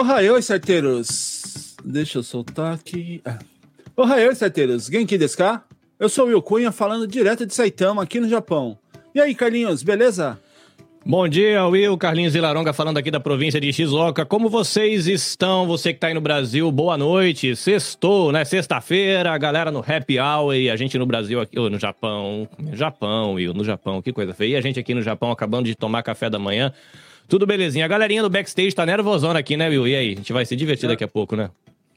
Ohayoi, 0.00 0.40
certeiros! 0.40 1.76
Deixa 1.84 2.16
eu 2.16 2.22
soltar 2.22 2.72
aqui. 2.72 3.20
Ah. 3.22 3.38
Ohayoi, 3.94 4.34
certeiros! 4.34 4.86
Genki 4.86 5.18
desu? 5.18 5.36
Eu 5.98 6.08
sou 6.08 6.24
o 6.24 6.28
Will 6.28 6.40
Cunha, 6.40 6.72
falando 6.72 7.06
direto 7.06 7.44
de 7.44 7.54
Saitama, 7.54 8.02
aqui 8.02 8.18
no 8.18 8.26
Japão. 8.26 8.78
E 9.14 9.20
aí, 9.20 9.34
Carlinhos, 9.34 9.82
beleza? 9.82 10.40
Bom 11.04 11.28
dia, 11.28 11.66
Will. 11.66 11.98
Carlinhos 11.98 12.34
Ilaronga 12.34 12.72
falando 12.72 12.96
aqui 12.96 13.10
da 13.10 13.20
província 13.20 13.60
de 13.60 13.70
Shizuoka. 13.74 14.24
Como 14.24 14.48
vocês 14.48 15.06
estão? 15.06 15.66
Você 15.66 15.92
que 15.92 15.98
está 15.98 16.06
aí 16.06 16.14
no 16.14 16.20
Brasil, 16.22 16.72
boa 16.72 16.96
noite. 16.96 17.54
Sextou, 17.54 18.32
né? 18.32 18.42
Sexta-feira, 18.46 19.32
a 19.32 19.36
galera 19.36 19.70
no 19.70 19.80
Happy 19.80 20.18
Hour 20.18 20.54
e 20.54 20.70
a 20.70 20.76
gente 20.76 20.96
no 20.96 21.04
Brasil, 21.04 21.42
aqui, 21.42 21.56
no 21.56 21.78
Japão. 21.78 22.48
Japão, 22.72 23.34
Will, 23.34 23.52
no 23.52 23.64
Japão, 23.64 24.00
que 24.00 24.14
coisa 24.14 24.32
feia. 24.32 24.54
E 24.54 24.56
a 24.56 24.62
gente 24.62 24.80
aqui 24.80 24.94
no 24.94 25.02
Japão 25.02 25.30
acabando 25.30 25.66
de 25.66 25.74
tomar 25.74 26.02
café 26.02 26.30
da 26.30 26.38
manhã. 26.38 26.72
Tudo 27.30 27.46
belezinha. 27.46 27.84
A 27.84 27.88
galerinha 27.88 28.22
do 28.22 28.28
backstage 28.28 28.74
tá 28.74 28.84
nervosona 28.84 29.38
aqui, 29.38 29.56
né, 29.56 29.68
Will? 29.68 29.86
E 29.86 29.94
aí? 29.94 30.12
A 30.12 30.16
gente 30.16 30.32
vai 30.32 30.44
se 30.44 30.56
divertir 30.56 30.88
daqui 30.88 31.04
a 31.04 31.08
pouco, 31.08 31.36
né? 31.36 31.48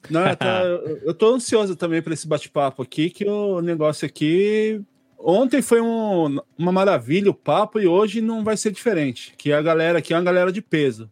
Não, 0.08 0.36
tá, 0.36 0.62
eu 1.04 1.14
tô 1.14 1.34
ansioso 1.34 1.76
também 1.76 2.04
para 2.04 2.14
esse 2.14 2.28
bate-papo 2.28 2.84
aqui, 2.84 3.10
que 3.10 3.26
o 3.26 3.60
negócio 3.60 4.06
aqui. 4.06 4.80
Ontem 5.18 5.62
foi 5.62 5.82
um, 5.82 6.40
uma 6.56 6.72
maravilha 6.72 7.32
o 7.32 7.34
papo 7.34 7.80
e 7.80 7.88
hoje 7.88 8.22
não 8.22 8.44
vai 8.44 8.56
ser 8.56 8.72
diferente. 8.72 9.34
Que 9.36 9.52
a 9.52 9.62
galera 9.62 9.98
aqui 9.98 10.14
é 10.14 10.18
uma 10.18 10.24
galera 10.24 10.52
de 10.52 10.62
peso. 10.62 11.10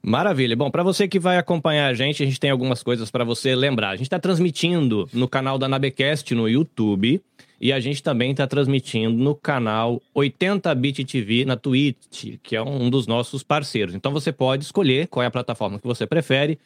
Maravilha. 0.00 0.54
Bom, 0.54 0.70
para 0.70 0.82
você 0.82 1.08
que 1.08 1.18
vai 1.18 1.38
acompanhar 1.38 1.86
a 1.86 1.94
gente, 1.94 2.22
a 2.22 2.26
gente 2.26 2.38
tem 2.38 2.50
algumas 2.50 2.82
coisas 2.82 3.10
para 3.10 3.24
você 3.24 3.54
lembrar. 3.54 3.90
A 3.90 3.96
gente 3.96 4.06
está 4.06 4.18
transmitindo 4.18 5.08
no 5.12 5.26
canal 5.26 5.58
da 5.58 5.68
Nabecast 5.68 6.34
no 6.34 6.48
YouTube. 6.48 7.20
E 7.62 7.72
a 7.72 7.78
gente 7.78 8.02
também 8.02 8.32
está 8.32 8.44
transmitindo 8.44 9.16
no 9.16 9.36
canal 9.36 10.02
80bit 10.16 11.06
TV 11.06 11.44
na 11.44 11.56
Twitch, 11.56 12.38
que 12.42 12.56
é 12.56 12.62
um 12.62 12.90
dos 12.90 13.06
nossos 13.06 13.44
parceiros. 13.44 13.94
Então 13.94 14.10
você 14.10 14.32
pode 14.32 14.64
escolher 14.64 15.06
qual 15.06 15.22
é 15.22 15.26
a 15.26 15.30
plataforma 15.30 15.78
que 15.78 15.86
você 15.86 16.04
prefere. 16.04 16.58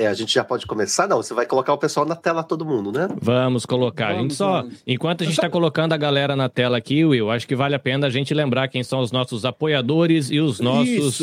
É, 0.00 0.06
a 0.06 0.14
gente 0.14 0.32
já 0.32 0.42
pode 0.42 0.64
começar? 0.64 1.06
Não, 1.06 1.18
você 1.18 1.34
vai 1.34 1.44
colocar 1.44 1.74
o 1.74 1.76
pessoal 1.76 2.06
na 2.06 2.16
tela, 2.16 2.42
todo 2.42 2.64
mundo, 2.64 2.90
né? 2.90 3.06
Vamos 3.20 3.66
colocar. 3.66 4.06
Vamos, 4.06 4.18
a 4.18 4.22
gente 4.22 4.34
só, 4.34 4.62
vamos. 4.62 4.82
enquanto 4.86 5.20
a 5.20 5.24
gente 5.26 5.34
está 5.34 5.50
colocando 5.50 5.92
a 5.92 5.96
galera 5.98 6.34
na 6.34 6.48
tela 6.48 6.78
aqui, 6.78 7.04
Will, 7.04 7.30
acho 7.30 7.46
que 7.46 7.54
vale 7.54 7.74
a 7.74 7.78
pena 7.78 8.06
a 8.06 8.10
gente 8.10 8.32
lembrar 8.32 8.68
quem 8.68 8.82
são 8.82 9.00
os 9.00 9.12
nossos 9.12 9.44
apoiadores 9.44 10.30
e 10.30 10.40
os 10.40 10.58
nossos. 10.58 11.20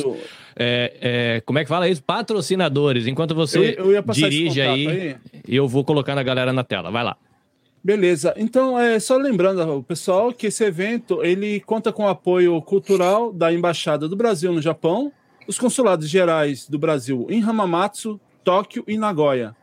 É, 0.55 0.93
é, 1.01 1.41
como 1.43 1.57
é 1.57 1.63
que 1.63 1.69
fala 1.69 1.89
isso? 1.89 2.03
Patrocinadores. 2.03 3.07
Enquanto 3.07 3.33
você 3.33 3.75
eu, 3.79 3.93
eu 3.93 4.03
dirige 4.11 4.61
aí, 4.61 4.87
aí, 4.87 5.15
eu 5.47 5.67
vou 5.67 5.83
colocando 5.83 6.19
a 6.19 6.23
galera 6.23 6.53
na 6.53 6.63
tela. 6.63 6.91
Vai 6.91 7.03
lá. 7.03 7.17
Beleza. 7.83 8.35
Então, 8.37 8.77
é 8.77 8.99
só 8.99 9.17
lembrando 9.17 9.59
ao 9.59 9.81
pessoal 9.81 10.31
que 10.31 10.47
esse 10.47 10.63
evento 10.63 11.23
ele 11.23 11.61
conta 11.61 11.91
com 11.91 12.03
o 12.03 12.09
apoio 12.09 12.61
cultural 12.61 13.33
da 13.33 13.51
Embaixada 13.51 14.07
do 14.07 14.15
Brasil 14.15 14.53
no 14.53 14.61
Japão, 14.61 15.11
os 15.47 15.57
consulados 15.57 16.07
gerais 16.07 16.69
do 16.69 16.77
Brasil 16.77 17.25
em 17.27 17.41
Hamamatsu, 17.41 18.21
Tóquio 18.47 18.81
e 18.87 18.97
Nagoya. 18.97 19.53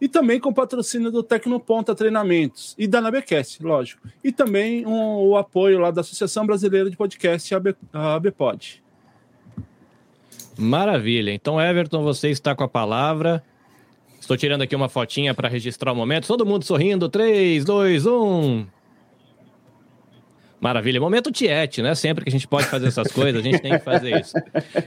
E 0.00 0.06
também 0.06 0.38
com 0.38 0.52
patrocínio 0.52 1.10
do 1.10 1.24
Tecnoponta 1.24 1.92
Treinamentos 1.92 2.72
e 2.78 2.86
da 2.86 3.00
Nabecast, 3.00 3.60
lógico. 3.60 4.06
E 4.22 4.30
também 4.30 4.86
um, 4.86 5.16
o 5.16 5.36
apoio 5.36 5.80
lá 5.80 5.90
da 5.90 6.02
Associação 6.02 6.46
Brasileira 6.46 6.88
de 6.88 6.96
Podcast, 6.96 7.52
a 7.92 8.14
ABPOD. 8.14 8.80
Maravilha. 10.56 11.32
Então, 11.32 11.60
Everton, 11.60 12.04
você 12.04 12.30
está 12.30 12.54
com 12.54 12.62
a 12.62 12.68
palavra. 12.68 13.42
Estou 14.20 14.36
tirando 14.36 14.62
aqui 14.62 14.76
uma 14.76 14.88
fotinha 14.88 15.34
para 15.34 15.48
registrar 15.48 15.90
o 15.90 15.96
momento. 15.96 16.28
Todo 16.28 16.46
mundo 16.46 16.64
sorrindo. 16.64 17.08
3, 17.08 17.64
2, 17.64 18.06
1. 18.06 18.66
Maravilha. 20.60 21.00
Momento 21.00 21.30
tiete, 21.30 21.82
né? 21.82 21.94
Sempre 21.94 22.24
que 22.24 22.30
a 22.30 22.32
gente 22.32 22.48
pode 22.48 22.66
fazer 22.66 22.88
essas 22.88 23.12
coisas, 23.12 23.40
a 23.40 23.44
gente 23.44 23.60
tem 23.60 23.72
que 23.72 23.84
fazer 23.84 24.20
isso. 24.20 24.34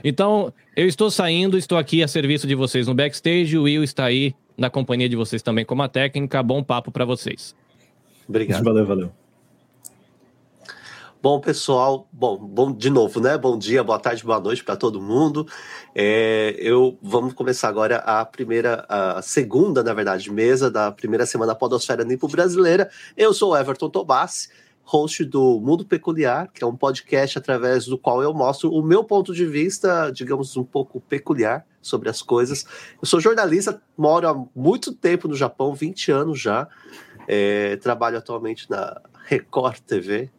Então, 0.04 0.52
eu 0.76 0.86
estou 0.86 1.10
saindo, 1.10 1.56
estou 1.56 1.78
aqui 1.78 2.02
a 2.02 2.08
serviço 2.08 2.46
de 2.46 2.54
vocês 2.54 2.86
no 2.86 2.94
backstage. 2.94 3.56
O 3.56 3.62
Will 3.62 3.82
está 3.82 4.04
aí 4.04 4.34
na 4.56 4.68
companhia 4.68 5.08
de 5.08 5.16
vocês 5.16 5.42
também 5.42 5.64
como 5.64 5.82
a 5.82 5.88
técnica. 5.88 6.42
Bom 6.42 6.62
papo 6.62 6.92
para 6.92 7.04
vocês. 7.04 7.54
Obrigado. 8.28 8.62
Valeu, 8.62 8.86
valeu. 8.86 9.12
Bom, 11.22 11.38
pessoal, 11.38 12.08
bom, 12.12 12.36
bom 12.36 12.72
de 12.72 12.90
novo, 12.90 13.20
né? 13.20 13.38
Bom 13.38 13.56
dia, 13.56 13.84
boa 13.84 13.98
tarde, 13.98 14.24
boa 14.24 14.40
noite 14.40 14.64
para 14.64 14.74
todo 14.74 15.00
mundo. 15.00 15.46
É, 15.94 16.56
eu 16.58 16.98
vamos 17.00 17.32
começar 17.32 17.68
agora 17.68 17.98
a 17.98 18.24
primeira, 18.24 18.84
a 18.88 19.22
segunda, 19.22 19.84
na 19.84 19.94
verdade, 19.94 20.32
mesa 20.32 20.68
da 20.68 20.90
primeira 20.90 21.24
semana 21.24 21.54
Podosfera 21.54 22.02
Nipo 22.02 22.26
Brasileira. 22.26 22.90
Eu 23.16 23.32
sou 23.32 23.52
o 23.52 23.56
Everton 23.56 23.88
Tobassi 23.88 24.48
host 24.82 25.24
do 25.24 25.60
Mundo 25.60 25.84
Peculiar, 25.84 26.50
que 26.52 26.62
é 26.62 26.66
um 26.66 26.76
podcast 26.76 27.38
através 27.38 27.86
do 27.86 27.96
qual 27.96 28.22
eu 28.22 28.34
mostro 28.34 28.70
o 28.70 28.82
meu 28.82 29.04
ponto 29.04 29.34
de 29.34 29.46
vista, 29.46 30.10
digamos, 30.10 30.56
um 30.56 30.64
pouco 30.64 31.00
peculiar 31.00 31.66
sobre 31.80 32.08
as 32.08 32.22
coisas. 32.22 32.64
Eu 33.00 33.06
sou 33.06 33.20
jornalista, 33.20 33.80
moro 33.96 34.28
há 34.28 34.44
muito 34.54 34.92
tempo 34.92 35.28
no 35.28 35.34
Japão, 35.34 35.74
20 35.74 36.10
anos 36.10 36.40
já. 36.40 36.68
É, 37.26 37.76
trabalho 37.76 38.18
atualmente 38.18 38.68
na 38.68 39.00
Record 39.26 39.78
TV. 39.80 40.30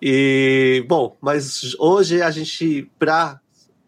E, 0.00 0.84
bom, 0.88 1.16
mas 1.20 1.74
hoje 1.78 2.22
a 2.22 2.30
gente, 2.30 2.90
para 2.98 3.40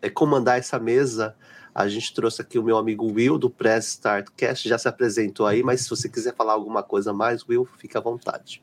é, 0.02 0.10
comandar 0.10 0.58
essa 0.58 0.78
mesa, 0.78 1.34
a 1.74 1.88
gente 1.88 2.12
trouxe 2.14 2.42
aqui 2.42 2.58
o 2.58 2.62
meu 2.62 2.76
amigo 2.76 3.10
Will 3.10 3.38
do 3.38 3.50
Press 3.50 3.88
Start 3.88 4.28
Cast, 4.36 4.68
já 4.68 4.78
se 4.78 4.88
apresentou 4.88 5.46
aí, 5.46 5.62
mas 5.62 5.82
se 5.82 5.90
você 5.90 6.08
quiser 6.08 6.34
falar 6.34 6.52
alguma 6.52 6.82
coisa 6.82 7.12
mais, 7.12 7.46
Will, 7.46 7.66
fica 7.78 7.98
à 7.98 8.02
vontade. 8.02 8.62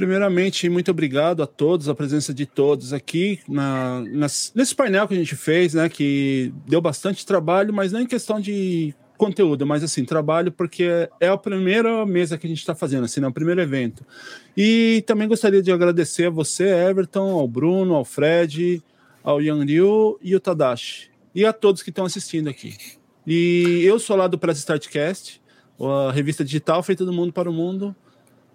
Primeiramente, 0.00 0.66
muito 0.70 0.90
obrigado 0.90 1.42
a 1.42 1.46
todos, 1.46 1.86
a 1.86 1.94
presença 1.94 2.32
de 2.32 2.46
todos 2.46 2.94
aqui 2.94 3.38
na, 3.46 4.02
nas, 4.10 4.50
nesse 4.54 4.74
painel 4.74 5.06
que 5.06 5.12
a 5.12 5.16
gente 5.18 5.36
fez, 5.36 5.74
né? 5.74 5.90
Que 5.90 6.54
deu 6.66 6.80
bastante 6.80 7.26
trabalho, 7.26 7.70
mas 7.70 7.92
não 7.92 8.00
em 8.00 8.06
questão 8.06 8.40
de 8.40 8.94
conteúdo, 9.18 9.66
mas 9.66 9.84
assim, 9.84 10.02
trabalho 10.02 10.50
porque 10.50 11.06
é 11.20 11.28
a 11.28 11.36
primeira 11.36 12.06
mesa 12.06 12.38
que 12.38 12.46
a 12.46 12.48
gente 12.48 12.60
está 12.60 12.74
fazendo, 12.74 13.04
assim, 13.04 13.22
é 13.22 13.26
o 13.26 13.30
primeiro 13.30 13.60
evento. 13.60 14.02
E 14.56 15.04
também 15.06 15.28
gostaria 15.28 15.60
de 15.60 15.70
agradecer 15.70 16.28
a 16.28 16.30
você, 16.30 16.64
Everton, 16.64 17.38
ao 17.38 17.46
Bruno, 17.46 17.94
ao 17.94 18.02
Fred, 18.02 18.82
ao 19.22 19.42
Yang 19.42 19.66
Liu 19.66 20.18
e 20.22 20.32
ao 20.32 20.40
Tadashi. 20.40 21.10
E 21.34 21.44
a 21.44 21.52
todos 21.52 21.82
que 21.82 21.90
estão 21.90 22.06
assistindo 22.06 22.48
aqui. 22.48 22.74
E 23.26 23.82
eu 23.84 23.98
sou 23.98 24.16
lá 24.16 24.26
do 24.26 24.38
Press 24.38 24.56
Startcast, 24.60 25.42
a 25.78 26.10
revista 26.10 26.42
digital 26.42 26.82
feita 26.82 27.04
do 27.04 27.12
mundo 27.12 27.34
para 27.34 27.50
o 27.50 27.52
mundo. 27.52 27.94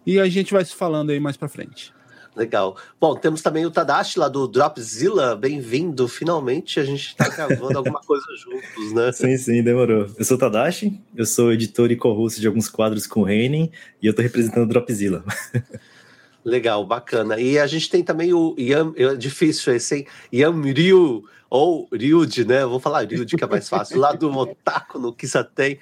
E 0.06 0.20
a 0.20 0.28
gente 0.28 0.54
vai 0.54 0.64
se 0.64 0.76
falando 0.76 1.10
aí 1.10 1.20
mais 1.20 1.36
para 1.36 1.48
frente. 1.48 1.94
Legal. 2.36 2.76
Bom, 3.00 3.16
temos 3.16 3.42
também 3.42 3.66
o 3.66 3.72
Tadashi 3.72 4.20
lá 4.20 4.28
do 4.28 4.46
Dropzilla. 4.46 5.38
Bem-vindo. 5.38 6.06
Finalmente 6.06 6.82
a 6.82 6.84
gente 6.84 7.08
está 7.08 7.30
gravando 7.30 7.78
alguma 7.78 8.02
coisa 8.02 8.26
juntos, 8.38 8.94
né? 8.94 9.12
Sim, 9.14 9.38
sim, 9.38 9.64
demorou. 9.64 10.08
Eu 10.18 10.26
sou 10.26 10.36
o 10.36 10.40
Tadashi, 10.40 11.02
eu 11.16 11.26
sou 11.26 11.54
editor 11.54 11.92
e 11.92 11.96
co-host 11.96 12.42
de 12.42 12.46
alguns 12.46 12.68
quadros 12.68 13.08
com 13.08 13.22
o 13.22 13.24
Reinen 13.24 13.72
e 14.02 14.06
eu 14.06 14.12
estou 14.12 14.22
representando 14.22 14.64
o 14.64 14.68
Dropzilla. 14.68 15.24
Legal, 16.44 16.86
bacana. 16.86 17.40
E 17.40 17.58
a 17.58 17.66
gente 17.66 17.90
tem 17.90 18.04
também 18.04 18.34
o 18.34 18.54
Yam, 18.60 18.94
é 18.98 19.16
difícil 19.16 19.74
esse, 19.74 19.96
hein? 19.96 20.08
Yam 20.32 20.62
Ryu, 20.62 21.24
ou 21.50 21.88
Ryuji, 21.92 22.46
né? 22.46 22.62
Eu 22.62 22.70
vou 22.70 22.80
falar 22.80 23.08
Ryuji, 23.08 23.38
que 23.38 23.44
é 23.44 23.48
mais 23.48 23.68
fácil. 23.68 23.98
Lá 23.98 24.12
do 24.12 24.30
Otaku, 24.30 25.00
no 25.00 25.14
Kisaten. 25.14 25.80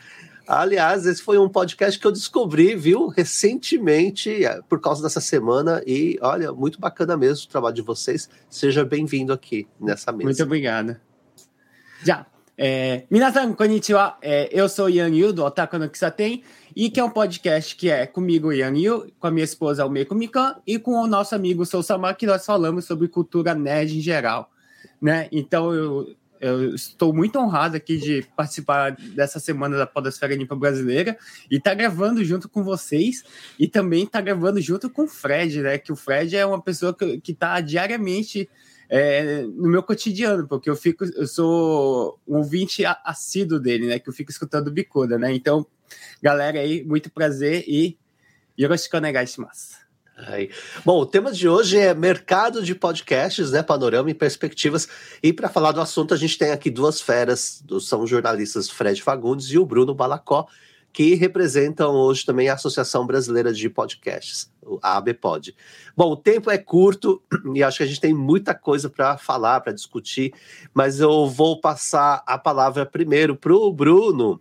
Aliás, 0.47 1.05
esse 1.05 1.21
foi 1.21 1.37
um 1.37 1.47
podcast 1.47 1.97
que 1.97 2.05
eu 2.05 2.11
descobri, 2.11 2.75
viu, 2.75 3.07
recentemente, 3.07 4.43
é, 4.43 4.61
por 4.67 4.81
causa 4.81 5.01
dessa 5.01 5.21
semana. 5.21 5.81
E 5.87 6.17
olha, 6.21 6.51
muito 6.51 6.79
bacana 6.79 7.15
mesmo 7.15 7.45
o 7.45 7.49
trabalho 7.49 7.75
de 7.75 7.81
vocês. 7.81 8.29
Seja 8.49 8.83
bem-vindo 8.83 9.31
aqui 9.31 9.67
nessa 9.79 10.11
mesa. 10.11 10.25
Muito 10.25 10.43
obrigado. 10.43 10.97
Já. 12.03 12.25
É, 12.57 13.05
minasan, 13.09 13.53
konnichiwa. 13.53 14.17
É, 14.21 14.49
eu 14.51 14.67
sou 14.67 14.89
Yang 14.89 15.17
Yu, 15.17 15.33
do 15.33 15.43
Otaku 15.45 15.77
no 15.79 15.89
Kisaten, 15.89 16.43
e 16.75 16.89
que 16.89 16.99
é 16.99 17.03
um 17.03 17.09
podcast 17.09 17.75
que 17.75 17.89
é 17.89 18.05
comigo, 18.05 18.51
Yang 18.51 18.83
Yu, 18.83 19.11
com 19.19 19.27
a 19.27 19.31
minha 19.31 19.45
esposa, 19.45 19.83
Almeiko 19.83 20.13
Mikan, 20.13 20.57
e 20.67 20.77
com 20.77 20.91
o 20.91 21.07
nosso 21.07 21.33
amigo 21.33 21.65
Sousama, 21.65 22.13
que 22.13 22.27
nós 22.27 22.45
falamos 22.45 22.85
sobre 22.85 23.07
cultura 23.07 23.55
nerd 23.55 23.97
em 23.97 24.01
geral. 24.01 24.51
Né? 25.01 25.27
Então, 25.31 25.73
eu, 25.73 26.15
eu 26.43 26.75
estou 26.75 27.13
muito 27.13 27.39
honrado 27.39 27.77
aqui 27.77 27.97
de 27.97 28.21
participar 28.35 28.91
dessa 28.91 29.39
semana 29.39 29.77
da 29.77 29.87
Podosfera 29.87 30.35
Limpa 30.35 30.55
Brasileira 30.55 31.17
e 31.49 31.57
tá 31.57 31.73
gravando 31.73 32.23
junto 32.23 32.49
com 32.49 32.63
vocês 32.63 33.23
e 33.57 33.65
também 33.65 34.05
tá 34.05 34.19
gravando 34.19 34.59
junto 34.59 34.89
com 34.89 35.03
o 35.03 35.07
Fred, 35.07 35.61
né? 35.61 35.77
Que 35.77 35.93
o 35.93 35.95
Fred 35.95 36.35
é 36.35 36.45
uma 36.45 36.61
pessoa 36.61 36.93
que 36.93 37.31
está 37.31 37.61
diariamente 37.61 38.49
é, 38.89 39.43
no 39.43 39.69
meu 39.69 39.81
cotidiano, 39.81 40.45
porque 40.45 40.69
eu 40.69 40.75
fico, 40.75 41.05
eu 41.05 41.25
sou 41.25 42.19
um 42.27 42.35
ouvinte 42.37 42.83
assíduo 43.05 43.57
dele, 43.57 43.87
né? 43.87 43.97
Que 43.97 44.09
eu 44.09 44.13
fico 44.13 44.29
escutando 44.29 44.69
Bicuda, 44.69 45.17
né? 45.17 45.33
Então, 45.33 45.65
galera 46.21 46.59
aí, 46.59 46.83
muito 46.83 47.09
prazer 47.09 47.63
e 47.67 47.97
yoroshiku 48.59 48.97
onegai. 48.97 49.25
Aí. 50.15 50.51
Bom, 50.85 50.99
o 50.99 51.05
tema 51.05 51.31
de 51.31 51.49
hoje 51.49 51.77
é 51.77 51.93
mercado 51.93 52.61
de 52.63 52.75
podcasts, 52.75 53.51
né? 53.51 53.63
Panorama 53.63 54.11
e 54.11 54.13
perspectivas. 54.13 54.87
E 55.23 55.33
para 55.33 55.49
falar 55.49 55.71
do 55.71 55.81
assunto, 55.81 56.13
a 56.13 56.17
gente 56.17 56.37
tem 56.37 56.51
aqui 56.51 56.69
duas 56.69 57.01
feras, 57.01 57.63
são 57.81 58.05
jornalistas 58.05 58.69
Fred 58.69 59.01
Fagundes 59.01 59.47
e 59.47 59.57
o 59.57 59.65
Bruno 59.65 59.95
Balacó, 59.95 60.45
que 60.93 61.15
representam 61.15 61.95
hoje 61.95 62.23
também 62.23 62.47
a 62.47 62.53
Associação 62.53 63.07
Brasileira 63.07 63.51
de 63.51 63.67
Podcasts, 63.67 64.51
a 64.83 64.97
ABPod. 64.97 65.55
Bom, 65.97 66.11
o 66.11 66.17
tempo 66.17 66.51
é 66.51 66.59
curto 66.59 67.19
e 67.55 67.63
acho 67.63 67.77
que 67.77 67.83
a 67.83 67.87
gente 67.87 67.99
tem 67.99 68.13
muita 68.13 68.53
coisa 68.53 68.91
para 68.91 69.17
falar, 69.17 69.61
para 69.61 69.73
discutir, 69.73 70.31
mas 70.71 70.99
eu 70.99 71.27
vou 71.27 71.59
passar 71.59 72.21
a 72.27 72.37
palavra 72.37 72.85
primeiro 72.85 73.35
para 73.35 73.53
o 73.53 73.73
Bruno 73.73 74.39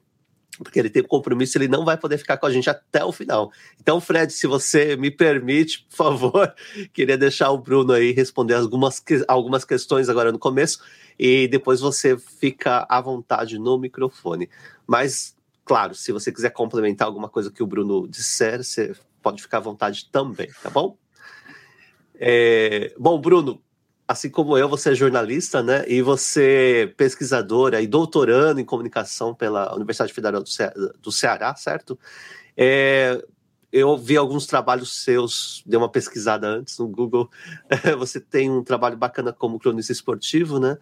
porque 0.58 0.78
ele 0.78 0.90
tem 0.90 1.02
um 1.02 1.06
compromisso, 1.06 1.56
ele 1.56 1.68
não 1.68 1.84
vai 1.84 1.96
poder 1.96 2.18
ficar 2.18 2.36
com 2.36 2.46
a 2.46 2.50
gente 2.50 2.68
até 2.68 3.04
o 3.04 3.12
final. 3.12 3.50
Então, 3.80 4.00
Fred, 4.00 4.32
se 4.32 4.46
você 4.46 4.96
me 4.96 5.10
permite, 5.10 5.86
por 5.88 5.96
favor, 5.96 6.54
queria 6.92 7.16
deixar 7.16 7.50
o 7.50 7.58
Bruno 7.58 7.92
aí 7.92 8.12
responder 8.12 8.54
algumas, 8.54 9.02
algumas 9.28 9.64
questões 9.64 10.08
agora 10.08 10.30
no 10.30 10.38
começo, 10.38 10.82
e 11.18 11.48
depois 11.48 11.80
você 11.80 12.18
fica 12.18 12.86
à 12.88 13.00
vontade 13.00 13.58
no 13.58 13.78
microfone. 13.78 14.48
Mas, 14.86 15.36
claro, 15.64 15.94
se 15.94 16.12
você 16.12 16.30
quiser 16.30 16.50
complementar 16.50 17.06
alguma 17.06 17.28
coisa 17.28 17.50
que 17.50 17.62
o 17.62 17.66
Bruno 17.66 18.06
disser, 18.08 18.62
você 18.62 18.94
pode 19.22 19.40
ficar 19.40 19.58
à 19.58 19.60
vontade 19.60 20.08
também, 20.10 20.48
tá 20.62 20.68
bom? 20.68 20.96
É, 22.14 22.94
bom, 22.98 23.20
Bruno, 23.20 23.60
assim 24.12 24.30
como 24.30 24.56
eu, 24.56 24.68
você 24.68 24.90
é 24.90 24.94
jornalista, 24.94 25.62
né? 25.62 25.84
E 25.88 26.00
você 26.02 26.82
é 26.82 26.86
pesquisadora 26.86 27.80
e 27.80 27.86
doutorando 27.86 28.60
em 28.60 28.64
comunicação 28.64 29.34
pela 29.34 29.74
Universidade 29.74 30.12
Federal 30.12 30.42
do, 30.42 30.48
Ce 30.48 30.70
do 31.00 31.10
Ceará, 31.10 31.54
certo? 31.56 31.98
É, 32.56 33.22
eu 33.72 33.96
vi 33.96 34.16
alguns 34.16 34.46
trabalhos 34.46 35.02
seus, 35.02 35.62
dei 35.66 35.78
uma 35.78 35.88
pesquisada 35.88 36.46
antes 36.46 36.78
no 36.78 36.86
Google. 36.86 37.30
Você 37.98 38.20
tem 38.20 38.50
um 38.50 38.62
trabalho 38.62 38.96
bacana 38.96 39.32
como 39.32 39.58
cronista 39.58 39.92
esportivo, 39.92 40.60
né? 40.60 40.76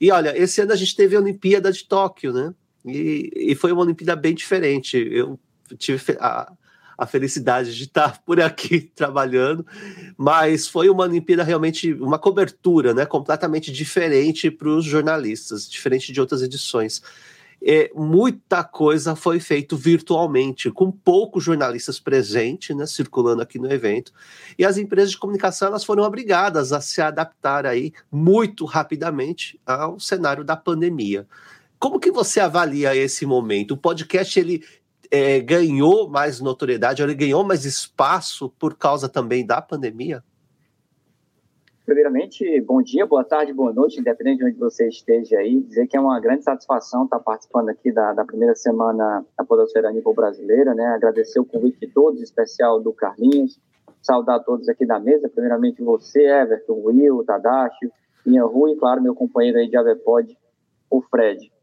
E 0.00 0.12
olha, 0.12 0.36
esse 0.38 0.60
ano 0.60 0.72
a 0.72 0.76
gente 0.76 0.94
teve 0.94 1.16
a 1.16 1.20
Olimpíada 1.20 1.72
de 1.72 1.84
Tóquio, 1.84 2.32
né? 2.32 2.54
E, 2.84 3.30
e 3.34 3.54
foi 3.54 3.72
uma 3.72 3.82
Olimpíada 3.82 4.14
bem 4.14 4.34
diferente. 4.34 4.98
Eu 4.98 5.40
tive 5.78 6.18
a, 6.20 6.52
a 6.96 7.06
felicidade 7.06 7.74
de 7.74 7.84
estar 7.84 8.20
por 8.24 8.40
aqui 8.40 8.80
trabalhando, 8.94 9.66
mas 10.16 10.68
foi 10.68 10.88
uma 10.88 11.04
Olimpíada 11.04 11.42
realmente, 11.42 11.92
uma 11.94 12.18
cobertura 12.18 12.94
né, 12.94 13.04
completamente 13.06 13.72
diferente 13.72 14.50
para 14.50 14.68
os 14.68 14.84
jornalistas, 14.84 15.68
diferente 15.68 16.12
de 16.12 16.20
outras 16.20 16.42
edições. 16.42 17.02
É, 17.66 17.90
muita 17.94 18.62
coisa 18.62 19.16
foi 19.16 19.40
feito 19.40 19.74
virtualmente, 19.74 20.70
com 20.70 20.90
poucos 20.90 21.44
jornalistas 21.44 21.98
presentes, 21.98 22.76
né, 22.76 22.84
circulando 22.84 23.40
aqui 23.40 23.58
no 23.58 23.72
evento, 23.72 24.12
e 24.58 24.66
as 24.66 24.76
empresas 24.76 25.12
de 25.12 25.18
comunicação 25.18 25.68
elas 25.68 25.82
foram 25.82 26.02
obrigadas 26.02 26.72
a 26.72 26.80
se 26.80 27.00
adaptar 27.00 27.64
aí 27.64 27.92
muito 28.12 28.66
rapidamente 28.66 29.58
ao 29.64 29.98
cenário 29.98 30.44
da 30.44 30.56
pandemia. 30.56 31.26
Como 31.78 32.00
que 32.00 32.10
você 32.10 32.40
avalia 32.40 32.94
esse 32.94 33.24
momento? 33.26 33.72
O 33.72 33.76
podcast 33.76 34.38
ele 34.38 34.62
é, 35.14 35.40
ganhou 35.40 36.08
mais 36.08 36.40
notoriedade, 36.40 37.00
ele 37.00 37.14
ganhou 37.14 37.44
mais 37.44 37.64
espaço 37.64 38.50
por 38.58 38.76
causa 38.76 39.08
também 39.08 39.46
da 39.46 39.62
pandemia? 39.62 40.24
Primeiramente, 41.86 42.60
bom 42.62 42.82
dia, 42.82 43.06
boa 43.06 43.22
tarde, 43.22 43.52
boa 43.52 43.72
noite, 43.72 44.00
independente 44.00 44.38
de 44.38 44.46
onde 44.46 44.58
você 44.58 44.88
esteja 44.88 45.38
aí. 45.38 45.60
Dizer 45.60 45.86
que 45.86 45.96
é 45.96 46.00
uma 46.00 46.18
grande 46.18 46.42
satisfação 46.42 47.04
estar 47.04 47.20
participando 47.20 47.68
aqui 47.68 47.92
da, 47.92 48.12
da 48.12 48.24
primeira 48.24 48.56
semana 48.56 49.24
da 49.38 49.44
Podosfera 49.44 49.92
Nível 49.92 50.14
Brasileira, 50.14 50.74
né? 50.74 50.86
Agradecer 50.86 51.38
o 51.38 51.44
convite 51.44 51.78
de 51.78 51.88
todos, 51.88 52.20
em 52.20 52.24
especial 52.24 52.80
do 52.80 52.92
Carlinhos. 52.92 53.60
Saudar 54.02 54.40
todos 54.40 54.68
aqui 54.68 54.84
da 54.84 54.98
mesa, 54.98 55.28
primeiramente 55.28 55.82
você, 55.82 56.26
Everton, 56.26 56.80
Will, 56.84 57.22
Tadashi, 57.24 57.92
Ian 58.26 58.46
Rui 58.46 58.72
e, 58.72 58.76
claro, 58.76 59.02
meu 59.02 59.14
companheiro 59.14 59.58
aí 59.58 59.68
de 59.68 59.76
Avepod, 59.76 60.36
o 60.90 61.02
Fred. 61.02 61.53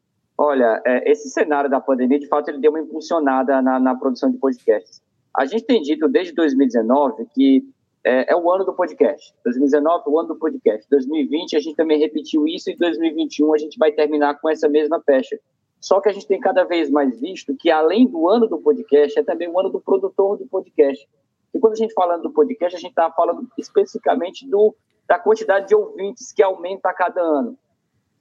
Olha, 0.43 0.81
é, 0.83 1.11
esse 1.11 1.29
cenário 1.29 1.69
da 1.69 1.79
pandemia, 1.79 2.17
de 2.17 2.25
fato, 2.25 2.49
ele 2.49 2.57
deu 2.57 2.71
uma 2.71 2.79
impulsionada 2.79 3.61
na, 3.61 3.79
na 3.79 3.93
produção 3.93 4.31
de 4.31 4.39
podcasts. 4.39 4.99
A 5.37 5.45
gente 5.45 5.65
tem 5.65 5.83
dito 5.83 6.07
desde 6.07 6.33
2019 6.33 7.27
que 7.27 7.63
é, 8.03 8.33
é, 8.33 8.35
o 8.35 8.51
ano 8.51 8.65
do 8.65 8.73
podcast. 8.73 9.35
2019 9.43 10.03
o 10.07 10.17
ano 10.17 10.29
do 10.29 10.35
podcast. 10.35 10.89
2020 10.89 11.55
a 11.55 11.59
gente 11.59 11.75
também 11.75 11.99
repetiu 11.99 12.47
isso 12.47 12.71
e 12.71 12.75
2021 12.75 13.53
a 13.53 13.57
gente 13.59 13.77
vai 13.77 13.91
terminar 13.91 14.33
com 14.41 14.49
essa 14.49 14.67
mesma 14.67 14.99
pecha. 14.99 15.39
Só 15.79 16.01
que 16.01 16.09
a 16.09 16.11
gente 16.11 16.25
tem 16.25 16.39
cada 16.39 16.63
vez 16.63 16.89
mais 16.89 17.19
visto 17.19 17.55
que 17.55 17.69
além 17.69 18.07
do 18.07 18.27
ano 18.27 18.47
do 18.47 18.57
podcast 18.57 19.19
é 19.19 19.23
também 19.23 19.47
o 19.47 19.59
ano 19.59 19.69
do 19.69 19.79
produtor 19.79 20.39
do 20.39 20.47
podcast. 20.47 21.07
E 21.53 21.59
quando 21.59 21.73
a 21.73 21.77
gente 21.77 21.93
falando 21.93 22.23
do 22.23 22.31
podcast 22.31 22.75
a 22.75 22.79
gente 22.79 22.89
está 22.89 23.11
falando 23.11 23.47
especificamente 23.59 24.49
do 24.49 24.73
da 25.07 25.19
quantidade 25.19 25.67
de 25.67 25.75
ouvintes 25.75 26.31
que 26.31 26.41
aumenta 26.41 26.89
a 26.89 26.93
cada 26.95 27.21
ano. 27.21 27.55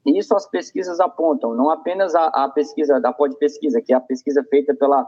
Isso 0.05 0.35
as 0.35 0.49
pesquisas 0.49 0.99
apontam, 0.99 1.55
não 1.55 1.71
apenas 1.71 2.15
a, 2.15 2.27
a 2.27 2.49
pesquisa 2.49 2.99
da 3.01 3.13
Pod 3.13 3.37
Pesquisa, 3.37 3.83
que 3.83 3.93
é 3.93 3.97
a 3.97 4.01
pesquisa 4.01 4.43
feita 4.45 4.75
pela 4.75 5.07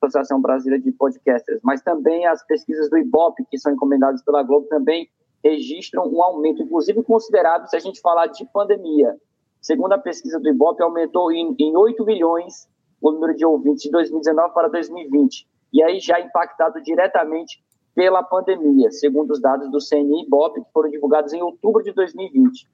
Associação 0.00 0.40
Brasileira 0.40 0.82
de 0.82 0.90
Podcasters, 0.90 1.60
mas 1.62 1.80
também 1.80 2.26
as 2.26 2.44
pesquisas 2.44 2.90
do 2.90 2.98
IBOP, 2.98 3.44
que 3.48 3.58
são 3.58 3.72
encomendadas 3.72 4.22
pela 4.24 4.42
Globo, 4.42 4.66
também 4.66 5.08
registram 5.44 6.08
um 6.08 6.22
aumento, 6.22 6.62
inclusive 6.62 7.02
considerado 7.04 7.68
se 7.68 7.76
a 7.76 7.80
gente 7.80 8.00
falar 8.00 8.26
de 8.26 8.44
pandemia. 8.46 9.16
Segundo 9.60 9.92
a 9.92 9.98
pesquisa 9.98 10.40
do 10.40 10.48
IBOP, 10.48 10.82
aumentou 10.82 11.30
em, 11.30 11.54
em 11.58 11.76
8 11.76 12.04
milhões 12.04 12.68
o 13.00 13.12
número 13.12 13.34
de 13.34 13.44
ouvintes 13.44 13.82
de 13.82 13.90
2019 13.90 14.52
para 14.52 14.68
2020. 14.68 15.46
E 15.72 15.82
aí 15.82 16.00
já 16.00 16.20
impactado 16.20 16.80
diretamente 16.82 17.62
pela 17.94 18.22
pandemia, 18.22 18.90
segundo 18.90 19.32
os 19.32 19.40
dados 19.40 19.70
do 19.70 19.78
CNI 19.78 20.24
IBOP, 20.24 20.64
que 20.64 20.72
foram 20.72 20.90
divulgados 20.90 21.32
em 21.32 21.42
outubro 21.42 21.82
de 21.82 21.92
2020. 21.92 22.68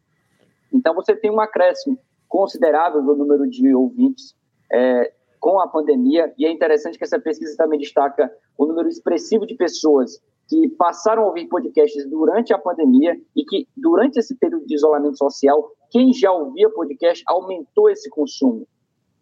Então, 0.72 0.94
você 0.94 1.14
tem 1.14 1.30
um 1.30 1.40
acréscimo 1.40 1.98
considerável 2.28 3.02
do 3.02 3.16
número 3.16 3.48
de 3.48 3.74
ouvintes 3.74 4.34
é, 4.70 5.12
com 5.40 5.60
a 5.60 5.68
pandemia, 5.68 6.32
e 6.36 6.44
é 6.44 6.50
interessante 6.50 6.98
que 6.98 7.04
essa 7.04 7.18
pesquisa 7.18 7.56
também 7.56 7.78
destaca 7.78 8.30
o 8.56 8.66
número 8.66 8.88
expressivo 8.88 9.46
de 9.46 9.54
pessoas 9.54 10.20
que 10.48 10.68
passaram 10.70 11.22
a 11.22 11.26
ouvir 11.26 11.46
podcasts 11.46 12.08
durante 12.08 12.52
a 12.52 12.58
pandemia 12.58 13.14
e 13.36 13.44
que, 13.44 13.68
durante 13.76 14.18
esse 14.18 14.34
período 14.34 14.66
de 14.66 14.74
isolamento 14.74 15.16
social, 15.16 15.70
quem 15.90 16.12
já 16.12 16.32
ouvia 16.32 16.70
podcast 16.70 17.22
aumentou 17.28 17.88
esse 17.90 18.08
consumo. 18.08 18.66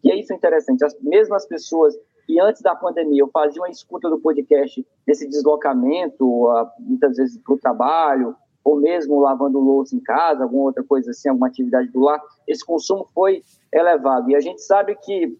E 0.03 0.11
é 0.11 0.17
isso 0.17 0.33
interessante. 0.33 0.85
As 0.85 0.97
mesmas 1.01 1.45
pessoas 1.45 1.95
que 2.25 2.39
antes 2.39 2.61
da 2.61 2.75
pandemia 2.75 3.25
faziam 3.31 3.65
a 3.65 3.69
escuta 3.69 4.09
do 4.09 4.19
podcast 4.19 4.85
nesse 5.05 5.27
deslocamento, 5.27 6.47
muitas 6.79 7.17
vezes 7.17 7.37
para 7.41 7.55
o 7.55 7.59
trabalho, 7.59 8.35
ou 8.67 8.75
mesmo 8.81 9.17
lavando 9.21 9.59
louça 9.59 9.95
em 9.95 9.99
casa, 10.01 10.43
alguma 10.43 10.63
outra 10.63 10.83
coisa 10.83 11.11
assim, 11.11 11.29
alguma 11.29 11.47
atividade 11.47 11.87
do 11.87 12.01
lar, 12.01 12.21
esse 12.45 12.65
consumo 12.65 13.07
foi 13.13 13.41
elevado. 13.73 14.29
E 14.29 14.35
a 14.35 14.41
gente 14.41 14.61
sabe 14.61 14.93
que 14.97 15.37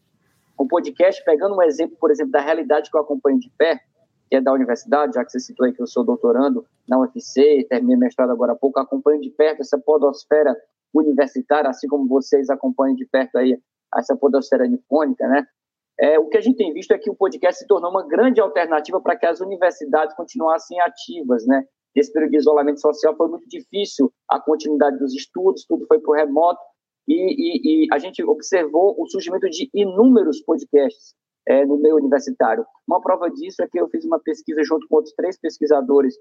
o 0.58 0.66
podcast, 0.66 1.22
pegando 1.26 1.54
um 1.54 1.62
exemplo, 1.62 1.98
por 2.00 2.10
exemplo, 2.10 2.32
da 2.32 2.40
realidade 2.40 2.90
que 2.90 2.96
eu 2.96 3.02
acompanho 3.02 3.38
de 3.38 3.52
perto, 3.58 3.84
que 4.30 4.38
é 4.38 4.42
da 4.42 4.54
universidade, 4.54 5.16
já 5.16 5.26
que 5.26 5.32
você 5.34 5.42
citou 5.42 5.66
aí 5.66 5.74
que 5.74 5.82
eu 5.82 5.88
sou 5.88 6.06
doutorando 6.06 6.66
na 6.88 6.98
UFC, 7.00 7.68
terminei 7.70 7.98
mestrado 7.98 8.32
agora 8.32 8.54
há 8.54 8.56
pouco, 8.56 8.80
acompanho 8.80 9.20
de 9.20 9.30
perto 9.30 9.60
essa 9.60 9.78
podosfera 9.78 10.56
universitária, 10.94 11.70
assim 11.70 11.90
como 11.90 12.08
vocês 12.08 12.50
acompanham 12.50 12.96
de 12.96 13.06
perto 13.06 13.38
aí 13.38 13.62
essa 13.94 14.16
podosfera 14.16 14.66
nipônica, 14.66 15.28
né? 15.28 15.46
É, 16.00 16.18
o 16.18 16.30
que 16.30 16.38
a 16.38 16.42
gente 16.42 16.56
tem 16.56 16.72
visto 16.72 16.94
é 16.94 16.98
que 16.98 17.10
o 17.10 17.16
podcast 17.16 17.60
se 17.60 17.68
tornou 17.68 17.92
uma 17.92 18.08
grande 18.08 18.40
alternativa 18.40 19.02
para 19.02 19.18
que 19.18 19.26
as 19.26 19.42
universidades 19.42 20.16
continuassem 20.16 20.80
ativas, 20.80 21.46
né? 21.46 21.66
Nesse 21.98 22.14
período 22.14 22.30
de 22.30 22.38
isolamento 22.38 22.80
social 22.80 23.18
foi 23.18 23.28
muito 23.28 23.50
difícil 23.50 24.14
a 24.30 24.40
continuidade 24.40 25.00
dos 25.00 25.16
estudos, 25.16 25.66
tudo 25.68 25.88
foi 25.88 25.98
o 25.98 26.12
remoto, 26.14 26.62
e, 27.08 27.16
e, 27.16 27.86
e, 27.86 27.88
a 27.92 27.98
gente 27.98 28.24
observou 28.24 28.96
o 29.00 29.08
surgimento 29.08 29.50
de 29.50 29.68
inúmeros 29.74 30.40
podcasts. 30.44 31.16
é, 31.48 31.66
no 31.66 31.78
meio 31.78 31.96
universitário. 31.96 32.66
Uma 32.86 33.02
prova 33.02 33.30
disso 33.32 33.64
é 33.64 33.68
que 33.68 33.80
eu 33.80 33.88
fiz 33.88 34.04
uma 34.04 34.20
pesquisa 34.20 34.62
junto 34.64 34.86
com 34.88 34.98
outros 34.98 35.16
três 35.16 35.40
pesquisadores, 35.40 36.14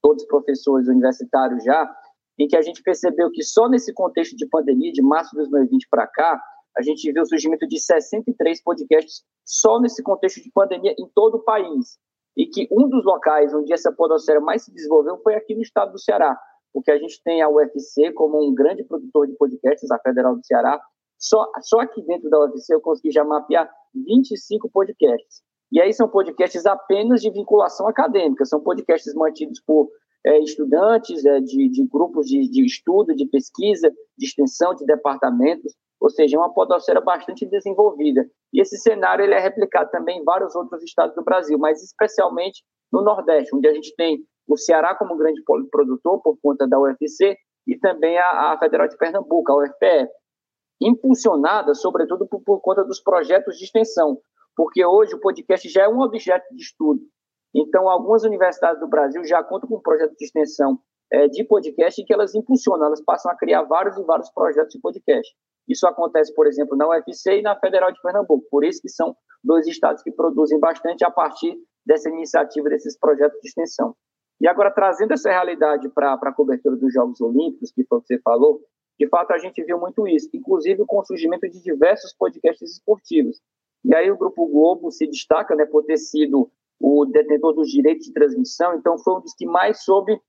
todos 0.00 0.24
professores 0.26 0.86
universitários 0.86 1.64
já, 1.64 1.92
em 2.38 2.46
que 2.46 2.56
a 2.56 2.62
gente 2.62 2.80
percebeu 2.82 3.30
que 3.32 3.42
só 3.42 3.68
nesse 3.68 3.92
contexto 3.92 4.36
de 4.36 4.46
pandemia, 4.46 4.92
de 4.92 5.02
março 5.02 5.30
de 5.30 5.38
2020 5.38 5.88
para 5.90 6.06
cá, 6.06 6.40
a 6.76 6.82
gente 6.82 7.12
viu 7.12 7.22
o 7.22 7.26
surgimento 7.26 7.66
de 7.66 7.80
63 7.80 8.62
podcasts 8.62 9.24
só 9.44 9.80
nesse 9.80 10.02
contexto 10.02 10.42
de 10.42 10.50
pandemia 10.52 10.94
em 10.98 11.08
todo 11.14 11.36
o 11.36 11.44
país. 11.44 11.98
E 12.36 12.46
que 12.46 12.66
um 12.70 12.88
dos 12.88 13.04
locais 13.04 13.54
onde 13.54 13.72
essa 13.72 13.92
podosfera 13.92 14.40
mais 14.40 14.64
se 14.64 14.72
desenvolveu 14.72 15.18
foi 15.18 15.34
aqui 15.34 15.54
no 15.54 15.62
estado 15.62 15.92
do 15.92 15.98
Ceará, 15.98 16.36
porque 16.72 16.90
a 16.90 16.98
gente 16.98 17.22
tem 17.22 17.40
a 17.42 17.48
UFC 17.48 18.12
como 18.12 18.44
um 18.44 18.52
grande 18.52 18.82
produtor 18.84 19.26
de 19.26 19.34
podcasts, 19.36 19.90
a 19.90 19.98
Federal 19.98 20.34
do 20.34 20.44
Ceará. 20.44 20.80
Só, 21.18 21.46
só 21.60 21.80
aqui 21.80 22.02
dentro 22.02 22.28
da 22.28 22.40
UFC 22.40 22.74
eu 22.74 22.80
consegui 22.80 23.12
já 23.12 23.24
mapear 23.24 23.70
25 23.94 24.68
podcasts. 24.70 25.42
E 25.70 25.80
aí 25.80 25.92
são 25.92 26.08
podcasts 26.08 26.66
apenas 26.66 27.20
de 27.20 27.30
vinculação 27.30 27.88
acadêmica, 27.88 28.44
são 28.44 28.60
podcasts 28.60 29.14
mantidos 29.14 29.60
por 29.60 29.88
é, 30.24 30.38
estudantes 30.40 31.24
é, 31.24 31.40
de, 31.40 31.68
de, 31.68 31.86
grupos 31.86 32.26
de, 32.26 32.48
de, 32.48 32.64
estudo, 32.64 33.14
de 33.14 33.26
pesquisa, 33.26 33.92
de 34.16 34.26
extensão, 34.26 34.74
de 34.74 34.84
departamentos, 34.86 35.74
ou 36.04 36.10
seja, 36.10 36.36
é 36.36 36.38
uma 36.38 36.52
podosfera 36.52 37.00
bastante 37.00 37.46
desenvolvida. 37.46 38.28
E 38.52 38.60
esse 38.60 38.76
cenário 38.76 39.24
ele 39.24 39.32
é 39.32 39.38
replicado 39.38 39.90
também 39.90 40.20
em 40.20 40.22
vários 40.22 40.54
outros 40.54 40.82
estados 40.82 41.14
do 41.16 41.24
Brasil, 41.24 41.58
mas 41.58 41.82
especialmente 41.82 42.62
no 42.92 43.00
Nordeste, 43.00 43.56
onde 43.56 43.66
a 43.66 43.72
gente 43.72 43.94
tem 43.96 44.18
o 44.46 44.54
Ceará 44.54 44.94
como 44.94 45.16
grande 45.16 45.42
produtor 45.70 46.20
por 46.20 46.36
conta 46.42 46.68
da 46.68 46.78
UFC 46.78 47.34
e 47.66 47.78
também 47.78 48.18
a, 48.18 48.52
a 48.52 48.58
Federal 48.58 48.86
de 48.86 48.98
Pernambuco, 48.98 49.50
a 49.50 49.64
UFPE, 49.64 50.10
impulsionada 50.78 51.74
sobretudo 51.74 52.28
por, 52.28 52.42
por 52.42 52.60
conta 52.60 52.84
dos 52.84 53.00
projetos 53.00 53.56
de 53.56 53.64
extensão, 53.64 54.20
porque 54.54 54.84
hoje 54.84 55.14
o 55.14 55.20
podcast 55.20 55.66
já 55.70 55.84
é 55.84 55.88
um 55.88 56.02
objeto 56.02 56.54
de 56.54 56.60
estudo. 56.60 57.00
Então, 57.54 57.88
algumas 57.88 58.24
universidades 58.24 58.78
do 58.78 58.88
Brasil 58.88 59.24
já 59.24 59.42
contam 59.42 59.70
com 59.70 59.76
um 59.76 59.82
projeto 59.82 60.14
de 60.18 60.24
extensão 60.26 60.78
é, 61.10 61.28
de 61.28 61.44
podcast 61.44 62.04
que 62.04 62.12
elas 62.12 62.34
impulsionam, 62.34 62.88
elas 62.88 63.02
passam 63.02 63.32
a 63.32 63.36
criar 63.36 63.62
vários 63.62 63.96
e 63.96 64.04
vários 64.04 64.30
projetos 64.32 64.74
de 64.74 64.80
podcast. 64.82 65.34
Isso 65.68 65.86
acontece, 65.86 66.34
por 66.34 66.46
exemplo, 66.46 66.76
na 66.76 66.88
UFC 66.88 67.38
e 67.38 67.42
na 67.42 67.58
Federal 67.58 67.90
de 67.90 68.00
Pernambuco. 68.00 68.46
Por 68.50 68.64
isso 68.64 68.82
que 68.82 68.88
são 68.88 69.16
dois 69.42 69.66
estados 69.66 70.02
que 70.02 70.12
produzem 70.12 70.58
bastante 70.58 71.04
a 71.04 71.10
partir 71.10 71.56
dessa 71.84 72.08
iniciativa, 72.08 72.68
desses 72.68 72.98
projetos 72.98 73.38
de 73.40 73.48
extensão. 73.48 73.94
E 74.40 74.48
agora, 74.48 74.70
trazendo 74.70 75.12
essa 75.12 75.30
realidade 75.30 75.88
para 75.88 76.14
a 76.14 76.32
cobertura 76.32 76.76
dos 76.76 76.92
Jogos 76.92 77.20
Olímpicos, 77.20 77.70
que 77.72 77.84
foi 77.84 77.98
o 77.98 78.00
que 78.00 78.08
você 78.08 78.18
falou, 78.20 78.60
de 78.98 79.08
fato 79.08 79.32
a 79.32 79.38
gente 79.38 79.62
viu 79.62 79.78
muito 79.78 80.06
isso, 80.06 80.28
inclusive 80.34 80.84
com 80.86 80.98
o 80.98 81.04
surgimento 81.04 81.48
de 81.48 81.62
diversos 81.62 82.14
podcasts 82.14 82.72
esportivos. 82.72 83.40
E 83.84 83.94
aí 83.94 84.10
o 84.10 84.16
Grupo 84.16 84.46
Globo 84.46 84.90
se 84.90 85.06
destaca 85.06 85.54
né, 85.54 85.66
por 85.66 85.84
ter 85.84 85.98
sido 85.98 86.50
o 86.80 87.04
detentor 87.06 87.54
dos 87.54 87.70
direitos 87.70 88.06
de 88.06 88.12
transmissão, 88.12 88.74
então 88.74 88.98
foi 88.98 89.14
um 89.14 89.20
dos 89.20 89.34
que 89.34 89.46
mais 89.46 89.84
soube 89.84 90.20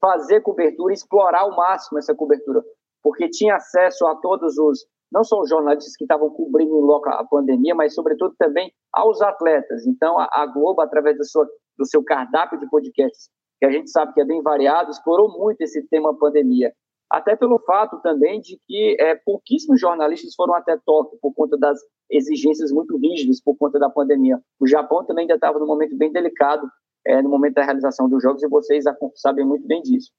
fazer 0.00 0.40
cobertura, 0.40 0.92
explorar 0.92 1.40
ao 1.40 1.54
máximo 1.54 1.98
essa 1.98 2.14
cobertura, 2.14 2.64
porque 3.02 3.28
tinha 3.28 3.56
acesso 3.56 4.06
a 4.06 4.16
todos 4.16 4.58
os, 4.58 4.86
não 5.12 5.24
só 5.24 5.40
os 5.40 5.48
jornalistas 5.48 5.96
que 5.96 6.04
estavam 6.04 6.30
cobrindo 6.30 6.76
em 6.76 6.82
loco 6.82 7.08
a 7.08 7.24
pandemia, 7.24 7.74
mas 7.74 7.94
sobretudo 7.94 8.34
também 8.38 8.72
aos 8.92 9.20
atletas. 9.20 9.86
Então 9.86 10.18
a, 10.18 10.46
Globo, 10.46 10.80
através 10.80 11.18
da 11.18 11.24
sua, 11.24 11.46
do 11.78 11.86
seu 11.86 12.02
cardápio 12.04 12.58
de 12.58 12.68
podcasts, 12.68 13.28
que 13.58 13.66
a 13.66 13.70
gente 13.70 13.90
sabe 13.90 14.14
que 14.14 14.20
é 14.20 14.24
bem 14.24 14.42
variado, 14.42 14.90
explorou 14.90 15.28
muito 15.38 15.60
esse 15.60 15.86
tema 15.88 16.16
pandemia 16.16 16.72
até 17.10 17.34
pelo 17.34 17.58
fato 17.58 18.00
também 18.00 18.40
de 18.40 18.56
que 18.66 18.96
é, 19.00 19.16
pouquíssimos 19.16 19.80
jornalistas 19.80 20.32
foram 20.34 20.54
até 20.54 20.78
Tóquio 20.86 21.18
por 21.20 21.34
conta 21.34 21.58
das 21.58 21.78
exigências 22.08 22.70
muito 22.70 22.96
rígidas 22.96 23.42
por 23.42 23.56
conta 23.56 23.78
da 23.80 23.90
pandemia. 23.90 24.38
O 24.60 24.66
Japão 24.66 25.04
também 25.04 25.22
ainda 25.22 25.34
estava 25.34 25.58
num 25.58 25.66
momento 25.66 25.96
bem 25.96 26.12
delicado 26.12 26.68
é, 27.04 27.20
no 27.20 27.28
momento 27.28 27.54
da 27.54 27.64
realização 27.64 28.08
dos 28.08 28.22
jogos 28.22 28.42
e 28.42 28.48
vocês 28.48 28.84
sabem 29.16 29.44
muito 29.44 29.66
bem 29.66 29.82
disso. 29.82 30.12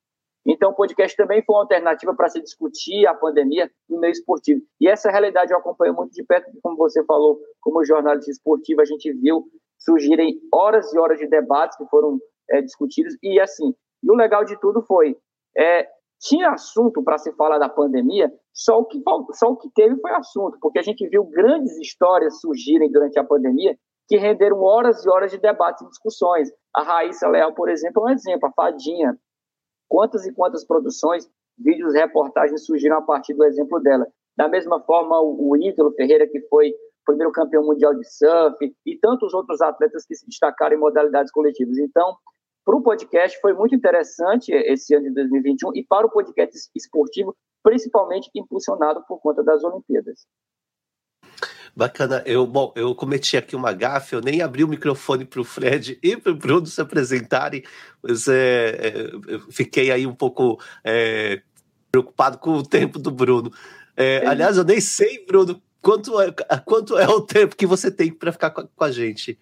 Então, 0.46 0.72
o 0.72 0.76
podcast 0.76 1.16
também 1.16 1.44
foi 1.44 1.56
uma 1.56 1.62
alternativa 1.62 2.16
para 2.16 2.30
se 2.30 2.42
discutir 2.42 3.06
a 3.06 3.14
pandemia 3.14 3.70
no 3.88 4.00
meio 4.00 4.12
esportivo. 4.12 4.62
E 4.80 4.88
essa 4.88 5.12
realidade 5.12 5.54
eu 5.54 5.58
acompanho 5.58 5.94
muito 5.94 6.12
de 6.12 6.24
perto, 6.24 6.52
como 6.64 6.76
você 6.76 7.04
falou, 7.06 7.40
como 7.62 7.86
jornalista 7.86 8.32
esportivo, 8.32 8.82
a 8.82 8.86
gente 8.86 9.12
viu 9.14 9.46
surgirem 9.78 10.40
horas 10.54 10.94
e 10.94 11.00
horas 11.00 11.20
de 11.20 11.28
debates 11.28 11.78
que 11.78 11.86
foram 11.86 12.20
é, 12.50 12.62
discutidos. 12.62 13.16
E 13.22 13.40
assim, 13.40 13.74
e 14.04 14.12
o 14.12 14.16
legal 14.16 14.44
de 14.44 14.60
tudo 14.60 14.82
foi 14.84 15.16
é, 15.58 15.88
tinha 16.20 16.52
assunto 16.52 17.04
para 17.04 17.18
se 17.18 17.32
falar 17.34 17.58
da 17.58 17.68
pandemia, 17.68 18.32
só 18.54 18.80
o, 18.80 18.86
que, 18.86 19.02
só 19.34 19.48
o 19.48 19.58
que 19.58 19.70
teve 19.74 20.00
foi 20.00 20.12
assunto, 20.12 20.58
porque 20.62 20.78
a 20.78 20.84
gente 20.84 21.08
viu 21.08 21.24
grandes 21.26 21.78
histórias 21.78 22.40
surgirem 22.40 22.92
durante 22.92 23.18
a 23.18 23.24
pandemia 23.24 23.76
que 24.08 24.18
renderam 24.18 24.62
horas 24.62 25.04
e 25.04 25.10
horas 25.10 25.32
de 25.32 25.40
debates 25.40 25.82
e 25.82 25.90
discussões. 25.90 26.50
A 26.76 26.84
Raíssa 26.84 27.28
Leal, 27.28 27.54
por 27.54 27.70
exemplo, 27.70 28.08
é 28.08 28.12
um 28.12 28.14
exemplo, 28.14 28.48
a 28.48 28.52
Fadinha. 28.52 29.18
Quantas 29.92 30.26
e 30.26 30.32
quantas 30.32 30.64
produções, 30.64 31.30
vídeos, 31.58 31.94
reportagens 31.94 32.66
surgiram 32.66 33.00
a 33.00 33.02
partir 33.02 33.34
do 33.34 33.44
exemplo 33.44 33.78
dela. 33.82 34.08
Da 34.38 34.48
mesma 34.48 34.80
forma, 34.80 35.20
o, 35.20 35.54
Ítalo 35.58 35.92
Ferreira, 35.92 36.26
que 36.26 36.40
foi 36.48 36.74
primeiro 37.06 37.30
campeão 37.34 37.62
mundial 37.62 37.94
de 37.94 38.10
surf, 38.10 38.74
e 38.86 38.98
tantos 39.00 39.34
outros 39.34 39.60
atletas 39.60 40.06
que 40.06 40.16
se 40.16 40.26
destacaram 40.26 40.78
em 40.78 40.80
modalidades 40.80 41.30
coletivas. 41.30 41.78
Então, 41.78 42.16
para 42.64 42.78
o 42.78 42.82
podcast 42.82 43.38
foi 43.42 43.52
muito 43.52 43.76
interessante 43.76 44.54
esse 44.54 44.96
ano 44.96 45.10
de 45.10 45.14
2021 45.14 45.72
e 45.76 45.86
para 45.86 46.08
o 46.08 46.10
podcast 46.10 46.56
esportivo, 46.74 47.36
principalmente 47.62 48.30
impulsionado 48.34 49.04
por 49.06 49.20
conta 49.20 49.44
das 49.44 49.62
Olimpíadas. 49.62 50.26
Bacana. 51.76 52.22
Eu, 52.26 52.46
bom, 52.46 52.74
eu 52.76 52.94
cometi 52.94 53.38
aqui 53.38 53.56
uma 53.56 53.72
gafe, 53.72 54.16
eu 54.16 54.22
nem 54.22 54.42
abri 54.42 54.64
o 54.64 54.68
microfone 54.68 55.26
para 55.26 55.42
o 55.42 55.44
Fred 55.44 55.98
e 56.04 56.18
para 56.18 56.32
o 56.32 56.36
Bruno 56.36 56.66
se 56.66 56.82
apresentarem, 56.82 57.64
mas 58.02 58.28
é, 58.28 58.70
é, 58.70 59.12
eu 59.28 59.40
fiquei 59.52 59.92
aí 59.92 60.06
um 60.06 60.14
pouco 60.14 60.60
é, 60.84 61.42
preocupado 61.92 62.38
com 62.38 62.52
o 62.52 62.64
tempo 62.64 63.00
do 63.00 63.12
Bruno. 63.12 63.52
É, 63.96 64.26
aliás, 64.26 64.58
eu 64.58 64.64
nem 64.64 64.82
sei, 64.82 65.26
Bruno, 65.26 65.62
quanto 65.82 66.20
é, 66.20 66.32
quanto 66.66 66.98
é 66.98 67.08
o 67.08 67.22
tempo 67.22 67.56
que 67.56 67.66
você 67.66 67.90
tem 67.90 68.12
para 68.12 68.32
ficar 68.32 68.50
com 68.52 68.62
a, 68.62 68.68
com 68.68 68.84
a 68.84 68.92
gente. 68.92 69.38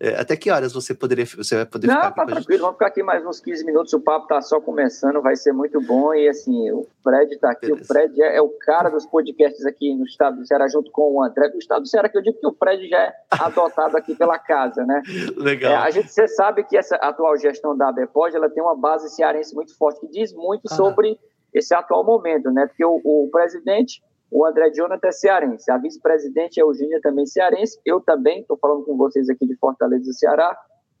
É, 0.00 0.18
até 0.18 0.34
que 0.34 0.50
horas 0.50 0.72
você 0.72 0.94
poderia 0.94 1.26
você 1.26 1.56
vai 1.56 1.66
poder 1.66 1.86
Não, 1.86 1.94
ficar? 1.96 2.08
Não, 2.08 2.14
tá 2.14 2.24
tranquilo, 2.24 2.62
vamos 2.62 2.76
ficar 2.76 2.86
aqui 2.86 3.02
mais 3.02 3.24
uns 3.26 3.38
15 3.38 3.66
minutos, 3.66 3.92
o 3.92 4.00
papo 4.00 4.26
tá 4.26 4.40
só 4.40 4.58
começando, 4.58 5.20
vai 5.20 5.36
ser 5.36 5.52
muito 5.52 5.78
bom. 5.82 6.14
E 6.14 6.26
assim, 6.26 6.70
o 6.70 6.86
Fred 7.04 7.38
tá 7.38 7.50
aqui, 7.50 7.66
Beleza. 7.66 7.82
o 7.82 7.86
Fred 7.86 8.22
é, 8.22 8.36
é, 8.36 8.40
o 8.40 8.48
cara 8.48 8.88
dos 8.88 9.04
podcasts 9.04 9.66
aqui 9.66 9.94
no 9.94 10.06
estado 10.06 10.38
do 10.38 10.46
Ceará, 10.46 10.66
junto 10.68 10.90
com 10.90 11.12
o 11.12 11.22
André 11.22 11.50
do 11.50 11.58
estado 11.58 11.82
do 11.82 11.88
Ceará, 11.88 12.08
que 12.08 12.16
eu 12.16 12.22
digo 12.22 12.40
que 12.40 12.46
o 12.46 12.54
Fred 12.54 12.88
já 12.88 12.98
é 12.98 13.12
adotado 13.30 13.94
aqui 13.94 14.14
pela 14.14 14.38
casa, 14.38 14.86
né? 14.86 15.02
Legal. 15.36 15.72
É, 15.72 15.76
a 15.76 15.90
gente, 15.90 16.10
você 16.10 16.26
sabe 16.26 16.64
que 16.64 16.78
essa 16.78 16.96
atual 16.96 17.36
gestão 17.36 17.76
da 17.76 17.90
ABPOD, 17.90 18.36
ela 18.36 18.48
tem 18.48 18.62
uma 18.62 18.74
base 18.74 19.10
cearense 19.10 19.54
muito 19.54 19.76
forte, 19.76 20.00
que 20.00 20.08
diz 20.08 20.32
muito 20.32 20.62
ah. 20.70 20.74
sobre 20.74 21.18
esse 21.52 21.74
atual 21.74 22.04
momento, 22.04 22.50
né? 22.50 22.66
Porque 22.66 22.84
o, 22.84 23.00
o 23.04 23.28
presidente 23.30 24.02
o 24.30 24.46
André 24.46 24.70
Jonathan 24.72 25.08
é 25.08 25.12
cearense, 25.12 25.70
a 25.70 25.78
vice-presidente 25.78 26.60
é 26.60 26.62
Eugênia 26.62 27.00
também 27.00 27.26
cearense, 27.26 27.80
eu 27.84 28.00
também 28.00 28.42
estou 28.42 28.56
falando 28.56 28.84
com 28.84 28.96
vocês 28.96 29.28
aqui 29.28 29.46
de 29.46 29.56
Fortaleza, 29.56 30.12
Ceará, 30.12 30.56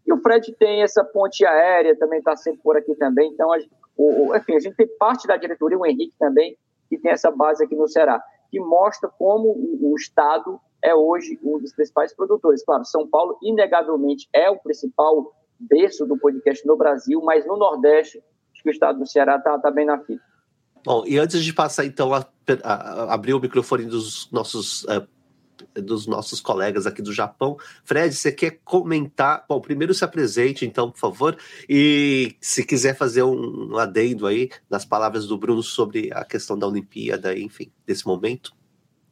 e 0.06 0.12
o 0.12 0.18
Fred 0.18 0.52
tem 0.58 0.82
essa 0.82 1.04
ponte 1.04 1.44
aérea, 1.44 1.96
também 1.96 2.18
está 2.18 2.36
sempre 2.36 2.60
por 2.62 2.76
aqui 2.76 2.94
também, 2.96 3.30
então, 3.32 3.52
a, 3.52 3.58
o, 3.96 4.34
enfim, 4.34 4.56
a 4.56 4.60
gente 4.60 4.76
tem 4.76 4.88
parte 4.98 5.26
da 5.26 5.36
diretoria, 5.36 5.78
o 5.78 5.86
Henrique 5.86 6.14
também, 6.18 6.56
que 6.88 6.98
tem 6.98 7.12
essa 7.12 7.30
base 7.30 7.64
aqui 7.64 7.76
no 7.76 7.86
Ceará, 7.86 8.20
que 8.50 8.58
mostra 8.58 9.08
como 9.08 9.48
o, 9.48 9.92
o 9.92 9.94
Estado 9.94 10.60
é 10.82 10.94
hoje 10.94 11.38
um 11.44 11.58
dos 11.58 11.72
principais 11.72 12.14
produtores. 12.14 12.64
Claro, 12.64 12.84
São 12.84 13.06
Paulo, 13.06 13.38
inegavelmente, 13.42 14.28
é 14.32 14.50
o 14.50 14.58
principal 14.58 15.32
berço 15.58 16.06
do 16.06 16.18
podcast 16.18 16.66
no 16.66 16.76
Brasil, 16.76 17.20
mas 17.22 17.46
no 17.46 17.56
Nordeste, 17.56 18.18
acho 18.52 18.62
que 18.62 18.70
o 18.70 18.72
Estado 18.72 18.98
do 18.98 19.06
Ceará 19.06 19.36
está 19.36 19.58
tá 19.58 19.70
bem 19.70 19.84
na 19.84 19.98
fita. 19.98 20.22
Bom, 20.84 21.04
e 21.06 21.18
antes 21.18 21.44
de 21.44 21.52
passar 21.52 21.84
então 21.84 22.12
a, 22.14 22.26
a, 22.62 22.72
a 22.72 23.14
abrir 23.14 23.34
o 23.34 23.40
microfone 23.40 23.84
dos 23.84 24.30
nossos 24.30 24.84
uh, 24.84 25.06
dos 25.74 26.06
nossos 26.06 26.40
colegas 26.40 26.86
aqui 26.86 27.02
do 27.02 27.12
Japão, 27.12 27.56
Fred, 27.84 28.14
você 28.14 28.32
quer 28.32 28.60
comentar? 28.64 29.44
Bom, 29.48 29.60
primeiro 29.60 29.92
se 29.92 30.04
apresente, 30.04 30.64
então, 30.64 30.90
por 30.90 30.98
favor, 30.98 31.36
e 31.68 32.34
se 32.40 32.64
quiser 32.64 32.96
fazer 32.96 33.22
um, 33.22 33.72
um 33.72 33.76
adendo 33.76 34.26
aí 34.26 34.50
nas 34.68 34.84
palavras 34.84 35.26
do 35.26 35.36
Bruno 35.36 35.62
sobre 35.62 36.10
a 36.12 36.24
questão 36.24 36.58
da 36.58 36.66
Olimpíada, 36.66 37.38
enfim, 37.38 37.70
desse 37.86 38.06
momento. 38.06 38.52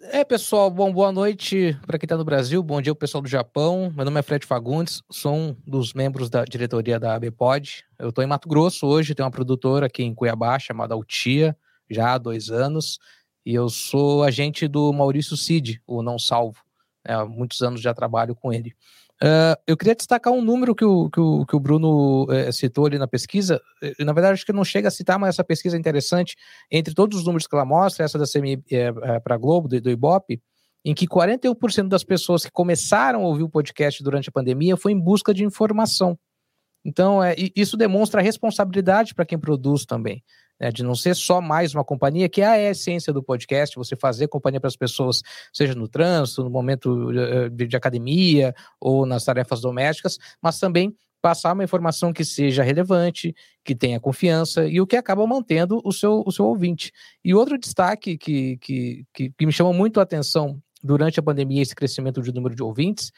É, 0.00 0.24
pessoal, 0.24 0.70
bom, 0.70 0.92
boa 0.92 1.10
noite 1.10 1.76
para 1.84 1.98
quem 1.98 2.06
está 2.06 2.16
no 2.16 2.24
Brasil, 2.24 2.62
bom 2.62 2.80
dia 2.80 2.92
o 2.92 2.96
pessoal 2.96 3.20
do 3.20 3.28
Japão. 3.28 3.92
Meu 3.96 4.04
nome 4.04 4.20
é 4.20 4.22
Fred 4.22 4.46
Fagundes, 4.46 5.02
sou 5.10 5.34
um 5.34 5.56
dos 5.66 5.92
membros 5.92 6.30
da 6.30 6.44
diretoria 6.44 7.00
da 7.00 7.16
ABPOD. 7.16 7.84
Eu 7.98 8.10
estou 8.10 8.22
em 8.22 8.26
Mato 8.26 8.48
Grosso 8.48 8.86
hoje, 8.86 9.12
tenho 9.12 9.24
uma 9.26 9.32
produtora 9.32 9.86
aqui 9.86 10.04
em 10.04 10.14
Cuiabá 10.14 10.56
chamada 10.60 10.94
Altia, 10.94 11.56
já 11.90 12.14
há 12.14 12.18
dois 12.18 12.48
anos, 12.48 13.00
e 13.44 13.52
eu 13.52 13.68
sou 13.68 14.22
agente 14.22 14.68
do 14.68 14.92
Maurício 14.92 15.36
Cid, 15.36 15.82
o 15.84 16.00
Não 16.00 16.16
Salvo. 16.16 16.62
É, 17.04 17.14
há 17.14 17.24
muitos 17.24 17.60
anos 17.60 17.80
já 17.80 17.92
trabalho 17.92 18.36
com 18.36 18.52
ele. 18.52 18.76
Uh, 19.22 19.58
eu 19.66 19.76
queria 19.76 19.96
destacar 19.96 20.32
um 20.32 20.40
número 20.40 20.76
que 20.76 20.84
o, 20.84 21.10
que 21.10 21.18
o, 21.18 21.44
que 21.44 21.56
o 21.56 21.60
Bruno 21.60 22.24
uh, 22.24 22.52
citou 22.52 22.86
ali 22.86 22.98
na 22.98 23.08
pesquisa. 23.08 23.60
Uh, 23.82 24.04
na 24.04 24.12
verdade, 24.12 24.34
acho 24.34 24.46
que 24.46 24.52
não 24.52 24.64
chega 24.64 24.88
a 24.88 24.92
citar, 24.92 25.18
mas 25.18 25.30
essa 25.30 25.42
pesquisa 25.42 25.76
é 25.76 25.78
interessante. 25.78 26.36
Entre 26.70 26.94
todos 26.94 27.18
os 27.18 27.24
números 27.24 27.46
que 27.46 27.54
ela 27.54 27.64
mostra, 27.64 28.04
essa 28.04 28.16
da 28.16 28.26
CMI 28.26 28.62
é, 28.70 28.76
é, 28.76 29.20
para 29.20 29.34
a 29.34 29.38
Globo, 29.38 29.66
do, 29.66 29.80
do 29.80 29.90
Ibope, 29.90 30.40
em 30.84 30.94
que 30.94 31.06
41% 31.06 31.88
das 31.88 32.04
pessoas 32.04 32.44
que 32.44 32.50
começaram 32.52 33.24
a 33.24 33.26
ouvir 33.26 33.42
o 33.42 33.48
podcast 33.48 34.02
durante 34.04 34.28
a 34.28 34.32
pandemia 34.32 34.76
foi 34.76 34.92
em 34.92 35.00
busca 35.00 35.34
de 35.34 35.44
informação. 35.44 36.16
Então, 36.84 37.22
é, 37.22 37.34
isso 37.56 37.76
demonstra 37.76 38.22
responsabilidade 38.22 39.14
para 39.14 39.26
quem 39.26 39.38
produz 39.38 39.84
também, 39.84 40.22
né, 40.60 40.70
de 40.70 40.82
não 40.82 40.94
ser 40.94 41.14
só 41.14 41.40
mais 41.40 41.74
uma 41.74 41.84
companhia, 41.84 42.28
que 42.28 42.40
é 42.40 42.46
a 42.46 42.70
essência 42.70 43.12
do 43.12 43.22
podcast, 43.22 43.76
você 43.76 43.96
fazer 43.96 44.28
companhia 44.28 44.60
para 44.60 44.68
as 44.68 44.76
pessoas, 44.76 45.22
seja 45.52 45.74
no 45.74 45.88
trânsito, 45.88 46.42
no 46.42 46.50
momento 46.50 47.10
eh, 47.12 47.48
de, 47.48 47.66
de 47.66 47.76
academia 47.76 48.54
ou 48.80 49.06
nas 49.06 49.24
tarefas 49.24 49.60
domésticas, 49.60 50.18
mas 50.42 50.58
também 50.58 50.94
passar 51.20 51.52
uma 51.52 51.64
informação 51.64 52.12
que 52.12 52.24
seja 52.24 52.62
relevante, 52.62 53.34
que 53.64 53.74
tenha 53.74 53.98
confiança 53.98 54.66
e 54.66 54.80
o 54.80 54.86
que 54.86 54.96
acaba 54.96 55.26
mantendo 55.26 55.80
o 55.84 55.92
seu, 55.92 56.22
o 56.24 56.30
seu 56.30 56.46
ouvinte. 56.46 56.92
E 57.24 57.34
outro 57.34 57.58
destaque 57.58 58.16
que, 58.16 58.56
que, 58.58 59.04
que, 59.12 59.30
que 59.36 59.46
me 59.46 59.52
chamou 59.52 59.74
muito 59.74 59.98
a 59.98 60.04
atenção 60.04 60.60
durante 60.82 61.18
a 61.18 61.22
pandemia, 61.22 61.62
esse 61.62 61.74
crescimento 61.74 62.22
de 62.22 62.32
número 62.32 62.54
de 62.54 62.62
ouvintes, 62.62 63.10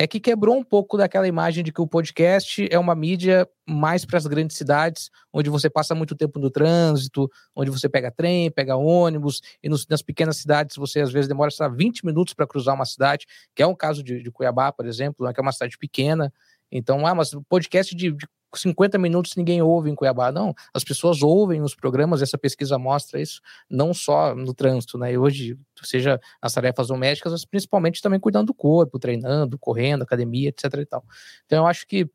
é 0.00 0.06
que 0.06 0.20
quebrou 0.20 0.56
um 0.56 0.62
pouco 0.62 0.96
daquela 0.96 1.26
imagem 1.26 1.64
de 1.64 1.72
que 1.72 1.80
o 1.80 1.86
podcast 1.86 2.68
é 2.70 2.78
uma 2.78 2.94
mídia 2.94 3.48
mais 3.68 4.04
para 4.04 4.16
as 4.16 4.28
grandes 4.28 4.56
cidades, 4.56 5.10
onde 5.32 5.50
você 5.50 5.68
passa 5.68 5.92
muito 5.92 6.14
tempo 6.14 6.38
no 6.38 6.48
trânsito, 6.50 7.28
onde 7.54 7.68
você 7.68 7.88
pega 7.88 8.08
trem, 8.08 8.48
pega 8.48 8.76
ônibus, 8.76 9.42
e 9.60 9.68
nos, 9.68 9.88
nas 9.88 10.00
pequenas 10.00 10.36
cidades 10.36 10.76
você 10.76 11.00
às 11.00 11.10
vezes 11.10 11.26
demora, 11.26 11.50
lá, 11.58 11.66
20 11.66 12.06
minutos 12.06 12.32
para 12.32 12.46
cruzar 12.46 12.76
uma 12.76 12.84
cidade, 12.84 13.26
que 13.56 13.60
é 13.60 13.66
um 13.66 13.74
caso 13.74 14.00
de, 14.00 14.22
de 14.22 14.30
Cuiabá, 14.30 14.70
por 14.70 14.86
exemplo, 14.86 15.26
né, 15.26 15.32
que 15.32 15.40
é 15.40 15.42
uma 15.42 15.50
cidade 15.50 15.76
pequena. 15.76 16.32
Então, 16.70 17.04
ah, 17.04 17.14
mas 17.16 17.32
podcast 17.48 17.92
de, 17.92 18.12
de 18.12 18.28
50 18.54 18.98
minutos 18.98 19.34
ninguém 19.36 19.60
ouve 19.62 19.90
em 19.90 19.94
Cuiabá. 19.94 20.32
Não, 20.32 20.54
as 20.74 20.84
pessoas 20.84 21.22
ouvem 21.22 21.62
os 21.62 21.74
programas, 21.74 22.22
essa 22.22 22.38
pesquisa 22.38 22.78
mostra 22.78 23.20
isso, 23.20 23.40
não 23.70 23.92
só 23.92 24.34
no 24.34 24.54
trânsito, 24.54 24.98
né? 24.98 25.12
E 25.12 25.18
hoje, 25.18 25.58
seja 25.82 26.20
nas 26.42 26.52
tarefas 26.52 26.88
domésticas, 26.88 27.32
mas 27.32 27.44
principalmente 27.44 28.00
também 28.02 28.20
cuidando 28.20 28.46
do 28.48 28.54
corpo, 28.54 28.98
treinando, 28.98 29.58
correndo, 29.58 30.02
academia, 30.02 30.48
etc. 30.48 30.64
E 30.80 30.86
tal. 30.86 31.04
Então, 31.46 31.58
eu 31.64 31.66
acho 31.66 31.86
que 31.86 32.08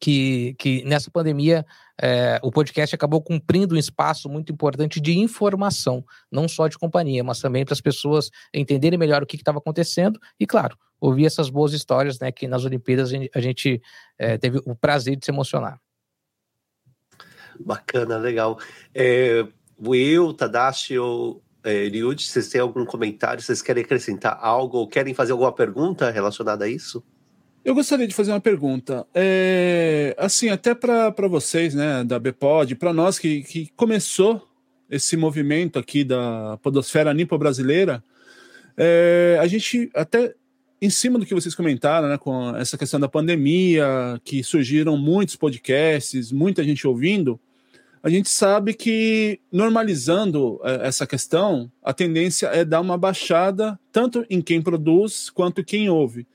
que, 0.00 0.54
que 0.58 0.84
nessa 0.84 1.10
pandemia 1.10 1.64
é, 2.00 2.40
o 2.42 2.50
podcast 2.50 2.94
acabou 2.94 3.22
cumprindo 3.22 3.74
um 3.74 3.78
espaço 3.78 4.28
muito 4.28 4.52
importante 4.52 5.00
de 5.00 5.18
informação, 5.18 6.04
não 6.30 6.48
só 6.48 6.68
de 6.68 6.78
companhia, 6.78 7.22
mas 7.22 7.40
também 7.40 7.64
para 7.64 7.74
as 7.74 7.80
pessoas 7.80 8.30
entenderem 8.52 8.98
melhor 8.98 9.22
o 9.22 9.26
que 9.26 9.36
estava 9.36 9.58
acontecendo 9.58 10.18
e, 10.38 10.46
claro, 10.46 10.76
ouvir 11.00 11.26
essas 11.26 11.50
boas 11.50 11.72
histórias 11.72 12.18
né, 12.18 12.32
que 12.32 12.48
nas 12.48 12.64
Olimpíadas 12.64 13.10
a 13.34 13.40
gente 13.40 13.80
é, 14.18 14.38
teve 14.38 14.60
o 14.64 14.74
prazer 14.74 15.16
de 15.16 15.24
se 15.24 15.30
emocionar. 15.30 15.80
Bacana, 17.60 18.16
legal. 18.16 18.58
É, 18.94 19.46
Will, 19.80 20.32
Tadashi 20.34 20.98
ou 20.98 21.42
é, 21.62 21.88
Ryuji, 21.88 22.26
vocês 22.26 22.48
têm 22.48 22.60
algum 22.60 22.84
comentário? 22.84 23.42
Vocês 23.42 23.62
querem 23.62 23.82
acrescentar 23.82 24.38
algo 24.40 24.78
ou 24.78 24.88
querem 24.88 25.14
fazer 25.14 25.32
alguma 25.32 25.52
pergunta 25.52 26.10
relacionada 26.10 26.64
a 26.66 26.68
isso? 26.68 27.02
Eu 27.64 27.74
gostaria 27.74 28.06
de 28.06 28.14
fazer 28.14 28.30
uma 28.30 28.40
pergunta. 28.40 29.06
É, 29.14 30.14
assim, 30.18 30.50
até 30.50 30.74
para 30.74 31.26
vocês, 31.28 31.74
né, 31.74 32.04
da 32.04 32.18
BPOD, 32.18 32.74
para 32.74 32.92
nós 32.92 33.18
que, 33.18 33.42
que 33.42 33.70
começou 33.74 34.46
esse 34.90 35.16
movimento 35.16 35.78
aqui 35.78 36.04
da 36.04 36.58
Podosfera 36.62 37.14
Nipo 37.14 37.38
Brasileira, 37.38 38.04
é, 38.76 39.38
a 39.40 39.46
gente 39.46 39.90
até 39.94 40.34
em 40.82 40.90
cima 40.90 41.18
do 41.18 41.24
que 41.24 41.34
vocês 41.34 41.54
comentaram, 41.54 42.06
né, 42.06 42.18
com 42.18 42.54
essa 42.54 42.76
questão 42.76 43.00
da 43.00 43.08
pandemia, 43.08 44.20
que 44.22 44.44
surgiram 44.44 44.98
muitos 44.98 45.34
podcasts, 45.34 46.30
muita 46.30 46.62
gente 46.62 46.86
ouvindo, 46.86 47.40
a 48.02 48.10
gente 48.10 48.28
sabe 48.28 48.74
que 48.74 49.40
normalizando 49.50 50.60
é, 50.62 50.86
essa 50.86 51.06
questão, 51.06 51.72
a 51.82 51.94
tendência 51.94 52.48
é 52.48 52.62
dar 52.62 52.82
uma 52.82 52.98
baixada 52.98 53.80
tanto 53.90 54.26
em 54.28 54.42
quem 54.42 54.60
produz 54.60 55.30
quanto 55.30 55.64
quem 55.64 55.88
ouve. 55.88 56.26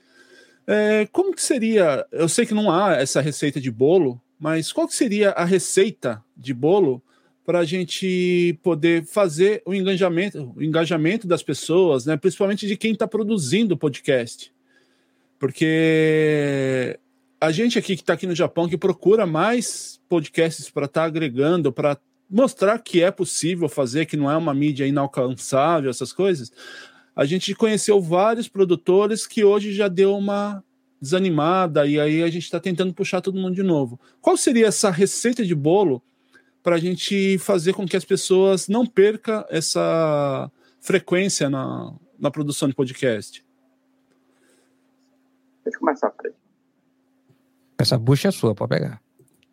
É, 0.72 1.08
como 1.12 1.34
que 1.34 1.42
seria? 1.42 2.06
Eu 2.12 2.30
sei 2.30 2.46
que 2.46 2.54
não 2.54 2.72
há 2.72 2.94
essa 2.94 3.20
receita 3.22 3.60
de 3.60 3.72
bolo, 3.72 4.22
mas 4.40 4.72
qual 4.72 4.88
que 4.88 4.94
seria 4.94 5.32
a 5.32 5.44
receita 5.44 6.24
de 6.38 6.54
bolo 6.54 7.02
para 7.44 7.58
a 7.58 7.66
gente 7.66 8.56
poder 8.62 9.04
fazer 9.04 9.64
o 9.66 9.74
engajamento, 9.74 10.54
o 10.56 10.62
engajamento 10.62 11.28
das 11.28 11.42
pessoas, 11.42 12.06
né? 12.06 12.16
principalmente 12.18 12.68
de 12.68 12.78
quem 12.78 12.92
está 12.92 13.08
produzindo 13.08 13.74
o 13.74 13.78
podcast? 13.78 14.54
Porque 15.40 17.00
a 17.42 17.52
gente 17.52 17.80
aqui 17.80 17.96
que 17.96 18.04
está 18.04 18.14
aqui 18.14 18.28
no 18.28 18.36
Japão, 18.36 18.70
que 18.70 18.78
procura 18.78 19.26
mais 19.26 20.00
podcasts 20.08 20.70
para 20.70 20.86
estar 20.86 21.02
tá 21.02 21.08
agregando, 21.08 21.74
para 21.74 21.98
mostrar 22.30 22.78
que 22.78 23.02
é 23.02 23.10
possível 23.10 23.68
fazer, 23.68 24.06
que 24.06 24.16
não 24.16 24.30
é 24.30 24.38
uma 24.38 24.54
mídia 24.54 24.86
inalcançável, 24.86 25.90
essas 25.90 26.14
coisas, 26.14 26.52
a 27.20 27.26
gente 27.26 27.54
conheceu 27.54 28.00
vários 28.00 28.48
produtores 28.48 29.28
que 29.28 29.44
hoje 29.44 29.74
já 29.74 29.90
deu 29.90 30.16
uma 30.16 30.64
desanimada 31.02 31.86
e 31.86 32.00
aí 32.00 32.24
a 32.24 32.30
gente 32.30 32.44
está 32.44 32.62
tentando 32.62 32.94
puxar 32.94 33.20
todo 33.20 33.38
mundo 33.38 33.54
de 33.54 33.62
novo. 33.62 34.00
Qual 34.22 34.38
seria 34.38 34.68
essa 34.68 34.90
receita 34.90 35.44
de 35.44 35.54
bolo 35.54 36.02
para 36.64 36.78
a 36.78 36.80
gente 36.80 37.38
fazer 37.40 37.74
com 37.74 37.86
que 37.86 37.98
as 37.98 38.06
pessoas 38.06 38.70
não 38.70 38.86
percam 38.86 39.44
essa 39.50 40.50
frequência 40.80 41.50
na, 41.50 41.94
na 42.18 42.32
produção 42.32 42.70
de 42.70 42.74
podcast? 42.74 43.46
Deixa 45.66 45.76
eu 45.76 45.80
começar, 45.82 46.12
Fred. 46.12 46.34
Essa 47.78 47.98
bucha 47.98 48.30
é 48.30 48.32
sua, 48.32 48.56
pode 48.56 48.70
pegar. 48.70 49.02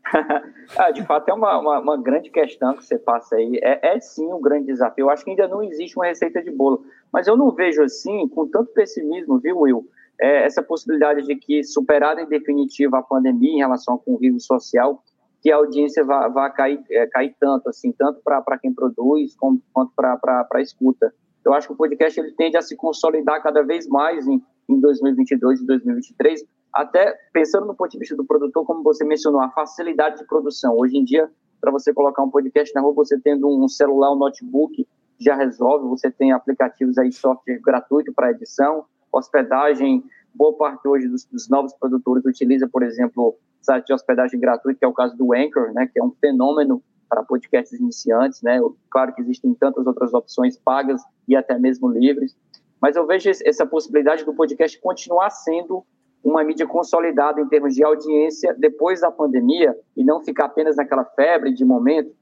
ah, 0.78 0.90
de 0.92 1.04
fato, 1.04 1.28
é 1.28 1.34
uma, 1.34 1.58
uma, 1.58 1.80
uma, 1.80 2.00
grande 2.00 2.30
questão 2.30 2.76
que 2.76 2.84
você 2.84 2.96
passa 2.96 3.34
aí. 3.34 3.58
É, 3.60 3.96
é 3.96 4.00
sim 4.00 4.32
um 4.32 4.40
grande 4.40 4.66
desafio. 4.66 5.06
Eu 5.06 5.10
acho 5.10 5.24
que 5.24 5.30
ainda 5.30 5.48
não 5.48 5.64
existe 5.64 5.96
uma 5.96 6.06
receita 6.06 6.40
de 6.40 6.50
bolo. 6.50 6.84
Mas 7.16 7.26
eu 7.26 7.34
não 7.34 7.50
vejo 7.50 7.82
assim, 7.82 8.28
com 8.28 8.46
tanto 8.46 8.74
pessimismo, 8.74 9.38
viu, 9.38 9.60
Will? 9.60 9.88
É, 10.20 10.44
essa 10.44 10.62
possibilidade 10.62 11.22
de 11.22 11.34
que, 11.34 11.64
superada 11.64 12.20
em 12.20 12.28
definitiva 12.28 12.98
a 12.98 13.02
pandemia 13.02 13.54
em 13.54 13.56
relação 13.56 13.94
ao 13.94 14.00
convívio 14.00 14.38
social, 14.38 15.02
que 15.40 15.50
a 15.50 15.56
audiência 15.56 16.04
vá, 16.04 16.50
cair, 16.50 16.78
é, 16.90 17.06
cair 17.06 17.34
tanto, 17.40 17.70
assim, 17.70 17.90
tanto 17.90 18.20
para 18.22 18.58
quem 18.58 18.70
produz 18.70 19.34
como, 19.34 19.62
quanto 19.72 19.92
para 19.96 20.46
a 20.52 20.60
escuta. 20.60 21.10
Eu 21.42 21.54
acho 21.54 21.68
que 21.68 21.72
o 21.72 21.76
podcast 21.78 22.20
ele 22.20 22.32
tende 22.32 22.58
a 22.58 22.60
se 22.60 22.76
consolidar 22.76 23.42
cada 23.42 23.62
vez 23.62 23.88
mais 23.88 24.28
em, 24.28 24.38
em 24.68 24.78
2022 24.78 25.62
e 25.62 25.66
2023, 25.66 26.44
até 26.70 27.16
pensando 27.32 27.66
no 27.66 27.74
ponto 27.74 27.92
de 27.92 27.98
vista 27.98 28.14
do 28.14 28.26
produtor, 28.26 28.66
como 28.66 28.82
você 28.82 29.06
mencionou, 29.06 29.40
a 29.40 29.48
facilidade 29.48 30.18
de 30.18 30.26
produção. 30.26 30.76
Hoje 30.76 30.98
em 30.98 31.02
dia, 31.02 31.30
para 31.62 31.72
você 31.72 31.94
colocar 31.94 32.22
um 32.22 32.30
podcast 32.30 32.74
na 32.74 32.82
rua, 32.82 32.92
você 32.92 33.18
tendo 33.18 33.48
um 33.48 33.66
celular, 33.68 34.12
um 34.12 34.18
notebook, 34.18 34.86
já 35.18 35.34
resolve. 35.34 35.88
Você 35.88 36.10
tem 36.10 36.32
aplicativos 36.32 36.98
aí, 36.98 37.12
software 37.12 37.60
gratuito 37.60 38.12
para 38.12 38.30
edição, 38.30 38.84
hospedagem. 39.10 40.04
Boa 40.34 40.56
parte 40.56 40.86
hoje 40.86 41.08
dos, 41.08 41.24
dos, 41.24 41.48
novos 41.48 41.72
produtores 41.74 42.24
utiliza, 42.24 42.68
por 42.68 42.82
exemplo, 42.82 43.36
site 43.62 43.86
de 43.86 43.94
hospedagem 43.94 44.38
gratuito, 44.38 44.78
que 44.78 44.84
é 44.84 44.88
o 44.88 44.92
caso 44.92 45.16
do 45.16 45.34
Anchor, 45.34 45.72
né, 45.72 45.88
que 45.90 45.98
é 45.98 46.04
um 46.04 46.12
fenômeno 46.20 46.82
para 47.08 47.22
podcasts 47.22 47.78
iniciantes, 47.78 48.42
né? 48.42 48.58
Claro 48.90 49.14
que 49.14 49.22
existem 49.22 49.54
tantas 49.54 49.86
outras 49.86 50.12
opções 50.12 50.58
pagas 50.58 51.00
e 51.26 51.36
até 51.36 51.58
mesmo 51.58 51.88
livres, 51.88 52.36
mas 52.80 52.96
eu 52.96 53.06
vejo 53.06 53.30
essa 53.30 53.64
possibilidade 53.64 54.24
do 54.24 54.34
podcast 54.34 54.78
continuar 54.80 55.30
sendo 55.30 55.84
uma 56.22 56.42
mídia 56.42 56.66
consolidada 56.66 57.40
em 57.40 57.46
termos 57.48 57.74
de 57.74 57.84
audiência 57.84 58.54
depois 58.58 59.00
da 59.00 59.10
pandemia 59.10 59.76
e 59.96 60.02
não 60.02 60.20
ficar 60.20 60.46
apenas 60.46 60.76
naquela 60.76 61.04
febre 61.04 61.54
de 61.54 61.64
momento, 61.64 62.12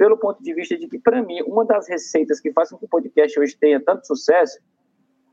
pelo 0.00 0.16
ponto 0.16 0.42
de 0.42 0.54
vista 0.54 0.78
de 0.78 0.88
que, 0.88 0.98
para 0.98 1.22
mim, 1.22 1.42
uma 1.42 1.62
das 1.62 1.86
receitas 1.86 2.40
que 2.40 2.50
faz 2.54 2.70
com 2.70 2.78
que 2.78 2.86
o 2.86 2.88
podcast 2.88 3.38
hoje 3.38 3.54
tenha 3.54 3.78
tanto 3.78 4.06
sucesso 4.06 4.58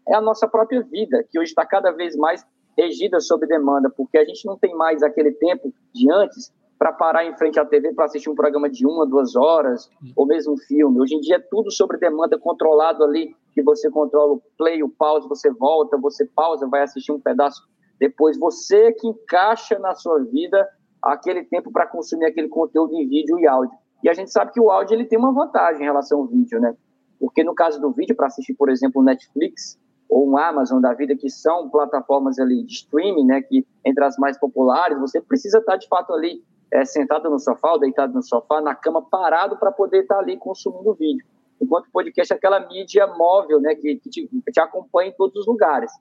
é 0.05 0.13
a 0.13 0.19
nossa 0.19 0.45
própria 0.45 0.81
vida, 0.81 1.25
que 1.31 1.39
hoje 1.39 1.51
está 1.51 1.65
cada 1.65 1.89
vez 1.91 2.17
mais 2.17 2.45
regida 2.77 3.21
sob 3.21 3.47
demanda, 3.47 3.89
porque 3.89 4.17
a 4.17 4.25
gente 4.25 4.45
não 4.45 4.57
tem 4.57 4.75
mais 4.75 5.01
aquele 5.01 5.31
tempo 5.31 5.73
de 5.93 6.11
antes 6.11 6.53
para 6.77 6.91
parar 6.91 7.23
em 7.23 7.33
frente 7.37 7.57
à 7.57 7.63
TV 7.63 7.93
para 7.93 8.03
assistir 8.03 8.29
um 8.29 8.35
programa 8.35 8.69
de 8.69 8.85
uma, 8.85 9.07
duas 9.07 9.37
horas, 9.37 9.89
ou 10.17 10.25
mesmo 10.25 10.55
um 10.55 10.57
filme. 10.57 10.99
Hoje 10.99 11.15
em 11.15 11.21
dia 11.21 11.37
é 11.37 11.39
tudo 11.49 11.71
sobre 11.71 11.97
demanda 11.97 12.37
controlado 12.37 13.05
ali, 13.05 13.33
que 13.53 13.63
você 13.63 13.89
controla 13.89 14.33
o 14.33 14.41
play, 14.57 14.83
o 14.83 14.89
pause, 14.89 15.29
você 15.29 15.49
volta, 15.49 15.97
você 15.97 16.25
pausa, 16.25 16.67
vai 16.67 16.81
assistir 16.81 17.13
um 17.13 17.21
pedaço 17.21 17.65
depois 17.97 18.37
você 18.37 18.91
que 18.91 19.07
encaixa 19.07 19.79
na 19.79 19.95
sua 19.95 20.21
vida 20.25 20.67
aquele 21.01 21.45
tempo 21.45 21.71
para 21.71 21.87
consumir 21.87 22.25
aquele 22.25 22.49
conteúdo 22.49 22.93
em 22.95 23.07
vídeo 23.07 23.39
e 23.39 23.47
áudio. 23.47 23.77
E 24.03 24.09
a 24.09 24.13
gente 24.13 24.31
sabe 24.31 24.51
que 24.51 24.59
o 24.59 24.69
áudio 24.69 24.95
ele 24.95 25.05
tem 25.05 25.17
uma 25.17 25.33
vantagem 25.33 25.81
em 25.81 25.85
relação 25.85 26.19
ao 26.19 26.27
vídeo, 26.27 26.59
né? 26.59 26.75
Porque 27.19 27.43
no 27.43 27.55
caso 27.55 27.79
do 27.81 27.91
vídeo, 27.91 28.15
para 28.15 28.27
assistir, 28.27 28.53
por 28.53 28.69
exemplo, 28.69 29.01
o 29.01 29.05
Netflix 29.05 29.79
ou 30.09 30.29
um 30.29 30.37
Amazon 30.37 30.79
da 30.79 30.93
vida, 30.93 31.15
que 31.15 31.29
são 31.29 31.69
plataformas 31.69 32.39
ali 32.39 32.63
de 32.63 32.73
streaming, 32.73 33.25
né? 33.25 33.41
Que 33.41 33.65
entre 33.83 34.03
as 34.03 34.17
mais 34.17 34.37
populares, 34.37 34.99
você 34.99 35.19
precisa 35.19 35.57
estar 35.59 35.77
de 35.77 35.87
fato 35.87 36.13
ali 36.13 36.43
é, 36.71 36.85
sentado 36.85 37.29
no 37.29 37.39
sofá 37.39 37.73
ou 37.73 37.79
deitado 37.79 38.13
no 38.13 38.21
sofá, 38.21 38.61
na 38.61 38.75
cama, 38.75 39.01
parado 39.01 39.57
para 39.57 39.71
poder 39.71 40.01
estar 40.01 40.19
ali 40.19 40.37
consumindo 40.37 40.91
o 40.91 40.93
vídeo. 40.93 41.25
Enquanto 41.59 41.87
o 41.87 41.91
podcast 41.91 42.31
é 42.31 42.35
aquela 42.35 42.59
mídia 42.67 43.07
móvel, 43.07 43.59
né? 43.59 43.75
Que, 43.75 43.95
que 43.95 44.09
te, 44.09 44.29
te 44.51 44.59
acompanha 44.59 45.09
em 45.09 45.13
todos 45.13 45.41
os 45.41 45.47
lugares. 45.47 45.91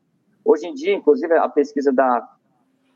Hoje 0.45 0.67
em 0.67 0.75
dia, 0.75 0.95
inclusive, 0.95 1.33
a 1.35 1.49
pesquisa 1.49 1.93
da, 1.93 2.29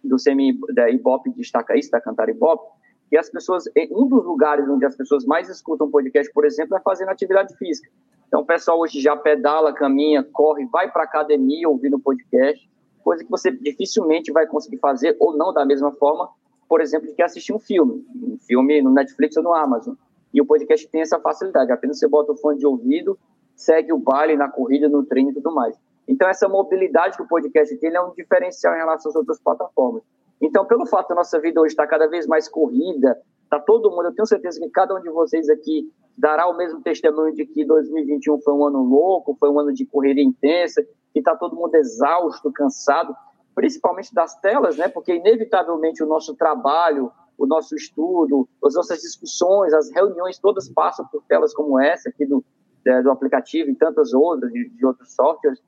do 0.04 0.16
CMI, 0.16 0.58
da 0.74 0.88
Ibope 0.90 1.30
destaca 1.30 1.76
isso, 1.76 1.90
da 1.90 2.00
Cantar 2.00 2.28
Ibope, 2.28 2.64
que 3.10 3.18
as 3.18 3.28
pessoas, 3.28 3.64
um 3.90 4.06
dos 4.06 4.24
lugares 4.24 4.68
onde 4.68 4.86
as 4.86 4.94
pessoas 4.94 5.26
mais 5.26 5.48
escutam 5.48 5.90
podcast, 5.90 6.32
por 6.32 6.44
exemplo, 6.44 6.76
é 6.76 6.80
fazendo 6.80 7.08
atividade 7.08 7.56
física. 7.56 7.90
Então, 8.28 8.42
o 8.42 8.46
pessoal 8.46 8.78
hoje 8.78 9.00
já 9.00 9.16
pedala, 9.16 9.74
caminha, 9.74 10.22
corre, 10.22 10.64
vai 10.66 10.88
para 10.88 11.02
academia 11.02 11.68
ouvindo 11.68 11.98
podcast, 11.98 12.70
coisa 13.02 13.24
que 13.24 13.30
você 13.30 13.50
dificilmente 13.50 14.30
vai 14.30 14.46
conseguir 14.46 14.78
fazer, 14.78 15.16
ou 15.18 15.36
não 15.36 15.52
da 15.52 15.66
mesma 15.66 15.90
forma, 15.90 16.28
por 16.68 16.80
exemplo, 16.80 17.12
que 17.12 17.20
assistir 17.20 17.52
um 17.52 17.58
filme, 17.58 18.06
um 18.14 18.38
filme 18.38 18.80
no 18.80 18.92
Netflix 18.92 19.36
ou 19.36 19.42
no 19.42 19.52
Amazon. 19.52 19.94
E 20.32 20.40
o 20.40 20.46
podcast 20.46 20.86
tem 20.86 21.00
essa 21.00 21.18
facilidade, 21.18 21.72
apenas 21.72 21.98
você 21.98 22.06
bota 22.06 22.30
o 22.30 22.36
fone 22.36 22.60
de 22.60 22.66
ouvido, 22.66 23.18
segue 23.56 23.92
o 23.92 23.98
baile 23.98 24.36
na 24.36 24.48
corrida, 24.48 24.88
no 24.88 25.04
treino 25.04 25.30
e 25.30 25.34
tudo 25.34 25.52
mais. 25.52 25.76
Então, 26.06 26.28
essa 26.28 26.48
mobilidade 26.48 27.16
que 27.16 27.22
o 27.24 27.26
podcast 27.26 27.76
tem 27.78 27.92
é 27.92 28.00
um 28.00 28.14
diferencial 28.14 28.74
em 28.74 28.78
relação 28.78 29.10
às 29.10 29.16
outras 29.16 29.40
plataformas. 29.40 30.04
Então, 30.40 30.64
pelo 30.64 30.86
fato 30.86 31.08
da 31.08 31.16
nossa 31.16 31.38
vida 31.38 31.60
hoje 31.60 31.72
estar 31.72 31.86
cada 31.86 32.08
vez 32.08 32.26
mais 32.26 32.48
corrida, 32.48 33.20
tá 33.48 33.60
todo 33.60 33.90
mundo, 33.90 34.06
eu 34.06 34.14
tenho 34.14 34.26
certeza 34.26 34.58
que 34.60 34.70
cada 34.70 34.94
um 34.94 35.00
de 35.00 35.10
vocês 35.10 35.48
aqui 35.50 35.92
dará 36.16 36.46
o 36.48 36.56
mesmo 36.56 36.80
testemunho 36.82 37.34
de 37.34 37.44
que 37.46 37.64
2021 37.64 38.40
foi 38.40 38.54
um 38.54 38.64
ano 38.64 38.82
louco, 38.82 39.36
foi 39.38 39.50
um 39.50 39.58
ano 39.58 39.72
de 39.72 39.84
correria 39.84 40.24
intensa, 40.24 40.82
que 41.12 41.18
está 41.18 41.36
todo 41.36 41.56
mundo 41.56 41.74
exausto, 41.74 42.52
cansado, 42.52 43.14
principalmente 43.54 44.14
das 44.14 44.38
telas, 44.40 44.76
né? 44.76 44.88
Porque 44.88 45.14
inevitavelmente 45.14 46.02
o 46.02 46.06
nosso 46.06 46.34
trabalho, 46.36 47.10
o 47.36 47.46
nosso 47.46 47.74
estudo, 47.74 48.48
as 48.64 48.74
nossas 48.74 49.00
discussões, 49.00 49.72
as 49.72 49.90
reuniões 49.90 50.38
todas 50.38 50.68
passam 50.68 51.06
por 51.06 51.22
telas 51.24 51.54
como 51.54 51.80
essa 51.80 52.10
aqui 52.10 52.26
do, 52.26 52.44
é, 52.86 53.02
do 53.02 53.10
aplicativo 53.10 53.70
e 53.70 53.74
tantas 53.74 54.12
outras 54.12 54.52
de, 54.52 54.68
de 54.68 54.86
outros 54.86 55.14
softwares. 55.14 55.60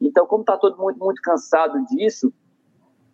Então, 0.00 0.26
como 0.26 0.42
está 0.42 0.56
todo 0.56 0.76
mundo 0.78 0.96
muito 0.98 1.22
cansado 1.22 1.84
disso, 1.84 2.32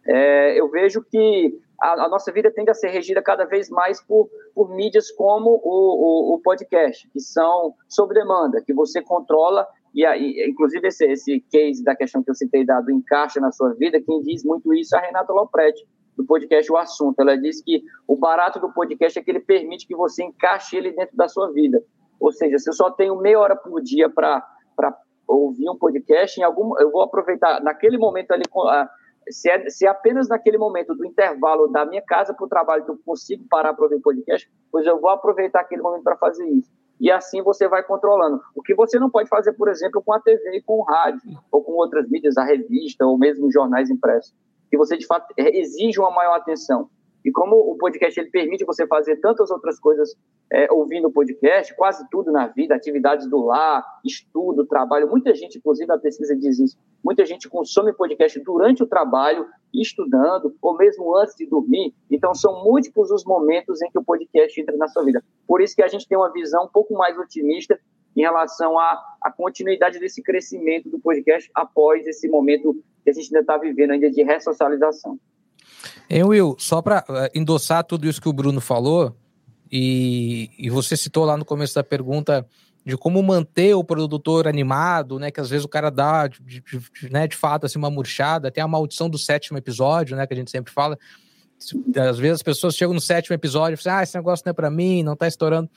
é, 0.09 0.59
eu 0.59 0.71
vejo 0.71 1.03
que 1.03 1.59
a, 1.83 2.05
a, 2.05 2.09
nossa 2.09 2.33
vida 2.33 2.51
tende 2.51 2.71
a 2.71 2.75
ser 2.75 2.89
regida 2.89 3.23
cada 3.23 3.45
vez 3.45 3.69
mais 3.69 4.03
por, 4.03 4.29
por 4.55 4.75
mídias 4.75 5.11
como 5.11 5.51
o, 5.51 6.33
o, 6.33 6.35
o 6.35 6.41
podcast, 6.41 7.09
que 7.11 7.21
são 7.21 7.75
sob 7.89 8.15
demanda, 8.15 8.63
que 8.65 8.73
você 8.73 9.03
controla 9.03 9.67
e 9.97 10.05
aí, 10.05 10.47
inclusive 10.47 10.89
esse, 10.89 11.07
esse 11.07 11.41
case 11.51 11.83
da 11.83 11.97
questão 11.97 12.23
que 12.23 12.31
eu 12.31 12.35
citei 12.35 12.67
da, 12.67 12.83
do 12.83 12.93
encaixe 12.93 13.41
na 13.41 13.51
sua 13.51 13.73
vida, 13.73 13.99
quem 13.99 14.21
diz 14.21 14.45
muito 14.45 14.75
isso 14.75 14.95
é 14.95 14.99
a 14.99 15.03
Renata 15.03 15.33
Lopretti, 15.33 15.89
do 16.15 16.27
podcast 16.27 16.71
O 16.71 16.77
Assunto. 16.77 17.19
Ela 17.19 17.35
diz 17.35 17.63
que 17.63 17.83
o 18.07 18.15
barato 18.15 18.61
do 18.61 18.71
podcast 18.71 19.19
é 19.19 19.23
que 19.23 19.31
ele 19.31 19.41
permite 19.41 19.87
que 19.87 19.97
você 19.97 20.23
encaixe 20.23 20.77
ele 20.77 20.93
dentro 20.93 21.17
da 21.17 21.29
sua 21.29 21.51
vida. 21.51 21.83
Ou 22.21 22.31
seja, 22.31 22.59
se 22.59 22.69
eu 22.69 22.75
só 22.75 22.91
tenho 22.91 23.17
meia 23.17 23.41
hora 23.41 23.57
por 23.57 23.81
dia 23.81 24.11
para 24.11 24.45
ouvir 25.27 25.71
um 25.71 25.79
podcast, 25.79 26.39
em 26.39 26.45
algum, 26.45 26.79
eu 26.79 26.91
vou 26.91 27.01
aproveitar 27.01 27.63
naquele 27.63 27.97
momento 27.97 28.33
ali, 28.33 28.45
se 29.29 29.51
é, 29.51 29.69
se 29.69 29.87
é 29.87 29.89
apenas 29.89 30.29
naquele 30.29 30.59
momento 30.59 30.95
do 30.95 31.05
intervalo 31.05 31.69
da 31.69 31.85
minha 31.85 32.03
casa 32.03 32.35
para 32.35 32.45
o 32.45 32.49
trabalho 32.49 32.85
que 32.85 32.91
eu 32.91 32.99
consigo 33.05 33.45
parar 33.49 33.75
para 33.75 33.85
ouvir 33.85 34.01
podcast, 34.01 34.51
pois 34.71 34.87
eu 34.87 35.01
vou 35.01 35.11
aproveitar 35.11 35.61
aquele 35.61 35.83
momento 35.83 36.03
para 36.03 36.17
fazer 36.17 36.47
isso 36.47 36.71
e 37.01 37.11
assim 37.11 37.43
você 37.43 37.69
vai 37.69 37.83
controlando. 37.83 38.41
O 38.55 38.63
que 38.63 38.75
você 38.75 38.99
não 38.99 39.11
pode 39.11 39.29
fazer, 39.29 39.53
por 39.53 39.69
exemplo, 39.69 40.03
com 40.05 40.13
a 40.13 40.21
TV 40.21 40.63
com 40.65 40.81
o 40.81 40.83
rádio, 40.83 41.21
ou 41.51 41.63
com 41.63 41.73
outras 41.73 42.09
mídias, 42.09 42.37
a 42.37 42.45
revista, 42.45 43.07
ou 43.07 43.19
mesmo 43.19 43.53
jornais 43.53 43.91
impressos, 43.91 44.35
que 44.71 44.77
você, 44.77 44.97
de 44.97 45.07
fato, 45.07 45.33
exige 45.37 46.01
uma 46.01 46.11
maior 46.11 46.35
atenção. 46.35 46.89
E 47.27 47.33
como 47.33 47.57
o 47.57 47.77
podcast 47.77 48.21
ele 48.21 48.31
permite 48.31 48.65
você 48.65 48.87
fazer 48.87 49.17
tantas 49.17 49.51
outras 49.51 49.81
coisas 49.81 50.15
é, 50.49 50.73
ouvindo 50.73 51.09
o 51.09 51.13
podcast, 51.13 51.75
quase 51.75 52.09
tudo 52.09 52.31
na 52.31 52.47
vida, 52.47 52.73
atividades 52.73 53.29
do 53.29 53.45
lar, 53.45 53.85
estudo, 54.05 54.65
trabalho, 54.65 55.11
muita 55.11 55.35
gente, 55.35 55.59
inclusive 55.59 55.93
a 55.93 55.99
pesquisa 55.99 56.37
diz 56.37 56.61
isso, 56.61 56.79
muita 57.03 57.27
gente 57.27 57.49
consome 57.49 57.93
podcast 57.93 58.39
durante 58.45 58.85
o 58.85 58.87
trabalho, 58.87 59.45
estudando, 59.75 60.55
ou 60.63 60.77
mesmo 60.77 61.17
antes 61.17 61.35
de 61.35 61.47
dormir. 61.47 61.93
Então, 62.09 62.33
são 62.33 62.63
múltiplos 62.63 63.11
os 63.11 63.25
momentos 63.25 63.83
em 63.83 63.91
que 63.91 63.99
o 63.99 64.05
podcast 64.05 64.61
entra 64.61 64.77
na 64.77 64.87
sua 64.87 65.05
vida. 65.05 65.21
Por 65.49 65.61
isso 65.61 65.75
que 65.75 65.83
a 65.83 65.89
gente 65.89 66.07
tem 66.07 66.17
uma 66.17 66.31
visão 66.33 66.67
um 66.67 66.69
pouco 66.69 66.95
mais 66.95 67.19
otimista 67.19 67.77
em 68.17 68.21
relação 68.21 68.79
à, 68.79 69.03
à 69.21 69.33
continuidade 69.33 69.99
desse 69.99 70.23
crescimento 70.23 70.89
do 70.89 71.01
podcast 71.01 71.51
após 71.53 72.07
esse 72.07 72.29
momento 72.29 72.81
que 73.03 73.11
a 73.11 73.13
gente 73.13 73.27
ainda 73.35 73.41
está 73.41 73.59
vivendo 73.59 73.91
ainda 73.91 74.09
de 74.09 74.23
ressocialização. 74.23 75.19
Hein, 76.09 76.25
Will, 76.25 76.57
só 76.59 76.81
para 76.81 77.05
eh, 77.09 77.31
endossar 77.35 77.85
tudo 77.85 78.09
isso 78.09 78.21
que 78.21 78.29
o 78.29 78.33
Bruno 78.33 78.61
falou, 78.61 79.17
e, 79.71 80.51
e 80.59 80.71
você 80.71 80.97
citou 80.97 81.25
lá 81.25 81.37
no 81.37 81.45
começo 81.45 81.75
da 81.75 81.83
pergunta 81.83 82.47
de 82.85 82.97
como 82.97 83.21
manter 83.21 83.75
o 83.75 83.83
produtor 83.83 84.47
animado, 84.47 85.19
né? 85.19 85.31
Que 85.31 85.41
às 85.41 85.51
vezes 85.51 85.65
o 85.65 85.69
cara 85.69 85.91
dá, 85.91 86.29
de, 86.29 86.41
de, 86.41 86.61
de, 86.61 87.11
né, 87.11 87.27
de 87.27 87.35
fato, 87.35 87.67
assim, 87.67 87.79
uma 87.79 87.91
murchada. 87.91 88.49
Tem 88.49 88.63
a 88.63 88.69
maldição 88.69 89.11
do 89.11 89.19
sétimo 89.19 89.59
episódio, 89.59 90.17
né? 90.17 90.25
Que 90.25 90.35
a 90.35 90.37
gente 90.37 90.53
sempre 90.53 90.73
fala. 90.73 90.97
Às 92.09 92.19
vezes 92.19 92.37
as 92.37 92.43
pessoas 92.43 92.77
chegam 92.77 92.95
no 92.95 93.01
sétimo 93.01 93.35
episódio 93.35 93.75
e 93.75 93.77
falam, 93.77 93.99
ah, 93.99 94.03
esse 94.05 94.15
negócio 94.15 94.45
não 94.47 94.51
é 94.51 94.55
para 94.55 94.71
mim, 94.71 95.03
não 95.03 95.17
tá 95.17 95.27
estourando. 95.27 95.69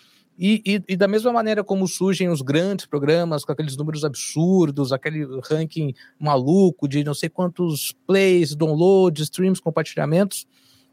E, 0.41 0.61
e, 0.65 0.93
e, 0.93 0.95
da 0.95 1.05
mesma 1.05 1.33
maneira 1.33 1.65
como 1.65 1.85
surgem 1.85 2.29
os 2.29 2.41
grandes 2.41 2.85
programas 2.85 3.43
com 3.43 3.51
aqueles 3.51 3.75
números 3.75 4.05
absurdos, 4.05 4.93
aquele 4.93 5.27
ranking 5.43 5.93
maluco 6.17 6.87
de 6.87 7.03
não 7.03 7.13
sei 7.13 7.27
quantos 7.27 7.93
plays, 8.07 8.55
downloads, 8.55 9.23
streams, 9.23 9.61
compartilhamentos, 9.61 10.47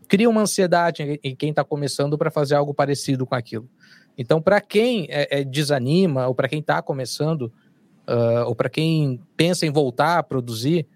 cria 0.09 0.29
uma 0.29 0.41
ansiedade 0.41 1.21
em 1.23 1.37
quem 1.37 1.51
está 1.51 1.63
começando 1.63 2.19
para 2.19 2.29
fazer 2.29 2.57
algo 2.57 2.75
parecido 2.75 3.25
com 3.25 3.37
aquilo. 3.37 3.71
Então, 4.19 4.43
para 4.43 4.61
quem 4.61 5.07
é, 5.09 5.39
é, 5.39 5.45
desanima, 5.45 6.27
ou 6.27 6.35
para 6.35 6.49
quem 6.49 6.59
está 6.59 6.83
começando, 6.83 7.43
uh, 8.09 8.47
ou 8.49 8.55
para 8.57 8.69
quem 8.69 9.21
pensa 9.37 9.65
em 9.65 9.71
voltar 9.71 10.19
a 10.19 10.25
produzir, 10.25 10.89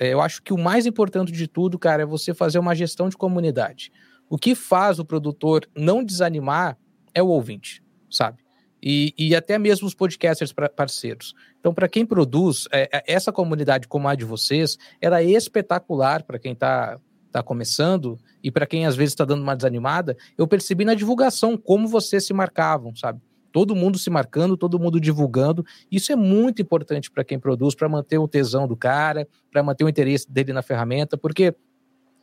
é, 0.00 0.14
eu 0.14 0.22
acho 0.22 0.42
que 0.42 0.54
o 0.54 0.58
mais 0.58 0.86
importante 0.86 1.30
de 1.30 1.46
tudo, 1.46 1.78
cara, 1.78 2.04
é 2.04 2.06
você 2.06 2.32
fazer 2.32 2.58
uma 2.58 2.74
gestão 2.74 3.10
de 3.10 3.18
comunidade. 3.18 3.92
O 4.30 4.38
que 4.38 4.54
faz 4.54 4.98
o 4.98 5.04
produtor 5.04 5.68
não 5.76 6.02
desanimar 6.02 6.78
é 7.12 7.22
o 7.22 7.26
ouvinte 7.26 7.86
sabe? 8.10 8.38
E, 8.82 9.12
e 9.18 9.34
até 9.34 9.58
mesmo 9.58 9.86
os 9.86 9.94
podcasters 9.94 10.52
parceiros. 10.74 11.34
Então, 11.58 11.74
para 11.74 11.88
quem 11.88 12.06
produz, 12.06 12.68
é, 12.72 12.88
é, 12.92 13.04
essa 13.12 13.32
comunidade 13.32 13.88
como 13.88 14.06
a 14.06 14.14
de 14.14 14.24
vocês, 14.24 14.78
ela 15.00 15.20
é 15.20 15.26
espetacular 15.26 16.22
para 16.22 16.38
quem 16.38 16.52
está 16.52 16.98
tá 17.30 17.42
começando 17.42 18.18
e 18.42 18.50
para 18.50 18.66
quem 18.66 18.86
às 18.86 18.96
vezes 18.96 19.12
está 19.12 19.24
dando 19.24 19.42
uma 19.42 19.56
desanimada. 19.56 20.16
Eu 20.36 20.46
percebi 20.46 20.84
na 20.84 20.94
divulgação 20.94 21.56
como 21.56 21.88
vocês 21.88 22.24
se 22.24 22.32
marcavam, 22.32 22.94
sabe? 22.94 23.20
Todo 23.50 23.74
mundo 23.74 23.98
se 23.98 24.10
marcando, 24.10 24.56
todo 24.56 24.78
mundo 24.78 25.00
divulgando. 25.00 25.64
Isso 25.90 26.12
é 26.12 26.16
muito 26.16 26.62
importante 26.62 27.10
para 27.10 27.24
quem 27.24 27.38
produz, 27.38 27.74
para 27.74 27.88
manter 27.88 28.18
o 28.18 28.28
tesão 28.28 28.68
do 28.68 28.76
cara, 28.76 29.26
para 29.50 29.62
manter 29.62 29.84
o 29.84 29.88
interesse 29.88 30.30
dele 30.30 30.52
na 30.52 30.62
ferramenta, 30.62 31.16
porque 31.16 31.54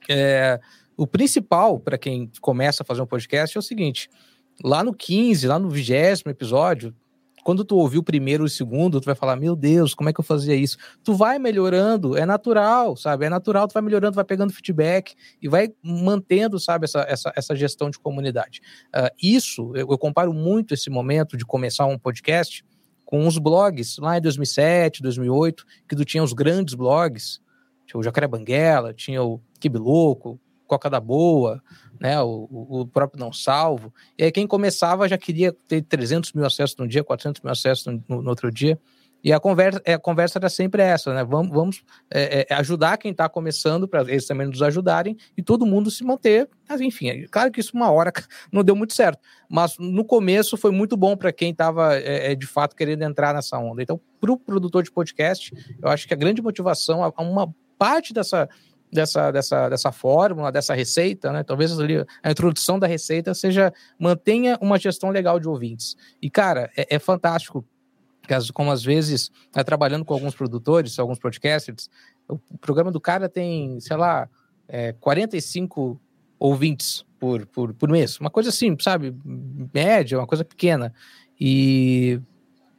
é, 0.08 0.60
o 0.96 1.06
principal 1.06 1.80
para 1.80 1.98
quem 1.98 2.32
começa 2.40 2.84
a 2.84 2.86
fazer 2.86 3.02
um 3.02 3.08
podcast 3.08 3.58
é 3.58 3.60
o 3.60 3.64
seguinte: 3.64 4.10
lá 4.64 4.84
no 4.84 4.94
15, 4.94 5.48
lá 5.48 5.60
no 5.60 5.70
20 5.70 6.28
episódio, 6.28 6.94
quando 7.46 7.64
tu 7.64 7.78
ouvir 7.78 8.00
o 8.00 8.04
primeiro 8.04 8.44
e 8.44 8.48
o 8.48 8.50
segundo, 8.50 9.00
tu 9.00 9.06
vai 9.06 9.14
falar, 9.14 9.36
meu 9.36 9.56
Deus, 9.56 9.94
como 9.94 10.10
é 10.10 10.14
que 10.14 10.20
eu 10.20 10.24
fazia 10.24 10.56
isso? 10.56 10.78
Tu 11.04 11.14
vai 11.14 11.38
melhorando, 11.38 12.18
é 12.18 12.26
natural, 12.26 12.98
sabe? 12.98 13.26
É 13.26 13.30
natural, 13.30 13.68
tu 13.68 13.74
vai 13.74 13.84
melhorando, 13.84 14.16
vai 14.16 14.26
pegando 14.26 14.52
feedback 14.52 15.14
e 15.40 15.48
vai 15.48 15.72
mantendo, 15.84 16.60
sabe, 16.60 16.86
essa, 16.86 17.02
essa, 17.08 17.32
essa 17.36 17.56
gestão 17.56 17.92
de 17.92 18.00
comunidade. 18.00 18.62
Uh, 18.88 19.14
isso, 19.22 19.72
eu, 19.76 19.88
eu, 19.92 19.98
comparo 20.00 20.34
muito 20.34 20.74
esse 20.74 20.90
momento 20.90 21.38
de 21.38 21.46
começar 21.46 21.86
um 21.86 22.00
podcast 22.00 22.66
com 23.06 23.28
os 23.28 23.38
blogs, 23.38 24.00
lá 24.00 24.18
em 24.18 24.22
2007, 24.22 25.04
2008, 25.04 25.66
que 25.88 25.96
tu 25.96 26.04
tinha 26.04 26.24
os 26.24 26.34
grandes 26.34 26.74
blogs, 26.74 27.40
tinha 27.86 28.00
o 28.00 28.04
Jacaré 28.04 28.28
Banguela, 28.28 28.92
tinha 28.92 29.22
o 29.22 29.40
Kibi 29.60 29.78
Louco, 29.78 30.42
Coca 30.66 30.90
da 30.90 31.00
Boa, 31.00 31.62
né, 32.00 32.22
o, 32.22 32.48
o, 32.52 32.88
próprio 32.88 33.20
Não 33.20 33.32
Salvo. 33.32 33.94
E 34.18 34.24
aí 34.24 34.32
quem 34.32 34.48
começava 34.48 35.08
já 35.08 35.18
queria 35.18 35.56
ter 35.68 35.82
300 35.82 36.34
mil 36.34 36.46
acessos 36.46 36.76
num 36.78 36.88
dia, 36.88 37.04
400 37.04 37.42
mil 37.42 37.52
acessos 37.52 37.86
no, 37.86 38.22
no 38.22 38.30
outro 38.30 38.52
dia. 38.52 38.80
E 39.26 39.34
a 39.34 39.40
conversa, 39.40 39.82
é, 39.84 39.94
a 39.94 40.00
conversa 40.00 40.38
era 40.38 40.50
sempre 40.50 40.84
essa, 40.84 41.12
né? 41.12 41.24
Vamos, 41.24 41.52
vamos 41.52 41.84
é, 42.14 42.46
é, 42.48 42.54
ajudar 42.54 42.96
quem 42.96 43.10
está 43.10 43.28
começando 43.28 43.88
para 43.88 44.02
eles 44.02 44.28
também 44.28 44.46
nos 44.46 44.62
ajudarem 44.62 45.18
e 45.36 45.42
todo 45.42 45.66
mundo 45.66 45.90
se 45.90 46.04
manter. 46.04 46.48
Mas, 46.70 46.80
enfim, 46.80 47.10
é 47.10 47.28
claro 47.28 47.52
que 47.52 47.60
isso 47.60 47.72
uma 47.74 47.90
hora 47.90 48.14
não 48.54 48.64
deu 48.64 48.76
muito 48.76 48.94
certo, 48.94 49.20
mas 49.50 49.78
no 49.80 50.06
começo 50.06 50.56
foi 50.56 50.70
muito 50.70 50.96
bom 50.96 51.18
para 51.18 51.34
quem 51.34 51.50
estava 51.50 51.96
é, 51.96 52.34
é, 52.34 52.36
de 52.36 52.46
fato 52.46 52.76
querendo 52.76 53.02
entrar 53.02 53.34
nessa 53.34 53.58
onda. 53.58 53.82
Então, 53.82 54.00
para 54.22 54.32
o 54.32 54.38
produtor 54.38 54.84
de 54.84 54.92
podcast, 54.92 55.52
eu 55.82 55.90
acho 55.90 56.08
que 56.08 56.14
a 56.14 56.18
grande 56.18 56.40
motivação, 56.40 57.00
uma 57.18 57.52
parte 57.80 58.14
dessa 58.14 58.48
dessa, 58.96 59.32
dessa, 59.32 59.70
dessa 59.70 59.92
fórmula, 59.92 60.52
dessa 60.52 60.74
receita, 60.74 61.32
né? 61.32 61.44
Talvez 61.44 61.72
a 62.24 62.32
introdução 62.32 62.80
da 62.80 62.88
receita 62.88 63.34
seja 63.34 63.72
mantenha 64.00 64.58
uma 64.62 64.80
gestão 64.80 65.10
legal 65.10 65.40
de 65.40 65.48
ouvintes. 65.48 65.96
E, 66.22 66.30
cara, 66.30 66.72
é, 66.76 66.96
é 66.96 67.00
fantástico. 67.00 67.66
Como 68.56 68.72
às 68.72 68.84
vezes, 68.84 69.30
tá 69.52 69.64
trabalhando 69.64 70.04
com 70.04 70.12
alguns 70.12 70.34
produtores, 70.34 70.98
alguns 70.98 71.20
podcasters, 71.20 71.92
o 72.28 72.40
programa 72.60 72.92
do 72.92 73.00
cara 73.00 73.30
tem, 73.30 73.80
sei 73.80 73.96
lá, 73.96 74.28
é, 74.68 74.94
45 74.94 76.02
ouvintes 76.40 77.06
por, 77.20 77.46
por, 77.46 77.74
por 77.74 77.90
mês. 77.90 78.20
Uma 78.20 78.32
coisa 78.32 78.50
assim, 78.50 78.76
sabe? 78.80 79.16
Média, 79.72 80.18
uma 80.18 80.26
coisa 80.26 80.44
pequena. 80.44 80.92
E, 81.40 82.20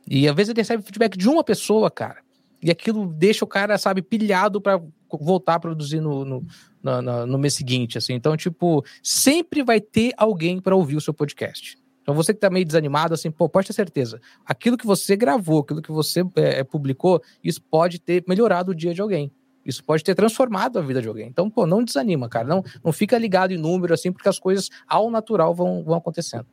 e 0.09 0.29
às 0.29 0.35
vezes 0.35 0.51
ele 0.51 0.61
recebe 0.61 0.83
feedback 0.83 1.17
de 1.17 1.29
uma 1.29 1.45
pessoa, 1.45 1.91
cara. 1.91 2.26
E 2.67 2.71
aquilo 2.73 3.07
deixa 3.07 3.45
o 3.45 3.49
cara, 3.49 3.79
sabe, 3.79 4.03
pilhado 4.03 4.61
para 4.61 4.83
voltar 5.09 5.55
a 5.55 5.61
produzir 5.61 6.01
no, 6.01 6.25
no, 6.25 6.45
no, 6.83 7.25
no, 7.25 7.39
mês 7.39 7.55
seguinte, 7.55 7.97
assim. 7.97 8.15
Então, 8.15 8.37
tipo, 8.37 8.85
sempre 9.01 9.63
vai 9.63 9.81
ter 9.81 10.13
alguém 10.17 10.61
para 10.61 10.75
ouvir 10.75 10.97
o 10.97 11.01
seu 11.01 11.15
podcast. 11.15 11.79
Então 12.03 12.13
você 12.13 12.33
que 12.33 12.39
está 12.39 12.51
meio 12.51 12.67
desanimado, 12.67 13.15
assim, 13.15 13.31
pô, 13.31 13.49
pode 13.49 13.69
ter 13.69 13.73
certeza. 13.73 14.21
Aquilo 14.45 14.77
que 14.77 14.85
você 14.85 15.15
gravou, 15.15 15.61
aquilo 15.61 15.81
que 15.81 15.93
você 15.93 16.25
é, 16.35 16.65
publicou, 16.65 17.23
isso 17.41 17.63
pode 17.63 18.01
ter 18.01 18.25
melhorado 18.27 18.73
o 18.73 18.75
dia 18.75 18.93
de 18.93 19.01
alguém. 19.01 19.31
Isso 19.65 19.85
pode 19.85 20.03
ter 20.03 20.17
transformado 20.17 20.77
a 20.77 20.83
vida 20.83 21.01
de 21.01 21.07
alguém. 21.07 21.29
Então, 21.29 21.49
pô, 21.49 21.69
não 21.69 21.85
desanima, 21.85 22.29
cara. 22.29 22.49
Não, 22.49 22.65
não 22.85 22.93
fica 22.93 23.17
ligado 23.17 23.53
em 23.53 23.59
número, 23.59 23.95
assim, 23.95 24.11
porque 24.11 24.29
as 24.29 24.41
coisas 24.41 24.71
ao 24.89 25.09
natural 25.09 25.55
vão, 25.55 25.85
vão 25.85 25.95
acontecendo. 25.95 26.47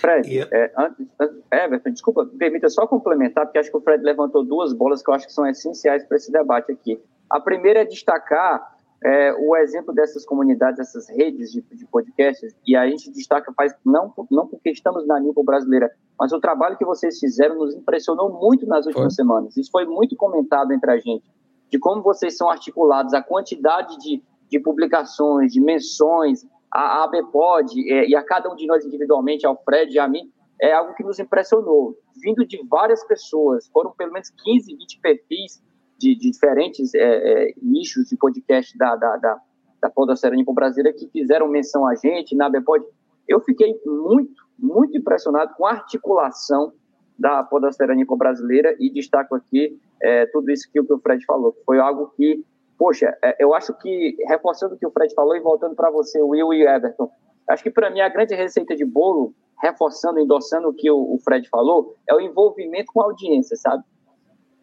Fred, 0.00 0.40
é, 0.40 0.72
antes, 0.76 1.06
Everton, 1.52 1.90
desculpa, 1.90 2.26
permita 2.38 2.68
só 2.68 2.86
complementar, 2.86 3.46
porque 3.46 3.58
acho 3.58 3.70
que 3.70 3.76
o 3.76 3.80
Fred 3.80 4.02
levantou 4.02 4.44
duas 4.44 4.72
bolas 4.72 5.02
que 5.02 5.10
eu 5.10 5.14
acho 5.14 5.26
que 5.26 5.32
são 5.32 5.46
essenciais 5.46 6.04
para 6.04 6.16
esse 6.16 6.30
debate 6.30 6.72
aqui. 6.72 7.00
A 7.30 7.40
primeira 7.40 7.80
é 7.80 7.84
destacar 7.84 8.76
é, 9.04 9.32
o 9.34 9.56
exemplo 9.56 9.92
dessas 9.92 10.24
comunidades, 10.24 10.78
essas 10.78 11.08
redes 11.08 11.50
de, 11.50 11.60
de, 11.62 11.86
podcasts, 11.86 12.54
e 12.66 12.76
a 12.76 12.88
gente 12.88 13.10
destaca, 13.10 13.52
faz, 13.52 13.74
não, 13.84 14.12
não 14.30 14.46
porque 14.46 14.70
estamos 14.70 15.06
na 15.06 15.18
nível 15.18 15.42
brasileira, 15.42 15.90
mas 16.18 16.32
o 16.32 16.40
trabalho 16.40 16.76
que 16.76 16.84
vocês 16.84 17.18
fizeram 17.18 17.56
nos 17.56 17.74
impressionou 17.74 18.32
muito 18.32 18.66
nas 18.66 18.86
últimas 18.86 19.14
foi. 19.14 19.24
semanas. 19.24 19.56
Isso 19.56 19.70
foi 19.70 19.86
muito 19.86 20.14
comentado 20.14 20.72
entre 20.72 20.90
a 20.90 20.98
gente, 20.98 21.24
de 21.70 21.78
como 21.78 22.02
vocês 22.02 22.36
são 22.36 22.48
articulados, 22.48 23.12
a 23.12 23.22
quantidade 23.22 23.98
de, 23.98 24.22
de 24.48 24.60
publicações, 24.60 25.52
de 25.52 25.60
menções, 25.60 26.46
a, 26.72 26.80
a 26.80 27.04
ABPOD 27.04 27.92
é, 27.92 28.08
e 28.08 28.16
a 28.16 28.22
cada 28.22 28.50
um 28.50 28.56
de 28.56 28.66
nós 28.66 28.84
individualmente, 28.84 29.46
ao 29.46 29.62
Fred 29.62 29.94
e 29.94 29.98
a 29.98 30.08
mim, 30.08 30.32
é 30.60 30.72
algo 30.72 30.94
que 30.94 31.04
nos 31.04 31.18
impressionou. 31.18 31.96
Vindo 32.22 32.46
de 32.46 32.64
várias 32.68 33.04
pessoas, 33.06 33.68
foram 33.68 33.92
pelo 33.92 34.12
menos 34.12 34.30
15, 34.30 34.74
20 34.74 35.00
perfis 35.00 35.62
de, 35.98 36.14
de 36.14 36.30
diferentes 36.30 36.94
é, 36.94 37.00
é, 37.00 37.54
nichos 37.60 38.08
de 38.08 38.16
podcast 38.16 38.76
da, 38.78 38.96
da, 38.96 39.16
da, 39.16 39.40
da 39.82 39.90
Podosfera 39.90 40.34
Nipo 40.34 40.54
Brasileira 40.54 40.96
que 40.96 41.08
fizeram 41.08 41.48
menção 41.48 41.86
a 41.86 41.94
gente 41.94 42.34
na 42.34 42.46
ABPOD. 42.46 42.86
Eu 43.28 43.40
fiquei 43.40 43.78
muito, 43.84 44.42
muito 44.58 44.96
impressionado 44.96 45.54
com 45.56 45.66
a 45.66 45.72
articulação 45.72 46.72
da 47.18 47.42
Podosfera 47.42 47.94
Nipo 47.94 48.16
Brasileira 48.16 48.74
e 48.80 48.90
destaco 48.90 49.34
aqui 49.34 49.78
é, 50.00 50.26
tudo 50.26 50.50
isso 50.50 50.70
que 50.72 50.80
o 50.80 50.98
Fred 50.98 51.24
falou. 51.24 51.56
Foi 51.66 51.78
algo 51.78 52.12
que 52.16 52.44
poxa, 52.82 53.16
é, 53.22 53.36
eu 53.38 53.54
acho 53.54 53.72
que, 53.74 54.16
reforçando 54.26 54.74
o 54.74 54.76
que 54.76 54.84
o 54.84 54.90
Fred 54.90 55.14
falou 55.14 55.36
e 55.36 55.40
voltando 55.40 55.76
para 55.76 55.88
você, 55.88 56.20
Will 56.20 56.52
e 56.52 56.66
Everton, 56.66 57.08
acho 57.48 57.62
que 57.62 57.70
para 57.70 57.88
mim 57.88 58.00
a 58.00 58.08
grande 58.08 58.34
receita 58.34 58.74
de 58.74 58.84
bolo, 58.84 59.32
reforçando, 59.62 60.18
endossando 60.18 60.68
o 60.68 60.74
que 60.74 60.90
o 60.90 61.16
Fred 61.22 61.48
falou, 61.48 61.94
é 62.08 62.12
o 62.12 62.20
envolvimento 62.20 62.90
com 62.92 63.00
a 63.00 63.04
audiência, 63.04 63.56
sabe? 63.56 63.84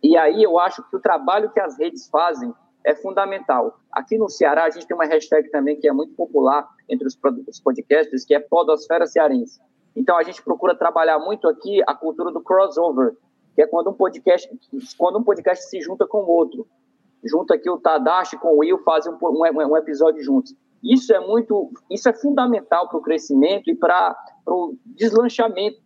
E 0.04 0.18
aí 0.18 0.44
eu 0.44 0.60
acho 0.60 0.84
que 0.90 0.98
o 0.98 1.00
trabalho 1.00 1.50
que 1.50 1.62
as 1.62 1.80
redes 1.80 2.10
fazem 2.10 2.54
é 2.84 2.94
fundamental. 2.94 3.80
Aqui 3.90 4.18
no 4.18 4.28
Ceará, 4.28 4.66
a 4.66 4.70
gente 4.70 4.86
tem 4.86 4.98
uma 4.98 5.06
hashtag 5.06 5.50
também 5.50 5.80
que 5.80 5.88
é 5.88 5.94
muito 5.94 6.14
popular 6.14 6.68
entre 6.90 7.08
os 7.08 7.62
podcasts, 7.62 8.26
que 8.26 8.36
é 8.36 8.40
Podosfera 8.42 9.08
Cearense. 9.08 9.62
Então, 9.96 10.18
a 10.18 10.24
gente 10.24 10.44
procura 10.44 10.76
trabalhar 10.76 11.20
muito 11.20 11.48
aqui 11.48 11.82
a 11.88 11.96
cultura 11.96 12.34
do 12.34 12.42
crossover, 12.42 13.16
que 13.56 13.62
é 13.62 13.66
quando 13.66 13.92
um 13.92 13.94
podcast, 13.94 14.50
quando 14.98 15.20
um 15.20 15.24
podcast 15.24 15.70
se 15.70 15.80
junta 15.80 16.06
com 16.06 16.18
outro 16.26 16.68
junto 17.24 17.54
aqui 17.54 17.70
o 17.70 17.78
Tadashi 17.78 18.38
com 18.38 18.54
o 18.54 18.60
Will 18.60 18.80
fazem 18.80 19.12
um, 19.12 19.18
um, 19.22 19.72
um 19.72 19.78
episódio 19.78 20.24
juntos. 20.24 20.56
Isso 20.84 21.14
é 21.14 21.20
muito, 21.20 21.72
isso 21.90 22.08
é 22.08 22.14
fundamental 22.14 22.88
para 22.88 22.98
o 22.98 23.02
crescimento 23.02 23.70
e 23.70 23.76
para 23.76 24.16
o 24.48 24.76
deslanchamento, 24.86 25.80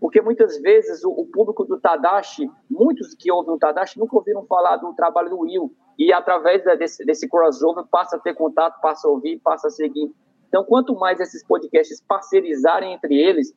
porque 0.00 0.20
muitas 0.20 0.60
vezes 0.60 1.04
o, 1.04 1.10
o, 1.10 1.26
público 1.26 1.64
do 1.64 1.78
Tadashi, 1.78 2.50
muitos 2.68 3.14
que 3.14 3.30
ouvem 3.30 3.54
o 3.54 3.58
Tadashi 3.58 3.98
nunca 3.98 4.16
ouviram 4.16 4.44
falar 4.46 4.76
do 4.76 4.92
trabalho 4.94 5.30
do 5.30 5.40
Will 5.40 5.72
e 5.98 6.12
através 6.12 6.64
desse, 6.78 7.04
desse 7.04 7.28
crossover 7.28 7.84
passa 7.90 8.16
a 8.16 8.18
ter 8.18 8.34
contato, 8.34 8.80
passa 8.80 9.06
a 9.06 9.10
ouvir, 9.10 9.38
passa 9.38 9.68
a 9.68 9.70
seguir. 9.70 10.10
Então, 10.48 10.64
quanto 10.64 10.94
mais 10.94 11.20
esses 11.20 11.44
podcasts 11.44 12.02
parcerizarem 12.08 12.92
entre 12.92 13.14
eles, 13.16 13.54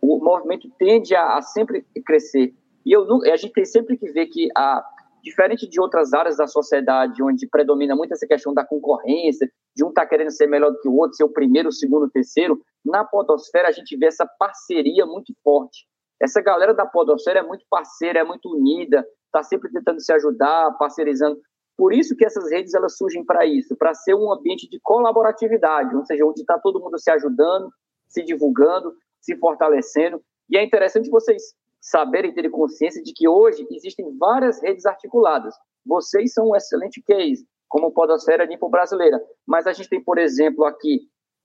o 0.00 0.18
movimento 0.18 0.68
tende 0.78 1.14
a, 1.14 1.36
a 1.36 1.42
sempre 1.42 1.86
crescer. 2.04 2.54
E 2.84 2.92
eu, 2.92 3.06
a 3.30 3.36
gente 3.36 3.52
tem 3.52 3.64
sempre 3.64 3.96
que 3.96 4.10
ver 4.10 4.26
que 4.26 4.48
a, 4.56 4.84
Diferente 5.22 5.68
de 5.68 5.80
outras 5.80 6.12
áreas 6.12 6.36
da 6.36 6.46
sociedade, 6.46 7.22
onde 7.22 7.48
predomina 7.48 7.94
muito 7.96 8.12
essa 8.12 8.26
questão 8.26 8.54
da 8.54 8.64
concorrência, 8.64 9.50
de 9.74 9.84
um 9.84 9.88
estar 9.88 10.02
tá 10.02 10.08
querendo 10.08 10.30
ser 10.30 10.46
melhor 10.46 10.70
do 10.70 10.80
que 10.80 10.88
o 10.88 10.94
outro, 10.94 11.16
ser 11.16 11.24
o 11.24 11.32
primeiro, 11.32 11.68
o 11.68 11.72
segundo, 11.72 12.06
o 12.06 12.10
terceiro, 12.10 12.60
na 12.84 13.04
podosfera 13.04 13.68
a 13.68 13.72
gente 13.72 13.96
vê 13.96 14.06
essa 14.06 14.26
parceria 14.38 15.04
muito 15.06 15.32
forte. 15.42 15.86
Essa 16.20 16.40
galera 16.40 16.74
da 16.74 16.86
podosfera 16.86 17.40
é 17.40 17.42
muito 17.42 17.64
parceira, 17.70 18.20
é 18.20 18.24
muito 18.24 18.50
unida, 18.50 19.06
está 19.26 19.42
sempre 19.42 19.70
tentando 19.70 20.00
se 20.00 20.12
ajudar, 20.12 20.76
parceirizando. 20.78 21.38
Por 21.76 21.92
isso 21.92 22.16
que 22.16 22.24
essas 22.24 22.50
redes 22.50 22.74
elas 22.74 22.96
surgem 22.96 23.24
para 23.24 23.46
isso, 23.46 23.76
para 23.76 23.94
ser 23.94 24.14
um 24.14 24.32
ambiente 24.32 24.68
de 24.68 24.80
colaboratividade, 24.80 25.94
ou 25.94 26.04
seja, 26.04 26.24
onde 26.24 26.40
está 26.40 26.58
todo 26.58 26.80
mundo 26.80 26.98
se 26.98 27.10
ajudando, 27.10 27.70
se 28.08 28.24
divulgando, 28.24 28.92
se 29.20 29.36
fortalecendo. 29.36 30.20
E 30.50 30.56
é 30.56 30.64
interessante 30.64 31.08
vocês 31.08 31.54
saberem 31.90 32.32
ter 32.32 32.48
consciência 32.50 33.02
de 33.02 33.12
que 33.12 33.28
hoje 33.28 33.66
existem 33.70 34.16
várias 34.18 34.62
redes 34.62 34.84
articuladas. 34.86 35.54
Vocês 35.84 36.32
são 36.32 36.50
um 36.50 36.56
excelente 36.56 37.02
case, 37.02 37.46
como 37.68 37.92
Podosfera 37.92 38.46
Nipo 38.46 38.68
Brasileira. 38.68 39.20
Mas 39.46 39.66
a 39.66 39.72
gente 39.72 39.88
tem, 39.88 40.02
por 40.02 40.18
exemplo, 40.18 40.64
aqui, 40.64 41.00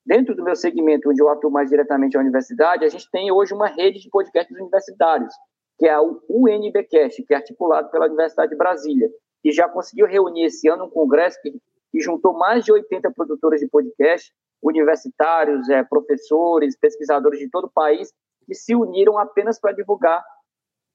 dentro 0.06 0.36
do 0.36 0.44
meu 0.44 0.56
segmento, 0.56 1.10
onde 1.10 1.22
eu 1.22 1.30
atuo 1.30 1.50
mais 1.50 1.70
diretamente 1.70 2.18
à 2.18 2.20
universidade, 2.20 2.86
a 2.86 2.90
gente 2.90 3.10
tem 3.10 3.32
hoje 3.32 3.54
uma 3.54 3.68
rede 3.68 4.00
de 4.00 4.10
podcasts 4.10 4.56
universitários, 4.58 5.34
que 5.80 5.88
é 5.88 5.98
o 6.00 6.22
UNBcast, 6.30 7.24
que 7.24 7.34
é 7.34 7.38
articulado 7.38 7.90
pela 7.90 8.08
Universidade 8.08 8.52
de 8.52 8.58
Brasília, 8.58 9.10
que 9.42 9.52
já 9.52 9.68
conseguiu 9.68 10.08
reunir 10.08 10.46
esse 10.46 10.68
ano 10.68 10.86
um 10.86 10.90
congresso 10.90 11.40
que, 11.42 11.52
que 11.92 12.00
juntou 12.02 12.34
mais 12.34 12.64
de 12.66 12.72
80 12.72 13.12
produtores 13.12 13.62
de 13.62 13.68
podcast, 13.68 14.32
universitários, 14.62 15.70
é, 15.70 15.84
professores, 15.84 16.78
pesquisadores 16.78 17.40
de 17.40 17.50
todo 17.50 17.66
o 17.66 17.72
país, 17.72 18.14
que 18.46 18.54
se 18.54 18.76
uniram 18.76 19.18
apenas 19.18 19.60
para 19.60 19.74
divulgar 19.74 20.24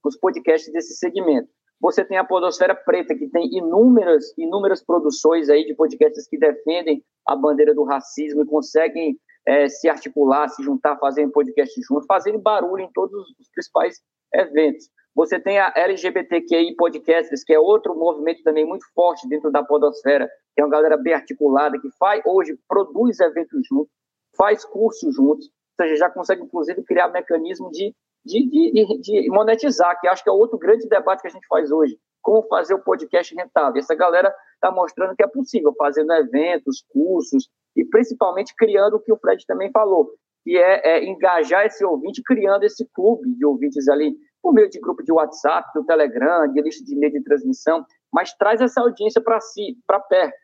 os 0.05 0.17
podcasts 0.17 0.73
desse 0.73 0.97
segmento. 0.97 1.49
Você 1.81 2.05
tem 2.05 2.19
a 2.19 2.25
Podosfera 2.25 2.75
Preta, 2.75 3.15
que 3.15 3.29
tem 3.29 3.57
inúmeras, 3.57 4.37
inúmeras 4.37 4.85
produções 4.85 5.49
aí 5.49 5.65
de 5.65 5.75
podcasts 5.75 6.27
que 6.29 6.37
defendem 6.37 7.05
a 7.27 7.37
bandeira 7.37 7.75
do 7.75 7.85
racismo 7.85 8.43
e 8.43 8.47
conseguem 8.47 9.17
é, 9.47 9.69
se 9.69 9.89
articular, 9.89 10.49
se 10.49 10.63
juntar, 10.63 10.99
fazendo 10.99 11.33
podcast 11.33 11.81
junto, 11.83 12.05
fazendo 12.07 12.39
barulho 12.39 12.83
em 12.83 12.93
todos 12.93 13.15
os 13.39 13.49
principais 13.53 14.01
eventos. 14.35 14.91
Você 15.15 15.41
tem 15.41 15.59
a 15.59 15.73
LGBTQI 15.75 16.77
Podcasters, 16.77 17.43
que 17.45 17.53
é 17.53 17.59
outro 17.59 17.95
movimento 17.95 18.43
também 18.43 18.65
muito 18.65 18.85
forte 18.95 19.29
dentro 19.29 19.51
da 19.51 19.65
podosfera, 19.65 20.29
que 20.55 20.61
é 20.61 20.65
uma 20.65 20.71
galera 20.71 20.97
bem 20.97 21.15
articulada, 21.15 21.81
que 21.81 21.89
faz 21.99 22.23
hoje, 22.27 22.59
produz 22.69 23.19
eventos 23.21 23.61
juntos, 23.69 23.93
faz 24.37 24.65
cursos 24.65 25.15
juntos, 25.15 25.49
seja, 25.81 25.97
já 25.97 26.11
consegue, 26.11 26.43
inclusive, 26.43 26.83
criar 26.85 27.09
mecanismo 27.09 27.71
de, 27.71 27.95
de, 28.29 28.73
de, 28.73 29.01
de, 29.01 29.31
monetizar, 29.31 29.99
que 30.01 30.07
acho 30.07 30.23
que 30.23 30.29
é 30.29 30.33
outro 30.33 30.59
grande 30.59 30.87
debate 30.89 31.23
que 31.23 31.29
a 31.29 31.31
gente 31.31 31.47
faz 31.49 31.71
hoje. 31.71 31.99
Como 32.23 32.47
fazer 32.47 32.75
o 32.75 32.83
podcast 32.83 33.35
rentável. 33.35 33.79
Essa 33.79 33.95
galera 33.95 34.35
está 34.55 34.71
mostrando 34.71 35.17
que 35.17 35.23
é 35.23 35.27
possível, 35.27 35.75
fazendo 35.79 36.13
eventos, 36.13 36.85
cursos, 36.93 37.49
e 37.75 37.85
principalmente 37.85 38.55
criando 38.57 38.97
o 38.97 39.01
que 39.01 39.13
o 39.13 39.17
Fred 39.17 39.45
também 39.47 39.71
falou, 39.71 40.11
que 40.45 40.59
é, 40.59 40.97
é 40.97 41.05
engajar 41.05 41.65
esse 41.65 41.85
ouvinte, 41.85 42.23
criando 42.25 42.65
esse 42.65 42.87
clube 42.93 43.35
de 43.37 43.47
ouvintes 43.47 43.89
ali, 43.89 44.15
por 44.43 44.53
meio 44.53 44.69
de 44.69 44.79
grupo 44.81 45.03
de 45.03 45.13
WhatsApp, 45.13 45.69
do 45.75 45.85
Telegram, 45.85 46.51
de 46.53 46.61
lista 46.61 46.85
de 46.85 46.97
meio 46.97 47.13
de 47.13 47.23
transmissão, 47.23 47.85
mas 48.13 48.33
traz 48.35 48.61
essa 48.61 48.81
audiência 48.81 49.23
para 49.23 49.41
si, 49.41 49.77
para 49.87 50.01
perto. 50.01 50.37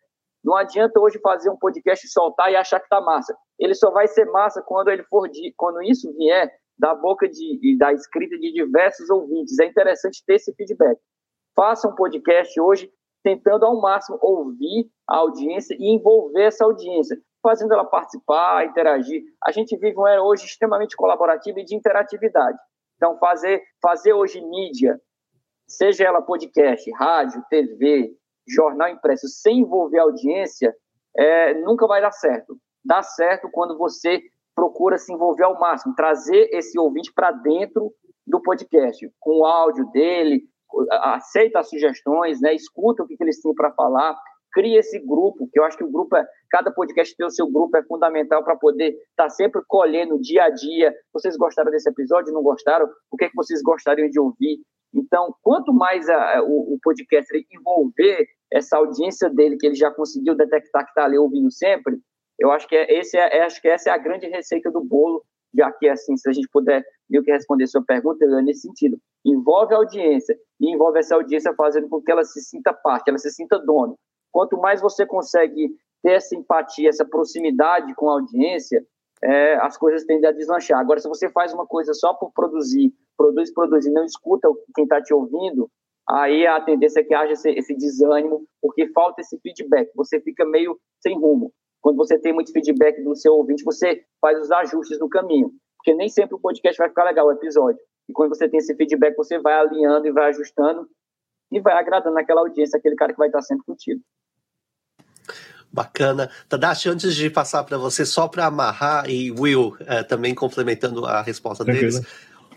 Não 0.44 0.54
adianta 0.56 1.00
hoje 1.00 1.18
fazer 1.20 1.50
um 1.50 1.56
podcast 1.56 2.06
e 2.06 2.10
soltar 2.10 2.52
e 2.52 2.56
achar 2.56 2.78
que 2.78 2.86
está 2.86 3.00
massa. 3.00 3.34
Ele 3.58 3.74
só 3.74 3.90
vai 3.90 4.06
ser 4.06 4.26
massa 4.26 4.62
quando 4.62 4.88
ele 4.88 5.02
for 5.04 5.28
de, 5.28 5.54
quando 5.56 5.82
isso 5.82 6.12
vier 6.16 6.50
da 6.78 6.94
boca 6.94 7.28
de, 7.28 7.76
da 7.78 7.92
escrita 7.92 8.36
de 8.38 8.52
diversos 8.52 9.08
ouvintes. 9.10 9.58
É 9.58 9.66
interessante 9.66 10.22
ter 10.26 10.34
esse 10.34 10.54
feedback. 10.54 10.98
Faça 11.54 11.88
um 11.88 11.94
podcast 11.94 12.60
hoje 12.60 12.90
tentando 13.22 13.64
ao 13.64 13.80
máximo 13.80 14.18
ouvir 14.20 14.90
a 15.08 15.16
audiência 15.16 15.74
e 15.78 15.94
envolver 15.94 16.42
essa 16.42 16.64
audiência, 16.64 17.16
fazendo 17.42 17.72
ela 17.72 17.84
participar, 17.84 18.66
interagir. 18.66 19.22
A 19.42 19.50
gente 19.50 19.76
vive 19.78 19.96
uma 19.96 20.10
era 20.10 20.22
hoje 20.22 20.44
extremamente 20.44 20.96
colaborativa 20.96 21.60
e 21.60 21.64
de 21.64 21.74
interatividade. 21.74 22.58
Então, 22.96 23.18
fazer, 23.18 23.62
fazer 23.80 24.12
hoje 24.12 24.40
mídia, 24.40 25.00
seja 25.66 26.04
ela 26.04 26.20
podcast, 26.20 26.90
rádio, 26.92 27.42
TV, 27.48 28.14
jornal 28.46 28.88
impresso 28.88 29.26
sem 29.28 29.60
envolver 29.60 29.98
a 29.98 30.02
audiência, 30.02 30.74
é, 31.16 31.54
nunca 31.54 31.86
vai 31.86 32.00
dar 32.00 32.12
certo. 32.12 32.56
Dá 32.84 33.02
certo 33.02 33.48
quando 33.50 33.78
você 33.78 34.20
procura 34.54 34.98
se 34.98 35.12
envolver 35.12 35.44
ao 35.44 35.58
máximo, 35.58 35.94
trazer 35.94 36.48
esse 36.52 36.78
ouvinte 36.78 37.12
para 37.12 37.32
dentro 37.32 37.92
do 38.26 38.40
podcast, 38.40 39.06
com 39.20 39.40
o 39.40 39.44
áudio 39.44 39.86
dele, 39.90 40.42
aceita 40.90 41.60
as 41.60 41.68
sugestões, 41.68 42.40
né, 42.40 42.54
escuta 42.54 43.02
o 43.02 43.06
que, 43.06 43.16
que 43.16 43.22
eles 43.22 43.40
têm 43.40 43.54
para 43.54 43.72
falar, 43.72 44.16
cria 44.54 44.78
esse 44.78 44.98
grupo, 45.00 45.48
que 45.52 45.58
eu 45.58 45.64
acho 45.64 45.76
que 45.76 45.84
o 45.84 45.90
grupo 45.90 46.16
é, 46.16 46.24
cada 46.48 46.72
podcast 46.72 47.14
ter 47.16 47.24
o 47.24 47.30
seu 47.30 47.50
grupo 47.50 47.76
é 47.76 47.82
fundamental 47.82 48.42
para 48.44 48.56
poder 48.56 48.90
estar 48.90 49.24
tá 49.24 49.28
sempre 49.28 49.60
colhendo 49.66 50.20
dia 50.20 50.44
a 50.44 50.50
dia. 50.50 50.94
Vocês 51.12 51.36
gostaram 51.36 51.72
desse 51.72 51.90
episódio? 51.90 52.32
Não 52.32 52.42
gostaram? 52.42 52.88
O 53.10 53.16
que, 53.16 53.24
é 53.24 53.28
que 53.28 53.34
vocês 53.34 53.60
gostariam 53.62 54.08
de 54.08 54.20
ouvir? 54.20 54.58
Então, 54.94 55.34
quanto 55.42 55.72
mais 55.72 56.08
a, 56.08 56.40
o, 56.44 56.74
o 56.74 56.78
podcast 56.80 57.28
envolver 57.52 58.26
essa 58.52 58.76
audiência 58.76 59.28
dele, 59.28 59.56
que 59.56 59.66
ele 59.66 59.74
já 59.74 59.90
conseguiu 59.90 60.36
detectar 60.36 60.84
que 60.84 60.90
está 60.90 61.04
ali 61.04 61.18
ouvindo 61.18 61.50
sempre, 61.50 61.98
eu 62.38 62.50
acho 62.50 62.66
que, 62.68 62.76
é, 62.76 62.98
esse 62.98 63.16
é, 63.16 63.38
é, 63.38 63.42
acho 63.44 63.60
que 63.60 63.68
essa 63.68 63.90
é 63.90 63.92
a 63.92 63.98
grande 63.98 64.26
receita 64.28 64.70
do 64.70 64.82
bolo 64.82 65.24
já 65.56 65.70
que 65.70 65.88
assim, 65.88 66.16
se 66.16 66.28
a 66.28 66.32
gente 66.32 66.48
puder 66.52 66.84
meio 67.08 67.22
que 67.22 67.30
responder 67.30 67.66
sua 67.66 67.82
pergunta, 67.84 68.24
é 68.24 68.42
nesse 68.42 68.62
sentido. 68.62 68.98
Envolve 69.24 69.72
a 69.72 69.78
audiência 69.78 70.36
e 70.60 70.72
envolve 70.72 70.98
essa 70.98 71.14
audiência 71.14 71.54
fazendo 71.54 71.88
com 71.88 72.02
que 72.02 72.10
ela 72.10 72.24
se 72.24 72.40
sinta 72.42 72.72
parte, 72.72 73.08
ela 73.08 73.18
se 73.18 73.30
sinta 73.30 73.58
dono. 73.58 73.96
Quanto 74.32 74.58
mais 74.58 74.80
você 74.80 75.06
consegue 75.06 75.70
ter 76.02 76.12
essa 76.12 76.34
empatia, 76.34 76.88
essa 76.88 77.04
proximidade 77.04 77.94
com 77.94 78.10
a 78.10 78.14
audiência, 78.14 78.84
é, 79.22 79.54
as 79.56 79.76
coisas 79.78 80.04
tendem 80.04 80.28
a 80.28 80.32
deslanchar. 80.32 80.78
Agora, 80.78 81.00
se 81.00 81.08
você 81.08 81.30
faz 81.30 81.54
uma 81.54 81.66
coisa 81.66 81.94
só 81.94 82.12
por 82.12 82.32
produzir, 82.32 82.92
produz, 83.16 83.52
produz 83.52 83.86
e 83.86 83.92
não 83.92 84.04
escuta 84.04 84.48
quem 84.74 84.84
está 84.84 85.00
te 85.00 85.14
ouvindo, 85.14 85.70
aí 86.10 86.46
a 86.46 86.60
tendência 86.60 87.00
é 87.00 87.04
que 87.04 87.14
haja 87.14 87.32
esse, 87.32 87.50
esse, 87.50 87.74
desânimo, 87.74 88.44
porque 88.60 88.88
falta 88.92 89.20
esse 89.20 89.38
feedback. 89.38 89.90
Você 89.94 90.20
fica 90.20 90.44
meio 90.44 90.78
sem 91.00 91.18
rumo. 91.18 91.52
Quando 91.84 91.98
você 91.98 92.18
tem 92.18 92.32
muito 92.32 92.50
feedback 92.50 93.04
do 93.04 93.14
seu 93.14 93.34
ouvinte, 93.34 93.62
você 93.62 94.02
faz 94.18 94.40
os 94.40 94.50
ajustes 94.50 94.98
no 94.98 95.06
caminho. 95.06 95.50
Porque 95.76 95.92
nem 95.92 96.08
sempre 96.08 96.34
o 96.34 96.38
podcast 96.38 96.78
vai 96.78 96.88
ficar 96.88 97.04
legal, 97.04 97.26
o 97.26 97.32
episódio. 97.32 97.78
E 98.08 98.12
quando 98.14 98.30
você 98.30 98.48
tem 98.48 98.56
esse 98.56 98.74
feedback, 98.74 99.14
você 99.14 99.38
vai 99.38 99.52
alinhando 99.52 100.06
e 100.06 100.10
vai 100.10 100.30
ajustando 100.30 100.88
e 101.52 101.60
vai 101.60 101.74
agradando 101.74 102.18
aquela 102.18 102.40
audiência, 102.40 102.78
aquele 102.78 102.96
cara 102.96 103.12
que 103.12 103.18
vai 103.18 103.28
estar 103.28 103.42
sempre 103.42 103.66
contigo. 103.66 104.00
Bacana. 105.70 106.30
Tadashi, 106.48 106.88
antes 106.88 107.14
de 107.14 107.28
passar 107.28 107.62
para 107.64 107.76
você, 107.76 108.06
só 108.06 108.28
para 108.28 108.46
amarrar, 108.46 109.10
e 109.10 109.30
Will 109.30 109.76
é, 109.80 110.02
também 110.02 110.34
complementando 110.34 111.04
a 111.04 111.20
resposta 111.20 111.66
deles, 111.66 112.00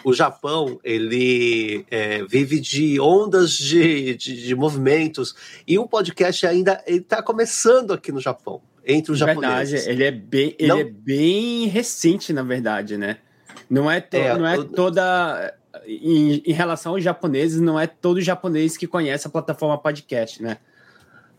o 0.05 0.13
Japão 0.13 0.79
ele 0.85 1.85
é, 1.91 2.23
vive 2.23 2.61
de 2.61 2.97
ondas 3.01 3.51
de, 3.51 4.15
de, 4.15 4.41
de, 4.41 4.55
movimentos 4.55 5.35
e 5.67 5.77
o 5.77 5.85
podcast 5.85 6.47
ainda 6.47 6.81
está 6.87 7.21
começando 7.21 7.91
aqui 7.91 8.09
no 8.09 8.21
Japão 8.21 8.61
entre 8.87 9.11
os 9.11 9.19
verdade, 9.19 9.41
japoneses. 9.41 9.87
Ele 9.87 10.03
é 10.03 10.11
bem, 10.11 10.55
ele 10.57 10.69
não... 10.69 10.79
é 10.79 10.83
bem 10.85 11.67
recente, 11.67 12.31
na 12.31 12.41
verdade, 12.41 12.97
né? 12.97 13.17
Não 13.69 13.91
é, 13.91 13.99
to, 13.99 14.15
é, 14.15 14.37
não 14.37 14.47
é 14.47 14.63
toda 14.63 15.53
em, 15.85 16.41
em 16.45 16.53
relação 16.53 16.93
aos 16.93 17.03
japoneses, 17.03 17.59
não 17.59 17.77
é 17.77 17.85
todo 17.85 18.21
japonês 18.21 18.77
que 18.77 18.87
conhece 18.87 19.27
a 19.27 19.29
plataforma 19.29 19.77
podcast, 19.77 20.41
né? 20.41 20.57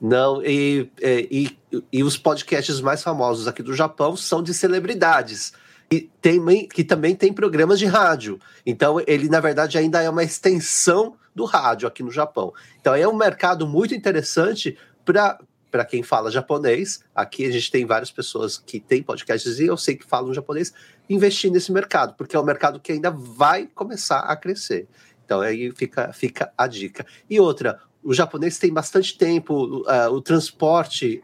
Não, 0.01 0.45
e, 0.45 0.91
é, 1.01 1.27
e, 1.31 1.59
e, 1.93 2.05
os 2.05 2.17
podcasts 2.17 2.81
mais 2.81 3.03
famosos 3.03 3.49
aqui 3.49 3.63
do 3.63 3.75
Japão 3.75 4.17
são 4.17 4.43
de 4.43 4.55
celebridades. 4.55 5.53
E 5.91 6.03
tem, 6.21 6.69
que 6.69 6.85
também 6.85 7.17
tem 7.17 7.33
programas 7.33 7.79
de 7.79 7.87
rádio. 7.87 8.39
Então, 8.65 9.03
ele, 9.07 9.29
na 9.29 9.41
verdade, 9.41 9.77
ainda 9.77 10.01
é 10.03 10.09
uma 10.09 10.23
extensão 10.23 11.17
do 11.35 11.45
rádio 11.45 11.89
aqui 11.89 12.03
no 12.03 12.13
Japão. 12.13 12.53
Então, 12.81 12.95
é 12.95 13.09
um 13.09 13.17
mercado 13.17 13.67
muito 13.67 13.95
interessante 13.95 14.77
para 15.05 15.39
para 15.71 15.85
quem 15.85 16.03
fala 16.03 16.31
japonês. 16.31 17.05
Aqui 17.15 17.47
a 17.47 17.51
gente 17.51 17.71
tem 17.71 17.85
várias 17.85 18.11
pessoas 18.11 18.59
que 18.59 18.81
têm 18.81 19.03
podcasts 19.03 19.59
e 19.59 19.67
eu 19.67 19.77
sei 19.77 19.97
que 19.97 20.07
falam 20.07 20.33
japonês, 20.33 20.73
investir 21.09 21.51
nesse 21.51 21.73
mercado, 21.73 22.15
porque 22.15 22.37
é 22.37 22.41
um 22.41 22.45
mercado 22.45 22.81
que 22.81 22.93
ainda 22.93 23.11
vai 23.11 23.67
começar 23.67 24.21
a 24.21 24.37
crescer. 24.37 24.89
Então 25.25 25.41
aí 25.41 25.71
fica, 25.73 26.13
fica 26.13 26.53
a 26.57 26.67
dica. 26.67 27.07
E 27.29 27.39
outra, 27.39 27.81
o 28.03 28.15
japonês 28.15 28.59
tem 28.59 28.73
bastante 28.73 29.17
tempo, 29.17 29.83
uh, 29.83 30.11
o 30.11 30.21
transporte 30.21 31.23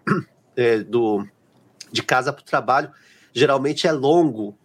é, 0.57 0.79
do, 0.85 1.27
de 1.91 2.03
casa 2.03 2.33
para 2.33 2.43
o 2.43 2.45
trabalho 2.45 2.91
geralmente 3.35 3.87
é 3.87 3.93
longo 3.93 4.57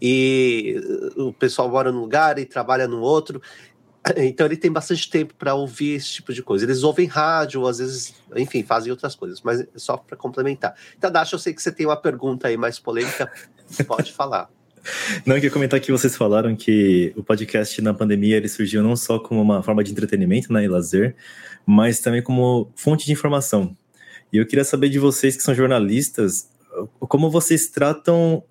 e 0.00 0.74
o 1.16 1.32
pessoal 1.32 1.68
mora 1.68 1.92
num 1.92 2.00
lugar 2.00 2.38
e 2.38 2.46
trabalha 2.46 2.88
no 2.88 3.00
outro. 3.00 3.40
Então 4.16 4.46
ele 4.46 4.56
tem 4.56 4.70
bastante 4.70 5.08
tempo 5.08 5.34
para 5.34 5.54
ouvir 5.54 5.94
esse 5.94 6.14
tipo 6.14 6.32
de 6.32 6.42
coisa. 6.42 6.64
Eles 6.64 6.82
ouvem 6.82 7.06
rádio, 7.06 7.66
às 7.66 7.78
vezes, 7.78 8.14
enfim, 8.36 8.62
fazem 8.62 8.90
outras 8.90 9.14
coisas, 9.14 9.40
mas 9.42 9.60
é 9.60 9.66
só 9.76 9.96
para 9.96 10.16
complementar. 10.16 10.74
Então, 10.96 11.10
Dasha, 11.10 11.34
eu 11.34 11.38
sei 11.38 11.54
que 11.54 11.62
você 11.62 11.72
tem 11.72 11.86
uma 11.86 11.96
pergunta 11.96 12.48
aí 12.48 12.56
mais 12.56 12.78
polêmica, 12.78 13.30
pode 13.86 14.12
falar. 14.12 14.50
Não, 15.24 15.34
eu 15.34 15.40
queria 15.40 15.50
comentar 15.50 15.80
que 15.80 15.90
vocês 15.90 16.14
falaram 16.14 16.54
que 16.54 17.12
o 17.16 17.22
podcast 17.22 17.80
na 17.80 17.94
pandemia 17.94 18.36
ele 18.36 18.48
surgiu 18.48 18.82
não 18.82 18.94
só 18.94 19.18
como 19.18 19.40
uma 19.40 19.62
forma 19.62 19.82
de 19.82 19.90
entretenimento 19.90 20.52
né, 20.52 20.64
e 20.64 20.68
lazer, 20.68 21.16
mas 21.64 22.00
também 22.00 22.22
como 22.22 22.70
fonte 22.76 23.06
de 23.06 23.12
informação. 23.12 23.74
E 24.30 24.36
eu 24.36 24.46
queria 24.46 24.64
saber 24.64 24.90
de 24.90 24.98
vocês 24.98 25.36
que 25.36 25.42
são 25.42 25.54
jornalistas, 25.54 26.50
como 26.98 27.30
vocês 27.30 27.68
tratam 27.68 28.42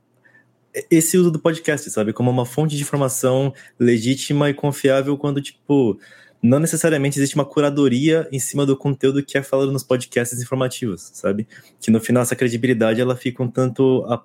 esse 0.89 1.17
uso 1.17 1.29
do 1.31 1.39
podcast, 1.39 1.89
sabe? 1.89 2.13
Como 2.13 2.29
uma 2.29 2.45
fonte 2.45 2.75
de 2.75 2.81
informação 2.81 3.53
legítima 3.79 4.49
e 4.49 4.53
confiável 4.53 5.17
quando, 5.17 5.41
tipo, 5.41 5.99
não 6.41 6.59
necessariamente 6.59 7.17
existe 7.17 7.35
uma 7.35 7.45
curadoria 7.45 8.27
em 8.31 8.39
cima 8.39 8.65
do 8.65 8.75
conteúdo 8.75 9.23
que 9.23 9.37
é 9.37 9.43
falado 9.43 9.71
nos 9.71 9.83
podcasts 9.83 10.41
informativos, 10.41 11.11
sabe? 11.13 11.47
Que 11.79 11.91
no 11.91 11.99
final 11.99 12.23
essa 12.23 12.35
credibilidade 12.35 12.99
ela 12.99 13.15
fica 13.15 13.41
um 13.41 13.47
tanto 13.47 14.03
a, 14.07 14.21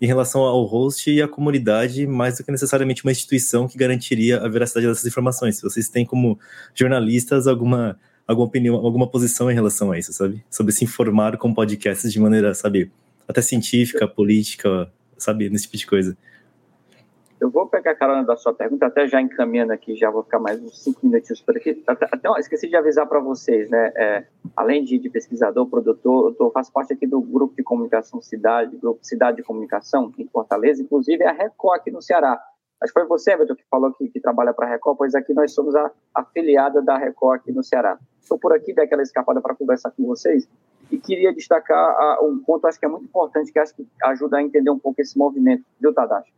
em 0.00 0.06
relação 0.06 0.42
ao 0.42 0.64
host 0.64 1.10
e 1.10 1.22
à 1.22 1.28
comunidade, 1.28 2.06
mais 2.06 2.38
do 2.38 2.44
que 2.44 2.50
necessariamente 2.50 3.04
uma 3.04 3.12
instituição 3.12 3.68
que 3.68 3.78
garantiria 3.78 4.40
a 4.40 4.48
veracidade 4.48 4.86
dessas 4.86 5.06
informações. 5.06 5.56
Se 5.56 5.62
vocês 5.62 5.88
têm 5.88 6.04
como 6.04 6.38
jornalistas 6.74 7.46
alguma 7.46 7.98
alguma 8.26 8.46
opinião, 8.46 8.76
alguma 8.76 9.06
posição 9.06 9.50
em 9.50 9.54
relação 9.54 9.92
a 9.92 9.98
isso, 9.98 10.12
sabe? 10.12 10.42
Sobre 10.50 10.72
se 10.72 10.82
informar 10.82 11.36
com 11.36 11.52
podcasts 11.52 12.10
de 12.10 12.18
maneira, 12.18 12.54
sabe, 12.54 12.90
até 13.28 13.42
científica, 13.42 14.08
política, 14.08 14.90
sabe, 15.18 15.48
nesse 15.50 15.64
tipo 15.64 15.76
de 15.76 15.86
coisa. 15.86 16.16
Eu 17.40 17.50
vou 17.50 17.66
pegar 17.66 17.90
a 17.90 17.94
carona 17.94 18.24
da 18.24 18.36
sua 18.36 18.54
pergunta, 18.54 18.86
até 18.86 19.06
já 19.06 19.20
encaminhando 19.20 19.72
aqui, 19.72 19.94
já 19.96 20.10
vou 20.10 20.22
ficar 20.22 20.38
mais 20.38 20.62
uns 20.62 20.82
cinco 20.82 21.00
minutinhos 21.04 21.42
por 21.42 21.56
aqui. 21.56 21.82
Até, 21.86 22.06
até 22.10 22.40
esqueci 22.40 22.68
de 22.68 22.76
avisar 22.76 23.06
para 23.06 23.20
vocês, 23.20 23.68
né? 23.68 23.92
É, 23.96 24.24
além 24.56 24.82
de, 24.84 24.98
de, 24.98 25.10
pesquisador, 25.10 25.66
produtor, 25.68 26.30
eu 26.30 26.34
tô, 26.34 26.50
faço 26.50 26.72
parte 26.72 26.92
aqui 26.92 27.06
do 27.06 27.20
grupo 27.20 27.54
de 27.54 27.62
comunicação 27.62 28.22
Cidade, 28.22 28.76
grupo 28.76 29.00
Cidade 29.02 29.38
de 29.38 29.42
Comunicação, 29.42 30.12
em 30.16 30.26
Fortaleza, 30.28 30.80
inclusive 30.80 31.22
é 31.22 31.28
a 31.28 31.32
Record 31.32 31.80
aqui 31.80 31.90
no 31.90 32.00
Ceará. 32.00 32.40
Acho 32.80 32.92
que 32.92 33.00
foi 33.00 33.08
você, 33.08 33.32
Everton, 33.32 33.54
que 33.54 33.64
falou 33.70 33.92
que, 33.92 34.08
que 34.08 34.20
trabalha 34.20 34.54
para 34.54 34.66
a 34.66 34.70
Record, 34.70 34.96
pois 34.96 35.14
aqui 35.14 35.34
nós 35.34 35.52
somos 35.52 35.74
a 35.74 35.90
afiliada 36.14 36.80
da 36.80 36.96
Record 36.96 37.40
aqui 37.40 37.52
no 37.52 37.62
Ceará. 37.62 37.98
Estou 38.20 38.38
por 38.38 38.52
aqui, 38.52 38.72
dei 38.72 38.84
aquela 38.84 39.02
escapada 39.02 39.40
para 39.42 39.54
conversar 39.54 39.90
com 39.90 40.06
vocês 40.06 40.48
e 40.90 40.98
queria 40.98 41.32
destacar 41.32 41.78
a, 41.78 42.20
um 42.22 42.38
ponto, 42.38 42.66
acho 42.66 42.78
que 42.78 42.86
é 42.86 42.88
muito 42.88 43.04
importante, 43.04 43.52
que 43.52 43.58
acho 43.58 43.74
que 43.74 43.86
ajuda 44.02 44.38
a 44.38 44.42
entender 44.42 44.70
um 44.70 44.78
pouco 44.78 45.00
esse 45.00 45.16
movimento, 45.18 45.64
viu, 45.80 45.92
Tadashi? 45.92 46.32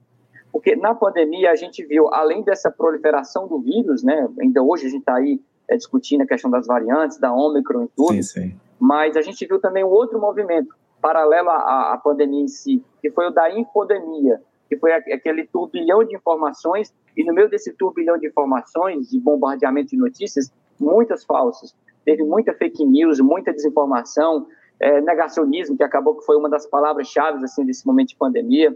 Porque 0.52 0.74
na 0.74 0.94
pandemia 0.94 1.50
a 1.50 1.56
gente 1.56 1.84
viu, 1.84 2.12
além 2.14 2.42
dessa 2.42 2.70
proliferação 2.70 3.46
do 3.46 3.60
vírus, 3.60 4.02
né, 4.02 4.28
ainda 4.40 4.62
hoje 4.62 4.86
a 4.86 4.88
gente 4.88 5.00
está 5.00 5.16
aí 5.16 5.40
é, 5.68 5.76
discutindo 5.76 6.22
a 6.22 6.26
questão 6.26 6.50
das 6.50 6.66
variantes, 6.66 7.18
da 7.18 7.32
Ômicron 7.32 7.84
e 7.84 7.88
tudo, 7.94 8.14
sim, 8.14 8.22
sim. 8.22 8.60
mas 8.78 9.16
a 9.16 9.22
gente 9.22 9.44
viu 9.46 9.60
também 9.60 9.84
um 9.84 9.88
outro 9.88 10.18
movimento, 10.18 10.74
paralelo 11.00 11.50
à, 11.50 11.92
à 11.92 11.98
pandemia 11.98 12.42
em 12.42 12.48
si, 12.48 12.82
que 13.02 13.10
foi 13.10 13.26
o 13.26 13.30
da 13.30 13.50
infodemia, 13.50 14.40
que 14.68 14.76
foi 14.76 14.92
aquele 14.92 15.46
turbilhão 15.46 16.04
de 16.04 16.16
informações, 16.16 16.92
e 17.16 17.24
no 17.24 17.32
meio 17.32 17.48
desse 17.48 17.72
turbilhão 17.72 18.18
de 18.18 18.26
informações, 18.26 19.10
de 19.10 19.20
bombardeamento 19.20 19.90
de 19.90 19.96
notícias, 19.96 20.52
muitas 20.78 21.24
falsas. 21.24 21.74
Teve 22.06 22.22
muita 22.22 22.54
fake 22.54 22.86
news, 22.86 23.20
muita 23.20 23.52
desinformação, 23.52 24.46
é, 24.80 25.00
negacionismo, 25.00 25.76
que 25.76 25.82
acabou 25.82 26.16
que 26.16 26.24
foi 26.24 26.36
uma 26.36 26.48
das 26.48 26.66
palavras-chave 26.66 27.44
assim, 27.44 27.66
desse 27.66 27.84
momento 27.86 28.10
de 28.10 28.16
pandemia. 28.16 28.74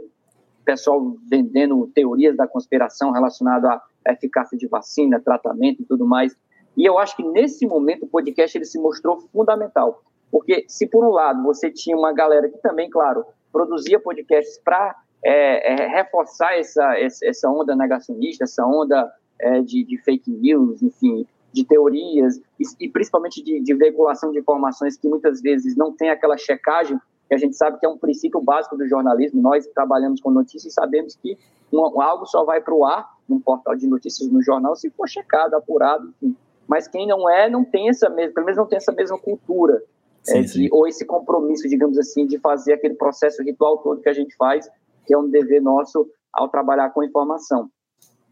Pessoal 0.65 1.17
vendendo 1.31 1.89
teorias 1.95 2.37
da 2.37 2.47
conspiração 2.47 3.13
relacionado 3.13 3.67
à 3.67 3.83
eficácia 4.09 4.59
de 4.59 4.67
vacina, 4.67 5.21
tratamento 5.21 5.81
e 5.81 5.85
tudo 5.85 6.05
mais. 6.05 6.37
E 6.77 6.85
eu 6.85 6.99
acho 6.99 7.17
que 7.17 7.23
nesse 7.23 7.67
momento 7.67 8.05
o 8.05 8.09
podcast 8.09 8.59
ele 8.59 8.65
se 8.65 8.79
mostrou 8.79 9.21
fundamental. 9.33 10.03
Porque 10.31 10.65
se 10.69 10.87
por 10.87 11.05
um 11.05 11.11
lado 11.11 11.43
você 11.43 11.71
tinha 11.71 11.97
uma 11.97 12.13
galera 12.13 12.49
que 12.49 12.59
também, 12.59 12.91
claro, 12.91 13.25
produzia 13.53 13.99
podcasts 13.99 14.61
para 14.65 14.97
é, 15.25 15.73
é, 15.73 15.87
reforçar 15.89 16.59
essa, 16.59 16.99
essa 16.99 17.49
onda 17.49 17.77
negacionista, 17.77 18.45
essa 18.45 18.67
onda 18.67 19.11
é, 19.39 19.61
de, 19.61 19.85
de, 19.85 19.99
fake 19.99 20.31
news, 20.31 20.83
enfim, 20.83 21.27
de 21.53 21.65
teorias 21.65 22.41
e, 22.59 22.65
e 22.85 22.89
principalmente 22.89 23.43
de, 23.43 23.61
de, 23.61 23.75
veiculação 23.75 24.31
de 24.31 24.39
informações 24.39 24.97
que 24.97 25.09
muitas 25.09 25.41
vezes 25.41 25.77
não 25.77 25.93
tem 25.93 26.11
aquela 26.11 26.37
checagem 26.37 26.99
que 27.29 27.35
a 27.35 27.39
gente 27.39 27.57
sabe 27.57 27.79
que 27.79 27.87
é 27.87 27.89
um 27.89 27.99
princípio 27.99 28.41
básico 28.41 28.77
do 28.77 28.87
jornalismo. 28.89 29.41
Nós 29.41 29.67
trabalhamos 29.69 30.21
com 30.21 30.31
notícias 30.31 30.73
e 30.73 30.75
sabemos 30.75 31.17
que 31.17 31.39
um, 31.73 32.01
algo 32.01 32.27
só 32.27 32.45
vai 32.45 32.61
para 32.61 32.75
o 32.75 32.85
ar 32.85 33.09
num 33.29 33.41
portal 33.41 33.77
de 33.77 33.87
notícias, 33.87 34.29
no 34.29 34.43
jornal, 34.43 34.75
se 34.75 34.91
for 34.91 35.09
checado, 35.09 35.55
apurado, 35.55 36.13
enfim. 36.21 36.37
Mas 36.67 36.87
quem 36.87 37.05
não 37.05 37.29
é, 37.29 37.51
não 37.51 37.65
tem 37.65 37.89
essa 37.89 38.09
mesma, 38.09 38.33
pelo 38.33 38.47
menos 38.47 38.57
não 38.57 38.67
tem 38.67 38.77
essa 38.77 38.93
mesma 38.93 39.19
cultura 39.19 39.83
sim, 40.23 40.39
é, 40.39 40.43
de, 40.43 40.69
ou 40.71 40.87
esse 40.87 41.05
compromisso, 41.05 41.69
digamos 41.69 41.99
assim, 41.99 42.25
de 42.25 42.39
fazer 42.39 42.75
aquele 42.75 42.95
processo 42.95 43.43
ritual 43.43 43.79
todo 43.79 44.01
que 44.01 44.09
a 44.09 44.13
gente 44.13 44.37
faz, 44.37 44.71
que 45.05 45.13
é 45.13 45.19
um 45.19 45.29
dever 45.29 45.61
nosso 45.61 46.09
ao 46.33 46.49
trabalhar 46.49 46.91
com 46.91 47.03
informação 47.03 47.69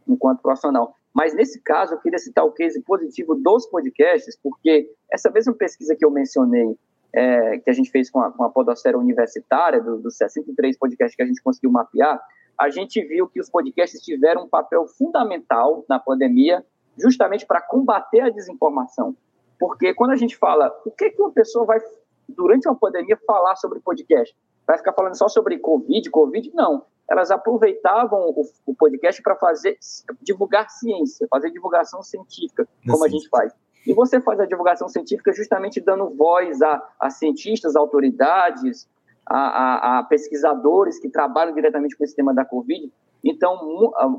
enquanto 0.07 0.41
profissional. 0.41 0.95
Mas 1.15 1.35
nesse 1.35 1.61
caso, 1.61 1.95
eu 1.95 2.01
queria 2.01 2.19
citar 2.19 2.45
o 2.45 2.53
case 2.53 2.81
positivo 2.83 3.35
dos 3.35 3.67
podcasts, 3.67 4.39
porque 4.43 4.91
essa 5.11 5.31
mesma 5.31 5.55
pesquisa 5.55 5.97
que 5.97 6.05
eu 6.05 6.11
mencionei, 6.11 6.77
é, 7.13 7.59
que 7.59 7.71
a 7.71 7.73
gente 7.73 7.91
fez 7.91 8.11
com 8.11 8.21
a, 8.21 8.31
com 8.31 8.45
a 8.45 8.51
podosfera 8.51 8.99
universitária, 8.99 9.81
dos 9.81 10.03
do 10.03 10.11
63 10.11 10.79
podcasts 10.79 11.17
que 11.17 11.23
a 11.23 11.27
gente 11.27 11.43
conseguiu 11.43 11.71
mapear, 11.71 12.21
a 12.59 12.71
gente 12.71 13.01
viu 13.05 13.29
que 13.29 13.41
os 13.41 13.49
podcasts 13.49 14.01
tiveram 14.03 14.45
um 14.45 14.49
papel 14.49 14.87
fundamental 14.87 15.85
na 15.89 15.99
pandemia, 15.99 16.65
justamente 16.99 17.47
para 17.47 17.63
combater 17.63 18.21
a 18.21 18.31
desinformação. 18.31 19.17
Porque 19.59 19.95
quando 19.95 20.11
a 20.11 20.17
gente 20.17 20.37
fala, 20.37 20.77
o 20.85 20.91
que, 20.91 21.11
que 21.11 21.21
uma 21.23 21.31
pessoa 21.31 21.65
vai, 21.65 21.79
durante 22.29 22.69
uma 22.69 22.77
pandemia, 22.77 23.17
falar 23.27 23.57
sobre 23.57 23.81
podcast? 23.81 24.37
Vai 24.69 24.77
ficar 24.77 24.93
falando 24.93 25.17
só 25.17 25.29
sobre 25.31 25.59
Covid, 25.59 26.11
Covid? 26.11 26.53
Não. 26.55 26.85
elas 27.11 27.31
aproveitavam 27.31 28.21
o, 28.37 28.43
o 28.67 28.75
podcast 28.75 29.23
para 29.23 29.35
fazer 29.35 29.79
divulgar 30.21 30.69
ciência, 30.69 31.27
fazer 31.31 31.51
divulgação 31.51 32.03
científica, 32.03 32.69
como 32.87 33.03
a 33.03 33.09
gente 33.09 33.31
faz. 33.31 33.51
E 33.87 33.95
você 33.95 34.21
faz 34.21 34.39
a 34.39 34.45
divulgação 34.45 34.87
científica 34.87 35.33
justamente 35.33 35.81
dando 35.81 36.11
voz 36.11 36.61
a, 36.61 36.87
a 37.01 37.09
cientistas, 37.09 37.75
a 37.75 37.81
autoridades, 37.81 38.87
a, 39.25 39.39
a, 39.39 39.99
a, 40.01 40.03
pesquisadores 40.03 40.99
que 40.99 41.09
trabalham 41.09 41.55
diretamente 41.55 41.97
com 41.97 42.05
esse 42.05 42.15
tema 42.15 42.35
da 42.35 42.45
Covid. 42.45 42.93
Então, 43.25 43.57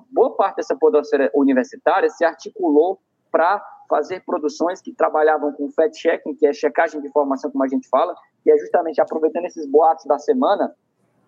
boa 0.09 0.35
parte 0.35 0.55
dessa 0.57 0.75
podosfera 0.75 1.29
universitária 1.35 2.09
se 2.09 2.25
articulou 2.25 2.99
para 3.31 3.63
fazer 3.89 4.23
produções 4.23 4.81
que 4.81 4.93
trabalhavam 4.93 5.51
com 5.51 5.71
fact-checking, 5.71 6.35
que 6.35 6.45
é 6.45 6.53
checagem 6.53 7.01
de 7.01 7.07
informação, 7.07 7.49
como 7.49 7.63
a 7.63 7.67
gente 7.67 7.89
fala, 7.89 8.15
que 8.43 8.51
é 8.51 8.57
justamente 8.57 9.01
aproveitando 9.01 9.45
esses 9.45 9.65
boatos 9.65 10.05
da 10.05 10.19
semana 10.19 10.73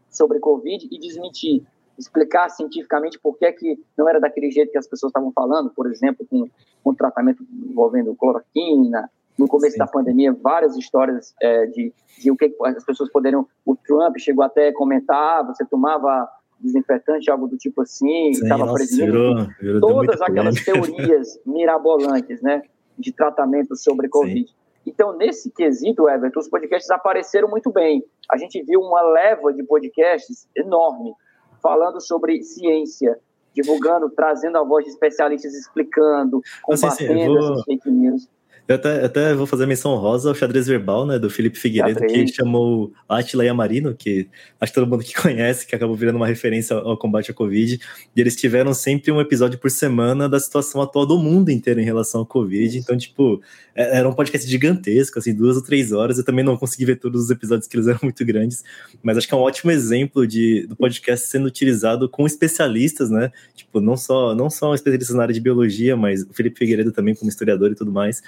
sobre 0.10 0.40
Covid 0.40 0.88
e 0.92 1.00
desmentir, 1.00 1.66
explicar 1.98 2.50
cientificamente 2.50 3.20
por 3.20 3.38
que, 3.38 3.46
é 3.46 3.52
que 3.52 3.80
não 3.98 4.08
era 4.08 4.20
daquele 4.20 4.52
jeito 4.52 4.72
que 4.72 4.78
as 4.78 4.88
pessoas 4.88 5.10
estavam 5.10 5.32
falando, 5.32 5.72
por 5.72 5.90
exemplo, 5.90 6.26
com, 6.30 6.48
com 6.84 6.94
tratamento 6.94 7.44
envolvendo 7.52 8.16
cloroquina, 8.16 9.10
no 9.38 9.48
começo 9.48 9.74
Sim. 9.74 9.80
da 9.80 9.88
pandemia, 9.88 10.34
várias 10.34 10.76
histórias 10.78 11.34
é, 11.42 11.66
de, 11.66 11.94
de 12.20 12.30
o 12.30 12.36
que 12.36 12.54
as 12.64 12.84
pessoas 12.84 13.12
poderiam. 13.12 13.48
O 13.66 13.76
Trump 13.76 14.18
chegou 14.18 14.44
até 14.44 14.68
a 14.68 14.74
comentar: 14.74 15.46
você 15.46 15.66
tomava 15.66 16.30
desinfetante, 16.62 17.30
algo 17.30 17.48
do 17.48 17.58
tipo 17.58 17.82
assim, 17.82 18.30
estava 18.30 18.72
prevenindo. 18.74 19.48
Todas 19.80 20.22
aquelas 20.22 20.56
teorias 20.64 21.40
mirabolantes, 21.46 22.42
né, 22.42 22.62
de 22.98 23.12
tratamento 23.12 23.76
sobre 23.76 24.08
Covid. 24.08 24.48
Sim. 24.48 24.56
Então, 24.86 25.16
nesse 25.16 25.52
quesito, 25.52 26.10
Everton, 26.10 26.40
os 26.40 26.50
podcasts 26.50 26.90
apareceram 26.90 27.48
muito 27.48 27.72
bem. 27.72 28.04
A 28.32 28.38
gente 28.38 28.62
viu 28.64 28.80
uma 28.80 29.02
leva 29.02 29.54
de 29.54 29.64
podcasts 29.64 30.48
enorme, 30.56 31.14
falando 31.62 32.02
sobre 32.02 32.42
ciência, 32.42 33.20
divulgando, 33.54 34.10
trazendo 34.10 34.58
a 34.58 34.64
voz 34.64 34.86
de 34.86 34.92
especialistas, 34.92 35.54
explicando, 35.54 36.42
combatendo 36.64 37.34
vou... 37.34 37.54
essas 37.54 37.64
fake 37.66 37.92
news. 37.92 38.28
Eu 38.68 38.76
até, 38.76 39.06
até 39.06 39.34
vou 39.34 39.46
fazer 39.46 39.66
menção 39.66 39.96
rosa 39.96 40.30
ao 40.30 40.36
xadrez 40.36 40.68
verbal, 40.68 41.06
né, 41.06 41.20
do 41.20 41.30
Felipe 41.30 41.58
Figueiredo, 41.58 42.00
xadrez. 42.00 42.32
que 42.32 42.38
chamou 42.38 42.94
Atila 43.10 43.44
Yamarino, 43.44 43.94
que 43.94 44.30
acho 44.60 44.72
que 44.72 44.80
todo 44.80 44.90
mundo 44.90 45.04
que 45.04 45.14
conhece, 45.20 45.66
que 45.68 45.76
acabou 45.76 45.96
virando 45.96 46.16
uma 46.16 46.28
referência 46.28 46.76
ao 46.76 46.98
combate 46.98 47.32
à 47.32 47.34
Covid, 47.34 47.80
e 48.16 48.22
eles 48.22 48.36
tiveram 48.36 48.74
sempre 48.74 49.12
um 49.12 49.20
episódio 49.20 49.60
por 49.60 49.70
semana 49.70 50.30
da 50.30 50.40
situação 50.40 50.82
atual 50.82 51.06
do 51.06 51.18
mundo 51.18 51.50
inteiro 51.50 51.82
em 51.82 51.84
relação 51.84 52.22
ao 52.22 52.26
Covid, 52.26 52.78
então, 52.78 52.98
tipo, 52.98 53.42
é, 53.76 53.98
era 53.98 54.08
um 54.08 54.14
podcast 54.14 54.48
gigantesco, 54.50 55.20
assim, 55.20 55.34
duas 55.34 55.58
ou 55.58 55.64
três 55.64 55.92
horas, 55.92 56.18
eu 56.18 56.24
também 56.24 56.46
não 56.46 56.56
consegui 56.56 56.86
ver 56.86 56.98
todos 56.98 57.24
os 57.24 57.30
episódios 57.30 57.68
que 57.68 57.76
eles 57.76 57.88
eram 57.88 58.00
muito 58.04 58.24
grandes, 58.24 58.64
mas 59.04 59.18
acho 59.18 59.28
que 59.28 59.34
é 59.34 59.38
um 59.38 59.42
ótimo 59.42 59.72
exemplo 59.72 60.26
de, 60.26 60.66
do 60.68 60.76
podcast 60.76 61.28
sendo 61.28 61.46
utilizado 61.46 62.08
com 62.08 62.26
especialistas, 62.26 63.10
né, 63.10 63.32
tipo, 63.56 63.82
não 63.82 63.98
só, 63.98 64.34
não 64.36 64.50
só 64.50 64.74
especialistas 64.74 65.16
na 65.16 65.24
área 65.24 65.34
de 65.34 65.42
biologia, 65.42 65.98
mas 65.98 66.24
o 66.24 66.34
Felipe 66.34 66.60
Figueiredo 66.60 66.92
também 66.92 67.16
como 67.16 67.30
historiador 67.30 67.72
e 67.72 67.76
tudo 67.76 67.92
mais, 67.92 68.22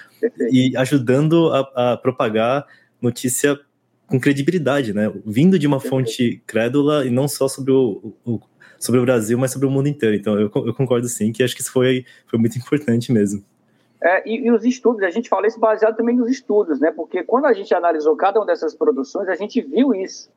e 0.51 0.75
ajudando 0.77 1.49
a, 1.51 1.93
a, 1.93 1.97
propagar 1.97 2.65
notícia 3.01 3.59
com 4.07 4.19
credibilidade, 4.19 4.93
né? 4.93 5.11
Vindo 5.25 5.57
de 5.57 5.67
uma 5.67 5.79
fonte 5.79 6.41
crédula 6.45 7.05
e 7.05 7.09
não 7.09 7.27
só 7.27 7.47
sobre 7.47 7.71
o, 7.71 8.13
o, 8.25 8.39
sobre 8.79 8.99
o 8.99 9.03
Brasil, 9.03 9.37
mas 9.37 9.51
sobre 9.51 9.67
o 9.67 9.71
mundo 9.71 9.87
inteiro. 9.87 10.15
Então, 10.15 10.39
eu, 10.39 10.51
eu 10.53 10.73
concordo 10.73 11.07
sim, 11.07 11.31
que 11.31 11.43
acho 11.43 11.55
que 11.55 11.61
isso 11.61 11.71
foi, 11.71 12.05
foi 12.27 12.39
muito 12.39 12.57
importante 12.57 13.11
mesmo. 13.11 13.43
É, 14.01 14.27
e, 14.29 14.47
e, 14.47 14.51
os 14.51 14.65
estudos, 14.65 15.01
a 15.03 15.09
gente 15.09 15.29
fala 15.29 15.47
isso 15.47 15.59
baseado 15.59 15.95
também 15.95 16.15
nos 16.15 16.29
estudos, 16.29 16.79
né? 16.79 16.91
Porque 16.91 17.23
quando 17.23 17.45
a 17.45 17.53
gente 17.53 17.73
analisou 17.73 18.15
cada 18.17 18.39
uma 18.39 18.45
dessas 18.45 18.75
produções, 18.75 19.29
a 19.29 19.35
gente 19.35 19.61
viu 19.61 19.93
isso. 19.93 20.29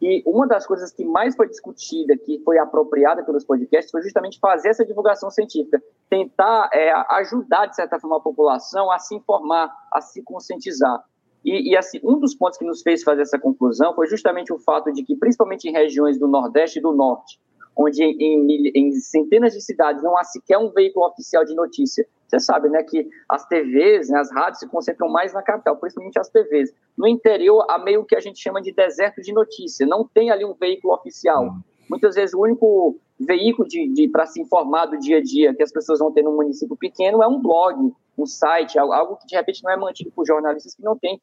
E 0.00 0.22
uma 0.24 0.46
das 0.46 0.64
coisas 0.64 0.92
que 0.92 1.04
mais 1.04 1.34
foi 1.34 1.48
discutida, 1.48 2.16
que 2.16 2.40
foi 2.44 2.58
apropriada 2.58 3.24
pelos 3.24 3.44
podcasts, 3.44 3.90
foi 3.90 4.02
justamente 4.02 4.38
fazer 4.38 4.68
essa 4.68 4.84
divulgação 4.84 5.28
científica, 5.30 5.82
tentar 6.08 6.70
é, 6.72 6.92
ajudar, 7.16 7.66
de 7.66 7.76
certa 7.76 7.98
forma, 7.98 8.16
a 8.16 8.20
população 8.20 8.90
a 8.90 8.98
se 8.98 9.14
informar, 9.14 9.70
a 9.92 10.00
se 10.00 10.22
conscientizar. 10.22 11.02
E, 11.44 11.70
e, 11.72 11.76
assim, 11.76 12.00
um 12.02 12.18
dos 12.18 12.34
pontos 12.34 12.58
que 12.58 12.64
nos 12.64 12.82
fez 12.82 13.02
fazer 13.02 13.22
essa 13.22 13.38
conclusão 13.38 13.94
foi 13.94 14.06
justamente 14.06 14.52
o 14.52 14.58
fato 14.58 14.92
de 14.92 15.02
que, 15.04 15.16
principalmente 15.16 15.68
em 15.68 15.72
regiões 15.72 16.18
do 16.18 16.26
Nordeste 16.26 16.78
e 16.78 16.82
do 16.82 16.92
Norte, 16.92 17.38
onde 17.76 18.02
em, 18.02 18.72
em, 18.74 18.92
centenas 18.92 19.52
de 19.52 19.60
cidades 19.60 20.02
não 20.02 20.18
há 20.18 20.24
sequer 20.24 20.58
um 20.58 20.70
veículo 20.70 21.06
oficial 21.06 21.44
de 21.44 21.54
notícia, 21.54 22.04
você 22.26 22.40
sabe, 22.40 22.68
né, 22.68 22.82
que 22.82 23.08
as 23.28 23.46
TVs, 23.46 24.10
né, 24.10 24.18
as 24.18 24.30
rádios 24.32 24.58
se 24.58 24.68
concentram 24.68 25.08
mais 25.08 25.32
na 25.32 25.42
capital, 25.42 25.76
principalmente 25.76 26.18
as 26.18 26.28
TVs. 26.28 26.70
No 26.96 27.06
interior, 27.06 27.64
há 27.70 27.78
meio 27.78 28.04
que 28.04 28.16
a 28.16 28.20
gente 28.20 28.40
chama 28.40 28.60
de 28.60 28.72
deserto 28.72 29.22
de 29.22 29.32
notícia. 29.32 29.86
Não 29.86 30.06
tem 30.06 30.30
ali 30.30 30.44
um 30.44 30.54
veículo 30.54 30.92
oficial. 30.92 31.54
Muitas 31.88 32.14
vezes 32.14 32.34
o 32.34 32.40
único 32.40 32.98
veículo 33.18 33.66
de, 33.66 33.88
de 33.88 34.08
para 34.08 34.26
se 34.26 34.40
informar 34.40 34.86
do 34.86 34.98
dia 34.98 35.18
a 35.18 35.22
dia 35.22 35.54
que 35.54 35.62
as 35.62 35.72
pessoas 35.72 35.98
vão 35.98 36.12
ter 36.12 36.22
num 36.22 36.36
município 36.36 36.76
pequeno 36.76 37.22
é 37.22 37.26
um 37.26 37.40
blog, 37.40 37.92
um 38.16 38.26
site, 38.26 38.78
algo 38.78 39.16
que 39.16 39.26
de 39.26 39.36
repente 39.36 39.62
não 39.64 39.70
é 39.70 39.76
mantido 39.76 40.10
por 40.10 40.26
jornalistas 40.26 40.74
que 40.74 40.82
não 40.82 40.96
têm 40.96 41.20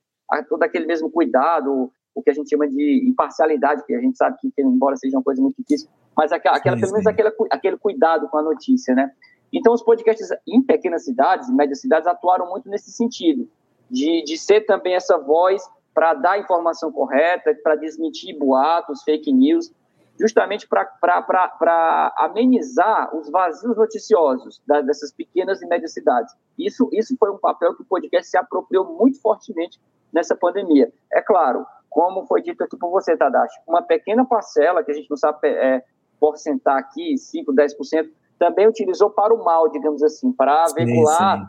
todo 0.49 0.63
aquele 0.63 0.85
mesmo 0.85 1.09
cuidado, 1.09 1.91
o 2.13 2.21
que 2.21 2.29
a 2.29 2.33
gente 2.33 2.49
chama 2.49 2.67
de 2.67 3.07
imparcialidade, 3.07 3.85
que 3.85 3.93
a 3.93 3.99
gente 3.99 4.17
sabe 4.17 4.37
que, 4.39 4.51
embora 4.57 4.95
seja 4.95 5.17
uma 5.17 5.23
coisa 5.23 5.41
muito 5.41 5.57
difícil, 5.59 5.89
mas 6.15 6.31
aquela, 6.31 6.57
aquela 6.57 6.77
pelo 6.79 6.93
menos 6.93 7.05
aquele, 7.05 7.31
aquele 7.51 7.77
cuidado 7.77 8.27
com 8.29 8.37
a 8.37 8.41
notícia, 8.41 8.95
né? 8.95 9.11
Então, 9.53 9.73
os 9.73 9.83
podcasts 9.83 10.29
em 10.47 10.61
pequenas 10.61 11.05
cidades, 11.05 11.49
médias 11.49 11.81
cidades, 11.81 12.07
atuaram 12.07 12.49
muito 12.49 12.69
nesse 12.69 12.91
sentido, 12.91 13.47
de, 13.89 14.23
de 14.23 14.37
ser 14.37 14.61
também 14.61 14.95
essa 14.95 15.17
voz 15.17 15.61
para 15.93 16.13
dar 16.13 16.31
a 16.31 16.39
informação 16.39 16.91
correta, 16.91 17.55
para 17.61 17.75
desmentir 17.75 18.37
boatos, 18.37 19.03
fake 19.03 19.31
news, 19.31 19.71
justamente 20.19 20.67
para 20.67 22.13
amenizar 22.17 23.15
os 23.15 23.29
vazios 23.29 23.75
noticiosos 23.75 24.61
das, 24.65 24.85
dessas 24.85 25.11
pequenas 25.11 25.61
e 25.61 25.67
médias 25.67 25.93
cidades. 25.93 26.33
Isso, 26.57 26.89
isso 26.93 27.15
foi 27.19 27.31
um 27.31 27.37
papel 27.37 27.75
que 27.75 27.81
o 27.81 27.85
podcast 27.85 28.29
se 28.29 28.37
apropriou 28.37 28.97
muito 28.97 29.21
fortemente 29.21 29.79
nessa 30.13 30.35
pandemia. 30.35 30.91
É 31.11 31.21
claro, 31.21 31.65
como 31.89 32.25
foi 32.25 32.41
dito 32.41 32.63
aqui 32.63 32.77
por 32.77 32.89
você, 32.89 33.15
Tadashi, 33.17 33.55
uma 33.67 33.81
pequena 33.81 34.25
parcela, 34.25 34.83
que 34.83 34.91
a 34.91 34.95
gente 34.95 35.09
não 35.09 35.17
sabe 35.17 35.47
é, 35.47 35.83
porcentar 36.19 36.77
aqui, 36.77 37.15
5%, 37.15 37.45
10%, 37.53 38.09
também 38.39 38.67
utilizou 38.67 39.09
para 39.09 39.33
o 39.33 39.43
mal, 39.43 39.69
digamos 39.69 40.03
assim, 40.03 40.31
para 40.31 40.65
veicular 40.75 41.39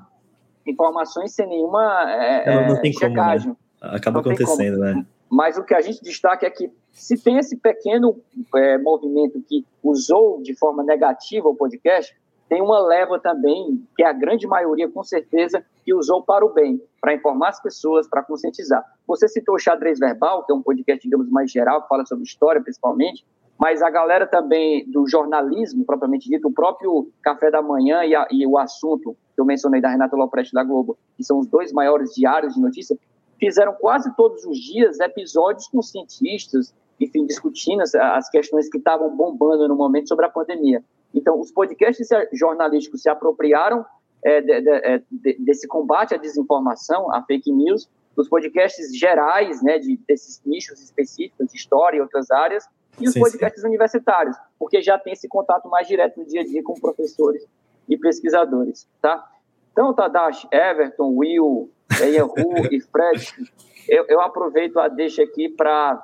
sim. 0.64 0.70
informações 0.70 1.34
sem 1.34 1.48
nenhuma 1.48 2.10
é, 2.10 2.68
não 2.68 2.80
tem 2.80 2.92
checagem. 2.92 3.54
Como, 3.54 3.92
né? 3.92 3.96
Acaba 3.96 4.14
não 4.14 4.20
acontecendo, 4.20 4.78
né? 4.78 5.06
Mas 5.30 5.58
o 5.58 5.64
que 5.64 5.74
a 5.74 5.80
gente 5.80 6.02
destaca 6.02 6.46
é 6.46 6.50
que 6.50 6.70
se 6.92 7.22
tem 7.22 7.38
esse 7.38 7.56
pequeno 7.56 8.20
é, 8.54 8.78
movimento 8.78 9.42
que 9.46 9.64
usou 9.82 10.40
de 10.42 10.56
forma 10.56 10.82
negativa 10.82 11.48
o 11.48 11.56
podcast, 11.56 12.16
tem 12.48 12.62
uma 12.62 12.78
leva 12.80 13.18
também, 13.18 13.84
que 13.96 14.02
é 14.04 14.06
a 14.06 14.12
grande 14.12 14.46
maioria, 14.46 14.88
com 14.88 15.02
certeza, 15.02 15.64
que 15.84 15.92
usou 15.92 16.22
para 16.22 16.44
o 16.44 16.52
bem, 16.52 16.80
para 17.00 17.14
informar 17.14 17.48
as 17.48 17.60
pessoas, 17.60 18.08
para 18.08 18.22
conscientizar. 18.22 18.84
Você 19.06 19.26
citou 19.26 19.56
o 19.56 19.58
Xadrez 19.58 19.98
Verbal, 19.98 20.44
que 20.44 20.52
é 20.52 20.54
um 20.54 20.62
podcast, 20.62 21.02
digamos, 21.02 21.28
mais 21.28 21.50
geral, 21.50 21.82
que 21.82 21.88
fala 21.88 22.06
sobre 22.06 22.24
história, 22.24 22.62
principalmente, 22.62 23.26
mas 23.58 23.82
a 23.82 23.90
galera 23.90 24.26
também 24.26 24.88
do 24.90 25.08
jornalismo, 25.08 25.84
propriamente 25.84 26.28
dito, 26.28 26.48
o 26.48 26.52
próprio 26.52 27.10
Café 27.22 27.50
da 27.50 27.62
Manhã 27.62 28.04
e, 28.04 28.14
a, 28.14 28.28
e 28.30 28.46
o 28.46 28.58
assunto 28.58 29.16
que 29.34 29.40
eu 29.40 29.44
mencionei 29.44 29.80
da 29.80 29.88
Renata 29.88 30.14
Lopresti 30.14 30.52
da 30.52 30.62
Globo, 30.62 30.96
que 31.16 31.24
são 31.24 31.38
os 31.38 31.46
dois 31.46 31.72
maiores 31.72 32.12
diários 32.14 32.54
de 32.54 32.60
notícia, 32.60 32.96
fizeram 33.38 33.74
quase 33.74 34.14
todos 34.16 34.44
os 34.44 34.58
dias 34.58 35.00
episódios 35.00 35.68
com 35.68 35.82
cientistas, 35.82 36.74
enfim, 37.00 37.26
discutindo 37.26 37.82
as, 37.82 37.94
as 37.94 38.30
questões 38.30 38.68
que 38.68 38.78
estavam 38.78 39.14
bombando 39.14 39.68
no 39.68 39.76
momento 39.76 40.08
sobre 40.08 40.26
a 40.26 40.30
pandemia. 40.30 40.82
Então, 41.14 41.38
os 41.40 41.50
podcasts 41.50 42.08
jornalísticos 42.32 43.02
se 43.02 43.08
apropriaram 43.08 43.84
é, 44.24 44.40
de, 44.40 44.60
de, 44.60 44.70
é, 44.70 45.02
de, 45.10 45.34
desse 45.38 45.68
combate 45.68 46.14
à 46.14 46.18
desinformação, 46.18 47.12
à 47.12 47.22
fake 47.22 47.52
news, 47.52 47.88
dos 48.14 48.28
podcasts 48.28 48.96
gerais, 48.96 49.62
né, 49.62 49.78
de, 49.78 49.98
desses 50.08 50.42
nichos 50.44 50.82
específicos 50.82 51.48
de 51.48 51.56
história 51.56 51.98
e 51.98 52.00
outras 52.00 52.30
áreas, 52.30 52.66
e 52.98 53.06
os 53.06 53.12
sim, 53.12 53.20
podcasts 53.20 53.60
sim. 53.60 53.68
universitários, 53.68 54.36
porque 54.58 54.80
já 54.80 54.98
tem 54.98 55.12
esse 55.12 55.28
contato 55.28 55.68
mais 55.68 55.86
direto 55.86 56.18
no 56.18 56.26
dia 56.26 56.40
a 56.40 56.44
dia 56.44 56.62
com 56.62 56.74
professores 56.74 57.46
e 57.88 57.96
pesquisadores, 57.96 58.88
tá? 59.02 59.30
Então, 59.72 59.92
Tadashi, 59.92 60.48
Everton, 60.50 61.14
Will, 61.14 61.70
Yahu 62.00 62.66
e 62.70 62.80
Fred, 62.80 63.52
eu, 63.88 64.04
eu, 64.08 64.20
aproveito 64.20 64.78
a 64.78 64.88
deixa 64.88 65.22
aqui 65.22 65.48
para 65.48 66.02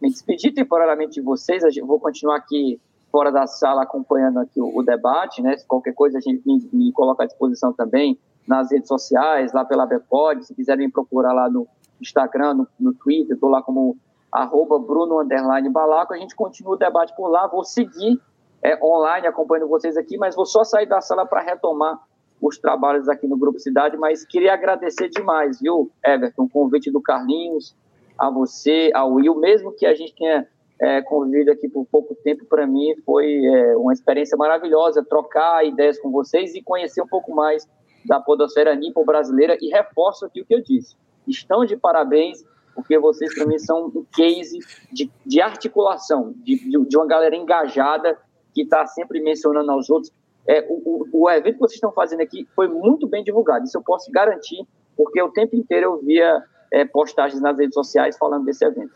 me 0.00 0.08
despedir 0.08 0.52
temporariamente 0.52 1.14
de 1.14 1.20
vocês, 1.20 1.62
eu 1.76 1.86
vou 1.86 2.00
continuar 2.00 2.36
aqui 2.36 2.80
fora 3.10 3.30
da 3.30 3.46
sala 3.46 3.82
acompanhando 3.82 4.40
aqui 4.40 4.60
o, 4.60 4.76
o 4.76 4.82
debate, 4.82 5.42
né? 5.42 5.56
Se 5.56 5.66
qualquer 5.66 5.92
coisa 5.92 6.18
a 6.18 6.20
gente 6.20 6.42
me, 6.46 6.68
me, 6.72 6.92
coloca 6.92 7.22
à 7.22 7.26
disposição 7.26 7.72
também 7.72 8.18
nas 8.48 8.72
redes 8.72 8.88
sociais, 8.88 9.52
lá 9.52 9.64
pela 9.64 9.86
Bepod, 9.86 10.44
se 10.44 10.54
quiserem 10.54 10.90
procurar 10.90 11.32
lá 11.32 11.48
no 11.48 11.68
Instagram, 12.00 12.54
no, 12.54 12.68
no 12.80 12.94
Twitter, 12.94 13.34
estou 13.34 13.50
lá 13.50 13.62
como 13.62 13.96
arroba 14.32 14.78
Bruno 14.78 15.20
Underline 15.20 15.68
Balaco, 15.68 16.14
a 16.14 16.16
gente 16.16 16.34
continua 16.34 16.74
o 16.74 16.78
debate 16.78 17.14
por 17.14 17.28
lá, 17.28 17.46
vou 17.46 17.62
seguir 17.62 18.20
é, 18.62 18.82
online 18.82 19.26
acompanhando 19.26 19.68
vocês 19.68 19.96
aqui, 19.96 20.16
mas 20.16 20.34
vou 20.34 20.46
só 20.46 20.64
sair 20.64 20.86
da 20.86 21.00
sala 21.00 21.26
para 21.26 21.42
retomar 21.42 22.00
os 22.42 22.58
trabalhos 22.58 23.08
aqui 23.08 23.28
no 23.28 23.36
Grupo 23.36 23.60
Cidade, 23.60 23.96
mas 23.96 24.24
queria 24.24 24.52
agradecer 24.52 25.08
demais, 25.08 25.60
viu, 25.60 25.90
Everton, 26.04 26.42
o 26.42 26.48
convite 26.48 26.90
do 26.90 27.00
Carlinhos, 27.00 27.74
a 28.18 28.28
você, 28.28 28.90
ao 28.92 29.12
Will, 29.12 29.36
mesmo 29.36 29.72
que 29.72 29.86
a 29.86 29.94
gente 29.94 30.12
tenha 30.14 30.46
é, 30.80 31.00
convivido 31.02 31.52
aqui 31.52 31.68
por 31.68 31.86
pouco 31.86 32.16
tempo, 32.16 32.44
para 32.46 32.66
mim 32.66 32.96
foi 33.06 33.44
é, 33.46 33.76
uma 33.76 33.92
experiência 33.92 34.36
maravilhosa 34.36 35.04
trocar 35.08 35.64
ideias 35.64 36.00
com 36.00 36.10
vocês 36.10 36.56
e 36.56 36.62
conhecer 36.62 37.00
um 37.00 37.06
pouco 37.06 37.32
mais 37.32 37.68
da 38.04 38.18
podosfera 38.18 38.74
nipo 38.74 39.04
brasileira 39.04 39.56
e 39.60 39.68
reforço 39.68 40.26
aqui 40.26 40.42
o 40.42 40.44
que 40.44 40.54
eu 40.54 40.60
disse. 40.60 40.96
Estão 41.28 41.64
de 41.64 41.76
parabéns, 41.76 42.44
porque 42.74 42.98
vocês 42.98 43.32
para 43.32 43.46
mim 43.46 43.60
são 43.60 43.86
um 43.86 44.04
case 44.12 44.58
de, 44.90 45.08
de 45.24 45.40
articulação, 45.40 46.34
de, 46.38 46.56
de 46.86 46.96
uma 46.96 47.06
galera 47.06 47.36
engajada 47.36 48.18
que 48.52 48.62
está 48.62 48.84
sempre 48.86 49.20
mencionando 49.20 49.70
aos 49.70 49.88
outros. 49.88 50.12
É, 50.46 50.66
o, 50.68 51.06
o, 51.12 51.30
evento 51.30 51.54
que 51.54 51.60
vocês 51.60 51.74
estão 51.74 51.92
fazendo 51.92 52.20
aqui 52.20 52.48
foi 52.54 52.68
muito 52.68 53.06
bem 53.08 53.22
divulgado, 53.22 53.64
isso 53.64 53.78
eu 53.78 53.82
posso 53.82 54.10
garantir, 54.10 54.66
porque 54.96 55.22
o 55.22 55.30
tempo 55.30 55.54
inteiro 55.54 55.86
eu 55.86 56.00
via 56.00 56.42
é, 56.72 56.84
postagens 56.84 57.40
nas 57.40 57.56
redes 57.56 57.74
sociais 57.74 58.16
falando 58.18 58.44
desse 58.44 58.64
evento. 58.64 58.92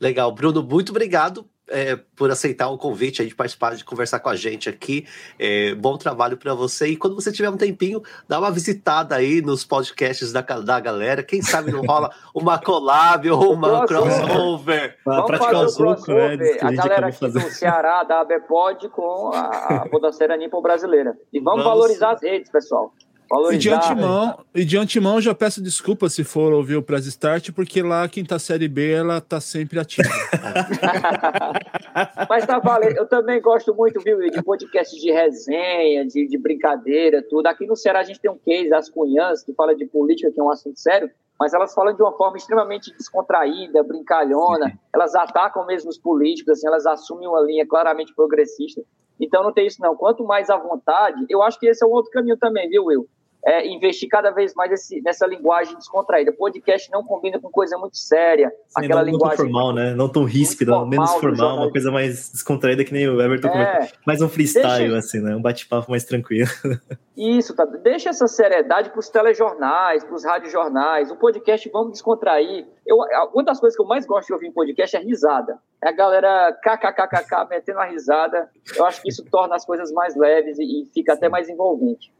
Legal, 0.00 0.32
Bruno, 0.32 0.62
muito 0.62 0.90
obrigado 0.90 1.48
é, 1.68 1.96
por 2.16 2.30
aceitar 2.30 2.68
o 2.68 2.78
convite, 2.78 3.22
a 3.22 3.24
gente 3.24 3.34
participar 3.34 3.74
de 3.74 3.84
conversar 3.84 4.20
com 4.20 4.28
a 4.28 4.36
gente 4.36 4.68
aqui. 4.68 5.06
É, 5.38 5.74
bom 5.74 5.96
trabalho 5.96 6.36
para 6.36 6.54
você. 6.54 6.88
E 6.88 6.96
quando 6.96 7.14
você 7.14 7.32
tiver 7.32 7.48
um 7.50 7.56
tempinho, 7.56 8.02
dá 8.28 8.38
uma 8.38 8.50
visitada 8.50 9.14
aí 9.14 9.40
nos 9.40 9.64
podcasts 9.64 10.32
da, 10.32 10.42
da 10.42 10.80
galera. 10.80 11.22
Quem 11.22 11.42
sabe 11.42 11.72
não 11.72 11.82
rola 11.82 12.10
uma 12.34 12.58
collab 12.58 13.30
ou 13.30 13.54
uma 13.54 13.86
crossover. 13.86 14.96
Vamos 15.04 15.26
praticar 15.26 15.52
fazer 15.54 15.82
um 15.82 15.86
crossover. 15.86 16.38
Né, 16.38 16.58
a, 16.60 16.68
a 16.68 16.72
galera 16.72 17.06
aqui 17.08 17.18
fazer. 17.18 17.40
do 17.40 17.50
Ceará, 17.50 18.04
da 18.04 18.20
ABPOD, 18.20 18.88
com 18.90 19.30
a, 19.34 19.82
a 19.82 19.88
Podocera 19.88 20.36
Nipo 20.36 20.60
brasileira. 20.60 21.16
E 21.32 21.40
vamos, 21.40 21.64
vamos 21.64 21.80
valorizar 21.80 22.12
as 22.12 22.22
redes, 22.22 22.50
pessoal. 22.50 22.92
E 23.52 23.58
de, 23.58 23.70
antemão, 23.70 24.38
e 24.54 24.64
de 24.64 24.76
antemão, 24.76 25.20
já 25.20 25.34
peço 25.34 25.62
desculpa 25.62 26.08
se 26.08 26.24
for 26.24 26.52
ouvir 26.52 26.76
o 26.76 26.82
Press 26.82 27.06
Start, 27.06 27.50
porque 27.52 27.82
lá 27.82 28.08
quem 28.08 28.24
tá 28.24 28.38
Série 28.38 28.68
B, 28.68 28.92
ela 28.92 29.20
tá 29.20 29.40
sempre 29.40 29.78
ativa. 29.78 30.08
Mas 32.28 32.46
tá 32.46 32.58
valendo. 32.58 32.96
Eu 32.96 33.06
também 33.06 33.40
gosto 33.40 33.74
muito, 33.74 34.00
viu, 34.00 34.18
de 34.18 34.42
podcast 34.42 34.98
de 34.98 35.10
resenha, 35.10 36.06
de, 36.06 36.28
de 36.28 36.38
brincadeira, 36.38 37.22
tudo. 37.28 37.46
Aqui 37.46 37.66
no 37.66 37.76
Ceará 37.76 38.00
a 38.00 38.04
gente 38.04 38.20
tem 38.20 38.30
um 38.30 38.38
case, 38.38 38.72
as 38.72 38.88
Cunhãs, 38.88 39.42
que 39.42 39.52
fala 39.52 39.74
de 39.74 39.86
política, 39.86 40.30
que 40.30 40.40
é 40.40 40.42
um 40.42 40.50
assunto 40.50 40.78
sério, 40.78 41.10
mas 41.38 41.52
elas 41.52 41.74
falam 41.74 41.94
de 41.94 42.02
uma 42.02 42.12
forma 42.12 42.36
extremamente 42.36 42.92
descontraída, 42.96 43.82
brincalhona. 43.82 44.78
Elas 44.94 45.14
atacam 45.14 45.66
mesmo 45.66 45.90
os 45.90 45.98
políticos, 45.98 46.52
assim, 46.52 46.66
elas 46.66 46.86
assumem 46.86 47.28
uma 47.28 47.40
linha 47.40 47.66
claramente 47.66 48.14
progressista. 48.14 48.82
Então 49.20 49.42
não 49.42 49.52
tem 49.52 49.66
isso 49.66 49.80
não. 49.80 49.96
Quanto 49.96 50.24
mais 50.24 50.50
à 50.50 50.56
vontade, 50.56 51.24
eu 51.28 51.42
acho 51.42 51.58
que 51.58 51.66
esse 51.66 51.84
é 51.84 51.86
um 51.86 51.90
outro 51.90 52.10
caminho 52.10 52.36
também, 52.36 52.68
viu, 52.68 52.86
Will? 52.86 53.08
É, 53.46 53.66
investir 53.68 54.08
cada 54.08 54.30
vez 54.30 54.54
mais 54.54 54.72
esse, 54.72 55.00
nessa 55.02 55.26
linguagem 55.26 55.76
descontraída. 55.76 56.32
Podcast 56.32 56.90
não 56.90 57.04
combina 57.04 57.38
com 57.38 57.50
coisa 57.50 57.76
muito 57.76 57.96
séria. 57.96 58.50
Sim, 58.68 58.84
aquela 58.84 59.02
não, 59.02 59.10
linguagem. 59.12 59.38
Não 59.38 59.44
formal, 59.44 59.74
né? 59.74 59.94
Não 59.94 60.08
tão 60.08 60.24
ríspida, 60.24 60.72
formal, 60.72 60.88
menos 60.88 61.12
formal, 61.14 61.56
uma 61.58 61.70
coisa 61.70 61.90
mais 61.90 62.30
descontraída, 62.30 62.84
que 62.84 62.92
nem 62.92 63.08
o 63.08 63.20
Everton 63.20 63.48
é, 63.48 63.50
comentou. 63.50 63.98
Mais 64.06 64.22
um 64.22 64.28
freestyle, 64.28 64.90
deixa... 64.90 64.98
assim, 64.98 65.20
né? 65.20 65.36
Um 65.36 65.42
bate-papo 65.42 65.90
mais 65.90 66.04
tranquilo. 66.04 66.48
Isso, 67.16 67.54
tá. 67.54 67.64
Deixa 67.64 68.10
essa 68.10 68.26
seriedade 68.26 68.90
para 68.90 68.98
os 68.98 69.08
telejornais, 69.08 70.02
para 70.02 70.14
os 70.14 70.24
radiojornais. 70.24 71.10
O 71.10 71.16
podcast, 71.16 71.68
vamos 71.70 71.92
descontrair. 71.92 72.66
Eu, 72.84 72.96
uma 73.32 73.44
das 73.44 73.60
coisas 73.60 73.76
que 73.76 73.82
eu 73.82 73.86
mais 73.86 74.04
gosto 74.04 74.28
de 74.28 74.32
ouvir 74.32 74.48
em 74.48 74.52
podcast 74.52 74.96
é 74.96 75.00
risada. 75.00 75.58
É 75.82 75.90
a 75.90 75.92
galera 75.92 76.52
kkkk 76.52 77.48
metendo 77.48 77.78
a 77.78 77.84
risada. 77.84 78.48
Eu 78.76 78.84
acho 78.84 79.00
que 79.00 79.08
isso 79.08 79.24
torna 79.30 79.54
as 79.54 79.64
coisas 79.64 79.92
mais 79.92 80.16
leves 80.16 80.58
e, 80.58 80.82
e 80.82 80.86
fica 80.92 81.12
até 81.12 81.28
mais 81.28 81.48
envolvente. 81.48 82.12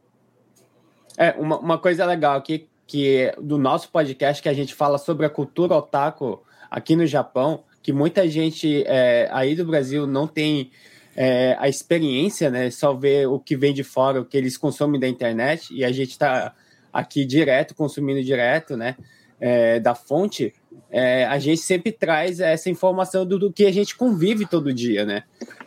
É, 1.17 1.31
uma, 1.31 1.57
uma 1.59 1.77
coisa 1.77 2.05
legal 2.05 2.37
aqui 2.37 2.67
que 2.87 3.33
do 3.41 3.57
nosso 3.57 3.89
podcast 3.89 4.41
que 4.41 4.49
a 4.49 4.53
gente 4.53 4.73
fala 4.73 4.97
sobre 4.97 5.25
a 5.25 5.29
cultura 5.29 5.75
otaku 5.75 6.41
aqui 6.69 6.95
no 6.95 7.05
Japão, 7.05 7.63
que 7.81 7.93
muita 7.93 8.27
gente 8.29 8.83
é, 8.85 9.29
aí 9.31 9.55
do 9.55 9.65
Brasil 9.65 10.05
não 10.05 10.27
tem 10.27 10.71
é, 11.15 11.55
a 11.59 11.69
experiência, 11.69 12.49
né? 12.49 12.69
Só 12.69 12.93
vê 12.93 13.25
o 13.25 13.39
que 13.39 13.55
vem 13.55 13.73
de 13.73 13.83
fora, 13.83 14.21
o 14.21 14.25
que 14.25 14.37
eles 14.37 14.57
consomem 14.57 14.99
da 14.99 15.07
internet, 15.07 15.73
e 15.73 15.85
a 15.85 15.91
gente 15.91 16.11
está 16.11 16.53
aqui 16.91 17.25
direto, 17.25 17.73
consumindo 17.73 18.23
direto, 18.23 18.75
né? 18.75 18.95
É, 19.39 19.79
da 19.79 19.93
fonte, 19.93 20.53
é, 20.89 21.25
a 21.25 21.37
gente 21.39 21.61
sempre 21.61 21.91
traz 21.91 22.39
essa 22.39 22.69
informação 22.69 23.25
do, 23.25 23.37
do, 23.37 23.51
que 23.51 23.65
a 23.65 23.71
gente 23.71 23.95
convive 23.95 24.45
todo 24.45 24.73
dia, 24.73 25.05
né? 25.05 25.23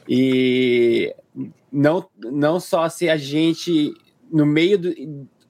E 0.08 1.14
não, 1.70 2.06
não 2.18 2.58
só 2.58 2.88
se 2.88 3.08
a 3.08 3.16
gente, 3.16 3.92
no 4.30 4.46
meio 4.46 4.78
do, 4.78 4.94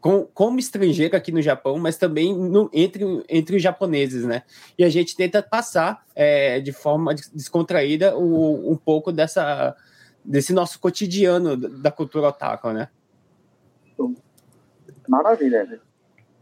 com, 0.01 0.25
como 0.33 0.59
estrangeiro 0.59 1.17
aqui 1.17 1.33
no 1.33 1.43
Japão, 1.43 1.79
mas 1.79 1.97
também 1.97 2.37
no, 2.37 2.71
entre, 2.73 3.05
entre 3.29 3.57
os 3.57 3.63
japoneses, 3.63 4.25
né? 4.25 4.43
E 4.79 4.85
a 4.85 4.89
gente 4.89 5.17
tenta 5.17 5.43
passar 5.43 6.05
é, 6.15 6.61
de 6.61 6.73
forma 6.73 7.15
descontraída 7.15 8.17
o, 8.17 8.73
um 8.73 8.77
pouco 8.77 9.11
dessa, 9.11 9.77
desse 10.25 10.53
nosso 10.53 10.79
cotidiano 10.79 11.57
da 11.57 11.91
cultura 11.91 12.29
otaku, 12.29 12.71
né? 12.73 12.89
Maravilha. 15.09 15.81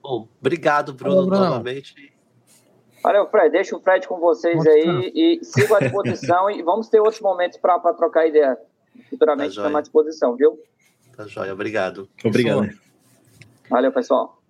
Bom, 0.03 0.29
obrigado, 0.41 0.93
Bruno, 0.93 1.17
Olá, 1.17 1.27
Bruno. 1.27 1.45
novamente. 1.45 2.13
Valeu, 3.03 3.29
Fred. 3.29 3.51
Deixa 3.51 3.77
o 3.77 3.81
Fred 3.81 4.07
com 4.09 4.19
vocês 4.19 4.67
aí 4.67 5.13
e 5.15 5.45
sigo 5.45 5.75
à 5.75 5.79
disposição 5.79 6.51
e 6.51 6.63
vamos 6.63 6.89
ter 6.89 6.99
outros 6.99 7.21
momentos 7.21 7.57
para 7.59 7.79
trocar 7.95 8.27
ideia 8.27 8.59
futuramente. 9.09 9.55
Tá 9.55 9.61
Estamos 9.61 9.79
à 9.79 9.81
disposição, 9.81 10.37
viu? 10.37 10.59
Tá 11.17 11.27
joia, 11.27 11.53
obrigado. 11.53 12.09
Obrigado. 12.25 12.86
Valeu, 13.69 13.93
pessoal. 13.93 14.41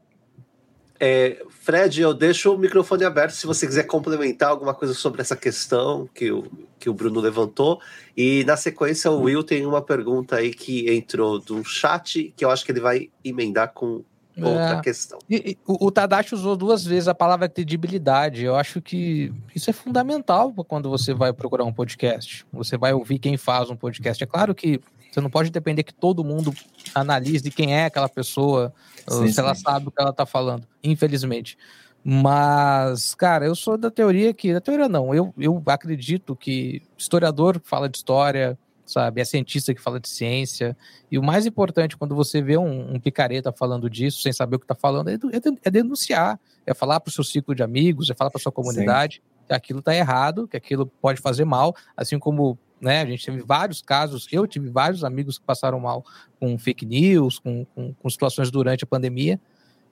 É, 0.98 1.44
Fred, 1.50 2.00
eu 2.00 2.14
deixo 2.14 2.54
o 2.54 2.58
microfone 2.58 3.04
aberto 3.04 3.32
se 3.32 3.46
você 3.46 3.66
quiser 3.66 3.84
complementar 3.84 4.50
alguma 4.50 4.72
coisa 4.72 4.94
sobre 4.94 5.20
essa 5.20 5.36
questão 5.36 6.08
que 6.14 6.32
o, 6.32 6.44
que 6.78 6.88
o 6.88 6.94
Bruno 6.94 7.20
levantou. 7.20 7.80
E 8.16 8.44
na 8.44 8.56
sequência, 8.56 9.10
o 9.10 9.22
Will 9.22 9.44
tem 9.44 9.66
uma 9.66 9.82
pergunta 9.82 10.36
aí 10.36 10.54
que 10.54 10.90
entrou 10.90 11.38
do 11.38 11.62
chat 11.64 12.32
que 12.36 12.44
eu 12.44 12.50
acho 12.50 12.64
que 12.64 12.72
ele 12.72 12.80
vai 12.80 13.10
emendar 13.22 13.72
com 13.72 14.02
outra 14.38 14.78
é. 14.78 14.80
questão. 14.80 15.18
E, 15.28 15.36
e, 15.36 15.58
o, 15.66 15.86
o 15.86 15.90
Tadashi 15.90 16.34
usou 16.34 16.56
duas 16.56 16.84
vezes 16.84 17.08
a 17.08 17.14
palavra 17.14 17.48
credibilidade. 17.48 18.44
Eu 18.44 18.56
acho 18.56 18.80
que 18.80 19.32
isso 19.54 19.68
é 19.68 19.72
fundamental 19.72 20.52
quando 20.66 20.88
você 20.88 21.14
vai 21.14 21.32
procurar 21.32 21.64
um 21.64 21.72
podcast. 21.72 22.46
Você 22.52 22.76
vai 22.76 22.92
ouvir 22.92 23.18
quem 23.18 23.36
faz 23.36 23.70
um 23.70 23.76
podcast. 23.76 24.22
É 24.22 24.26
claro 24.26 24.54
que 24.54 24.80
você 25.16 25.20
não 25.22 25.30
pode 25.30 25.50
depender 25.50 25.82
que 25.82 25.94
todo 25.94 26.22
mundo 26.22 26.52
analise 26.94 27.50
quem 27.50 27.74
é 27.74 27.86
aquela 27.86 28.08
pessoa, 28.08 28.70
sim, 29.08 29.28
se 29.28 29.32
sim. 29.32 29.40
ela 29.40 29.54
sabe 29.54 29.88
o 29.88 29.90
que 29.90 29.98
ela 29.98 30.10
está 30.10 30.26
falando, 30.26 30.68
infelizmente. 30.84 31.56
Mas, 32.04 33.14
cara, 33.14 33.46
eu 33.46 33.54
sou 33.54 33.78
da 33.78 33.90
teoria 33.90 34.34
que. 34.34 34.52
Da 34.52 34.60
teoria 34.60 34.90
não, 34.90 35.14
eu, 35.14 35.32
eu 35.38 35.62
acredito 35.66 36.36
que 36.36 36.82
historiador 36.98 37.58
fala 37.64 37.88
de 37.88 37.96
história, 37.96 38.58
sabe? 38.84 39.22
É 39.22 39.24
cientista 39.24 39.74
que 39.74 39.80
fala 39.80 39.98
de 39.98 40.08
ciência. 40.08 40.76
E 41.10 41.18
o 41.18 41.22
mais 41.22 41.46
importante, 41.46 41.96
quando 41.96 42.14
você 42.14 42.42
vê 42.42 42.58
um, 42.58 42.96
um 42.96 43.00
picareta 43.00 43.50
falando 43.50 43.88
disso, 43.88 44.20
sem 44.20 44.34
saber 44.34 44.56
o 44.56 44.58
que 44.58 44.64
está 44.64 44.74
falando, 44.74 45.08
é, 45.08 45.14
é, 45.14 45.40
é, 45.64 45.70
denunciar. 45.70 46.38
É 46.66 46.74
falar 46.74 47.00
para 47.00 47.08
o 47.08 47.12
seu 47.12 47.24
ciclo 47.24 47.54
de 47.54 47.62
amigos, 47.62 48.10
é 48.10 48.14
falar 48.14 48.30
para 48.30 48.40
sua 48.40 48.52
comunidade 48.52 49.16
Sim. 49.16 49.46
que 49.46 49.54
aquilo 49.54 49.78
está 49.78 49.94
errado, 49.94 50.46
que 50.46 50.58
aquilo 50.58 50.86
pode 51.00 51.22
fazer 51.22 51.46
mal, 51.46 51.74
assim 51.96 52.18
como 52.18 52.58
né? 52.80 53.02
A 53.02 53.06
gente 53.06 53.24
teve 53.24 53.42
vários 53.42 53.80
casos, 53.80 54.26
eu 54.30 54.46
tive 54.46 54.68
vários 54.68 55.04
amigos 55.04 55.38
que 55.38 55.44
passaram 55.44 55.80
mal 55.80 56.04
com 56.38 56.58
fake 56.58 56.84
news, 56.84 57.38
com, 57.38 57.64
com, 57.74 57.92
com 57.94 58.10
situações 58.10 58.50
durante 58.50 58.84
a 58.84 58.86
pandemia. 58.86 59.40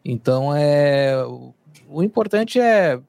Então, 0.04 0.54
é, 0.54 1.24
o, 1.24 1.54
o 1.88 2.02
importante 2.02 2.60
é, 2.60 3.00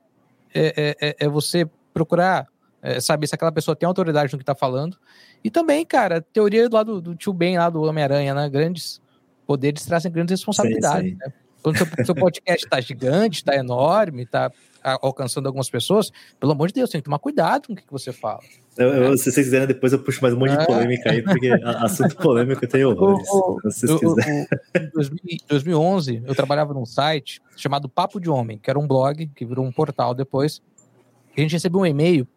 é, 0.54 0.96
é, 1.02 1.16
é 1.20 1.28
você 1.28 1.70
procurar 1.94 2.48
é, 2.82 3.00
saber 3.00 3.26
se 3.26 3.34
aquela 3.34 3.52
pessoa 3.52 3.76
tem 3.76 3.88
autoridade 3.88 4.32
no 4.32 4.38
que 4.38 4.44
está 4.44 4.54
falando. 4.54 4.98
E 5.44 5.50
também, 5.50 5.84
cara, 5.86 6.22
teoria 6.22 6.70
do 6.70 6.76
lado 6.76 7.02
do 7.02 7.16
tio 7.16 7.34
Ben, 7.34 7.58
lá 7.58 7.70
do 7.70 7.82
Homem-Aranha, 7.82 8.34
né? 8.34 8.48
Grandes 8.48 9.02
poderes 9.46 9.84
trazem 9.86 10.12
grandes 10.12 10.34
responsabilidades. 10.34 11.12
Sim, 11.12 11.18
sim. 11.18 11.26
Né? 11.26 11.34
Quando 11.64 11.78
seu, 11.78 12.06
seu 12.06 12.16
podcast 12.16 12.64
está 12.64 12.80
gigante, 12.80 13.38
está 13.38 13.56
enorme, 13.56 14.22
está 14.22 14.52
alcançando 15.02 15.48
algumas 15.48 15.70
pessoas, 15.70 16.12
pelo 16.40 16.52
amor 16.52 16.68
de 16.68 16.76
Deus, 16.76 16.90
tem 16.90 17.02
que 17.02 17.06
tomar 17.06 17.20
cuidado 17.20 17.68
com 17.68 17.74
o 17.74 17.76
que, 17.76 17.84
você 17.90 18.12
fala. 18.12 18.40
Eu, 18.78 18.90
eu, 18.90 19.18
se 19.18 19.32
vocês 19.32 19.46
quiserem, 19.46 19.68
depois 19.68 19.94
eu 19.94 20.00
puxo 20.00 20.22
mais 20.22 20.34
um 20.34 20.38
monte 20.38 20.52
de 20.52 20.62
é. 20.62 20.66
polêmica 20.66 21.12
aí, 21.12 21.22
porque 21.22 21.50
assunto 21.64 22.16
polêmico 22.18 22.68
tem 22.68 22.84
horrores. 22.86 23.28
se 23.74 23.88
vocês 23.88 24.00
quiserem. 24.00 24.48
Em 25.28 25.40
2011, 25.48 26.24
eu 26.26 26.36
trabalhava 26.36 26.74
num 26.74 26.86
site 26.86 27.42
chamado 27.56 27.90
Papo 27.90 28.20
de 28.20 28.30
Homem, 28.30 28.58
que 28.58 28.70
era 28.70 28.78
um 28.78 28.88
blog, 28.88 29.28
que 29.36 29.46
virou 29.46 29.66
um 29.66 29.72
portal 29.72 30.14
depois. 30.14 30.62
a 31.36 31.42
gente 31.42 31.54
recebeu 31.54 31.82
um 31.82 31.86
e-mail 31.86 32.28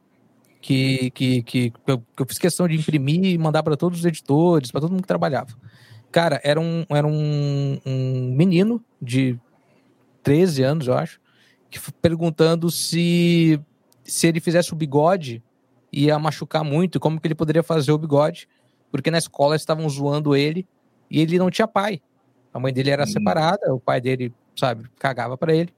que, 0.61 1.11
que, 1.11 1.42
que, 1.42 1.70
que, 1.70 1.80
eu, 1.86 1.99
que 1.99 2.22
eu 2.22 2.26
fiz 2.26 2.38
questão 2.38 2.66
de 2.66 2.76
imprimir 2.76 3.24
e 3.24 3.38
mandar 3.38 3.62
para 3.62 3.76
todos 3.76 4.01
os 4.01 4.05
editores, 4.05 4.70
para 4.70 4.80
todo 4.80 4.90
mundo 4.90 5.03
que 5.03 5.09
trabalhava. 5.09 5.55
Cara, 6.11 6.40
era 6.42 6.61
um, 6.61 6.84
era 6.88 7.07
um, 7.07 7.78
um 7.84 8.32
menino 8.34 8.82
de 9.01 9.38
13 10.22 10.62
anos, 10.62 10.86
eu 10.86 10.94
acho, 10.94 11.20
perguntando 12.00 12.70
se, 12.70 13.60
se 14.04 14.26
ele 14.26 14.40
fizesse 14.40 14.72
o 14.72 14.76
bigode 14.76 15.42
ia 15.92 16.18
machucar 16.18 16.62
muito 16.62 17.00
como 17.00 17.20
que 17.20 17.26
ele 17.26 17.34
poderia 17.34 17.62
fazer 17.62 17.92
o 17.92 17.98
bigode, 17.98 18.48
porque 18.90 19.10
na 19.10 19.18
escola 19.18 19.56
estavam 19.56 19.88
zoando 19.88 20.36
ele 20.36 20.66
e 21.10 21.20
ele 21.20 21.38
não 21.38 21.50
tinha 21.50 21.66
pai. 21.66 22.00
A 22.52 22.58
mãe 22.58 22.72
dele 22.72 22.90
era 22.90 23.04
hum. 23.04 23.06
separada, 23.06 23.74
o 23.74 23.80
pai 23.80 24.00
dele, 24.00 24.32
sabe, 24.56 24.84
cagava 24.98 25.36
para 25.36 25.54
ele. 25.54 25.72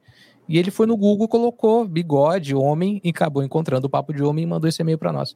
E 0.49 0.59
ele 0.59 0.71
foi 0.71 0.87
no 0.87 0.97
Google, 0.97 1.29
colocou 1.29 1.87
bigode, 1.87 2.55
homem, 2.55 3.01
e 3.05 3.11
acabou 3.11 3.43
encontrando 3.43 3.87
o 3.87 3.91
papo 3.91 4.13
de 4.13 4.23
homem 4.23 4.43
e 4.43 4.47
mandou 4.47 4.69
esse 4.69 4.83
e-mail 4.83 4.99
para 4.99 5.13
nós. 5.13 5.35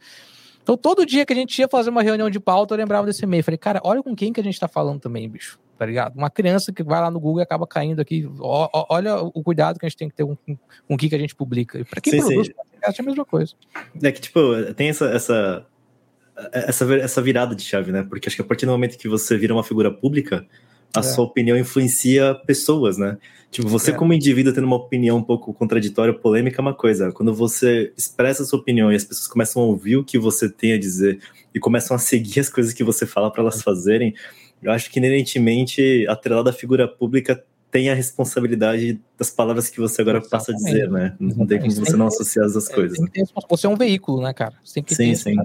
Então, 0.61 0.77
todo 0.77 1.07
dia 1.07 1.25
que 1.25 1.33
a 1.33 1.37
gente 1.37 1.57
ia 1.59 1.69
fazer 1.69 1.91
uma 1.91 2.03
reunião 2.03 2.29
de 2.29 2.41
pauta, 2.41 2.75
eu 2.75 2.79
lembrava 2.79 3.07
desse 3.07 3.23
e-mail. 3.25 3.45
Falei, 3.45 3.59
cara, 3.59 3.81
olha 3.85 4.03
com 4.03 4.17
quem 4.17 4.33
que 4.33 4.41
a 4.41 4.43
gente 4.43 4.59
tá 4.59 4.67
falando 4.67 4.99
também, 4.99 5.29
bicho. 5.29 5.61
Tá 5.77 5.85
ligado? 5.85 6.17
Uma 6.17 6.31
criança 6.31 6.73
que 6.73 6.83
vai 6.83 7.01
lá 7.01 7.11
no 7.11 7.19
Google 7.19 7.41
e 7.41 7.43
acaba 7.43 7.67
caindo 7.67 8.01
aqui. 8.01 8.29
Ó, 8.39 8.69
ó, 8.73 8.87
olha 8.91 9.17
o 9.17 9.43
cuidado 9.43 9.79
que 9.79 9.85
a 9.85 9.89
gente 9.89 9.99
tem 9.99 10.09
que 10.09 10.15
ter 10.15 10.25
com, 10.25 10.37
com 10.37 10.95
o 10.95 10.97
que, 10.97 11.09
que 11.09 11.15
a 11.15 11.19
gente 11.19 11.35
publica. 11.35 11.79
E 11.79 11.85
pra 11.85 12.01
quem 12.01 12.13
sim, 12.13 12.19
produz, 12.21 12.47
sim. 12.47 12.53
é 12.83 12.91
a 12.97 13.03
mesma 13.03 13.25
coisa. 13.25 13.55
É 14.01 14.13
que, 14.13 14.21
tipo, 14.21 14.41
tem 14.75 14.89
essa, 14.89 15.07
essa, 15.07 15.67
essa, 16.53 16.95
essa 16.95 17.23
virada 17.23 17.57
de 17.57 17.63
chave, 17.63 17.91
né? 17.91 18.07
Porque 18.09 18.29
acho 18.29 18.37
que 18.37 18.43
a 18.43 18.45
partir 18.45 18.67
do 18.67 18.73
momento 18.73 18.97
que 18.97 19.09
você 19.09 19.37
vira 19.37 19.53
uma 19.53 19.65
figura 19.65 19.91
pública, 19.91 20.47
a 20.95 21.01
é. 21.01 21.03
sua 21.03 21.25
opinião 21.25 21.57
influencia 21.57 22.35
pessoas, 22.47 22.97
né? 22.97 23.19
Tipo, 23.51 23.69
você 23.69 23.91
é. 23.91 23.95
como 23.95 24.13
indivíduo 24.13 24.53
tendo 24.53 24.67
uma 24.67 24.77
opinião 24.77 25.17
um 25.17 25.23
pouco 25.23 25.53
contraditória, 25.53 26.13
polêmica 26.13 26.61
é 26.61 26.63
uma 26.63 26.75
coisa. 26.75 27.13
Quando 27.13 27.35
você 27.35 27.93
expressa 27.97 28.43
a 28.43 28.47
sua 28.47 28.59
opinião 28.59 28.93
e 28.93 28.97
as 28.97 29.05
pessoas 29.05 29.29
começam 29.29 29.63
a 29.63 29.65
ouvir 29.65 29.97
o 29.97 30.05
que 30.05 30.19
você 30.19 30.49
tem 30.49 30.73
a 30.73 30.79
dizer 30.79 31.21
e 31.55 31.61
começam 31.61 31.97
a 31.97 31.99
seguir 31.99 32.41
as 32.41 32.49
coisas 32.49 32.73
que 32.73 32.83
você 32.83 33.07
fala 33.07 33.31
para 33.31 33.43
elas 33.43 33.63
fazerem, 33.63 34.15
eu 34.65 34.73
acho 34.73 34.91
que 34.91 34.99
inerentemente 34.99 36.07
a 36.09 36.17
trelada 36.17 36.53
figura 36.53 36.89
pública 36.89 37.45
tem 37.71 37.91
a 37.91 37.95
responsabilidade 37.95 39.01
das 39.19 39.31
palavras 39.31 39.69
que 39.69 39.81
você 39.81 40.01
agora 40.01 40.19
Exatamente. 40.19 40.31
passa 40.31 40.53
a 40.53 40.55
dizer, 40.55 40.91
né? 40.91 41.17
Não 41.19 41.45
tem 41.45 41.59
como 41.59 41.73
você 41.73 41.97
não 41.97 42.07
associar 42.07 42.47
as 42.47 42.69
coisas. 42.69 42.99
Né? 43.01 43.09
Você 43.49 43.67
é 43.67 43.71
um 43.71 43.77
veículo, 43.77 44.23
né, 44.23 44.33
cara? 44.33 44.55
Você 44.65 44.75
tem 44.75 44.85
que 44.85 44.95
sim, 44.95 45.11
ter 45.11 45.17
sim. 45.17 45.37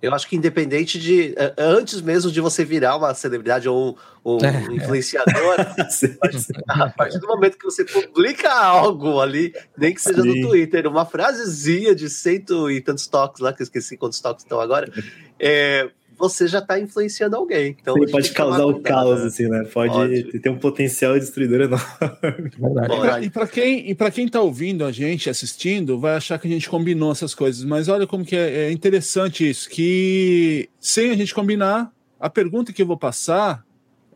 Eu 0.00 0.14
acho 0.14 0.28
que 0.28 0.36
independente 0.36 0.98
de. 0.98 1.34
É, 1.36 1.54
antes 1.58 2.00
mesmo 2.00 2.30
de 2.30 2.40
você 2.40 2.64
virar 2.64 2.96
uma 2.96 3.14
celebridade 3.14 3.68
ou 3.68 3.98
um, 4.22 4.36
um 4.36 4.44
é. 4.44 4.76
influenciador, 4.76 5.56
a 6.68 6.90
partir 6.90 7.18
do 7.18 7.26
momento 7.26 7.58
que 7.58 7.64
você 7.64 7.84
publica 7.84 8.52
algo 8.52 9.18
ali, 9.18 9.52
nem 9.76 9.94
que 9.94 10.02
seja 10.02 10.20
Sim. 10.22 10.42
no 10.42 10.48
Twitter, 10.48 10.86
uma 10.86 11.04
frasezinha 11.04 11.94
de 11.94 12.10
cento 12.10 12.70
e 12.70 12.80
tantos 12.80 13.06
toques 13.06 13.40
lá, 13.40 13.52
que 13.52 13.62
eu 13.62 13.64
esqueci 13.64 13.96
quantos 13.96 14.20
toques 14.20 14.44
estão 14.44 14.60
agora, 14.60 14.92
é, 15.40 15.90
você 16.18 16.48
já 16.48 16.58
está 16.58 16.78
influenciando 16.78 17.36
alguém. 17.36 17.76
Então, 17.80 17.94
Sim, 17.94 18.10
pode 18.10 18.32
causar 18.32 18.66
o 18.66 18.80
caos, 18.80 19.20
assim, 19.20 19.48
né? 19.48 19.64
Pode, 19.72 19.92
pode, 19.92 20.40
ter 20.40 20.48
um 20.50 20.58
potencial 20.58 21.18
destruidor 21.18 21.60
enorme. 21.60 23.26
E 23.26 23.30
para 23.30 23.46
quem, 23.46 23.90
e 23.90 23.94
quem 24.10 24.26
está 24.26 24.40
ouvindo 24.40 24.84
a 24.84 24.90
gente, 24.90 25.30
assistindo, 25.30 25.98
vai 25.98 26.16
achar 26.16 26.38
que 26.38 26.48
a 26.48 26.50
gente 26.50 26.68
combinou 26.68 27.12
essas 27.12 27.34
coisas. 27.34 27.64
Mas 27.64 27.88
olha 27.88 28.06
como 28.06 28.24
que 28.24 28.34
é, 28.34 28.66
é 28.66 28.72
interessante 28.72 29.48
isso, 29.48 29.68
que 29.70 30.68
sem 30.80 31.10
a 31.10 31.16
gente 31.16 31.34
combinar, 31.34 31.92
a 32.18 32.28
pergunta 32.28 32.72
que 32.72 32.82
eu 32.82 32.86
vou 32.86 32.98
passar, 32.98 33.64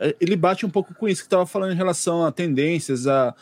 é, 0.01 0.17
ele 0.21 0.35
bate 0.35 0.67
um 0.67 0.71
pouco 0.71 0.93
com 0.95 1.09
isso 1.09 1.23
que 1.23 1.27
estava 1.27 1.47
falando 1.47 1.73
em 1.73 1.77
relação 1.77 2.25
a 2.25 2.33
tendências, 2.33 3.07
a, 3.07 3.35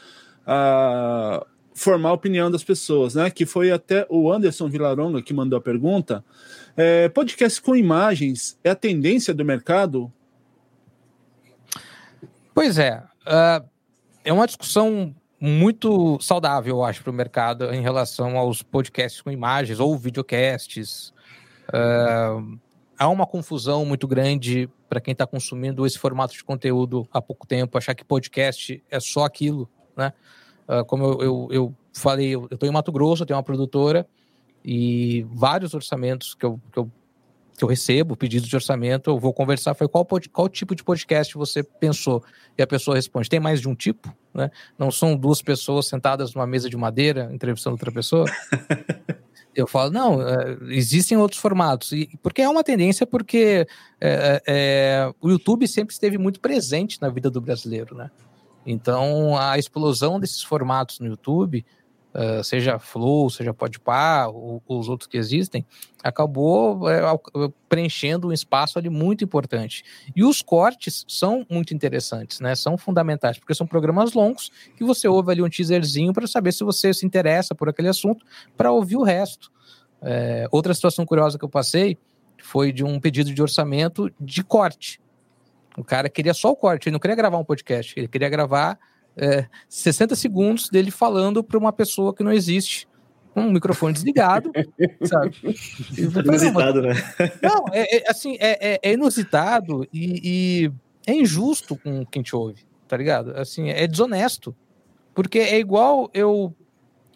a 0.47 1.47
formar 1.75 2.11
a 2.11 2.13
opinião 2.13 2.51
das 2.51 2.63
pessoas, 2.63 3.15
né? 3.15 3.31
Que 3.31 3.47
foi 3.47 3.71
até 3.71 4.07
o 4.11 4.31
Anderson 4.31 4.69
Vilaronga 4.69 5.23
que 5.23 5.33
mandou 5.33 5.59
a 5.59 5.63
pergunta. 5.63 6.23
É, 6.77 7.09
podcast 7.09 7.61
com 7.61 7.75
imagens 7.75 8.59
é 8.63 8.71
a 8.71 8.75
tendência 8.75 9.35
do 9.35 9.45
mercado? 9.45 10.13
Pois 12.55 12.79
é. 12.79 13.03
Uh, 13.23 13.69
é 14.25 14.33
uma 14.33 14.47
discussão 14.47 15.15
muito 15.41 16.19
saudável, 16.21 16.77
eu 16.77 16.85
acho, 16.85 17.03
para 17.03 17.11
o 17.11 17.15
mercado 17.15 17.73
em 17.73 17.81
relação 17.81 18.37
aos 18.37 18.63
podcasts 18.63 19.23
com 19.23 19.31
imagens 19.31 19.81
ou 19.81 19.97
videocasts. 19.97 21.13
Uh, 21.69 22.59
há 22.99 23.09
uma 23.09 23.27
confusão 23.27 23.85
muito 23.85 24.07
grande 24.07 24.69
para 24.89 25.01
quem 25.01 25.13
está 25.13 25.27
consumindo 25.27 25.87
esse 25.87 25.99
formato 25.99 26.35
de 26.35 26.45
conteúdo 26.45 27.09
há 27.13 27.23
pouco 27.23 27.47
tempo, 27.47 27.79
achar 27.79 27.95
que 27.95 28.05
podcast 28.05 28.83
é 28.91 29.01
só 29.01 29.25
aquilo, 29.25 29.69
né? 29.97 30.13
Uh, 30.69 30.85
como 30.85 31.05
eu, 31.05 31.23
eu, 31.23 31.49
eu 31.51 31.75
falei, 31.93 32.35
eu 32.35 32.47
estou 32.51 32.69
em 32.69 32.73
Mato 32.73 32.93
Grosso, 32.93 33.25
tenho 33.25 33.37
uma 33.37 33.43
produtora, 33.43 34.07
e 34.65 35.27
vários 35.33 35.75
orçamentos 35.75 36.35
que 36.35 36.45
eu, 36.45 36.61
que 36.73 36.79
eu, 36.79 36.91
que 37.57 37.65
eu 37.65 37.69
recebo, 37.69 38.17
pedidos 38.17 38.49
de 38.49 38.57
orçamento, 38.57 39.11
eu 39.11 39.19
vou 39.19 39.33
conversar, 39.33 39.75
foi 39.75 39.89
qual, 39.89 40.07
qual 40.33 40.49
tipo 40.49 40.75
de 40.75 40.83
podcast 40.83 41.35
você 41.35 41.63
pensou? 41.63 42.23
E 42.57 42.63
a 42.63 42.67
pessoa 42.67 42.97
responde, 42.97 43.29
tem 43.29 43.41
mais 43.41 43.61
de 43.61 43.69
um 43.69 43.75
tipo? 43.75 44.15
Né? 44.33 44.51
Não 44.79 44.91
são 44.91 45.17
duas 45.17 45.43
pessoas 45.43 45.87
sentadas 45.87 46.35
numa 46.35 46.47
mesa 46.47 46.71
de 46.71 46.77
madeira 46.77 47.31
entrevistando 47.33 47.75
outra 47.75 47.93
pessoa? 47.93 48.25
eu 49.55 49.67
falo, 49.67 49.91
não, 49.91 50.23
é, 50.23 50.59
existem 50.69 51.19
outros 51.19 51.41
formatos. 51.41 51.93
E, 51.93 52.09
porque 52.23 52.43
é 52.43 52.49
uma 52.49 52.65
tendência, 52.65 53.07
porque 53.07 53.67
é, 54.01 54.43
é, 54.47 55.13
o 55.21 55.31
YouTube 55.31 55.67
sempre 55.67 55.93
esteve 55.93 56.19
muito 56.19 56.41
presente 56.41 57.01
na 57.01 57.09
vida 57.09 57.31
do 57.31 57.41
brasileiro, 57.41 57.95
né? 57.95 58.11
Então, 58.65 59.37
a 59.39 59.59
explosão 59.59 60.21
desses 60.21 60.43
formatos 60.43 61.01
no 61.01 61.07
YouTube 61.07 61.65
uh, 62.15 62.43
seja 62.43 62.79
Flow, 62.79 63.31
seja 63.31 63.55
Podpah, 63.55 64.29
ou, 64.29 64.63
os 64.69 64.89
outros 64.89 65.07
que 65.09 65.17
existem, 65.17 65.65
acabou 66.03 66.89
é, 66.89 67.01
preenchendo 67.69 68.29
um 68.29 68.33
espaço 68.33 68.79
ali 68.79 68.89
muito 68.89 69.25
importante. 69.25 69.85
E 70.15 70.25
os 70.25 70.43
cortes 70.43 71.05
são 71.09 71.47
muito 71.51 71.75
interessantes, 71.75 72.41
né? 72.41 72.55
São 72.55 72.79
fundamentais, 72.79 73.39
porque 73.39 73.55
são 73.55 73.67
programas 73.67 74.13
longos 74.13 74.51
que 74.77 74.85
você 74.85 75.07
ouve 75.09 75.33
ali 75.33 75.43
um 75.43 75.49
teaserzinho 75.49 76.13
para 76.13 76.27
saber 76.27 76.53
se 76.53 76.65
você 76.65 76.93
se 76.95 77.05
interessa 77.05 77.55
por 77.55 77.69
aquele 77.69 77.89
assunto, 77.89 78.25
para 78.57 78.73
ouvir 78.73 78.97
o 78.97 79.03
resto. 79.03 79.51
É, 80.03 80.47
outra 80.51 80.73
situação 80.73 81.05
curiosa 81.05 81.39
que 81.39 81.45
eu 81.45 81.49
passei 81.49 81.99
foi 82.43 82.73
de 82.73 82.83
um 82.83 82.99
pedido 82.99 83.33
de 83.33 83.43
orçamento 83.43 84.11
de 84.19 84.43
corte. 84.43 85.01
O 85.77 85.85
cara 85.85 86.09
queria 86.09 86.35
só 86.35 86.51
o 86.51 86.57
corte, 86.57 86.89
ele 86.89 86.95
não 86.95 87.01
queria 87.01 87.15
gravar 87.15 87.39
um 87.39 87.45
podcast, 87.45 87.95
ele 87.97 88.09
queria 88.09 88.29
gravar 88.29 88.79
é, 89.17 89.47
60 89.69 90.15
segundos 90.17 90.69
dele 90.69 90.91
falando 90.91 91.43
para 91.43 91.59
uma 91.59 91.73
pessoa 91.73 92.15
que 92.15 92.23
não 92.23 92.33
existe, 92.33 92.89
com 93.35 93.43
um 93.43 93.53
microfone 93.53 93.93
desligado, 93.93 94.51
sabe? 95.05 95.37
Inusitado, 95.97 96.83
né? 96.83 96.95
Não, 97.43 97.65
é, 97.73 97.99
é 97.99 98.11
assim, 98.11 98.37
é, 98.41 98.75
é, 98.75 98.81
é 98.83 98.93
inusitado 98.93 99.87
e, 99.93 100.21
e, 100.25 100.73
é 101.07 101.15
injusto 101.15 101.77
com 101.77 102.05
quem 102.07 102.23
te 102.23 102.35
ouve, 102.35 102.65
tá 102.89 102.97
ligado? 102.97 103.37
Assim, 103.37 103.71
é 103.71 103.87
desonesto. 103.87 104.55
Porque 105.15 105.39
é 105.39 105.59
igual 105.59 106.11
eu. 106.15 106.55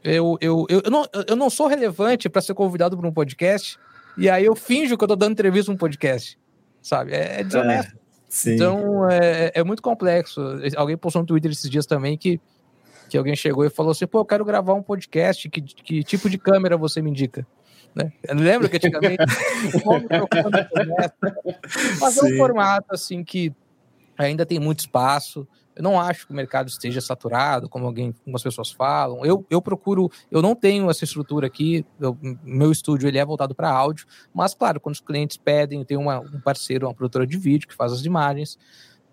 Eu, 0.03 0.37
eu, 0.39 0.67
eu, 0.69 0.83
eu, 0.85 0.91
não, 0.91 1.07
eu 1.27 1.35
não 1.35 1.49
sou 1.49 1.67
relevante 1.67 2.29
para 2.29 2.43
ser 2.43 2.53
convidado 2.53 2.95
para 2.95 3.09
um 3.09 3.13
podcast 3.13 3.79
e 4.17 4.29
aí 4.29 4.45
eu 4.45 4.55
finjo 4.55 4.97
que 4.97 5.05
eu 5.05 5.09
tô 5.09 5.17
dando 5.17 5.33
entrevista 5.33 5.73
um 5.73 5.77
podcast, 5.77 6.39
sabe? 6.83 7.13
É, 7.13 7.41
é 7.41 7.45
desonesto. 7.45 7.97
Sim. 8.35 8.55
Então 8.55 9.09
é, 9.09 9.53
é 9.55 9.63
muito 9.63 9.81
complexo. 9.81 10.41
Alguém 10.77 10.97
postou 10.97 11.23
no 11.23 11.27
Twitter 11.27 11.53
esses 11.53 11.71
dias 11.71 11.87
também 11.87 12.19
que, 12.19 12.41
que 13.09 13.17
alguém 13.17 13.37
chegou 13.37 13.65
e 13.65 13.71
falou 13.71 13.93
assim: 13.93 14.09
pô, 14.09 14.19
eu 14.19 14.25
quero 14.25 14.45
gravar 14.45 14.75
um 14.75 14.83
podcast, 14.83 15.49
que, 15.49 15.63
que 15.63 16.03
tipo 16.03 16.29
de 16.29 16.37
câmera 16.37 16.77
você 16.77 17.01
me 17.01 17.11
indica? 17.11 17.47
Né? 17.95 18.13
Lembra 18.29 18.69
que 18.69 18.77
antigamente 18.77 19.23
Mas 22.01 22.19
é 22.19 22.25
um 22.25 22.37
formato 22.37 22.89
assim 22.91 23.23
que 23.23 23.55
ainda 24.19 24.45
tem 24.45 24.59
muito 24.59 24.81
espaço. 24.81 25.47
Eu 25.77 25.83
não 25.83 26.01
acho 26.01 26.27
que 26.27 26.33
o 26.33 26.37
mercado 26.37 26.69
esteja 26.69 27.01
saturado, 27.01 27.69
como 27.69 27.87
alguém, 27.87 28.15
algumas 28.21 28.43
pessoas 28.43 28.71
falam. 28.71 29.25
Eu, 29.25 29.45
eu 29.51 29.61
procuro, 29.61 30.11
eu 30.31 30.41
não 30.41 30.55
tenho 30.55 30.89
essa 30.89 31.05
estrutura 31.05 31.47
aqui. 31.47 31.85
Eu, 32.01 32.17
meu 32.43 32.71
estúdio 32.71 33.09
ele 33.09 33.19
é 33.19 33.25
voltado 33.25 33.55
para 33.55 33.71
áudio, 33.71 34.07
mas 34.33 34.55
claro, 34.55 34.81
quando 34.81 34.95
os 34.95 35.01
clientes 35.01 35.37
pedem, 35.37 35.81
eu 35.81 35.85
tenho 35.85 36.01
uma, 36.01 36.21
um 36.21 36.41
parceiro, 36.41 36.87
uma 36.87 36.95
produtora 36.95 37.27
de 37.27 37.37
vídeo 37.37 37.67
que 37.67 37.75
faz 37.75 37.93
as 37.93 38.05
imagens. 38.05 38.59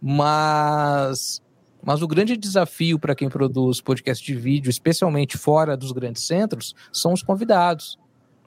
Mas, 0.02 1.42
mas 1.84 2.02
o 2.02 2.08
grande 2.08 2.38
desafio 2.38 3.00
para 3.00 3.16
quem 3.16 3.30
produz 3.30 3.82
podcast 3.82 4.24
de 4.24 4.36
vídeo, 4.36 4.70
especialmente 4.70 5.38
fora 5.38 5.76
dos 5.76 5.92
grandes 5.92 6.24
centros, 6.24 6.76
são 6.92 7.14
os 7.14 7.24
convidados 7.24 8.00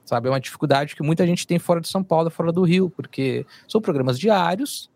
sabe? 0.05 0.27
É 0.27 0.31
uma 0.31 0.39
dificuldade 0.39 0.95
que 0.95 1.03
muita 1.03 1.25
gente 1.25 1.47
tem 1.47 1.57
fora 1.57 1.81
de 1.81 1.87
São 1.87 2.03
Paulo, 2.03 2.29
fora 2.29 2.51
do 2.51 2.63
Rio, 2.63 2.89
porque 2.89 3.45
são 3.67 3.81
programas 3.81 4.19
diários, 4.19 4.89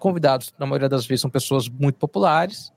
convidados, 0.00 0.52
na 0.58 0.66
maioria 0.66 0.88
das 0.88 1.06
vezes, 1.06 1.22
são 1.22 1.30
pessoas 1.30 1.68
muito 1.68 1.96
populares, 1.96 2.72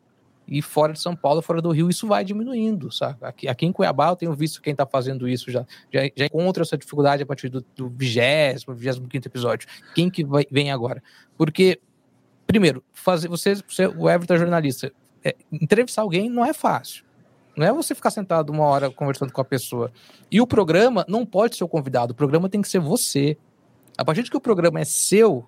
e 0.47 0.61
fora 0.61 0.93
de 0.93 0.99
São 0.99 1.15
Paulo, 1.15 1.41
fora 1.41 1.61
do 1.61 1.71
Rio, 1.71 1.89
isso 1.89 2.07
vai 2.07 2.23
diminuindo, 2.23 2.91
sabe? 2.91 3.17
Aqui, 3.21 3.47
aqui 3.47 3.65
em 3.65 3.71
Cuiabá 3.71 4.09
eu 4.09 4.15
tenho 4.15 4.33
visto 4.33 4.61
quem 4.61 4.71
está 4.71 4.85
fazendo 4.85 5.27
isso 5.27 5.49
já, 5.49 5.65
já, 5.91 6.01
já, 6.15 6.25
encontra 6.25 6.63
essa 6.63 6.77
dificuldade 6.77 7.23
a 7.23 7.25
partir 7.25 7.49
do, 7.49 7.65
do 7.75 7.89
20 7.89 8.65
25 8.67 9.27
episódio. 9.27 9.67
Quem 9.95 10.09
que 10.09 10.23
vai, 10.23 10.45
vem 10.51 10.71
agora? 10.71 11.01
Porque, 11.37 11.79
primeiro, 12.45 12.83
fazer, 12.91 13.29
você, 13.29 13.55
você 13.55 13.87
o 13.87 14.09
Everton 14.09 14.33
é 14.33 14.37
jornalista, 14.37 14.91
é, 15.23 15.35
entrevistar 15.51 16.01
alguém 16.01 16.29
não 16.29 16.43
é 16.43 16.53
fácil. 16.53 17.05
Não 17.55 17.65
é 17.65 17.71
você 17.71 17.93
ficar 17.93 18.09
sentado 18.09 18.49
uma 18.49 18.65
hora 18.65 18.89
conversando 18.89 19.31
com 19.31 19.39
a 19.39 19.45
pessoa. 19.45 19.91
E 20.29 20.41
o 20.41 20.47
programa 20.47 21.05
não 21.07 21.25
pode 21.25 21.55
ser 21.55 21.63
o 21.63 21.69
convidado, 21.69 22.11
o 22.11 22.15
programa 22.15 22.49
tem 22.49 22.61
que 22.61 22.67
ser 22.67 22.79
você. 22.79 23.37
A 23.95 24.03
partir 24.03 24.23
de 24.23 24.31
que 24.31 24.37
o 24.37 24.41
programa 24.41 24.79
é 24.79 24.85
seu, 24.85 25.47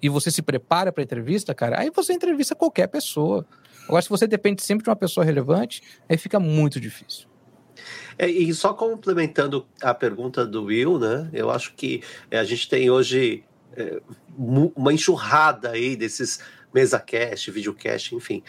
e 0.00 0.08
você 0.08 0.30
se 0.30 0.42
prepara 0.42 0.92
para 0.92 1.02
entrevista, 1.02 1.54
cara, 1.54 1.80
aí 1.80 1.90
você 1.90 2.12
entrevista 2.12 2.54
qualquer 2.54 2.86
pessoa. 2.86 3.46
Agora, 3.86 4.02
se 4.02 4.08
você 4.08 4.26
depende 4.26 4.62
sempre 4.62 4.84
de 4.84 4.90
uma 4.90 4.96
pessoa 4.96 5.24
relevante, 5.24 5.82
aí 6.08 6.16
fica 6.16 6.38
muito 6.38 6.80
difícil. 6.80 7.26
É, 8.18 8.28
e 8.28 8.52
só 8.52 8.74
complementando 8.74 9.66
a 9.80 9.94
pergunta 9.94 10.44
do 10.44 10.64
Will, 10.64 10.98
né? 10.98 11.28
Eu 11.32 11.50
acho 11.50 11.74
que 11.74 12.02
é, 12.30 12.38
a 12.38 12.44
gente 12.44 12.68
tem 12.68 12.90
hoje 12.90 13.44
é, 13.76 14.00
uma 14.36 14.92
enxurrada 14.92 15.70
aí 15.70 15.96
desses 15.96 16.40
mesa 16.74 16.98
cast, 17.00 17.50
videocast, 17.50 18.14
enfim. 18.14 18.42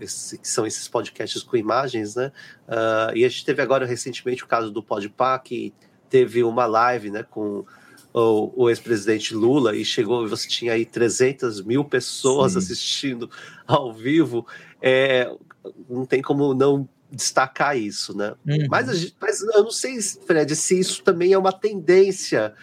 esse, 0.00 0.38
que 0.38 0.48
são 0.48 0.66
esses 0.66 0.88
podcasts 0.88 1.42
com 1.42 1.56
imagens, 1.56 2.14
né? 2.14 2.32
Uh, 2.68 3.16
e 3.16 3.24
a 3.24 3.28
gente 3.28 3.44
teve 3.44 3.60
agora 3.60 3.84
recentemente 3.84 4.44
o 4.44 4.46
caso 4.46 4.70
do 4.70 4.82
Podpah, 4.82 5.38
que 5.38 5.74
teve 6.08 6.44
uma 6.44 6.66
live, 6.66 7.10
né, 7.10 7.22
com 7.22 7.64
o, 8.12 8.64
o 8.64 8.68
ex-presidente 8.68 9.34
Lula 9.34 9.74
e 9.74 9.84
chegou, 9.84 10.28
você 10.28 10.48
tinha 10.48 10.72
aí 10.72 10.84
300 10.84 11.62
mil 11.62 11.84
pessoas 11.84 12.52
Sim. 12.52 12.58
assistindo 12.58 13.30
ao 13.66 13.92
vivo, 13.92 14.46
é, 14.80 15.30
não 15.88 16.04
tem 16.04 16.20
como 16.20 16.54
não 16.54 16.88
destacar 17.10 17.76
isso, 17.76 18.16
né? 18.16 18.34
Uhum. 18.46 18.66
Mas, 18.70 19.14
mas 19.20 19.42
eu 19.42 19.62
não 19.62 19.70
sei, 19.70 20.00
Fred, 20.00 20.54
se 20.56 20.78
isso 20.78 21.02
também 21.02 21.32
é 21.32 21.38
uma 21.38 21.52
tendência 21.52 22.54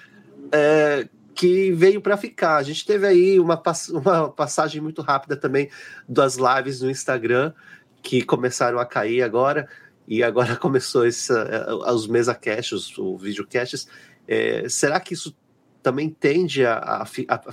é, 0.52 1.08
que 1.36 1.72
veio 1.72 2.02
para 2.02 2.18
ficar. 2.18 2.58
A 2.58 2.64
gente 2.64 2.86
teve 2.86 3.08
aí 3.08 3.40
uma, 3.40 3.62
uma 3.92 4.30
passagem 4.30 4.82
muito 4.82 5.02
rápida 5.02 5.38
também 5.38 5.70
das 6.08 6.38
lives 6.38 6.82
no 6.82 6.90
Instagram, 6.90 7.54
que 8.02 8.24
começaram 8.24 8.80
a 8.80 8.86
cair 8.86 9.22
agora, 9.22 9.68
e 10.08 10.24
agora 10.24 10.56
começou 10.58 11.06
esse, 11.06 11.32
é, 11.32 11.72
os 11.94 12.08
mesa 12.08 12.34
caches, 12.34 12.98
os 12.98 13.22
videocaches. 13.22 13.88
É, 14.32 14.70
será 14.70 15.00
que 15.00 15.16
isso 15.16 15.36
também 15.82 16.08
tende 16.08 16.64
a, 16.64 16.76
a, 16.78 17.04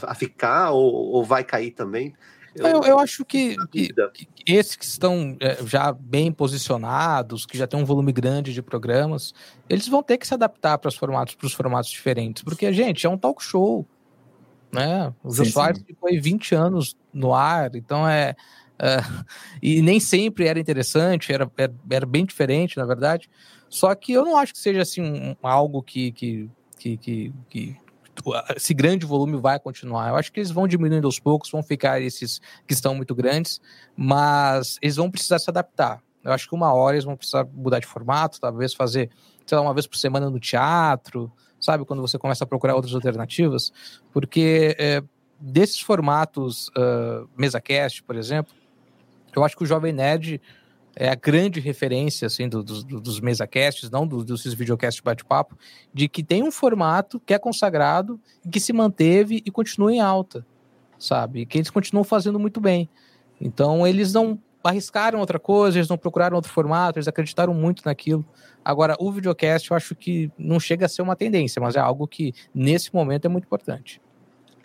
a 0.02 0.14
ficar 0.14 0.72
ou, 0.72 0.92
ou, 0.92 1.24
vai 1.24 1.42
cair 1.42 1.70
também? 1.70 2.14
Eu, 2.54 2.66
eu, 2.66 2.82
eu 2.82 2.98
acho 2.98 3.24
que, 3.24 3.56
que, 3.70 3.88
que, 4.12 4.28
esses 4.46 4.76
que 4.76 4.84
estão 4.84 5.36
é, 5.40 5.56
já 5.64 5.90
bem 5.90 6.30
posicionados, 6.30 7.46
que 7.46 7.56
já 7.56 7.66
tem 7.66 7.80
um 7.80 7.84
volume 7.84 8.12
grande 8.12 8.52
de 8.52 8.60
programas, 8.60 9.32
eles 9.70 9.88
vão 9.88 10.02
ter 10.02 10.18
que 10.18 10.26
se 10.26 10.34
adaptar 10.34 10.76
para 10.76 10.88
os 10.90 10.96
formatos, 10.96 11.34
para 11.34 11.46
os 11.46 11.54
formatos 11.54 11.90
diferentes, 11.90 12.42
porque 12.42 12.70
gente 12.72 13.06
é 13.06 13.08
um 13.08 13.16
talk 13.16 13.42
show, 13.42 13.86
né? 14.70 15.14
O 15.24 15.32
Jô 15.32 15.46
Soares 15.46 15.82
ficou 15.82 16.10
aí 16.10 16.20
20 16.20 16.54
anos 16.54 16.94
no 17.12 17.34
ar, 17.34 17.74
então 17.74 18.06
é, 18.06 18.36
é, 18.78 18.98
e 19.62 19.80
nem 19.80 19.98
sempre 19.98 20.46
era 20.46 20.60
interessante, 20.60 21.32
era, 21.32 21.50
era, 21.56 21.74
era, 21.90 22.06
bem 22.06 22.26
diferente, 22.26 22.76
na 22.76 22.84
verdade. 22.84 23.30
Só 23.68 23.94
que 23.94 24.12
eu 24.12 24.24
não 24.24 24.36
acho 24.36 24.52
que 24.52 24.58
seja 24.58 24.82
assim 24.82 25.02
um, 25.02 25.36
algo 25.42 25.82
que, 25.82 26.12
que, 26.12 26.48
que, 26.86 26.96
que, 26.96 27.32
que 27.48 27.76
esse 28.54 28.72
grande 28.72 29.04
volume 29.04 29.36
vai 29.36 29.58
continuar. 29.58 30.08
Eu 30.08 30.16
acho 30.16 30.32
que 30.32 30.40
eles 30.40 30.50
vão 30.50 30.68
diminuindo 30.68 31.06
aos 31.06 31.18
poucos, 31.18 31.50
vão 31.50 31.62
ficar 31.62 32.00
esses 32.00 32.40
que 32.66 32.72
estão 32.72 32.94
muito 32.94 33.14
grandes, 33.14 33.60
mas 33.96 34.78
eles 34.80 34.96
vão 34.96 35.10
precisar 35.10 35.38
se 35.38 35.50
adaptar. 35.50 36.00
Eu 36.22 36.32
acho 36.32 36.48
que 36.48 36.54
uma 36.54 36.72
hora 36.72 36.96
eles 36.96 37.04
vão 37.04 37.16
precisar 37.16 37.46
mudar 37.52 37.78
de 37.78 37.86
formato, 37.86 38.40
talvez 38.40 38.74
fazer, 38.74 39.10
sei 39.46 39.56
lá, 39.56 39.62
uma 39.62 39.74
vez 39.74 39.86
por 39.86 39.96
semana 39.96 40.28
no 40.30 40.40
teatro, 40.40 41.32
sabe? 41.60 41.84
Quando 41.84 42.02
você 42.02 42.18
começa 42.18 42.44
a 42.44 42.46
procurar 42.46 42.74
outras 42.74 42.94
alternativas, 42.94 43.72
porque 44.12 44.74
é, 44.78 45.02
desses 45.38 45.80
formatos 45.80 46.68
uh, 46.68 47.28
mesa 47.36 47.60
cast, 47.60 48.02
por 48.02 48.16
exemplo, 48.16 48.54
eu 49.34 49.44
acho 49.44 49.56
que 49.56 49.62
o 49.62 49.66
Jovem 49.66 49.92
Nerd 49.92 50.40
é 50.98 51.10
a 51.10 51.14
grande 51.14 51.60
referência 51.60 52.26
assim 52.26 52.48
do, 52.48 52.62
do, 52.62 53.00
dos 53.00 53.20
mesacasts, 53.20 53.90
não 53.90 54.06
do, 54.06 54.24
desses 54.24 54.54
videocasts 54.54 55.02
bate-papo, 55.02 55.56
de 55.92 56.08
que 56.08 56.24
tem 56.24 56.42
um 56.42 56.50
formato 56.50 57.20
que 57.20 57.34
é 57.34 57.38
consagrado, 57.38 58.18
que 58.50 58.58
se 58.58 58.72
manteve 58.72 59.42
e 59.44 59.50
continua 59.50 59.92
em 59.92 60.00
alta, 60.00 60.44
sabe? 60.98 61.40
E 61.40 61.46
que 61.46 61.58
eles 61.58 61.70
continuam 61.70 62.02
fazendo 62.02 62.38
muito 62.38 62.60
bem. 62.60 62.88
Então 63.38 63.86
eles 63.86 64.14
não 64.14 64.40
arriscaram 64.64 65.20
outra 65.20 65.38
coisa, 65.38 65.78
eles 65.78 65.88
não 65.88 65.98
procuraram 65.98 66.34
outro 66.34 66.50
formato, 66.50 66.98
eles 66.98 67.06
acreditaram 67.06 67.52
muito 67.52 67.82
naquilo. 67.84 68.24
Agora, 68.64 68.96
o 68.98 69.12
videocast 69.12 69.70
eu 69.70 69.76
acho 69.76 69.94
que 69.94 70.30
não 70.36 70.58
chega 70.58 70.86
a 70.86 70.88
ser 70.88 71.02
uma 71.02 71.14
tendência, 71.14 71.60
mas 71.60 71.76
é 71.76 71.78
algo 71.78 72.08
que 72.08 72.32
nesse 72.54 72.92
momento 72.92 73.26
é 73.26 73.28
muito 73.28 73.44
importante. 73.44 74.00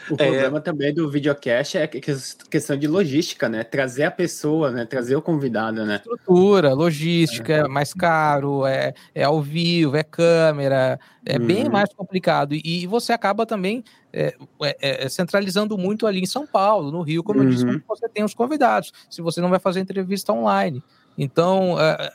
O 0.09 0.13
é... 0.13 0.17
problema 0.17 0.61
também 0.61 0.93
do 0.93 1.09
videocast 1.09 1.77
é 1.77 1.87
questão 1.87 2.77
de 2.77 2.87
logística, 2.87 3.47
né? 3.47 3.63
Trazer 3.63 4.03
a 4.03 4.11
pessoa, 4.11 4.71
né? 4.71 4.85
Trazer 4.85 5.15
o 5.15 5.21
convidado, 5.21 5.85
né? 5.85 5.95
Estrutura, 5.95 6.73
logística, 6.73 7.53
é 7.53 7.67
mais 7.67 7.93
caro, 7.93 8.65
é, 8.65 8.93
é 9.13 9.23
ao 9.23 9.41
vivo, 9.41 9.95
é 9.95 10.03
câmera, 10.03 10.99
é 11.25 11.37
uhum. 11.37 11.45
bem 11.45 11.69
mais 11.69 11.93
complicado. 11.93 12.53
E, 12.53 12.87
você 12.87 13.13
acaba 13.13 13.45
também 13.45 13.83
é, 14.11 14.35
é, 14.63 15.05
é, 15.05 15.09
centralizando 15.09 15.77
muito 15.77 16.07
ali 16.07 16.19
em 16.19 16.25
São 16.25 16.45
Paulo, 16.47 16.91
no 16.91 17.01
Rio, 17.01 17.23
como 17.23 17.39
uhum. 17.39 17.45
eu 17.45 17.51
disse, 17.51 17.65
uhum. 17.65 17.81
você 17.87 18.09
tem 18.09 18.23
os 18.23 18.33
convidados, 18.33 18.91
se 19.09 19.21
você 19.21 19.39
não 19.39 19.49
vai 19.49 19.59
fazer 19.59 19.79
entrevista 19.79 20.33
online. 20.33 20.83
Então, 21.17 21.79
é, 21.79 22.11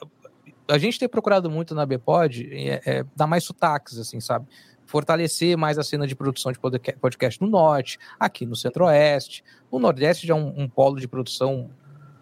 a 0.68 0.78
gente 0.78 0.98
tem 0.98 1.08
procurado 1.08 1.50
muito 1.50 1.74
na 1.74 1.86
Bpod 1.86 2.48
é, 2.52 3.04
dar 3.14 3.26
mais 3.26 3.44
sotaques, 3.44 3.98
assim, 3.98 4.20
sabe? 4.20 4.46
Fortalecer 4.86 5.56
mais 5.56 5.78
a 5.78 5.82
cena 5.82 6.06
de 6.06 6.14
produção 6.14 6.52
de 6.52 6.58
podcast 7.00 7.40
no 7.40 7.48
Norte, 7.48 7.98
aqui 8.18 8.46
no 8.46 8.56
Centro-Oeste. 8.56 9.44
O 9.70 9.78
Nordeste 9.78 10.26
já 10.26 10.34
é 10.34 10.36
um, 10.36 10.62
um 10.62 10.68
polo 10.68 10.98
de 10.98 11.08
produção 11.08 11.70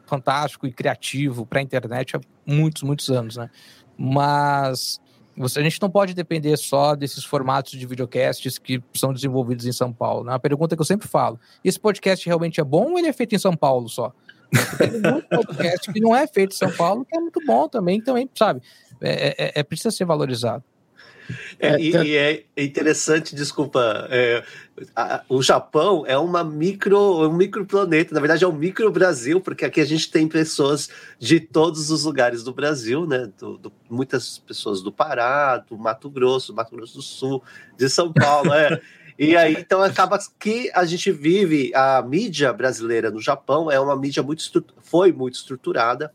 fantástico 0.06 0.66
e 0.66 0.72
criativo 0.72 1.46
para 1.46 1.60
a 1.60 1.62
internet 1.62 2.16
há 2.16 2.20
muitos, 2.46 2.82
muitos 2.82 3.10
anos, 3.10 3.36
né? 3.36 3.50
Mas 3.96 5.00
você, 5.36 5.60
a 5.60 5.62
gente 5.62 5.80
não 5.80 5.90
pode 5.90 6.14
depender 6.14 6.56
só 6.56 6.94
desses 6.94 7.24
formatos 7.24 7.72
de 7.72 7.86
videocasts 7.86 8.58
que 8.58 8.82
são 8.94 9.12
desenvolvidos 9.12 9.66
em 9.66 9.72
São 9.72 9.92
Paulo. 9.92 10.24
Né? 10.24 10.32
A 10.32 10.38
pergunta 10.38 10.76
que 10.76 10.82
eu 10.82 10.86
sempre 10.86 11.08
falo: 11.08 11.38
esse 11.64 11.78
podcast 11.78 12.24
realmente 12.26 12.60
é 12.60 12.64
bom 12.64 12.92
ou 12.92 12.98
ele 12.98 13.08
é 13.08 13.12
feito 13.12 13.34
em 13.34 13.38
São 13.38 13.56
Paulo 13.56 13.88
só? 13.88 14.12
Tem 14.78 14.90
muito 14.90 15.28
podcast 15.28 15.92
que 15.92 16.00
não 16.00 16.14
é 16.14 16.26
feito 16.26 16.52
em 16.52 16.56
São 16.56 16.70
Paulo, 16.70 17.04
que 17.04 17.16
é 17.16 17.20
muito 17.20 17.40
bom 17.44 17.68
também, 17.68 18.00
também, 18.00 18.30
sabe? 18.34 18.62
É, 19.00 19.46
é, 19.46 19.60
é 19.60 19.62
precisa 19.62 19.90
ser 19.90 20.04
valorizado. 20.04 20.62
É, 21.58 21.68
é, 21.68 21.80
e, 21.80 21.90
e, 21.90 22.16
é 22.16 22.44
interessante, 22.56 23.34
desculpa, 23.34 24.06
é, 24.10 24.44
a, 24.94 25.22
o 25.28 25.42
Japão 25.42 26.04
é 26.06 26.18
uma 26.18 26.42
micro, 26.44 27.28
um 27.28 27.32
microplaneta, 27.32 28.14
na 28.14 28.20
verdade 28.20 28.44
é 28.44 28.48
um 28.48 28.52
micro 28.52 28.90
Brasil, 28.90 29.40
porque 29.40 29.64
aqui 29.64 29.80
a 29.80 29.84
gente 29.84 30.10
tem 30.10 30.28
pessoas 30.28 30.88
de 31.18 31.40
todos 31.40 31.90
os 31.90 32.04
lugares 32.04 32.42
do 32.42 32.52
Brasil, 32.52 33.06
né? 33.06 33.30
Do, 33.38 33.56
do, 33.56 33.72
muitas 33.88 34.38
pessoas 34.38 34.82
do 34.82 34.92
Pará, 34.92 35.58
do 35.58 35.78
Mato 35.78 36.10
Grosso, 36.10 36.52
do 36.52 36.56
Mato 36.56 36.74
Grosso 36.74 36.96
do 36.96 37.02
Sul, 37.02 37.42
de 37.76 37.88
São 37.88 38.12
Paulo, 38.12 38.52
é. 38.52 38.80
E 39.16 39.36
aí, 39.36 39.54
então, 39.58 39.80
acaba 39.80 40.18
que 40.40 40.70
a 40.74 40.84
gente 40.84 41.12
vive, 41.12 41.70
a 41.72 42.02
mídia 42.02 42.52
brasileira 42.52 43.12
no 43.12 43.20
Japão 43.20 43.70
é 43.70 43.78
uma 43.78 43.94
mídia 43.94 44.24
muito, 44.24 44.42
foi 44.82 45.12
muito 45.12 45.34
estruturada. 45.34 46.12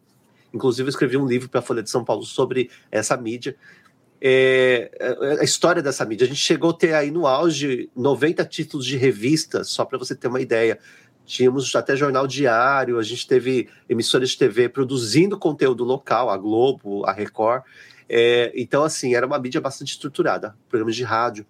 Inclusive, 0.54 0.88
eu 0.88 0.90
escrevi 0.90 1.16
um 1.16 1.26
livro 1.26 1.48
para 1.48 1.60
a 1.60 1.64
Folha 1.64 1.82
de 1.82 1.90
São 1.90 2.04
Paulo 2.04 2.24
sobre 2.24 2.70
essa 2.92 3.16
mídia. 3.16 3.56
É, 4.22 4.92
é, 5.00 5.40
a 5.40 5.44
história 5.44 5.82
dessa 5.82 6.06
mídia. 6.06 6.26
A 6.26 6.28
gente 6.28 6.42
chegou 6.42 6.72
a 6.72 6.74
ter 6.74 6.94
aí 6.94 7.10
no 7.10 7.26
auge 7.26 7.90
90 7.96 8.44
títulos 8.46 8.86
de 8.86 8.98
revistas, 8.98 9.70
só 9.70 9.86
para 9.86 9.98
você 9.98 10.16
ter 10.16 10.28
uma 10.28 10.42
ideia. 10.42 10.78
Tínhamos 11.26 11.74
até 11.76 11.96
jornal 11.96 12.26
diário, 12.26 12.98
a 12.98 13.04
gente 13.04 13.28
teve 13.28 13.70
emissoras 13.88 14.32
de 14.32 14.38
TV 14.38 14.68
produzindo 14.68 15.38
conteúdo 15.38 15.84
local, 15.84 16.30
a 16.30 16.38
Globo, 16.38 17.06
a 17.06 17.12
Record. 17.12 17.64
É, 18.10 18.52
então, 18.56 18.84
assim, 18.84 19.14
era 19.14 19.26
uma 19.26 19.38
mídia 19.38 19.62
bastante 19.62 19.92
estruturada, 19.92 20.56
programas 20.68 20.96
de 20.96 21.04
rádio. 21.04 21.46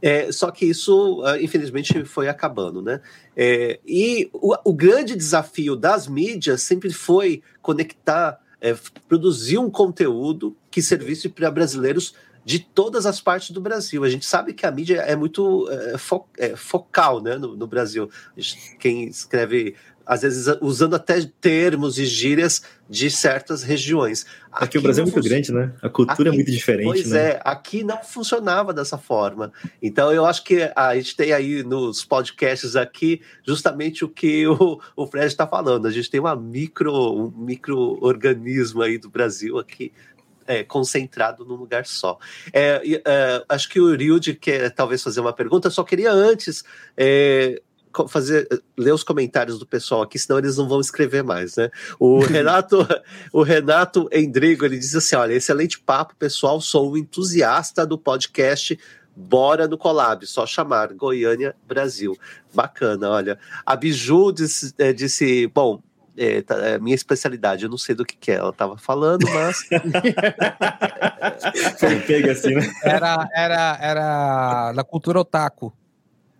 É, 0.00 0.30
só 0.30 0.50
que 0.50 0.64
isso, 0.64 1.20
ah, 1.24 1.42
infelizmente, 1.42 2.04
foi 2.04 2.28
acabando, 2.28 2.80
né? 2.80 3.00
É, 3.36 3.80
e 3.84 4.30
o, 4.32 4.54
o 4.64 4.72
grande 4.72 5.16
desafio 5.16 5.74
das 5.74 6.06
mídias 6.06 6.62
sempre 6.62 6.92
foi 6.92 7.42
conectar 7.60 8.39
é, 8.60 8.76
produzir 9.08 9.58
um 9.58 9.70
conteúdo 9.70 10.56
que 10.70 10.82
servisse 10.82 11.28
para 11.28 11.50
brasileiros 11.50 12.14
de 12.44 12.58
todas 12.58 13.06
as 13.06 13.20
partes 13.20 13.50
do 13.50 13.60
Brasil. 13.60 14.02
A 14.02 14.08
gente 14.08 14.24
sabe 14.24 14.52
que 14.52 14.66
a 14.66 14.70
mídia 14.70 14.96
é 15.02 15.14
muito 15.14 15.68
é, 15.70 15.98
fo 15.98 16.26
é, 16.38 16.56
focal 16.56 17.22
né, 17.22 17.36
no, 17.36 17.56
no 17.56 17.66
Brasil. 17.66 18.10
Quem 18.78 19.04
escreve 19.04 19.76
às 20.10 20.22
vezes 20.22 20.52
usando 20.60 20.96
até 20.96 21.24
termos 21.40 21.96
e 21.96 22.04
gírias 22.04 22.62
de 22.88 23.08
certas 23.08 23.62
regiões. 23.62 24.26
Aqui, 24.50 24.64
aqui 24.64 24.78
o 24.78 24.82
Brasil 24.82 25.04
é 25.04 25.06
muito 25.06 25.22
grande, 25.22 25.52
né? 25.52 25.72
A 25.80 25.88
cultura 25.88 26.30
aqui, 26.30 26.30
é 26.30 26.32
muito 26.32 26.50
diferente. 26.50 26.84
Pois 26.84 27.10
né? 27.12 27.34
é, 27.34 27.40
aqui 27.44 27.84
não 27.84 28.02
funcionava 28.02 28.74
dessa 28.74 28.98
forma. 28.98 29.52
Então 29.80 30.12
eu 30.12 30.26
acho 30.26 30.42
que 30.42 30.68
a 30.74 30.96
gente 30.96 31.14
tem 31.14 31.32
aí 31.32 31.62
nos 31.62 32.04
podcasts 32.04 32.74
aqui 32.74 33.22
justamente 33.46 34.04
o 34.04 34.08
que 34.08 34.48
o, 34.48 34.80
o 34.96 35.06
Fred 35.06 35.26
está 35.26 35.46
falando. 35.46 35.86
A 35.86 35.92
gente 35.92 36.10
tem 36.10 36.18
uma 36.18 36.34
micro, 36.34 36.92
um 36.92 37.30
micro-organismo 37.30 38.82
aí 38.82 38.98
do 38.98 39.08
Brasil 39.08 39.60
aqui 39.60 39.92
é, 40.44 40.64
concentrado 40.64 41.44
num 41.44 41.54
lugar 41.54 41.86
só. 41.86 42.18
É, 42.52 42.82
é, 42.84 43.44
acho 43.48 43.68
que 43.68 43.78
o 43.78 43.94
Ryuji 43.94 44.34
quer 44.34 44.70
talvez 44.70 45.00
fazer 45.00 45.20
uma 45.20 45.32
pergunta, 45.32 45.70
só 45.70 45.84
queria 45.84 46.10
antes 46.10 46.64
é, 46.96 47.62
fazer 48.08 48.48
ler 48.76 48.92
os 48.92 49.02
comentários 49.02 49.58
do 49.58 49.66
pessoal 49.66 50.02
aqui, 50.02 50.18
senão 50.18 50.38
eles 50.38 50.56
não 50.56 50.68
vão 50.68 50.80
escrever 50.80 51.22
mais, 51.22 51.56
né? 51.56 51.70
O 51.98 52.20
Renato, 52.24 52.86
o 53.32 53.42
Renato 53.42 54.08
Endrigo, 54.12 54.64
ele 54.64 54.78
diz 54.78 54.94
assim: 54.94 55.16
olha, 55.16 55.34
excelente 55.34 55.80
papo, 55.80 56.14
pessoal. 56.16 56.60
Sou 56.60 56.92
um 56.92 56.96
entusiasta 56.96 57.86
do 57.86 57.98
podcast. 57.98 58.78
Bora 59.14 59.68
no 59.68 59.76
collab, 59.76 60.26
só 60.26 60.46
chamar 60.46 60.94
Goiânia 60.94 61.54
Brasil. 61.66 62.16
Bacana, 62.54 63.10
olha. 63.10 63.38
A 63.66 63.76
Biju 63.76 64.32
disse, 64.32 64.72
é, 64.78 64.92
disse 64.92 65.46
bom, 65.48 65.82
é, 66.16 66.42
tá, 66.42 66.56
é 66.56 66.78
minha 66.78 66.94
especialidade, 66.94 67.64
eu 67.64 67.70
não 67.70 67.76
sei 67.76 67.94
do 67.94 68.04
que, 68.04 68.16
que 68.16 68.30
ela 68.30 68.50
estava 68.50 68.76
falando, 68.76 69.26
mas. 69.32 69.58
Foi 71.78 72.00
pega 72.00 72.32
assim, 72.32 72.54
né? 72.54 72.70
Era, 72.82 73.28
era, 73.34 73.78
era 73.80 74.72
da 74.72 74.84
cultura 74.84 75.20
otaku. 75.20 75.72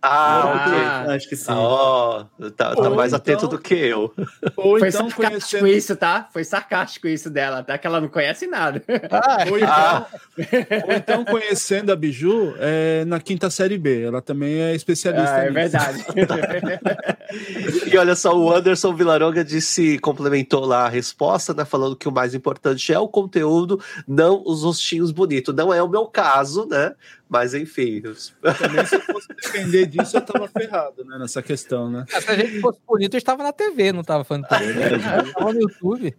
Ah, 0.01 1.05
ah 1.07 1.13
acho 1.13 1.29
que 1.29 1.35
sim. 1.35 1.51
Ó, 1.51 2.25
oh, 2.39 2.51
tá, 2.51 2.75
tá 2.75 2.89
mais 2.89 3.13
então... 3.13 3.17
atento 3.17 3.47
do 3.47 3.59
que 3.59 3.75
eu. 3.75 4.11
Ou 4.57 4.79
Foi 4.79 4.89
então 4.89 5.09
sarcástico 5.09 5.21
conhecendo... 5.21 5.67
isso, 5.67 5.95
tá? 5.95 6.27
Foi 6.33 6.43
sarcástico 6.43 7.07
isso 7.07 7.29
dela, 7.29 7.63
tá? 7.63 7.77
Que 7.77 7.85
ela 7.85 8.01
não 8.01 8.07
conhece 8.07 8.47
nada. 8.47 8.81
Ah, 9.11 9.45
ou, 9.49 9.57
então, 9.57 9.69
ah. 9.69 10.07
ou 10.87 10.93
então, 10.93 11.25
conhecendo 11.25 11.91
a 11.91 11.95
Biju 11.95 12.55
é, 12.57 13.05
na 13.05 13.19
quinta 13.19 13.49
série 13.51 13.77
B. 13.77 14.01
Ela 14.03 14.21
também 14.21 14.59
é 14.61 14.75
especialista. 14.75 15.35
Ah, 15.35 15.45
é 15.45 15.51
verdade. 15.51 16.05
e 17.91 17.97
olha 17.97 18.15
só, 18.15 18.35
o 18.35 18.51
Anderson 18.51 18.95
Vilaronga 18.95 19.43
disse, 19.43 19.99
complementou 19.99 20.65
lá 20.65 20.85
a 20.85 20.89
resposta, 20.89 21.53
né? 21.53 21.63
Falando 21.63 21.95
que 21.95 22.07
o 22.07 22.11
mais 22.11 22.33
importante 22.33 22.91
é 22.91 22.97
o 22.97 23.07
conteúdo, 23.07 23.79
não 24.07 24.41
os 24.45 24.63
rostinhos 24.63 25.11
bonitos. 25.11 25.53
Não 25.53 25.71
é 25.71 25.81
o 25.83 25.89
meu 25.89 26.07
caso, 26.07 26.67
né? 26.67 26.93
Mas 27.31 27.53
enfim. 27.53 28.01
Também 28.41 28.85
se 28.85 28.95
eu 28.95 29.01
fosse 29.03 29.29
depender 29.29 29.85
disso, 29.85 30.17
eu 30.17 30.21
tava 30.21 30.49
ferrado, 30.49 31.05
né? 31.05 31.17
Nessa 31.17 31.41
questão, 31.41 31.89
né? 31.89 32.03
Se 32.09 32.29
a 32.29 32.35
gente 32.35 32.59
fosse 32.59 32.79
bonito, 32.85 33.13
eu 33.13 33.19
estava 33.19 33.41
na 33.41 33.53
TV, 33.53 33.93
não 33.93 34.01
estava 34.01 34.25
falando 34.25 34.43
Estava 34.43 35.53
no 35.53 35.61
YouTube. 35.61 36.13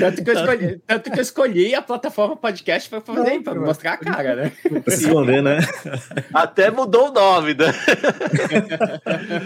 Tanto 0.00 0.24
que, 0.24 0.30
eu 0.30 0.34
escolhi, 0.34 0.80
tanto 0.86 1.10
que 1.10 1.18
eu 1.18 1.22
escolhi 1.22 1.74
a 1.74 1.82
plataforma 1.82 2.36
podcast 2.36 2.88
para 2.88 3.00
fazer, 3.00 3.42
para 3.42 3.60
mostrar 3.60 3.92
a 3.92 3.96
cara, 3.96 4.34
né? 4.34 4.52
Pra 4.82 4.96
se 4.96 5.04
esconder, 5.04 5.42
né? 5.42 5.58
Até 6.32 6.70
mudou 6.70 7.10
o 7.10 7.12
nome, 7.12 7.54
né? 7.54 7.66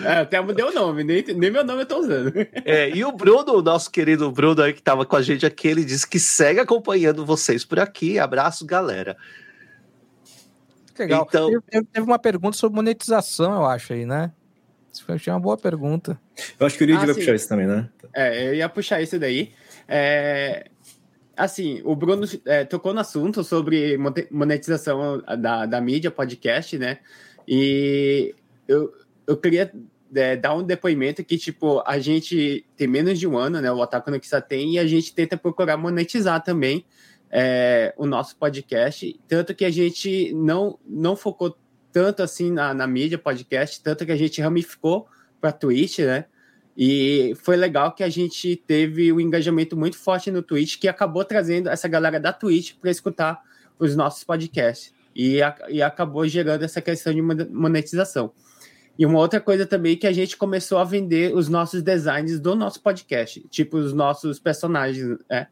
É, 0.04 0.20
até 0.20 0.40
mudei 0.40 0.64
o 0.64 0.72
nome, 0.72 1.04
nem, 1.04 1.22
nem 1.34 1.50
meu 1.50 1.64
nome 1.64 1.82
eu 1.82 1.86
tô 1.86 1.98
usando. 1.98 2.32
É, 2.64 2.88
e 2.90 3.04
o 3.04 3.12
Bruno, 3.12 3.54
o 3.54 3.62
nosso 3.62 3.90
querido 3.90 4.30
Bruno 4.30 4.62
aí 4.62 4.72
que 4.72 4.80
estava 4.80 5.04
com 5.04 5.16
a 5.16 5.22
gente 5.22 5.44
aqui, 5.44 5.68
ele 5.68 5.84
disse 5.84 6.08
que 6.08 6.18
segue 6.18 6.60
acompanhando 6.60 7.26
vocês 7.26 7.64
por 7.64 7.78
aqui. 7.78 8.18
Abraço, 8.18 8.64
galera. 8.64 9.16
Legal. 10.98 11.26
Então... 11.28 11.60
Teve, 11.68 11.86
teve 11.86 12.06
uma 12.06 12.18
pergunta 12.18 12.56
sobre 12.56 12.76
monetização, 12.76 13.54
eu 13.54 13.66
acho 13.66 13.92
aí, 13.92 14.04
né? 14.04 14.32
Isso 14.92 15.04
foi 15.04 15.16
uma 15.28 15.40
boa 15.40 15.56
pergunta. 15.56 16.18
Eu 16.58 16.66
acho 16.66 16.76
que 16.76 16.84
o 16.84 16.86
Luigi 16.86 17.02
ah, 17.02 17.06
vai 17.06 17.14
sim. 17.14 17.20
puxar 17.20 17.34
isso 17.34 17.48
também, 17.48 17.66
né? 17.66 17.88
É, 18.14 18.48
eu 18.48 18.54
ia 18.54 18.68
puxar 18.68 19.00
isso 19.00 19.18
daí. 19.18 19.52
É, 19.86 20.68
assim, 21.36 21.80
o 21.84 21.94
Bruno 21.94 22.26
é, 22.44 22.64
tocou 22.64 22.92
no 22.92 23.00
assunto 23.00 23.44
sobre 23.44 23.96
monetização 24.30 25.22
da, 25.38 25.66
da 25.66 25.80
mídia, 25.80 26.10
podcast, 26.10 26.76
né? 26.78 26.98
E 27.46 28.34
eu, 28.66 28.92
eu 29.26 29.36
queria 29.36 29.72
é, 30.14 30.36
dar 30.36 30.54
um 30.54 30.62
depoimento 30.62 31.22
que, 31.22 31.38
tipo, 31.38 31.82
a 31.86 31.98
gente 31.98 32.64
tem 32.76 32.88
menos 32.88 33.18
de 33.18 33.26
um 33.26 33.36
ano, 33.36 33.60
né? 33.60 33.70
O 33.70 33.78
Otaku 33.78 34.10
no 34.10 34.18
Kissa 34.18 34.40
tem, 34.40 34.74
e 34.74 34.78
a 34.78 34.86
gente 34.86 35.14
tenta 35.14 35.36
procurar 35.36 35.76
monetizar 35.76 36.42
também 36.42 36.84
é, 37.30 37.94
o 37.96 38.06
nosso 38.06 38.36
podcast, 38.36 39.18
tanto 39.28 39.54
que 39.54 39.64
a 39.64 39.70
gente 39.70 40.32
não, 40.32 40.78
não 40.86 41.14
focou 41.14 41.56
tanto 41.92 42.22
assim 42.22 42.50
na, 42.50 42.72
na 42.72 42.86
mídia 42.86 43.18
podcast, 43.18 43.82
tanto 43.82 44.06
que 44.06 44.12
a 44.12 44.16
gente 44.16 44.40
ramificou 44.40 45.06
para 45.40 45.52
Twitch, 45.52 46.00
né? 46.00 46.26
E 46.76 47.34
foi 47.42 47.56
legal 47.56 47.92
que 47.92 48.04
a 48.04 48.08
gente 48.08 48.54
teve 48.54 49.12
um 49.12 49.18
engajamento 49.18 49.76
muito 49.76 49.98
forte 49.98 50.30
no 50.30 50.42
Twitch, 50.42 50.78
que 50.78 50.86
acabou 50.86 51.24
trazendo 51.24 51.68
essa 51.68 51.88
galera 51.88 52.20
da 52.20 52.32
Twitch 52.32 52.74
para 52.80 52.90
escutar 52.90 53.42
os 53.78 53.96
nossos 53.96 54.22
podcasts. 54.22 54.94
E, 55.14 55.42
a, 55.42 55.56
e 55.68 55.82
acabou 55.82 56.24
gerando 56.28 56.62
essa 56.62 56.80
questão 56.80 57.12
de 57.12 57.20
monetização. 57.20 58.32
E 58.96 59.04
uma 59.04 59.18
outra 59.18 59.40
coisa 59.40 59.66
também 59.66 59.96
que 59.96 60.06
a 60.06 60.12
gente 60.12 60.36
começou 60.36 60.78
a 60.78 60.84
vender 60.84 61.34
os 61.34 61.48
nossos 61.48 61.82
designs 61.82 62.38
do 62.38 62.54
nosso 62.54 62.80
podcast, 62.80 63.40
tipo 63.48 63.76
os 63.76 63.92
nossos 63.92 64.38
personagens, 64.38 65.18
né? 65.28 65.48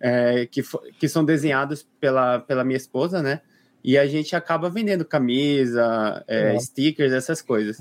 É, 0.00 0.46
que, 0.46 0.62
que 0.98 1.08
são 1.08 1.24
desenhados 1.24 1.86
pela, 2.00 2.40
pela 2.40 2.64
minha 2.64 2.76
esposa, 2.76 3.22
né? 3.22 3.40
E 3.82 3.96
a 3.96 4.06
gente 4.06 4.36
acaba 4.36 4.68
vendendo 4.68 5.04
camisa, 5.04 6.22
é, 6.28 6.58
stickers, 6.58 7.12
essas 7.12 7.40
coisas. 7.40 7.78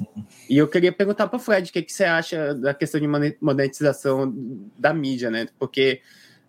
E 0.50 0.58
eu 0.58 0.68
queria 0.68 0.94
perguntar 0.94 1.28
para 1.28 1.38
o 1.38 1.40
Fred 1.40 1.70
o 1.70 1.74
que, 1.74 1.82
que 1.82 1.92
você 1.92 2.06
acha 2.06 2.56
da 2.56 2.74
questão 2.74 3.02
de 3.02 3.08
monetização 3.42 4.34
da 4.78 4.94
mídia, 4.94 5.30
né? 5.30 5.48
Porque 5.58 6.02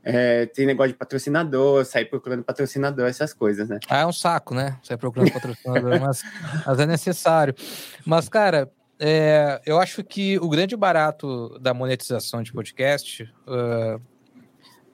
é, 0.04 0.46
tem 0.46 0.66
negócio 0.66 0.92
de 0.92 0.98
patrocinador, 0.98 1.84
sair 1.84 2.04
procurando 2.04 2.44
patrocinador, 2.44 3.06
essas 3.06 3.34
coisas, 3.34 3.68
né? 3.68 3.80
Ah, 3.88 4.00
é 4.00 4.06
um 4.06 4.12
saco, 4.12 4.54
né? 4.54 4.78
Sair 4.84 4.96
procurando 4.96 5.32
patrocinador, 5.32 5.98
mas, 6.00 6.22
mas, 6.64 6.78
é 6.78 6.86
necessário. 6.86 7.54
Mas, 8.06 8.28
cara, 8.28 8.70
é, 9.00 9.60
eu 9.66 9.80
acho 9.80 10.04
que 10.04 10.38
o 10.38 10.48
grande 10.48 10.76
barato 10.76 11.58
da 11.58 11.74
monetização 11.74 12.42
de 12.42 12.52
podcast 12.52 13.24
uh, 13.48 14.00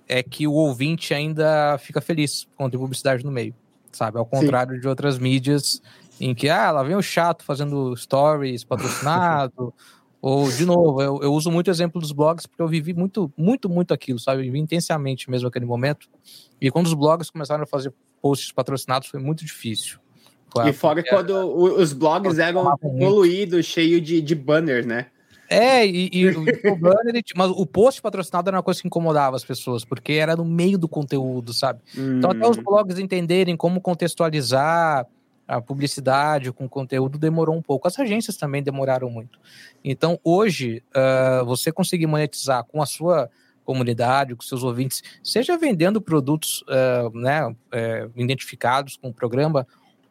é 0.08 0.22
que 0.22 0.46
o 0.46 0.52
ouvinte 0.52 1.12
ainda 1.12 1.78
fica 1.78 2.00
feliz 2.00 2.46
quando 2.56 2.72
tem 2.72 2.80
publicidade 2.80 3.24
no 3.24 3.32
meio, 3.32 3.54
sabe? 3.92 4.18
Ao 4.18 4.26
contrário 4.26 4.74
Sim. 4.74 4.80
de 4.80 4.88
outras 4.88 5.18
mídias 5.18 5.82
em 6.20 6.34
que, 6.34 6.48
ah, 6.48 6.70
lá 6.70 6.82
vem 6.82 6.96
o 6.96 7.02
chato 7.02 7.44
fazendo 7.44 7.94
stories 7.96 8.64
patrocinado, 8.64 9.74
ou, 10.22 10.50
de 10.50 10.64
novo, 10.64 11.02
eu, 11.02 11.20
eu 11.22 11.32
uso 11.32 11.50
muito 11.50 11.68
o 11.68 11.70
exemplo 11.70 12.00
dos 12.00 12.12
blogs 12.12 12.46
porque 12.46 12.62
eu 12.62 12.68
vivi 12.68 12.94
muito, 12.94 13.32
muito, 13.36 13.68
muito 13.68 13.92
aquilo, 13.92 14.18
sabe? 14.18 14.40
Eu 14.40 14.44
vivi 14.44 14.58
intensamente 14.58 15.30
mesmo 15.30 15.48
aquele 15.48 15.66
momento. 15.66 16.08
E 16.60 16.70
quando 16.70 16.86
os 16.86 16.94
blogs 16.94 17.30
começaram 17.30 17.64
a 17.64 17.66
fazer 17.66 17.92
posts 18.22 18.50
patrocinados 18.52 19.08
foi 19.08 19.20
muito 19.20 19.44
difícil. 19.44 19.98
Foi 20.52 20.70
e 20.70 20.72
fora 20.72 21.02
quando 21.02 21.32
os 21.78 21.92
blogs 21.92 22.38
eram 22.38 22.76
poluídos, 22.78 23.66
cheio 23.66 24.00
de, 24.00 24.22
de 24.22 24.34
banners, 24.34 24.86
né? 24.86 25.06
É, 25.48 25.86
e, 25.86 26.10
e 26.12 26.28
o 26.28 26.76
banner, 26.76 27.22
mas 27.34 27.50
o 27.50 27.66
post 27.66 28.02
patrocinado 28.02 28.48
era 28.48 28.56
uma 28.56 28.62
coisa 28.62 28.80
que 28.80 28.86
incomodava 28.86 29.36
as 29.36 29.44
pessoas, 29.44 29.84
porque 29.84 30.14
era 30.14 30.36
no 30.36 30.44
meio 30.44 30.78
do 30.78 30.88
conteúdo, 30.88 31.52
sabe? 31.52 31.80
Hum. 31.96 32.18
Então, 32.18 32.30
até 32.30 32.48
os 32.48 32.58
hum. 32.58 32.62
blogs 32.62 32.98
entenderem 32.98 33.56
como 33.56 33.80
contextualizar 33.80 35.06
a 35.46 35.60
publicidade 35.60 36.52
com 36.52 36.68
conteúdo 36.68 37.18
demorou 37.18 37.54
um 37.54 37.62
pouco. 37.62 37.86
As 37.86 37.98
agências 37.98 38.36
também 38.36 38.62
demoraram 38.62 39.08
muito. 39.08 39.38
Então, 39.84 40.18
hoje, 40.24 40.82
uh, 40.90 41.44
você 41.44 41.70
conseguir 41.70 42.06
monetizar 42.06 42.64
com 42.64 42.82
a 42.82 42.86
sua 42.86 43.30
comunidade, 43.64 44.34
com 44.34 44.42
seus 44.42 44.62
ouvintes, 44.62 45.02
seja 45.22 45.56
vendendo 45.56 46.00
produtos 46.00 46.62
uh, 46.62 47.16
né, 47.16 47.46
uh, 47.46 47.56
identificados 48.16 48.96
com 48.96 49.08
o 49.08 49.14
programa, 49.14 49.66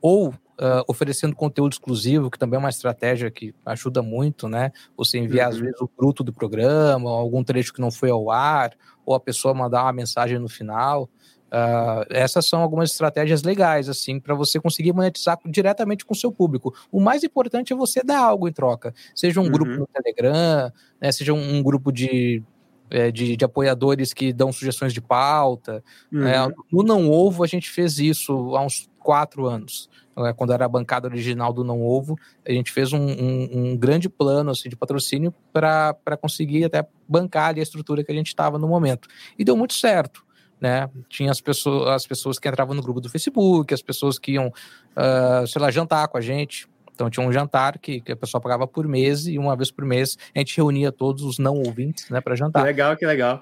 ou 0.05 0.27
uh, 0.29 0.83
oferecendo 0.87 1.35
conteúdo 1.35 1.73
exclusivo, 1.73 2.29
que 2.29 2.37
também 2.37 2.57
é 2.57 2.59
uma 2.59 2.69
estratégia 2.69 3.31
que 3.31 3.55
ajuda 3.65 4.03
muito, 4.03 4.47
né? 4.47 4.71
Você 4.95 5.17
enviar, 5.17 5.47
uhum. 5.47 5.55
às 5.55 5.59
vezes, 5.59 5.81
o 5.81 5.87
fruto 5.87 6.23
do 6.23 6.31
programa, 6.31 7.09
algum 7.09 7.43
trecho 7.43 7.73
que 7.73 7.81
não 7.81 7.89
foi 7.89 8.11
ao 8.11 8.29
ar, 8.29 8.73
ou 9.03 9.15
a 9.15 9.19
pessoa 9.19 9.55
mandar 9.55 9.81
uma 9.81 9.93
mensagem 9.93 10.37
no 10.37 10.47
final. 10.47 11.09
Uh, 11.45 12.05
essas 12.11 12.47
são 12.47 12.61
algumas 12.61 12.91
estratégias 12.91 13.41
legais, 13.41 13.89
assim, 13.89 14.19
para 14.19 14.35
você 14.35 14.59
conseguir 14.59 14.93
monetizar 14.93 15.39
diretamente 15.43 16.05
com 16.05 16.13
o 16.13 16.17
seu 16.17 16.31
público. 16.31 16.71
O 16.91 17.01
mais 17.01 17.23
importante 17.23 17.73
é 17.73 17.75
você 17.75 18.03
dar 18.03 18.19
algo 18.19 18.47
em 18.47 18.53
troca, 18.53 18.93
seja 19.15 19.41
um 19.41 19.45
uhum. 19.45 19.51
grupo 19.51 19.71
no 19.71 19.87
Telegram, 19.87 20.71
né, 21.01 21.11
seja 21.11 21.33
um, 21.33 21.55
um 21.55 21.63
grupo 21.63 21.91
de, 21.91 22.43
é, 22.91 23.09
de, 23.09 23.35
de, 23.35 23.43
apoiadores 23.43 24.13
que 24.13 24.31
dão 24.31 24.51
sugestões 24.51 24.93
de 24.93 25.01
pauta. 25.01 25.83
Né. 26.11 26.45
Uhum. 26.45 26.53
no 26.71 26.83
Não 26.83 27.09
Ovo, 27.09 27.43
a 27.43 27.47
gente 27.47 27.71
fez 27.71 27.97
isso 27.97 28.55
há 28.55 28.63
uns 28.63 28.87
quatro 29.05 29.45
anos. 29.45 29.87
Né, 30.17 30.33
quando 30.33 30.51
era 30.51 30.65
a 30.65 30.67
bancada 30.67 31.07
original 31.07 31.53
do 31.53 31.63
Não 31.63 31.81
Ovo, 31.81 32.17
a 32.45 32.51
gente 32.51 32.71
fez 32.71 32.91
um, 32.91 32.99
um, 32.99 33.49
um 33.51 33.77
grande 33.77 34.09
plano 34.09 34.49
assim, 34.49 34.67
de 34.67 34.75
patrocínio 34.75 35.33
para 35.53 36.17
conseguir 36.19 36.65
até 36.65 36.87
bancar 37.07 37.55
a 37.55 37.61
estrutura 37.61 38.03
que 38.03 38.11
a 38.11 38.15
gente 38.15 38.27
estava 38.27 38.57
no 38.57 38.67
momento. 38.67 39.07
E 39.37 39.43
deu 39.43 39.55
muito 39.55 39.75
certo. 39.75 40.25
Né? 40.59 40.89
Tinha 41.07 41.29
as 41.29 41.39
pessoas, 41.39 41.89
as 41.89 42.07
pessoas 42.07 42.39
que 42.39 42.47
entravam 42.47 42.73
no 42.73 42.81
grupo 42.81 42.99
do 42.99 43.09
Facebook, 43.09 43.71
as 43.73 43.81
pessoas 43.81 44.17
que 44.17 44.31
iam, 44.31 44.47
uh, 44.47 45.45
sei 45.45 45.61
lá, 45.61 45.69
jantar 45.69 46.07
com 46.07 46.17
a 46.17 46.21
gente. 46.21 46.67
Então 46.93 47.09
tinha 47.09 47.27
um 47.27 47.31
jantar 47.31 47.77
que, 47.77 47.99
que 47.99 48.13
a 48.13 48.15
pessoa 48.15 48.39
pagava 48.39 48.65
por 48.65 48.87
mês 48.87 49.27
e 49.27 49.37
uma 49.37 49.55
vez 49.55 49.69
por 49.69 49.83
mês 49.83 50.17
a 50.33 50.39
gente 50.39 50.55
reunia 50.55 50.93
todos 50.93 51.23
os 51.23 51.37
não 51.37 51.57
ouvintes, 51.57 52.09
né, 52.09 52.21
para 52.21 52.35
jantar. 52.35 52.61
Que 52.61 52.67
legal, 52.67 52.95
que 52.95 53.05
legal. 53.05 53.41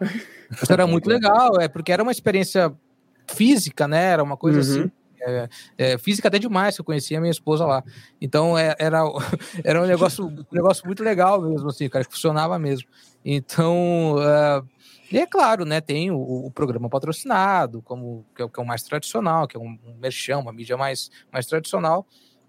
Isso 0.51 0.73
era 0.73 0.87
muito 0.87 1.07
legal, 1.07 1.61
é 1.61 1.67
porque 1.67 1.91
era 1.91 2.01
uma 2.01 2.11
experiência 2.11 2.73
física, 3.31 3.87
né? 3.87 4.05
Era 4.05 4.23
uma 4.23 4.35
coisa 4.35 4.57
uhum. 4.57 4.81
assim 4.81 4.91
é, 5.25 5.49
é, 5.77 5.97
física 5.97 6.27
até 6.27 6.39
demais, 6.39 6.75
que 6.75 6.81
eu 6.81 6.85
conhecia 6.85 7.17
a 7.17 7.21
minha 7.21 7.31
esposa 7.31 7.65
lá. 7.65 7.83
Então 8.21 8.57
é, 8.57 8.75
era, 8.79 9.01
era 9.63 9.81
um 9.81 9.85
negócio, 9.85 10.25
um 10.25 10.45
negócio 10.51 10.85
muito 10.85 11.03
legal 11.03 11.41
mesmo, 11.41 11.69
assim, 11.69 11.89
cara, 11.89 12.05
que 12.05 12.11
funcionava 12.11 12.57
mesmo. 12.59 12.87
Então, 13.25 14.15
uh, 14.15 14.67
e 15.11 15.17
é 15.17 15.25
claro, 15.25 15.63
né, 15.63 15.79
tem 15.79 16.11
o, 16.11 16.17
o 16.17 16.51
programa 16.51 16.89
patrocinado, 16.89 17.81
como 17.81 18.25
que 18.35 18.41
é, 18.41 18.47
que 18.47 18.59
é, 18.59 18.63
o 18.63 18.65
mais 18.65 18.83
tradicional, 18.83 19.47
que 19.47 19.55
é 19.55 19.59
um, 19.59 19.77
um 19.85 19.95
merchan, 19.99 20.39
uma 20.39 20.51
mídia 20.51 20.75
mais, 20.75 21.09
mais 21.31 21.45
tradicional, 21.45 22.05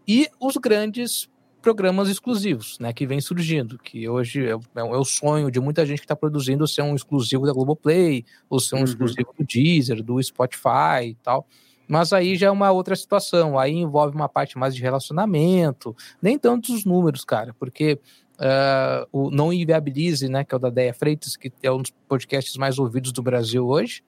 e 0.09 0.29
os 0.41 0.57
grandes 0.57 1.29
programas 1.61 2.09
exclusivos, 2.11 2.79
né, 2.79 2.93
que 2.93 3.07
vem 3.07 3.21
surgindo, 3.21 3.79
que 3.79 4.09
hoje 4.09 4.47
é, 4.47 4.53
é, 4.53 4.81
é 4.81 4.83
o 4.83 5.05
sonho 5.05 5.51
de 5.51 5.59
muita 5.61 5.85
gente 5.87 5.99
que 5.99 6.05
está 6.05 6.15
produzindo 6.15 6.67
ser 6.67 6.83
um 6.83 6.95
exclusivo 6.95 7.47
da 7.47 7.53
Globoplay, 7.53 8.25
ou 8.51 8.61
ser 8.61 8.77
um 8.77 8.79
uhum. 8.79 8.85
exclusivo 8.85 9.35
do 9.39 9.45
Deezer, 9.45 10.03
do 10.03 10.23
Spotify 10.23 11.09
e 11.09 11.15
tal. 11.23 11.47
Mas 11.89 12.13
aí 12.13 12.37
já 12.37 12.47
é 12.47 12.51
uma 12.51 12.71
outra 12.71 12.97
situação, 12.97 13.59
aí 13.59 13.73
envolve 13.73 14.15
uma 14.15 14.29
parte 14.29 14.59
mais 14.59 14.75
de 14.75 14.83
relacionamento, 14.83 15.95
nem 16.21 16.39
tantos 16.39 16.85
números, 16.85 17.25
cara, 17.25 17.55
porque 17.59 17.99
uh, 18.39 19.07
o 19.13 19.31
Não 19.31 19.53
Inviabilize, 19.53 20.29
né, 20.29 20.45
que 20.45 20.55
é 20.55 20.57
o 20.57 20.61
da 20.61 20.71
Deia 20.71 20.95
Freitas, 20.95 21.37
que 21.37 21.53
é 21.63 21.71
um 21.71 21.83
dos 21.83 21.93
podcasts 22.09 22.57
mais 22.57 22.79
ouvidos 22.79 23.13
do 23.13 23.23
Brasil 23.23 23.67
hoje, 23.67 24.03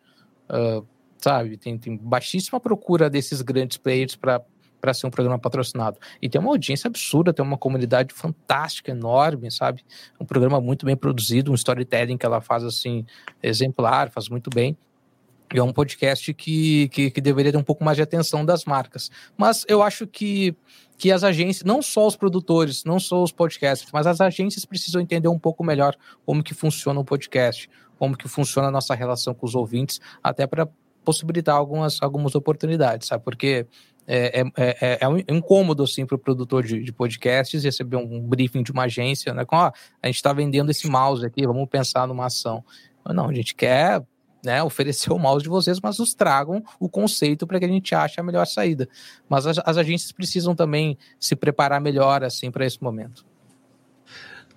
uh, 0.50 0.86
sabe, 1.18 1.56
tem, 1.56 1.78
tem 1.78 1.96
baixíssima 1.96 2.60
procura 2.60 3.10
desses 3.10 3.42
grandes 3.42 3.76
players 3.76 4.16
para 4.16 4.42
para 4.78 4.94
ser 4.94 5.06
um 5.06 5.10
programa 5.10 5.38
patrocinado. 5.38 5.98
E 6.20 6.28
tem 6.28 6.40
uma 6.40 6.50
audiência 6.50 6.86
absurda, 6.86 7.32
tem 7.32 7.44
uma 7.44 7.58
comunidade 7.58 8.14
fantástica, 8.14 8.92
enorme, 8.92 9.50
sabe? 9.50 9.84
Um 10.20 10.24
programa 10.24 10.60
muito 10.60 10.86
bem 10.86 10.96
produzido, 10.96 11.50
um 11.50 11.54
storytelling 11.54 12.16
que 12.16 12.24
ela 12.24 12.40
faz 12.40 12.62
assim 12.62 13.04
exemplar, 13.42 14.10
faz 14.10 14.28
muito 14.28 14.48
bem. 14.48 14.76
É 15.54 15.62
um 15.62 15.72
podcast 15.72 16.34
que, 16.34 16.88
que, 16.88 17.10
que, 17.10 17.20
deveria 17.20 17.52
ter 17.52 17.58
um 17.58 17.62
pouco 17.62 17.84
mais 17.84 17.96
de 17.96 18.02
atenção 18.02 18.44
das 18.44 18.64
marcas. 18.64 19.10
Mas 19.36 19.64
eu 19.68 19.82
acho 19.82 20.06
que, 20.06 20.56
que 20.98 21.12
as 21.12 21.22
agências, 21.22 21.64
não 21.64 21.80
só 21.80 22.06
os 22.06 22.16
produtores, 22.16 22.84
não 22.84 22.98
só 22.98 23.22
os 23.22 23.32
podcasters, 23.32 23.90
mas 23.92 24.06
as 24.06 24.20
agências 24.20 24.64
precisam 24.64 25.00
entender 25.00 25.28
um 25.28 25.38
pouco 25.38 25.62
melhor 25.62 25.94
como 26.24 26.42
que 26.42 26.52
funciona 26.52 26.98
um 26.98 27.04
podcast, 27.04 27.70
como 27.98 28.16
que 28.16 28.28
funciona 28.28 28.68
a 28.68 28.70
nossa 28.70 28.94
relação 28.94 29.34
com 29.34 29.46
os 29.46 29.54
ouvintes, 29.54 30.00
até 30.22 30.46
para 30.46 30.68
possibilitar 31.04 31.54
algumas, 31.54 32.02
algumas 32.02 32.34
oportunidades, 32.34 33.06
sabe? 33.06 33.22
Porque 33.22 33.66
é, 34.08 34.40
é, 34.56 34.76
é, 34.80 34.98
é 35.00 35.08
um 35.08 35.18
incômodo 35.18 35.82
assim 35.82 36.04
para 36.04 36.16
o 36.16 36.18
produtor 36.18 36.64
de, 36.64 36.82
de, 36.82 36.92
podcasts 36.92 37.62
receber 37.62 37.96
um 37.96 38.20
briefing 38.20 38.62
de 38.62 38.72
uma 38.72 38.84
agência, 38.84 39.32
né? 39.32 39.44
Com, 39.44 39.56
ó, 39.56 39.72
a 40.02 40.06
gente 40.06 40.16
está 40.16 40.32
vendendo 40.32 40.70
esse 40.70 40.88
mouse 40.88 41.24
aqui, 41.24 41.46
vamos 41.46 41.68
pensar 41.68 42.06
numa 42.06 42.26
ação. 42.26 42.64
Não, 43.08 43.28
a 43.28 43.34
gente 43.34 43.54
quer 43.54 44.02
né, 44.46 44.62
oferecer 44.62 45.12
o 45.12 45.18
mouse 45.18 45.42
de 45.42 45.48
vocês, 45.48 45.80
mas 45.80 45.98
nos 45.98 46.14
tragam 46.14 46.62
o 46.78 46.88
conceito 46.88 47.48
para 47.48 47.58
que 47.58 47.64
a 47.64 47.68
gente 47.68 47.92
ache 47.96 48.20
a 48.20 48.22
melhor 48.22 48.46
saída. 48.46 48.88
Mas 49.28 49.44
as, 49.44 49.58
as 49.58 49.76
agências 49.76 50.12
precisam 50.12 50.54
também 50.54 50.96
se 51.18 51.34
preparar 51.34 51.80
melhor 51.80 52.22
assim 52.22 52.48
para 52.48 52.64
esse 52.64 52.80
momento. 52.80 53.26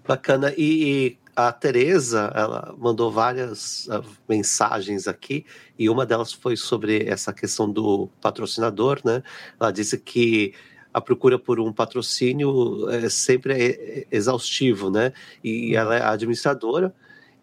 Bacana. 0.08 0.54
E, 0.56 0.84
e 0.84 1.18
a 1.36 1.52
Tereza, 1.52 2.32
ela 2.36 2.76
mandou 2.78 3.12
várias 3.12 3.88
uh, 3.88 4.06
mensagens 4.28 5.08
aqui 5.08 5.44
e 5.78 5.90
uma 5.90 6.06
delas 6.06 6.32
foi 6.32 6.56
sobre 6.56 7.10
essa 7.10 7.34
questão 7.34 7.68
do 7.68 8.08
patrocinador, 8.22 9.02
né? 9.04 9.24
Ela 9.60 9.72
disse 9.72 9.98
que 9.98 10.54
a 10.94 11.02
procura 11.02 11.40
por 11.40 11.60
um 11.60 11.74
patrocínio 11.74 12.88
é 12.92 13.10
sempre 13.10 13.54
é 13.54 14.08
exaustivo, 14.12 14.92
né? 14.92 15.14
E 15.44 15.76
ela 15.76 15.96
é 15.96 16.04
administradora 16.04 16.94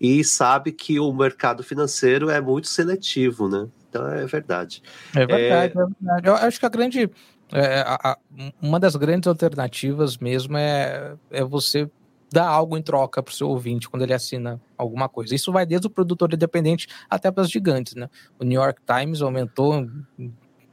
e 0.00 0.22
sabe 0.22 0.72
que 0.72 1.00
o 1.00 1.12
mercado 1.12 1.62
financeiro 1.62 2.28
é 2.30 2.40
muito 2.40 2.68
seletivo, 2.68 3.48
né? 3.48 3.68
Então 3.88 4.06
é 4.08 4.26
verdade. 4.26 4.82
É 5.14 5.26
verdade, 5.26 5.78
é, 5.78 5.82
é 5.82 5.86
verdade. 5.86 6.28
Eu 6.28 6.34
acho 6.34 6.60
que 6.60 6.66
a 6.66 6.68
grande. 6.68 7.10
É, 7.52 7.84
a, 7.86 8.18
uma 8.60 8.80
das 8.80 8.96
grandes 8.96 9.28
alternativas 9.28 10.18
mesmo 10.18 10.56
é, 10.56 11.14
é 11.30 11.44
você 11.44 11.88
dar 12.32 12.48
algo 12.48 12.76
em 12.76 12.82
troca 12.82 13.22
para 13.22 13.30
o 13.30 13.34
seu 13.34 13.48
ouvinte 13.48 13.88
quando 13.88 14.02
ele 14.02 14.12
assina 14.12 14.60
alguma 14.76 15.08
coisa. 15.08 15.34
Isso 15.34 15.52
vai 15.52 15.64
desde 15.64 15.86
o 15.86 15.90
produtor 15.90 16.34
independente 16.34 16.88
até 17.08 17.30
para 17.30 17.44
as 17.44 17.50
gigantes, 17.50 17.94
né? 17.94 18.08
O 18.38 18.44
New 18.44 18.60
York 18.60 18.80
Times 18.84 19.22
aumentou 19.22 19.86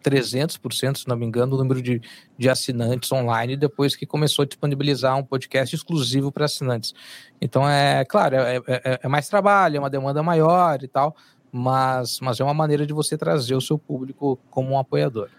300%, 0.03 0.97
se 0.97 1.07
não 1.07 1.15
me 1.15 1.25
engano, 1.25 1.55
o 1.55 1.57
número 1.57 1.81
de, 1.81 2.01
de 2.37 2.49
assinantes 2.49 3.11
online 3.11 3.55
depois 3.55 3.95
que 3.95 4.05
começou 4.05 4.43
a 4.43 4.45
disponibilizar 4.45 5.17
um 5.17 5.23
podcast 5.23 5.75
exclusivo 5.75 6.31
para 6.31 6.45
assinantes. 6.45 6.93
Então, 7.41 7.67
é 7.67 8.03
claro, 8.05 8.35
é, 8.35 8.57
é, 8.67 8.99
é, 9.03 9.07
mais 9.07 9.27
trabalho, 9.27 9.77
é 9.77 9.79
uma 9.79 9.89
demanda 9.89 10.21
maior 10.21 10.83
e 10.83 10.87
tal, 10.87 11.15
mas, 11.51 12.19
mas 12.19 12.39
é 12.39 12.43
uma 12.43 12.53
maneira 12.53 12.85
de 12.85 12.93
você 12.93 13.17
trazer 13.17 13.55
o 13.55 13.61
seu 13.61 13.77
público 13.77 14.39
como 14.49 14.71
um 14.71 14.79
apoiador. 14.79 15.29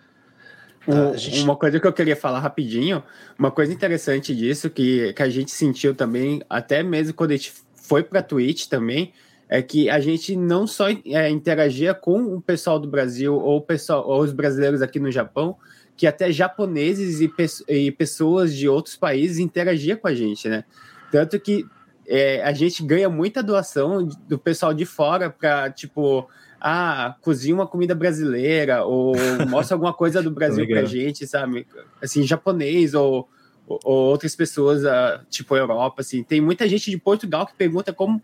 Tá, 0.86 1.16
gente... 1.16 1.42
Uma 1.42 1.56
coisa 1.56 1.80
que 1.80 1.86
eu 1.86 1.92
queria 1.92 2.16
falar 2.16 2.40
rapidinho, 2.40 3.02
uma 3.38 3.50
coisa 3.50 3.72
interessante 3.72 4.34
disso 4.34 4.68
que, 4.68 5.12
que 5.12 5.22
a 5.22 5.28
gente 5.28 5.50
sentiu 5.50 5.94
também, 5.94 6.42
até 6.48 6.82
mesmo 6.82 7.14
quando 7.14 7.30
a 7.30 7.36
gente 7.36 7.52
foi 7.74 8.02
para 8.02 8.22
Twitch 8.22 8.66
também, 8.66 9.12
é 9.54 9.62
que 9.62 9.88
a 9.88 10.00
gente 10.00 10.34
não 10.34 10.66
só 10.66 10.88
é, 10.88 11.30
interagia 11.30 11.94
com 11.94 12.24
o 12.34 12.40
pessoal 12.40 12.76
do 12.76 12.88
Brasil 12.88 13.36
ou, 13.36 13.60
pessoal, 13.60 14.04
ou 14.04 14.20
os 14.20 14.32
brasileiros 14.32 14.82
aqui 14.82 14.98
no 14.98 15.12
Japão, 15.12 15.56
que 15.96 16.08
até 16.08 16.32
japoneses 16.32 17.20
e, 17.20 17.32
e 17.72 17.92
pessoas 17.92 18.52
de 18.52 18.68
outros 18.68 18.96
países 18.96 19.38
interagiam 19.38 19.96
com 19.96 20.08
a 20.08 20.14
gente, 20.14 20.48
né? 20.48 20.64
Tanto 21.12 21.38
que 21.38 21.64
é, 22.04 22.42
a 22.42 22.52
gente 22.52 22.84
ganha 22.84 23.08
muita 23.08 23.44
doação 23.44 24.08
do 24.28 24.36
pessoal 24.36 24.74
de 24.74 24.84
fora 24.84 25.30
para, 25.30 25.70
tipo, 25.70 26.28
ah, 26.60 27.14
cozinha 27.20 27.54
uma 27.54 27.66
comida 27.68 27.94
brasileira 27.94 28.84
ou 28.84 29.14
mostra 29.48 29.76
alguma 29.76 29.92
coisa 29.92 30.20
do 30.20 30.32
Brasil 30.32 30.66
pra 30.66 30.84
gente, 30.84 31.28
sabe? 31.28 31.64
Assim, 32.02 32.24
japonês 32.24 32.92
ou, 32.92 33.28
ou, 33.68 33.78
ou 33.84 34.10
outras 34.10 34.34
pessoas, 34.34 34.82
uh, 34.82 35.24
tipo 35.30 35.54
Europa, 35.54 36.00
assim. 36.00 36.24
Tem 36.24 36.40
muita 36.40 36.68
gente 36.68 36.90
de 36.90 36.98
Portugal 36.98 37.46
que 37.46 37.54
pergunta 37.54 37.92
como 37.92 38.20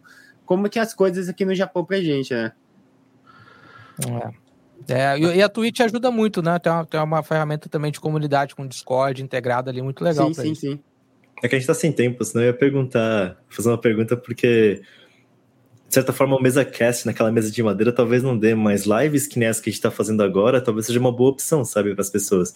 como 0.51 0.69
que 0.69 0.81
as 0.81 0.93
coisas 0.93 1.29
aqui 1.29 1.45
no 1.45 1.55
Japão 1.55 1.85
pra 1.85 2.01
gente, 2.01 2.35
né? 2.35 2.51
É. 4.89 4.93
é 4.93 5.19
e 5.37 5.41
a 5.41 5.49
Twitch 5.49 5.79
ajuda 5.79 6.11
muito, 6.11 6.43
né? 6.43 6.59
Tem 6.59 6.73
uma, 6.73 6.85
tem 6.85 6.99
uma 6.99 7.23
ferramenta 7.23 7.69
também 7.69 7.93
de 7.93 8.01
comunidade 8.01 8.57
com 8.57 8.67
Discord 8.67 9.23
integrada 9.23 9.71
ali, 9.71 9.81
muito 9.81 10.03
legal. 10.03 10.35
Sim, 10.35 10.43
sim, 10.43 10.55
sim. 10.57 10.81
É 11.41 11.47
que 11.47 11.55
a 11.55 11.59
gente 11.59 11.69
tá 11.69 11.73
sem 11.73 11.93
tempo, 11.93 12.25
senão 12.25 12.43
eu 12.43 12.49
ia 12.49 12.53
perguntar, 12.53 13.41
fazer 13.49 13.69
uma 13.69 13.79
pergunta, 13.79 14.17
porque, 14.17 14.83
de 15.87 15.95
certa 15.95 16.13
forma, 16.13 16.37
o 16.37 16.43
mesa 16.43 16.65
cast 16.65 17.07
naquela 17.07 17.31
mesa 17.31 17.49
de 17.49 17.63
madeira 17.63 17.93
talvez 17.93 18.21
não 18.21 18.37
dê 18.37 18.53
mais 18.53 18.87
lives 18.87 19.29
que 19.29 19.39
nem 19.39 19.49
essa 19.49 19.63
que 19.63 19.71
a 19.71 19.73
gente 19.73 19.81
tá 19.81 19.93
fazendo 19.93 20.21
agora, 20.21 20.61
talvez 20.61 20.85
seja 20.85 20.99
uma 20.99 21.13
boa 21.13 21.31
opção, 21.31 21.65
sabe, 21.65 21.93
para 21.93 22.03
as 22.03 22.11
pessoas. 22.11 22.53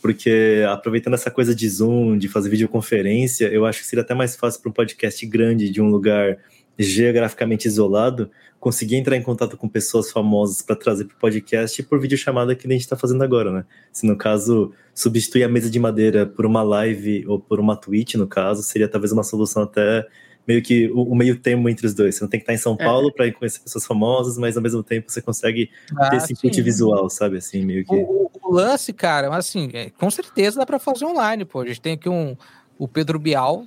Porque 0.00 0.64
aproveitando 0.70 1.14
essa 1.14 1.32
coisa 1.32 1.52
de 1.52 1.68
Zoom, 1.68 2.18
de 2.18 2.28
fazer 2.28 2.50
videoconferência, 2.50 3.48
eu 3.48 3.66
acho 3.66 3.80
que 3.80 3.86
seria 3.86 4.04
até 4.04 4.14
mais 4.14 4.36
fácil 4.36 4.62
para 4.62 4.70
um 4.70 4.72
podcast 4.72 5.26
grande 5.26 5.68
de 5.68 5.82
um 5.82 5.88
lugar 5.88 6.38
geograficamente 6.78 7.66
isolado, 7.66 8.30
conseguir 8.58 8.96
entrar 8.96 9.16
em 9.16 9.22
contato 9.22 9.56
com 9.56 9.68
pessoas 9.68 10.10
famosas 10.10 10.62
para 10.62 10.76
trazer 10.76 11.04
para 11.04 11.14
o 11.14 11.18
podcast 11.18 11.82
por 11.84 12.00
videochamada 12.00 12.54
que 12.54 12.66
a 12.66 12.70
gente 12.70 12.80
está 12.80 12.96
fazendo 12.96 13.22
agora, 13.22 13.52
né? 13.52 13.64
Se 13.92 14.06
no 14.06 14.16
caso 14.16 14.72
substituir 14.94 15.44
a 15.44 15.48
mesa 15.48 15.70
de 15.70 15.78
madeira 15.78 16.26
por 16.26 16.44
uma 16.44 16.62
live 16.62 17.26
ou 17.26 17.38
por 17.38 17.60
uma 17.60 17.76
Twitch, 17.76 18.14
no 18.14 18.26
caso, 18.26 18.62
seria 18.62 18.88
talvez 18.88 19.12
uma 19.12 19.22
solução 19.22 19.62
até 19.62 20.06
meio 20.46 20.62
que 20.62 20.88
o, 20.90 21.02
o 21.02 21.14
meio 21.14 21.38
termo 21.38 21.68
entre 21.68 21.86
os 21.86 21.94
dois. 21.94 22.14
Você 22.14 22.24
não 22.24 22.28
tem 22.28 22.38
que 22.38 22.44
estar 22.44 22.54
em 22.54 22.58
São 22.58 22.76
é. 22.78 22.84
Paulo 22.84 23.12
para 23.12 23.30
conhecer 23.32 23.60
pessoas 23.60 23.84
famosas, 23.84 24.38
mas 24.38 24.56
ao 24.56 24.62
mesmo 24.62 24.82
tempo 24.82 25.10
você 25.10 25.20
consegue 25.20 25.70
ah, 25.96 26.10
ter 26.10 26.16
esse 26.16 26.32
input 26.32 26.62
visual, 26.62 27.10
sabe? 27.10 27.38
Assim, 27.38 27.64
meio 27.64 27.84
que. 27.84 27.94
O, 27.94 28.30
o 28.42 28.52
lance, 28.52 28.92
cara, 28.92 29.34
assim, 29.34 29.70
é, 29.72 29.90
com 29.90 30.10
certeza 30.10 30.58
dá 30.58 30.66
para 30.66 30.78
fazer 30.78 31.04
online, 31.04 31.44
pô. 31.44 31.60
A 31.60 31.66
gente 31.66 31.80
tem 31.80 31.94
aqui 31.94 32.08
um. 32.08 32.36
O 32.78 32.86
Pedro 32.86 33.18
Bial 33.18 33.64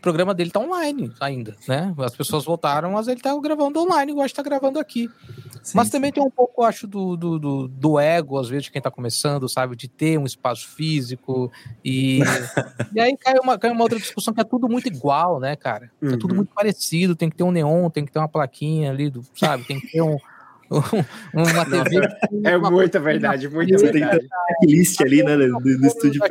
o 0.00 0.02
programa 0.02 0.32
dele 0.32 0.50
tá 0.50 0.58
online 0.58 1.12
ainda, 1.20 1.54
né? 1.68 1.94
As 1.98 2.16
pessoas 2.16 2.46
voltaram, 2.46 2.92
mas 2.92 3.06
ele 3.06 3.20
tá 3.20 3.38
gravando 3.38 3.80
online, 3.80 4.12
igual 4.12 4.24
a 4.24 4.26
gente 4.26 4.34
tá 4.34 4.42
gravando 4.42 4.78
aqui. 4.78 5.10
Sim, 5.62 5.76
mas 5.76 5.88
sim. 5.88 5.92
também 5.92 6.10
tem 6.10 6.22
um 6.22 6.30
pouco, 6.30 6.64
acho, 6.64 6.86
do, 6.86 7.18
do, 7.18 7.38
do, 7.38 7.68
do, 7.68 8.00
ego, 8.00 8.38
às 8.38 8.48
vezes, 8.48 8.64
de 8.64 8.72
quem 8.72 8.80
tá 8.80 8.90
começando, 8.90 9.46
sabe? 9.46 9.76
De 9.76 9.88
ter 9.88 10.18
um 10.18 10.24
espaço 10.24 10.68
físico. 10.70 11.52
E, 11.84 12.20
e 12.94 12.98
aí 12.98 13.14
cai 13.18 13.38
uma, 13.38 13.58
cai 13.58 13.70
uma 13.70 13.82
outra 13.82 13.98
discussão 13.98 14.32
que 14.32 14.40
é 14.40 14.44
tudo 14.44 14.70
muito 14.70 14.88
igual, 14.88 15.38
né, 15.38 15.54
cara? 15.54 15.90
É 16.02 16.16
tudo 16.16 16.30
uhum. 16.30 16.36
muito 16.36 16.54
parecido, 16.54 17.14
tem 17.14 17.28
que 17.28 17.36
ter 17.36 17.44
um 17.44 17.50
neon, 17.50 17.90
tem 17.90 18.06
que 18.06 18.10
ter 18.10 18.18
uma 18.18 18.28
plaquinha 18.28 18.90
ali, 18.90 19.10
do, 19.10 19.22
sabe? 19.34 19.64
Tem 19.64 19.78
que 19.78 19.86
ter 19.88 20.00
um. 20.00 20.16
uma 21.34 21.66
TV. 21.66 22.00
é 22.44 22.56
uma 22.56 22.70
muita 22.70 22.98
verdade, 22.98 23.48
muita 23.50 23.76
verdade. 23.76 24.26
Tem 24.60 24.70
list 24.70 24.98
ali, 25.02 25.22
né, 25.22 25.36
do, 25.36 25.58
do 25.58 25.86
estúdio. 25.86 26.22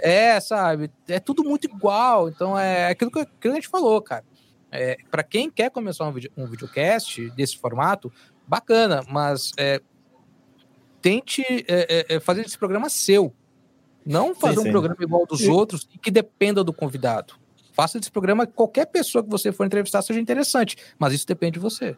É, 0.00 0.38
sabe? 0.40 0.90
É 1.06 1.18
tudo 1.18 1.44
muito 1.44 1.64
igual. 1.66 2.28
Então 2.28 2.58
é 2.58 2.88
aquilo 2.88 3.10
que, 3.10 3.20
aquilo 3.20 3.38
que 3.40 3.48
a 3.48 3.54
gente 3.54 3.68
falou, 3.68 4.00
cara. 4.00 4.24
É, 4.70 4.98
para 5.10 5.22
quem 5.22 5.50
quer 5.50 5.70
começar 5.70 6.06
um, 6.06 6.12
video, 6.12 6.30
um 6.36 6.46
videocast 6.46 7.30
desse 7.30 7.56
formato, 7.56 8.12
bacana, 8.46 9.02
mas 9.08 9.52
é, 9.56 9.80
tente 11.00 11.42
é, 11.66 12.06
é, 12.08 12.16
é 12.16 12.20
fazer 12.20 12.44
esse 12.44 12.58
programa 12.58 12.88
seu. 12.88 13.32
Não 14.04 14.34
fazer 14.34 14.56
sim, 14.56 14.60
um 14.60 14.64
sim. 14.64 14.70
programa 14.70 14.96
igual 15.00 15.26
dos 15.26 15.40
sim. 15.40 15.50
outros 15.50 15.88
e 15.94 15.98
que 15.98 16.10
dependa 16.10 16.64
do 16.64 16.72
convidado. 16.72 17.34
Faça 17.72 17.98
desse 17.98 18.10
programa 18.10 18.46
qualquer 18.46 18.86
pessoa 18.86 19.22
que 19.22 19.30
você 19.30 19.52
for 19.52 19.64
entrevistar 19.64 20.02
seja 20.02 20.18
interessante, 20.18 20.76
mas 20.98 21.12
isso 21.12 21.26
depende 21.26 21.54
de 21.54 21.60
você. 21.60 21.94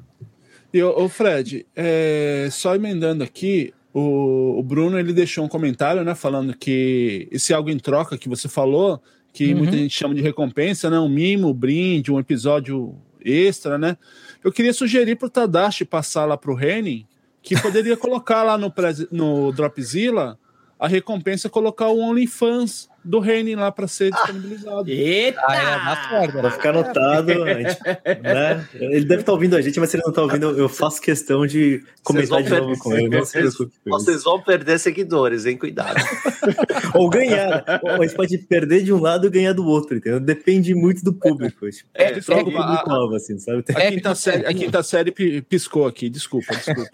E 0.72 0.82
o 0.82 1.08
Fred, 1.08 1.66
é, 1.74 2.48
só 2.50 2.74
emendando 2.74 3.24
aqui, 3.24 3.74
o, 3.92 4.58
o, 4.58 4.62
Bruno 4.62 4.98
ele 4.98 5.12
deixou 5.12 5.44
um 5.44 5.48
comentário, 5.48 6.04
né, 6.04 6.14
falando 6.14 6.56
que 6.56 7.28
esse 7.30 7.52
algo 7.52 7.70
em 7.70 7.78
troca 7.78 8.16
que 8.16 8.28
você 8.28 8.48
falou, 8.48 9.02
que 9.32 9.52
uhum. 9.52 9.58
muita 9.58 9.76
gente 9.76 9.96
chama 9.96 10.14
de 10.14 10.22
recompensa, 10.22 10.88
né, 10.88 10.98
um 10.98 11.08
mimo, 11.08 11.48
um 11.48 11.54
brinde, 11.54 12.12
um 12.12 12.18
episódio 12.18 12.94
extra, 13.24 13.78
né? 13.78 13.96
Eu 14.42 14.52
queria 14.52 14.72
sugerir 14.72 15.16
para 15.16 15.26
o 15.26 15.30
Tadashi 15.30 15.84
passar 15.84 16.24
lá 16.24 16.36
para 16.36 16.50
o 16.50 16.54
Renin, 16.54 17.06
que 17.42 17.60
poderia 17.60 17.96
colocar 17.98 18.42
lá 18.42 18.56
no, 18.56 18.72
no 19.10 19.52
Dropzilla 19.52 20.38
a 20.78 20.88
recompensa, 20.88 21.50
colocar 21.50 21.88
o 21.88 21.98
OnlyFans 21.98 22.88
do 23.04 23.18
Reine 23.20 23.54
lá 23.54 23.70
para 23.72 23.86
ser 23.88 24.10
disponibilizado. 24.12 24.88
Eita! 24.88 25.40
Ah, 25.46 25.56
é, 25.56 25.64
na 25.84 26.08
corda. 26.08 26.42
Vai 26.42 26.50
ficar 26.50 26.70
anotado. 26.70 27.42
a 27.44 27.54
gente, 27.54 27.78
né? 28.22 28.66
Ele 28.74 29.04
deve 29.04 29.22
estar 29.22 29.32
ouvindo 29.32 29.56
a 29.56 29.60
gente, 29.60 29.78
mas 29.80 29.90
se 29.90 29.96
ele 29.96 30.02
não 30.02 30.10
está 30.10 30.22
ouvindo, 30.22 30.50
eu 30.58 30.68
faço 30.68 31.00
questão 31.00 31.46
de 31.46 31.82
comentar 32.02 32.42
de 32.42 32.50
novo 32.50 32.66
perder- 32.66 32.78
com 32.78 32.94
ele. 32.96 33.08
Não 33.08 33.24
se 33.24 33.32
vocês- 33.40 33.54
preocupe 33.56 34.22
vão 34.24 34.40
perder 34.42 34.78
seguidores, 34.78 35.46
hein? 35.46 35.56
Cuidado. 35.56 35.96
Ou 36.94 37.08
ganhar. 37.08 37.64
Ou 37.82 37.90
a 38.02 38.06
gente 38.06 38.14
pode 38.16 38.38
perder 38.38 38.82
de 38.82 38.92
um 38.92 39.00
lado 39.00 39.26
e 39.26 39.30
ganhar 39.30 39.52
do 39.52 39.66
outro, 39.66 39.96
entendeu? 39.96 40.20
Depende 40.20 40.74
muito 40.74 41.02
do 41.04 41.12
público. 41.12 41.68
Tipo, 41.70 41.88
É, 41.94 42.04
é, 42.04 42.06
troca 42.20 42.42
o 42.42 42.44
desculpa, 42.44 42.66
público 42.66 42.90
a- 42.90 42.94
alvo, 42.94 43.14
assim, 43.16 43.38
sabe? 43.38 43.64
A 43.74 43.80
É, 43.80 43.90
quinta, 43.92 44.14
série, 44.14 44.46
a 44.46 44.54
quinta 44.54 44.82
série 44.82 45.10
pi- 45.12 45.42
piscou 45.42 45.86
aqui, 45.86 46.08
desculpa, 46.10 46.54
desculpa. 46.54 46.90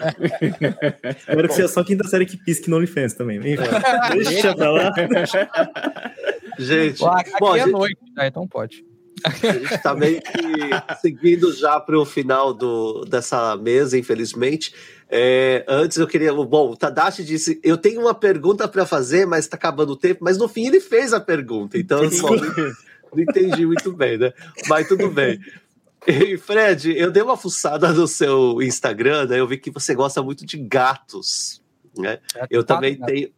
Espero 1.18 1.48
que 1.48 1.54
seja 1.54 1.68
só 1.68 1.82
quinta 1.84 2.06
série 2.08 2.26
que 2.26 2.36
pisque 2.36 2.68
no 2.70 2.76
OnlyFans 2.76 3.14
também. 3.14 3.38
Enfim, 3.38 3.62
deixa 4.24 4.54
pra 4.54 4.70
lá. 4.70 4.92
Gente, 6.58 7.02
Lá, 7.02 7.20
aqui 7.20 7.32
bom, 7.38 7.54
é 7.54 7.60
gente, 7.60 7.72
noite, 7.72 7.98
né? 8.16 8.28
então 8.28 8.46
pode. 8.46 8.84
a 9.24 9.30
gente 9.30 9.82
tá 9.82 9.94
meio 9.94 10.20
que 10.20 10.32
seguindo 11.00 11.52
já 11.52 11.80
para 11.80 11.98
o 11.98 12.04
final 12.04 12.52
do, 12.52 13.04
dessa 13.04 13.56
mesa, 13.56 13.98
infelizmente. 13.98 14.74
É, 15.08 15.64
antes 15.68 15.98
eu 15.98 16.06
queria. 16.06 16.32
Bom, 16.32 16.70
o 16.70 16.76
Tadashi 16.76 17.24
disse: 17.24 17.60
Eu 17.62 17.76
tenho 17.76 18.00
uma 18.00 18.14
pergunta 18.14 18.66
para 18.66 18.84
fazer, 18.84 19.26
mas 19.26 19.46
tá 19.46 19.56
acabando 19.56 19.92
o 19.92 19.96
tempo. 19.96 20.24
Mas 20.24 20.36
no 20.36 20.48
fim 20.48 20.66
ele 20.66 20.80
fez 20.80 21.12
a 21.12 21.20
pergunta, 21.20 21.78
então 21.78 22.02
eu 22.02 22.10
só 22.10 22.30
não, 22.30 22.40
não 23.14 23.22
entendi 23.22 23.64
muito 23.64 23.92
bem, 23.92 24.18
né? 24.18 24.32
Mas 24.68 24.88
tudo 24.88 25.08
bem. 25.08 25.40
E 26.06 26.36
Fred, 26.36 26.96
eu 26.96 27.10
dei 27.10 27.22
uma 27.22 27.36
fuçada 27.36 27.92
no 27.92 28.06
seu 28.06 28.62
Instagram, 28.62 29.26
né? 29.26 29.40
Eu 29.40 29.46
vi 29.46 29.58
que 29.58 29.70
você 29.70 29.94
gosta 29.94 30.22
muito 30.22 30.46
de 30.46 30.56
gatos, 30.56 31.60
né? 31.96 32.20
Eu 32.48 32.62
também 32.62 32.96
tenho. 32.96 33.30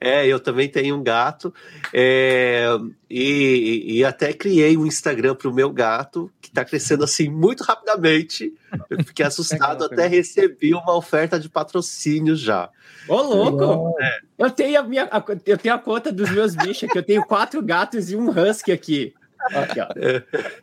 É, 0.00 0.26
eu 0.26 0.38
também 0.38 0.68
tenho 0.68 0.96
um 0.96 1.02
gato. 1.02 1.52
é, 1.92 2.66
e, 3.10 3.98
e 3.98 4.04
até 4.04 4.32
criei 4.32 4.76
um 4.76 4.86
Instagram 4.86 5.34
para 5.34 5.48
o 5.48 5.54
meu 5.54 5.70
gato, 5.70 6.30
que 6.40 6.48
está 6.48 6.64
crescendo 6.64 7.04
assim 7.04 7.28
muito 7.28 7.64
rapidamente. 7.64 8.52
Eu 8.88 9.04
fiquei 9.04 9.24
assustado, 9.26 9.84
até 9.84 10.06
recebi 10.06 10.74
uma 10.74 10.94
oferta 10.94 11.38
de 11.38 11.48
patrocínio 11.48 12.36
já. 12.36 12.70
Ô, 13.08 13.22
louco! 13.22 13.94
Eu 14.38 14.50
tenho 14.50 14.78
a 14.78 14.82
minha. 14.82 15.08
eu 15.46 15.58
tenho 15.58 15.74
a 15.74 15.78
conta 15.78 16.12
dos 16.12 16.30
meus 16.30 16.54
bichos 16.54 16.84
aqui. 16.84 16.98
Eu 16.98 17.02
tenho 17.02 17.24
quatro 17.24 17.62
gatos 17.62 18.10
e 18.10 18.16
um 18.16 18.28
husky 18.28 18.70
aqui. 18.70 19.14
Aqui, 19.54 19.80
ó. 19.80 19.86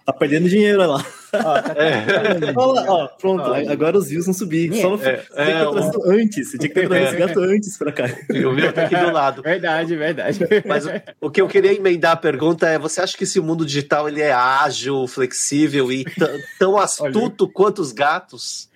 Tá 0.05 0.13
perdendo 0.13 0.47
dinheiro 0.49 0.79
olha 0.79 0.87
lá. 0.87 1.05
Ó, 1.33 1.61
tá- 1.61 1.73
É, 1.77 2.53
Olha 2.55 2.81
lá, 2.81 2.85
ó, 2.93 3.07
pronto. 3.07 3.53
Agora 3.69 3.97
os 3.97 4.07
views 4.09 4.25
vão 4.25 4.33
subir. 4.33 4.73
Só 4.81 4.89
no, 4.89 4.95
É, 5.03 5.23
você 5.25 5.27
tinha 5.27 5.29
que 5.29 5.39
é, 5.39 5.63
ter 5.63 5.69
trazido 5.71 6.03
antes. 6.11 6.51
Você 6.51 6.57
tinha 6.57 6.69
que 6.69 6.75
ter 6.75 6.87
trazido 6.87 7.07
esse 7.07 7.17
gato 7.17 7.39
antes 7.39 7.77
pra 7.77 7.91
cá. 7.91 8.03
o 8.29 8.51
meu 8.53 8.71
tá 8.73 8.83
aqui 8.83 8.95
do 8.95 9.11
lado. 9.11 9.41
Verdade, 9.41 9.95
verdade. 9.95 10.39
Mas 10.65 10.85
o, 10.85 10.89
o 11.21 11.29
que 11.31 11.41
eu 11.41 11.47
queria 11.47 11.73
emendar 11.73 12.11
a 12.13 12.17
pergunta 12.17 12.67
é: 12.67 12.77
você 12.77 13.01
acha 13.01 13.17
que 13.17 13.23
esse 13.23 13.39
mundo 13.39 13.65
digital 13.65 14.07
ele 14.07 14.21
é 14.21 14.31
ágil, 14.33 15.07
flexível 15.07 15.91
e 15.91 16.05
tão 16.59 16.77
astuto 16.77 17.47
quanto 17.47 17.79
os 17.81 17.91
gatos? 17.91 18.69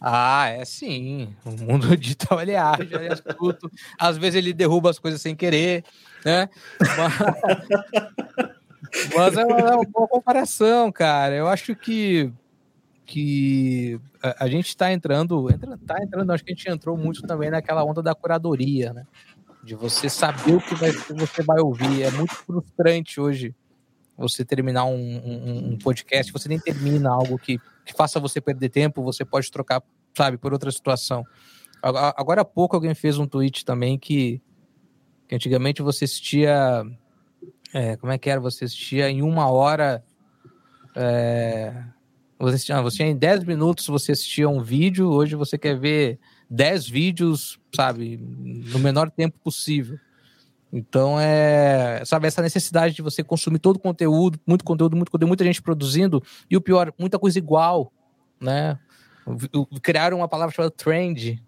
Ah, 0.00 0.48
é 0.50 0.64
sim. 0.64 1.34
O 1.44 1.50
mundo 1.50 1.96
digital 1.96 2.40
ele 2.40 2.52
é 2.52 2.58
ágil, 2.58 2.86
ele 3.00 3.06
é 3.08 3.12
astuto. 3.12 3.70
Às 3.98 4.16
vezes 4.18 4.36
ele 4.36 4.52
derruba 4.52 4.90
as 4.90 4.98
coisas 4.98 5.20
sem 5.20 5.34
querer, 5.34 5.82
né? 6.24 6.48
Mas, 6.78 8.48
Mas 9.16 9.36
é 9.36 9.44
uma, 9.44 9.58
é 9.58 9.74
uma 9.74 9.84
boa 9.84 10.08
comparação, 10.08 10.90
cara. 10.92 11.34
Eu 11.34 11.48
acho 11.48 11.74
que, 11.74 12.32
que 13.04 14.00
a, 14.22 14.44
a 14.44 14.48
gente 14.48 14.68
está 14.68 14.92
entrando, 14.92 15.50
entra, 15.50 15.78
tá 15.86 15.96
entrando, 16.02 16.32
acho 16.32 16.44
que 16.44 16.52
a 16.52 16.54
gente 16.54 16.70
entrou 16.70 16.96
muito 16.96 17.22
também 17.22 17.50
naquela 17.50 17.84
onda 17.84 18.02
da 18.02 18.14
curadoria, 18.14 18.92
né? 18.92 19.06
De 19.64 19.74
você 19.74 20.08
saber 20.08 20.54
o 20.54 20.60
que, 20.60 20.74
vai, 20.74 20.92
que 20.92 21.12
você 21.12 21.42
vai 21.42 21.60
ouvir. 21.60 22.02
É 22.02 22.10
muito 22.10 22.34
frustrante 22.34 23.20
hoje 23.20 23.54
você 24.16 24.44
terminar 24.44 24.86
um, 24.86 24.94
um, 24.94 25.72
um 25.72 25.78
podcast, 25.78 26.32
você 26.32 26.48
nem 26.48 26.58
termina 26.58 27.10
algo 27.10 27.38
que, 27.38 27.58
que 27.84 27.92
faça 27.92 28.18
você 28.18 28.40
perder 28.40 28.70
tempo, 28.70 29.02
você 29.02 29.24
pode 29.24 29.50
trocar, 29.50 29.82
sabe, 30.16 30.38
por 30.38 30.52
outra 30.52 30.70
situação. 30.70 31.24
Agora, 31.82 32.14
agora 32.16 32.40
há 32.40 32.44
pouco 32.44 32.74
alguém 32.74 32.94
fez 32.94 33.18
um 33.18 33.26
tweet 33.26 33.64
também 33.64 33.98
que, 33.98 34.40
que 35.28 35.34
antigamente 35.34 35.82
você 35.82 36.04
assistia. 36.04 36.84
É, 37.72 37.96
como 37.96 38.12
é 38.12 38.18
que 38.18 38.30
era? 38.30 38.40
Você 38.40 38.64
assistia 38.64 39.10
em 39.10 39.22
uma 39.22 39.50
hora. 39.50 40.02
é, 40.94 41.84
você, 42.38 42.54
assistia, 42.54 42.82
você 42.82 43.04
em 43.04 43.16
10 43.16 43.44
minutos 43.44 43.86
você 43.86 44.12
assistia 44.12 44.48
um 44.48 44.62
vídeo, 44.62 45.08
hoje 45.08 45.34
você 45.34 45.56
quer 45.56 45.78
ver 45.78 46.18
10 46.50 46.88
vídeos, 46.88 47.58
sabe, 47.74 48.18
no 48.18 48.78
menor 48.78 49.10
tempo 49.10 49.38
possível. 49.42 49.98
Então 50.72 51.18
é, 51.18 52.02
sabe, 52.04 52.26
essa 52.26 52.42
necessidade 52.42 52.94
de 52.94 53.02
você 53.02 53.22
consumir 53.22 53.58
todo 53.58 53.76
o 53.76 53.80
conteúdo, 53.80 54.38
muito 54.46 54.64
conteúdo, 54.64 54.96
muito 54.96 55.10
conteúdo, 55.10 55.28
muita 55.28 55.44
gente 55.44 55.62
produzindo, 55.62 56.22
e 56.50 56.56
o 56.56 56.60
pior, 56.60 56.92
muita 56.98 57.18
coisa 57.18 57.38
igual, 57.38 57.92
né? 58.40 58.78
Criaram 59.82 60.18
uma 60.18 60.28
palavra 60.28 60.54
chamada 60.54 60.70
trend, 60.70 61.42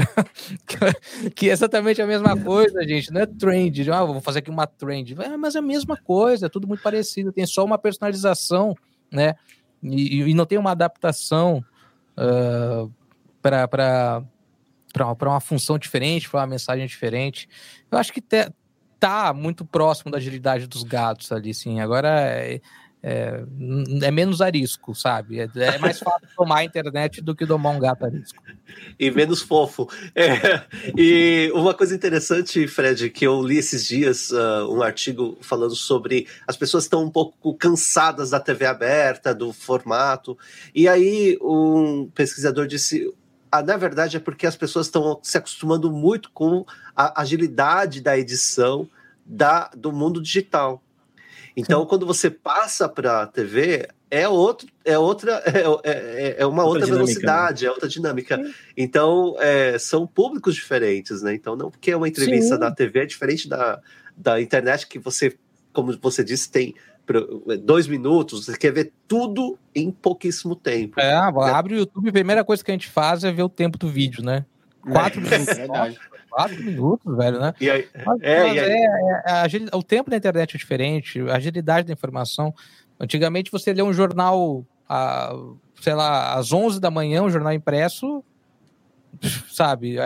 que 1.34 1.48
é 1.48 1.52
exatamente 1.52 2.02
a 2.02 2.06
mesma 2.06 2.36
coisa, 2.36 2.82
gente. 2.86 3.12
Não 3.12 3.20
é 3.20 3.26
trend, 3.26 3.90
ah, 3.90 4.04
vou 4.04 4.20
fazer 4.20 4.40
aqui 4.40 4.50
uma 4.50 4.66
trend, 4.66 5.14
é, 5.20 5.36
mas 5.36 5.54
é 5.54 5.58
a 5.58 5.62
mesma 5.62 5.96
coisa, 5.96 6.46
é 6.46 6.48
tudo 6.48 6.66
muito 6.66 6.82
parecido, 6.82 7.32
tem 7.32 7.46
só 7.46 7.64
uma 7.64 7.78
personalização, 7.78 8.74
né? 9.10 9.34
E, 9.82 10.22
e 10.22 10.34
não 10.34 10.46
tem 10.46 10.58
uma 10.58 10.72
adaptação 10.72 11.64
uh, 12.18 12.90
para 13.42 14.22
para 14.92 15.28
uma 15.28 15.40
função 15.40 15.76
diferente, 15.76 16.30
para 16.30 16.40
uma 16.40 16.46
mensagem 16.46 16.86
diferente. 16.86 17.48
Eu 17.90 17.98
acho 17.98 18.12
que 18.12 18.20
te, 18.20 18.48
tá 19.00 19.34
muito 19.34 19.64
próximo 19.64 20.10
da 20.12 20.18
agilidade 20.18 20.68
dos 20.68 20.84
gatos 20.84 21.32
ali, 21.32 21.52
sim. 21.52 21.80
Agora 21.80 22.08
é, 22.08 22.60
é, 23.06 23.44
é 24.02 24.10
menos 24.10 24.40
arisco, 24.40 24.94
sabe? 24.94 25.38
É, 25.38 25.48
é, 25.56 25.78
mais 25.78 25.98
fácil 25.98 26.26
tomar 26.34 26.60
a 26.60 26.64
internet 26.64 27.20
do 27.20 27.34
que 27.36 27.44
domar 27.44 27.76
um 27.76 27.78
gato 27.78 28.06
arisco. 28.06 28.42
E 28.98 29.10
menos 29.10 29.42
fofo. 29.42 29.86
É, 30.14 30.62
e 30.96 31.52
uma 31.54 31.74
coisa 31.74 31.94
interessante, 31.94 32.66
Fred, 32.66 33.10
que 33.10 33.26
eu 33.26 33.42
li 33.42 33.58
esses 33.58 33.86
dias 33.86 34.30
uh, 34.30 34.66
um 34.70 34.82
artigo 34.82 35.36
falando 35.42 35.76
sobre 35.76 36.26
as 36.48 36.56
pessoas 36.56 36.84
estão 36.84 37.04
um 37.04 37.10
pouco 37.10 37.54
cansadas 37.56 38.30
da 38.30 38.40
TV 38.40 38.64
aberta, 38.64 39.34
do 39.34 39.52
formato. 39.52 40.38
E 40.74 40.88
aí 40.88 41.36
um 41.42 42.10
pesquisador 42.14 42.66
disse 42.66 43.12
ah, 43.52 43.62
na 43.62 43.76
verdade 43.76 44.16
é 44.16 44.20
porque 44.20 44.46
as 44.46 44.56
pessoas 44.56 44.86
estão 44.86 45.20
se 45.22 45.36
acostumando 45.36 45.92
muito 45.92 46.30
com 46.32 46.64
a 46.96 47.20
agilidade 47.20 48.00
da 48.00 48.16
edição 48.16 48.88
da, 49.26 49.70
do 49.76 49.92
mundo 49.92 50.22
digital. 50.22 50.82
Então, 51.56 51.82
Sim. 51.82 51.86
quando 51.86 52.04
você 52.04 52.30
passa 52.30 52.88
para 52.88 53.22
a 53.22 53.26
TV, 53.26 53.88
é, 54.10 54.28
outro, 54.28 54.68
é 54.84 54.98
outra 54.98 55.42
é, 55.46 55.90
é, 55.90 56.36
é 56.38 56.46
uma 56.46 56.64
outra, 56.64 56.80
outra 56.80 56.96
velocidade, 56.96 57.64
né? 57.64 57.68
é 57.68 57.72
outra 57.72 57.88
dinâmica. 57.88 58.36
Sim. 58.36 58.54
Então, 58.76 59.36
é, 59.38 59.78
são 59.78 60.06
públicos 60.06 60.54
diferentes, 60.54 61.22
né? 61.22 61.34
Então, 61.34 61.54
não 61.54 61.70
porque 61.70 61.90
é 61.90 61.96
uma 61.96 62.08
entrevista 62.08 62.54
Sim. 62.54 62.60
da 62.60 62.70
TV 62.70 63.00
é 63.00 63.06
diferente 63.06 63.48
da, 63.48 63.80
da 64.16 64.40
internet, 64.40 64.86
que 64.86 64.98
você, 64.98 65.36
como 65.72 65.96
você 66.00 66.24
disse, 66.24 66.50
tem 66.50 66.74
dois 67.62 67.86
minutos, 67.86 68.46
você 68.46 68.56
quer 68.56 68.72
ver 68.72 68.92
tudo 69.06 69.58
em 69.74 69.90
pouquíssimo 69.90 70.56
tempo. 70.56 70.98
É, 70.98 71.12
né? 71.12 71.50
abre 71.52 71.74
o 71.74 71.78
YouTube, 71.78 72.08
a 72.08 72.12
primeira 72.12 72.44
coisa 72.44 72.64
que 72.64 72.70
a 72.70 72.74
gente 72.74 72.88
faz 72.88 73.24
é 73.24 73.30
ver 73.32 73.42
o 73.42 73.48
tempo 73.48 73.76
do 73.78 73.88
vídeo, 73.88 74.24
né? 74.24 74.44
Quatro 74.90 75.20
é, 75.20 75.24
minutos. 75.28 75.48
É 75.48 75.54
verdade. 75.54 75.98
Quatro 76.34 76.64
minutos, 76.64 77.16
velho, 77.16 77.38
né? 77.38 77.54
E 77.60 77.70
aí, 77.70 77.88
mas, 78.04 78.20
é, 78.22 78.44
mas 78.44 78.56
e 78.56 78.60
aí... 78.60 79.68
é, 79.70 79.76
o 79.76 79.82
tempo 79.82 80.10
da 80.10 80.16
internet 80.16 80.54
é 80.54 80.58
diferente, 80.58 81.20
a 81.20 81.36
agilidade 81.36 81.86
da 81.86 81.92
informação. 81.92 82.52
Antigamente 82.98 83.52
você 83.52 83.72
lê 83.72 83.82
um 83.82 83.92
jornal, 83.92 84.64
a, 84.88 85.32
sei 85.80 85.94
lá, 85.94 86.34
às 86.34 86.52
11 86.52 86.80
da 86.80 86.90
manhã, 86.90 87.22
um 87.22 87.30
jornal 87.30 87.52
impresso, 87.52 88.24
sabe? 89.48 89.96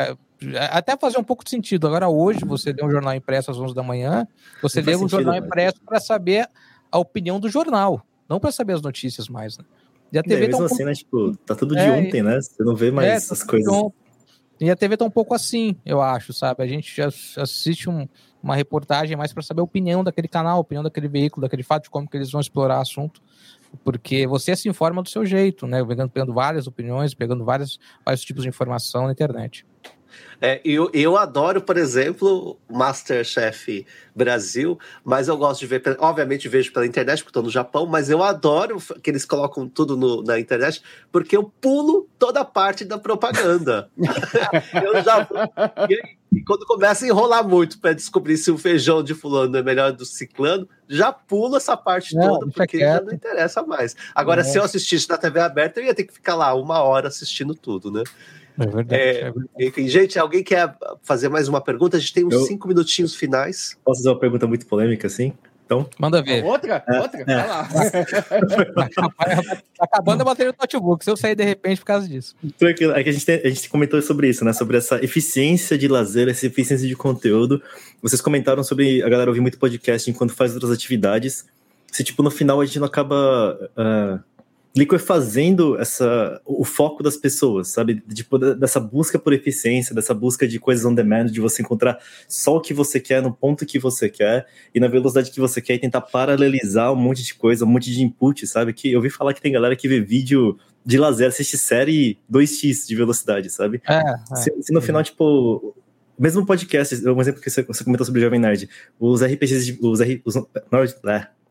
até 0.71 0.97
fazer 0.97 1.19
um 1.19 1.25
pouco 1.25 1.43
de 1.43 1.51
sentido. 1.51 1.87
Agora, 1.87 2.09
hoje, 2.09 2.45
você 2.45 2.73
lê 2.73 2.85
um 2.85 2.91
jornal 2.91 3.15
impresso 3.15 3.51
às 3.51 3.59
11 3.59 3.75
da 3.75 3.83
manhã, 3.83 4.27
você 4.63 4.81
lê 4.81 4.95
um 4.95 5.01
sentido, 5.01 5.23
jornal 5.23 5.37
impresso 5.37 5.81
para 5.85 5.99
saber 5.99 6.47
a 6.93 6.99
opinião 6.99 7.41
do 7.41 7.49
jornal, 7.49 8.05
não 8.29 8.39
para 8.39 8.53
saber 8.53 8.75
as 8.75 8.83
notícias 8.83 9.29
mais, 9.29 9.57
né? 9.57 9.65
E 10.13 10.19
a 10.19 10.23
TV 10.23 10.45
é, 10.45 10.49
tá 10.49 10.57
um 10.59 10.65
assim, 10.65 10.77
pouco... 10.77 10.85
né? 10.85 10.95
Tipo, 10.95 11.37
tá 11.39 11.55
tudo 11.55 11.75
de 11.75 11.83
é, 11.83 11.91
ontem, 11.91 12.23
né? 12.23 12.41
Você 12.41 12.63
não 12.63 12.75
vê 12.75 12.91
mais 12.91 13.09
é, 13.09 13.13
essas 13.13 13.43
coisas. 13.43 13.73
E 14.61 14.71
a 14.71 14.77
TV 14.77 14.97
tá 14.97 15.05
um 15.05 15.11
pouco 15.11 15.35
assim, 15.35 15.77
eu 15.87 16.01
acho, 16.01 16.33
sabe? 16.33 16.63
A 16.63 16.67
gente 16.67 17.01
assiste 17.01 17.89
um, 17.89 18.09
uma 18.43 18.57
reportagem 18.57 19.17
mais 19.17 19.33
para 19.33 19.43
saber 19.43 19.61
a 19.61 19.65
opinião 19.65 20.03
daquele 20.03 20.27
canal, 20.27 20.57
a 20.57 20.61
opinião 20.61 20.83
daquele 20.83 21.09
veículo, 21.09 21.43
daquele 21.43 21.63
fato, 21.63 21.85
de 21.85 21.91
como 21.91 22.09
que 22.09 22.17
eles 22.17 22.31
vão 22.31 22.41
explorar 22.41 22.79
o 22.79 22.83
assunto. 22.83 23.23
Porque 23.85 24.27
você 24.27 24.57
se 24.57 24.69
informa 24.69 25.03
do 25.03 25.09
seu 25.09 25.25
jeito, 25.25 25.67
né? 25.67 25.85
Pegando, 25.85 26.11
pegando 26.11 26.33
várias 26.33 26.67
opiniões, 26.67 27.15
pegando 27.15 27.45
várias, 27.45 27.79
vários 28.05 28.25
tipos 28.25 28.43
de 28.43 28.49
informação 28.49 29.07
na 29.07 29.13
internet. 29.13 29.65
É, 30.41 30.61
eu, 30.65 30.91
eu 30.95 31.17
adoro, 31.17 31.61
por 31.61 31.77
exemplo, 31.77 32.59
Masterchef 32.71 33.85
Brasil, 34.15 34.79
mas 35.05 35.29
eu 35.29 35.37
gosto 35.37 35.61
de 35.61 35.67
ver, 35.67 35.83
obviamente 35.99 36.49
vejo 36.49 36.73
pela 36.73 36.87
internet, 36.87 37.19
porque 37.19 37.31
estou 37.31 37.43
no 37.43 37.51
Japão, 37.51 37.87
mas 37.87 38.09
eu 38.09 38.23
adoro 38.23 38.79
que 39.03 39.11
eles 39.11 39.25
colocam 39.25 39.69
tudo 39.69 39.97
no, 39.97 40.23
na 40.23 40.39
internet, 40.39 40.83
porque 41.11 41.37
eu 41.37 41.45
pulo 41.61 42.09
toda 42.19 42.41
a 42.41 42.45
parte 42.45 42.85
da 42.85 42.99
propaganda. 42.99 43.91
eu 44.83 45.03
já 45.03 45.27
e, 45.89 46.39
e, 46.39 46.45
quando 46.45 46.67
começa 46.67 47.05
a 47.05 47.09
enrolar 47.09 47.47
muito 47.47 47.81
para 47.81 47.93
descobrir 47.93 48.37
se 48.37 48.51
o 48.51 48.59
feijão 48.59 49.03
de 49.03 49.15
fulano 49.15 49.57
é 49.57 49.63
melhor 49.63 49.93
do 49.93 50.05
ciclano, 50.05 50.69
já 50.89 51.13
pulo 51.13 51.57
essa 51.57 51.77
parte 51.77 52.15
toda, 52.15 52.47
porque 52.53 52.79
já 52.79 53.01
não 53.01 53.13
interessa 53.13 53.63
mais. 53.63 53.97
Agora, 54.15 54.43
é. 54.43 54.45
se 54.45 54.59
eu 54.59 54.63
assistisse 54.63 55.09
na 55.09 55.17
TV 55.17 55.41
aberta, 55.41 55.81
eu 55.81 55.87
ia 55.87 55.95
ter 55.95 56.05
que 56.05 56.13
ficar 56.13 56.35
lá 56.35 56.55
uma 56.55 56.81
hora 56.81 57.09
assistindo 57.09 57.55
tudo, 57.55 57.91
né? 57.91 58.03
É 58.59 58.67
verdade, 58.67 58.95
é, 58.95 59.21
é 59.21 59.25
verdade. 59.25 59.49
Enfim, 59.61 59.89
gente, 59.89 60.19
alguém 60.19 60.43
quer 60.43 60.75
fazer 61.03 61.29
mais 61.29 61.49
uma 61.49 61.61
pergunta? 61.61 61.97
A 61.97 62.01
gente 62.01 62.13
tem 62.13 62.25
uns 62.25 62.35
eu, 62.35 62.43
cinco 62.43 62.67
minutinhos 62.67 63.15
finais. 63.15 63.79
Posso 63.85 64.01
fazer 64.01 64.11
uma 64.11 64.19
pergunta 64.19 64.47
muito 64.47 64.67
polêmica, 64.67 65.07
assim? 65.07 65.33
Então, 65.65 65.89
Manda 65.99 66.23
ver. 66.23 66.43
Outra? 66.45 66.83
É, 66.89 66.99
outra? 66.99 67.21
É. 67.21 67.25
Vai 67.25 67.47
lá. 67.47 67.69
tá 69.77 69.85
acabando 69.85 70.23
a 70.23 70.25
bateria 70.25 70.51
do 70.51 70.57
notebook, 70.59 71.05
se 71.05 71.11
eu 71.11 71.17
sair 71.17 71.35
de 71.35 71.45
repente 71.45 71.79
por 71.79 71.85
causa 71.85 72.09
disso. 72.09 72.35
Então, 72.43 72.67
é 72.67 72.73
que 72.73 72.85
a 72.85 73.13
gente, 73.13 73.27
tem, 73.27 73.43
a 73.45 73.49
gente 73.49 73.69
comentou 73.69 74.01
sobre 74.01 74.31
isso, 74.31 74.47
né? 74.47 74.55
Sobre 74.55 74.79
essa 74.79 74.97
eficiência 75.05 75.77
de 75.77 75.87
lazer, 75.87 76.27
essa 76.27 76.47
eficiência 76.47 76.89
de 76.89 76.97
conteúdo. 76.97 77.63
Vocês 78.01 78.23
comentaram 78.23 78.65
sobre 78.65 79.03
a 79.03 79.09
galera 79.11 79.31
ouvir 79.31 79.43
muito 79.43 79.59
podcast 79.59 80.11
enquanto 80.11 80.33
faz 80.33 80.55
outras 80.55 80.73
atividades. 80.73 81.45
Se, 81.93 82.03
tipo, 82.03 82.23
no 82.23 82.31
final 82.31 82.63
a 82.63 82.65
gente 82.65 82.79
não 82.79 82.87
acaba 82.87 83.59
uh, 83.77 84.21
liquefazendo 84.79 85.77
essa, 85.77 86.41
o 86.45 86.65
foco 86.65 87.03
das 87.03 87.17
pessoas, 87.17 87.67
sabe? 87.67 88.01
Tipo, 88.15 88.39
dessa 88.39 88.79
busca 88.79 89.19
por 89.19 89.33
eficiência, 89.33 89.93
dessa 89.93 90.15
busca 90.15 90.47
de 90.47 90.61
coisas 90.61 90.85
on 90.85 90.95
demand, 90.95 91.27
de 91.27 91.41
você 91.41 91.63
encontrar 91.63 91.99
só 92.29 92.57
o 92.57 92.61
que 92.61 92.73
você 92.73 93.01
quer 93.01 93.21
no 93.21 93.33
ponto 93.33 93.67
que 93.67 93.77
você 93.77 94.09
quer 94.09 94.47
e 94.73 94.79
na 94.79 94.87
velocidade 94.87 95.33
que 95.33 95.41
você 95.41 95.61
quer 95.61 95.75
e 95.75 95.79
tentar 95.81 96.03
paralelizar 96.03 96.93
um 96.93 96.97
monte 96.97 97.25
de 97.25 97.35
coisa, 97.35 97.65
um 97.65 97.69
monte 97.69 97.91
de 97.91 98.05
input, 98.05 98.47
sabe? 98.47 98.73
Que 98.73 98.93
eu 98.93 99.01
vi 99.01 99.11
falar 99.11 99.35
que 99.35 99.43
tem 99.43 99.51
galera 99.51 99.75
que 99.75 99.89
vê 99.89 100.01
vídeo 100.01 100.57
de 100.87 100.97
lazer, 100.97 101.27
assiste 101.27 101.59
série 101.59 102.17
2x 102.33 102.87
de 102.87 102.95
velocidade, 102.95 103.51
sabe? 103.51 103.83
É, 103.89 103.99
é. 103.99 104.37
Se, 104.37 104.63
se, 104.63 104.73
no 104.73 104.81
final, 104.81 105.03
tipo, 105.03 105.75
mesmo 106.17 106.47
podcast, 106.47 106.95
um 107.09 107.21
exemplo 107.21 107.41
que 107.41 107.51
você, 107.51 107.65
comentou 107.65 108.07
sobre 108.07 108.21
o 108.21 108.23
Jovem 108.23 108.39
Nerd, 108.39 108.69
os 109.01 109.25
RPGs, 109.25 109.77
os, 109.83 110.01
os, 110.25 110.37
os, 110.37 110.95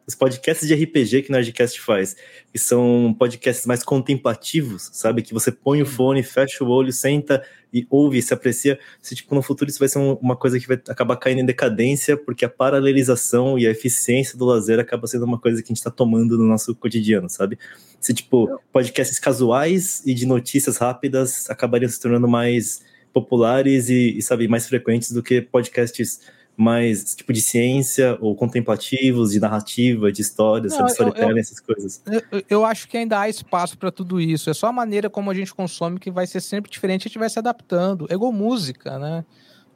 os 0.08 0.16
podcasts 0.16 0.66
de 0.66 0.74
RPG 0.74 1.24
que 1.24 1.30
o 1.30 1.34
Nerdcast 1.34 1.82
faz, 1.82 2.16
que 2.54 2.58
são 2.58 3.14
podcasts 3.20 3.66
mais 3.66 3.84
contemplativos, 3.84 4.90
sabe? 4.94 5.22
Que 5.22 5.34
você 5.34 5.52
põe 5.52 5.82
o 5.82 5.86
fone, 5.86 6.24
fecha 6.24 6.64
o 6.64 6.70
olho, 6.70 6.94
senta 6.94 7.44
e 7.74 7.86
ouve, 7.90 8.22
se 8.22 8.34
aprecia. 8.34 8.80
Se, 9.02 9.14
tipo, 9.14 9.36
no 9.36 9.42
futuro 9.42 9.70
isso 9.70 9.80
vai 9.80 9.90
ser 9.90 10.00
uma 10.00 10.38
coisa 10.38 10.58
que 10.58 10.66
vai 10.66 10.82
acabar 10.88 11.18
caindo 11.18 11.42
em 11.42 11.46
decadência, 11.46 12.16
porque 12.16 12.46
a 12.46 12.50
paralelização 12.50 13.60
e 13.60 13.68
a 13.68 13.72
eficiência 13.72 14.38
do 14.38 14.46
lazer 14.46 14.80
acaba 14.80 15.06
sendo 15.08 15.26
uma 15.26 15.38
coisa 15.38 15.62
que 15.62 15.68
a 15.68 15.72
gente 15.72 15.78
está 15.78 15.92
tomando 15.92 16.38
no 16.38 16.46
nosso 16.46 16.74
cotidiano, 16.74 17.30
sabe? 17.30 17.60
Se, 18.00 18.14
tipo, 18.14 18.62
podcasts 18.72 19.20
casuais 19.20 20.02
e 20.06 20.14
de 20.14 20.26
notícias 20.26 20.78
rápidas 20.78 21.50
acabariam 21.50 21.90
se 21.90 22.00
tornando 22.00 22.30
mais 22.30 22.82
populares 23.12 23.90
e, 23.90 24.18
e 24.18 24.22
sabe, 24.22 24.48
mais 24.48 24.70
frequentes 24.70 25.12
do 25.12 25.22
que 25.22 25.42
podcasts 25.42 26.22
mais 26.58 27.14
tipo 27.14 27.32
de 27.32 27.40
ciência 27.40 28.18
ou 28.20 28.36
contemplativos, 28.36 29.32
de 29.32 29.40
narrativa, 29.40 30.12
de 30.12 30.24
história, 30.24 30.68
sobre 30.72 30.92
storytelling, 30.92 31.40
essas 31.40 31.60
coisas. 31.60 32.02
Eu, 32.32 32.44
eu, 32.50 32.66
acho 32.66 32.88
que 32.88 32.98
ainda 32.98 33.20
há 33.20 33.30
espaço 33.30 33.78
para 33.78 33.92
tudo 33.92 34.20
isso. 34.20 34.50
É 34.50 34.54
só 34.56 34.68
a 34.68 34.72
maneira 34.72 35.08
como 35.08 35.30
a 35.30 35.36
gente 35.36 35.54
consome 35.54 36.00
que 36.00 36.10
vai 36.10 36.26
ser 36.26 36.42
sempre 36.42 36.72
diferente, 36.72 37.04
a 37.04 37.10
gente 37.10 37.20
vai 37.20 37.30
se 37.30 37.38
adaptando. 37.38 38.08
É 38.10 38.16
igual 38.16 38.32
música, 38.32 38.98
né? 38.98 39.24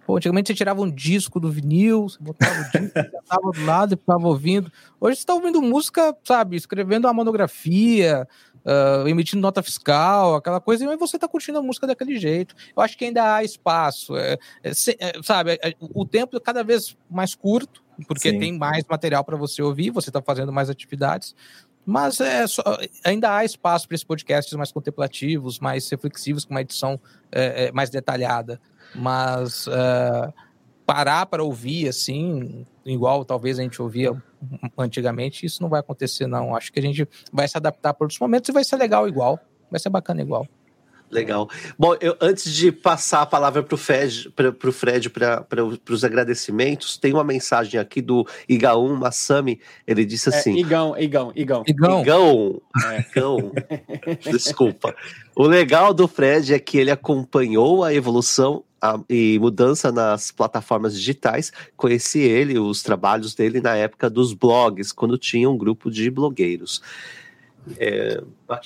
Pô, 0.05 0.17
antigamente 0.17 0.47
você 0.47 0.55
tirava 0.55 0.81
um 0.81 0.89
disco 0.89 1.39
do 1.39 1.51
vinil, 1.51 2.09
você 2.09 2.17
botava 2.19 2.51
o 2.51 2.63
disco, 2.63 2.71
sentava 2.97 3.51
do 3.53 3.65
lado 3.65 3.93
e 3.93 3.97
ficava 3.97 4.27
ouvindo. 4.27 4.71
Hoje 4.99 5.17
você 5.17 5.21
está 5.21 5.35
ouvindo 5.35 5.61
música, 5.61 6.15
sabe, 6.23 6.57
escrevendo 6.57 7.05
uma 7.05 7.13
monografia, 7.13 8.27
uh, 8.65 9.07
emitindo 9.07 9.41
nota 9.41 9.61
fiscal, 9.61 10.35
aquela 10.35 10.59
coisa, 10.59 10.83
e 10.85 10.97
você 10.97 11.17
está 11.17 11.27
curtindo 11.27 11.57
a 11.57 11.61
música 11.61 11.87
daquele 11.87 12.17
jeito. 12.19 12.55
Eu 12.75 12.81
acho 12.81 12.97
que 12.97 13.05
ainda 13.05 13.35
há 13.35 13.43
espaço, 13.43 14.15
é, 14.15 14.37
é, 14.63 14.71
é, 14.99 15.23
sabe? 15.23 15.59
É, 15.63 15.75
o 15.79 16.05
tempo 16.05 16.37
é 16.37 16.39
cada 16.39 16.63
vez 16.63 16.97
mais 17.09 17.35
curto, 17.35 17.83
porque 18.07 18.31
Sim. 18.31 18.39
tem 18.39 18.57
mais 18.57 18.83
material 18.89 19.23
para 19.23 19.37
você 19.37 19.61
ouvir, 19.61 19.91
você 19.91 20.09
está 20.09 20.21
fazendo 20.21 20.51
mais 20.51 20.69
atividades. 20.69 21.35
Mas 21.85 22.19
é 22.19 22.45
só, 22.45 22.63
ainda 23.03 23.35
há 23.35 23.43
espaço 23.43 23.87
para 23.87 23.95
esses 23.95 24.03
podcasts 24.03 24.53
mais 24.53 24.71
contemplativos, 24.71 25.59
mais 25.59 25.89
reflexivos, 25.89 26.45
com 26.45 26.53
uma 26.53 26.61
edição 26.61 26.99
é, 27.31 27.65
é, 27.65 27.71
mais 27.71 27.89
detalhada. 27.89 28.61
Mas 28.93 29.67
parar 30.91 31.25
para 31.25 31.41
ouvir 31.41 31.87
assim, 31.87 32.65
igual 32.85 33.23
talvez 33.23 33.57
a 33.57 33.63
gente 33.63 33.81
ouvia 33.81 34.11
antigamente, 34.77 35.45
isso 35.45 35.61
não 35.61 35.69
vai 35.69 35.79
acontecer, 35.79 36.27
não. 36.27 36.53
Acho 36.53 36.69
que 36.69 36.79
a 36.79 36.81
gente 36.81 37.07
vai 37.31 37.47
se 37.47 37.55
adaptar 37.55 37.93
para 37.93 38.03
outros 38.03 38.19
momentos 38.19 38.49
e 38.49 38.51
vai 38.51 38.65
ser 38.65 38.75
legal 38.75 39.07
igual. 39.07 39.39
Vai 39.69 39.79
ser 39.79 39.89
bacana 39.89 40.21
igual. 40.21 40.45
Legal. 41.09 41.49
Bom, 41.79 41.95
eu, 42.01 42.17
antes 42.19 42.53
de 42.53 42.73
passar 42.73 43.21
a 43.21 43.25
palavra 43.25 43.63
para 43.63 43.73
o 43.73 43.77
Fred, 43.77 45.09
para 45.09 45.65
os 45.89 46.03
agradecimentos, 46.03 46.97
tem 46.97 47.13
uma 47.13 47.23
mensagem 47.23 47.79
aqui 47.79 48.01
do 48.01 48.27
Igaun 48.49 48.93
Massami. 48.97 49.61
Ele 49.87 50.03
disse 50.03 50.29
é, 50.29 50.35
assim: 50.35 50.57
é, 50.57 50.59
Igão, 50.59 50.97
Igão, 50.97 51.31
Igão. 51.33 51.63
Igão. 51.65 52.01
Igão. 52.01 52.61
É. 52.85 52.99
Igão. 52.99 53.51
Desculpa. 54.29 54.93
O 55.33 55.43
legal 55.43 55.93
do 55.93 56.05
Fred 56.05 56.53
é 56.53 56.59
que 56.59 56.77
ele 56.77 56.91
acompanhou 56.91 57.81
a 57.81 57.93
evolução 57.93 58.65
a, 58.81 58.99
e 59.09 59.37
mudança 59.39 59.91
nas 59.91 60.31
plataformas 60.31 60.93
digitais. 60.97 61.51
Conheci 61.77 62.19
ele, 62.19 62.57
os 62.57 62.81
trabalhos 62.81 63.35
dele 63.35 63.61
na 63.61 63.75
época 63.75 64.09
dos 64.09 64.33
blogs, 64.33 64.91
quando 64.91 65.17
tinha 65.17 65.49
um 65.49 65.57
grupo 65.57 65.91
de 65.91 66.09
blogueiros. 66.09 66.81
É, 67.77 68.19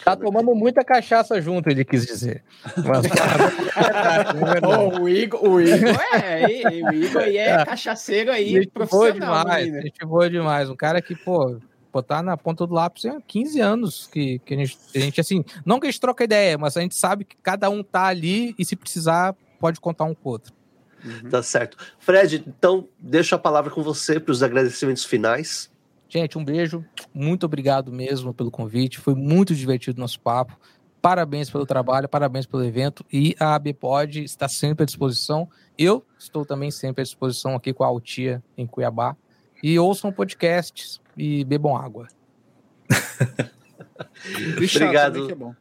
tá 0.06 0.16
tomando 0.16 0.56
muita 0.56 0.82
cachaça 0.84 1.42
junto, 1.42 1.70
ele 1.70 1.84
quis 1.84 2.06
dizer. 2.06 2.44
Mas, 2.78 3.06
oh, 4.64 5.02
o 5.02 5.10
Igor, 5.10 5.44
o 5.44 5.62
Igor 5.62 6.02
é, 6.14 6.46
o 6.90 6.94
Igor 6.94 7.22
aí 7.24 7.38
é, 7.38 7.50
é 7.50 7.66
cachaceiro 7.66 8.32
aí, 8.32 8.52
gente 8.52 8.68
profissional. 8.70 9.44
Demais, 9.44 9.72
né? 9.72 9.82
gente 9.82 10.06
boa 10.06 10.30
demais, 10.30 10.70
um 10.70 10.78
cara 10.78 11.02
que, 11.02 11.14
pô, 11.14 11.60
botar 11.92 12.24
na 12.24 12.38
ponta 12.38 12.66
do 12.66 12.74
lápis 12.74 13.06
há 13.06 13.20
15 13.20 13.60
anos 13.60 14.08
que, 14.08 14.40
que 14.40 14.54
a, 14.54 14.58
gente, 14.58 14.78
a 14.96 15.00
gente, 15.00 15.22
assim, 15.22 15.44
não 15.66 15.80
que 15.80 15.88
a 15.88 15.92
gente 15.92 16.00
troca 16.00 16.24
ideia, 16.24 16.58
mas 16.58 16.78
a 16.78 16.82
gente 16.82 16.96
sabe 16.96 17.26
que 17.26 17.36
cada 17.44 17.70
um 17.70 17.84
tá 17.84 18.06
ali 18.06 18.56
e 18.58 18.64
se 18.64 18.78
precisar 18.78 19.36
pode 19.60 19.80
contar 19.80 20.06
um 20.06 20.14
com 20.14 20.30
o 20.30 20.32
outro. 20.34 20.54
Uhum. 21.04 21.30
Tá 21.30 21.44
certo. 21.44 21.78
Fred, 22.00 22.44
então 22.48 22.88
deixo 23.00 23.36
a 23.36 23.38
palavra 23.38 23.72
com 23.72 23.84
você 23.84 24.20
para 24.20 24.32
os 24.32 24.42
agradecimentos 24.42 25.06
finais. 25.06 25.70
Gente, 26.10 26.38
um 26.38 26.44
beijo. 26.44 26.84
Muito 27.14 27.46
obrigado 27.46 27.92
mesmo 27.92 28.34
pelo 28.34 28.50
convite. 28.50 29.00
Foi 29.00 29.14
muito 29.14 29.54
divertido 29.54 29.98
o 29.98 30.02
nosso 30.02 30.20
papo. 30.20 30.58
Parabéns 31.02 31.50
pelo 31.50 31.66
trabalho, 31.66 32.10
parabéns 32.10 32.46
pelo 32.46 32.64
evento. 32.64 33.06
E 33.12 33.36
a 33.40 33.56
ABPod 33.56 34.24
está 34.24 34.48
sempre 34.48 34.84
à 34.84 34.86
disposição. 34.86 35.48
Eu 35.78 36.04
estou 36.18 36.46
também 36.46 36.72
sempre 36.72 37.02
à 37.02 37.04
disposição 37.04 37.56
aqui 37.56 37.74
com 37.74 37.84
a 37.84 37.88
Altia 37.88 38.44
em 38.58 38.66
Cuiabá. 38.66 39.16
E 39.62 39.78
ouçam 39.78 40.12
podcasts 40.12 41.00
e 41.18 41.44
bebam 41.44 41.76
água. 41.76 42.08
Obrigado. 44.58 45.30
É 45.30 45.36
bom. 45.36 45.54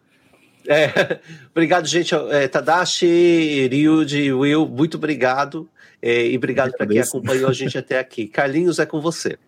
É, 0.66 1.20
obrigado, 1.50 1.86
gente. 1.86 2.14
É, 2.14 2.48
Tadashi, 2.48 3.68
Ryuji, 3.70 4.32
Will, 4.32 4.66
muito 4.66 4.96
obrigado. 4.96 5.68
É, 6.00 6.26
e 6.26 6.36
obrigado 6.36 6.72
para 6.72 6.86
quem 6.86 7.00
acompanhou 7.00 7.48
a 7.48 7.52
gente 7.52 7.78
até 7.78 7.98
aqui. 7.98 8.26
Carlinhos, 8.26 8.78
é 8.78 8.86
com 8.86 9.00
você. 9.00 9.38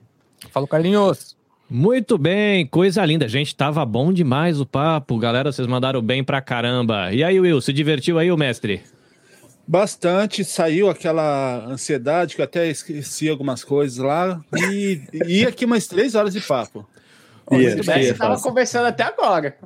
Fala, 0.50 0.66
Carlinhos. 0.66 1.36
Muito 1.68 2.16
bem, 2.16 2.64
coisa 2.66 3.04
linda. 3.04 3.28
Gente, 3.28 3.54
tava 3.54 3.84
bom 3.84 4.12
demais 4.12 4.60
o 4.60 4.66
papo. 4.66 5.18
Galera, 5.18 5.50
vocês 5.50 5.66
mandaram 5.66 6.00
bem 6.00 6.22
pra 6.22 6.40
caramba. 6.40 7.12
E 7.12 7.24
aí, 7.24 7.40
Will, 7.40 7.60
se 7.60 7.72
divertiu 7.72 8.18
aí, 8.18 8.30
o 8.30 8.36
mestre? 8.36 8.82
Bastante, 9.66 10.44
saiu 10.44 10.88
aquela 10.88 11.66
ansiedade 11.66 12.36
que 12.36 12.40
eu 12.40 12.44
até 12.44 12.68
esqueci 12.68 13.28
algumas 13.28 13.64
coisas 13.64 13.98
lá. 13.98 14.40
E, 14.70 15.02
e 15.26 15.44
aqui 15.44 15.66
mais 15.66 15.88
três 15.88 16.14
horas 16.14 16.32
de 16.32 16.40
papo. 16.40 16.88
Muito 17.50 17.84
bem, 17.84 18.02
você 18.02 18.10
estava 18.10 18.40
conversando 18.40 18.86
até 18.86 19.04
agora. 19.04 19.56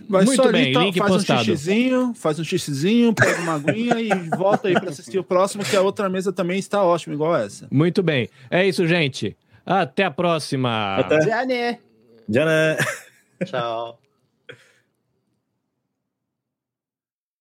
Vai 0.07 0.25
Muito 0.25 0.41
só 0.41 0.49
ali, 0.49 0.51
bem, 0.51 0.73
tá, 0.73 0.79
link 0.81 0.97
faz 0.99 1.11
postado. 1.11 1.41
um 1.41 1.43
xixizinho, 1.45 2.13
faz 2.13 2.39
um 2.39 2.43
xixizinho, 2.43 3.13
pega 3.13 3.41
uma 3.41 3.55
aguinha 3.55 3.99
e 3.99 4.09
volta 4.37 4.67
aí 4.67 4.73
pra 4.73 4.89
assistir 4.89 5.17
o 5.17 5.23
próximo, 5.23 5.63
que 5.63 5.75
a 5.75 5.81
outra 5.81 6.07
mesa 6.07 6.31
também 6.31 6.59
está 6.59 6.83
ótima, 6.83 7.15
igual 7.15 7.35
essa. 7.35 7.67
Muito 7.71 8.03
bem. 8.03 8.29
É 8.51 8.65
isso, 8.67 8.85
gente. 8.85 9.35
Até 9.65 10.03
a 10.03 10.11
próxima. 10.11 10.97
Até. 10.97 11.21
Já, 11.21 11.45
né? 11.45 11.79
Já 12.29 12.45
né? 12.45 12.77
Tchau. 13.43 13.99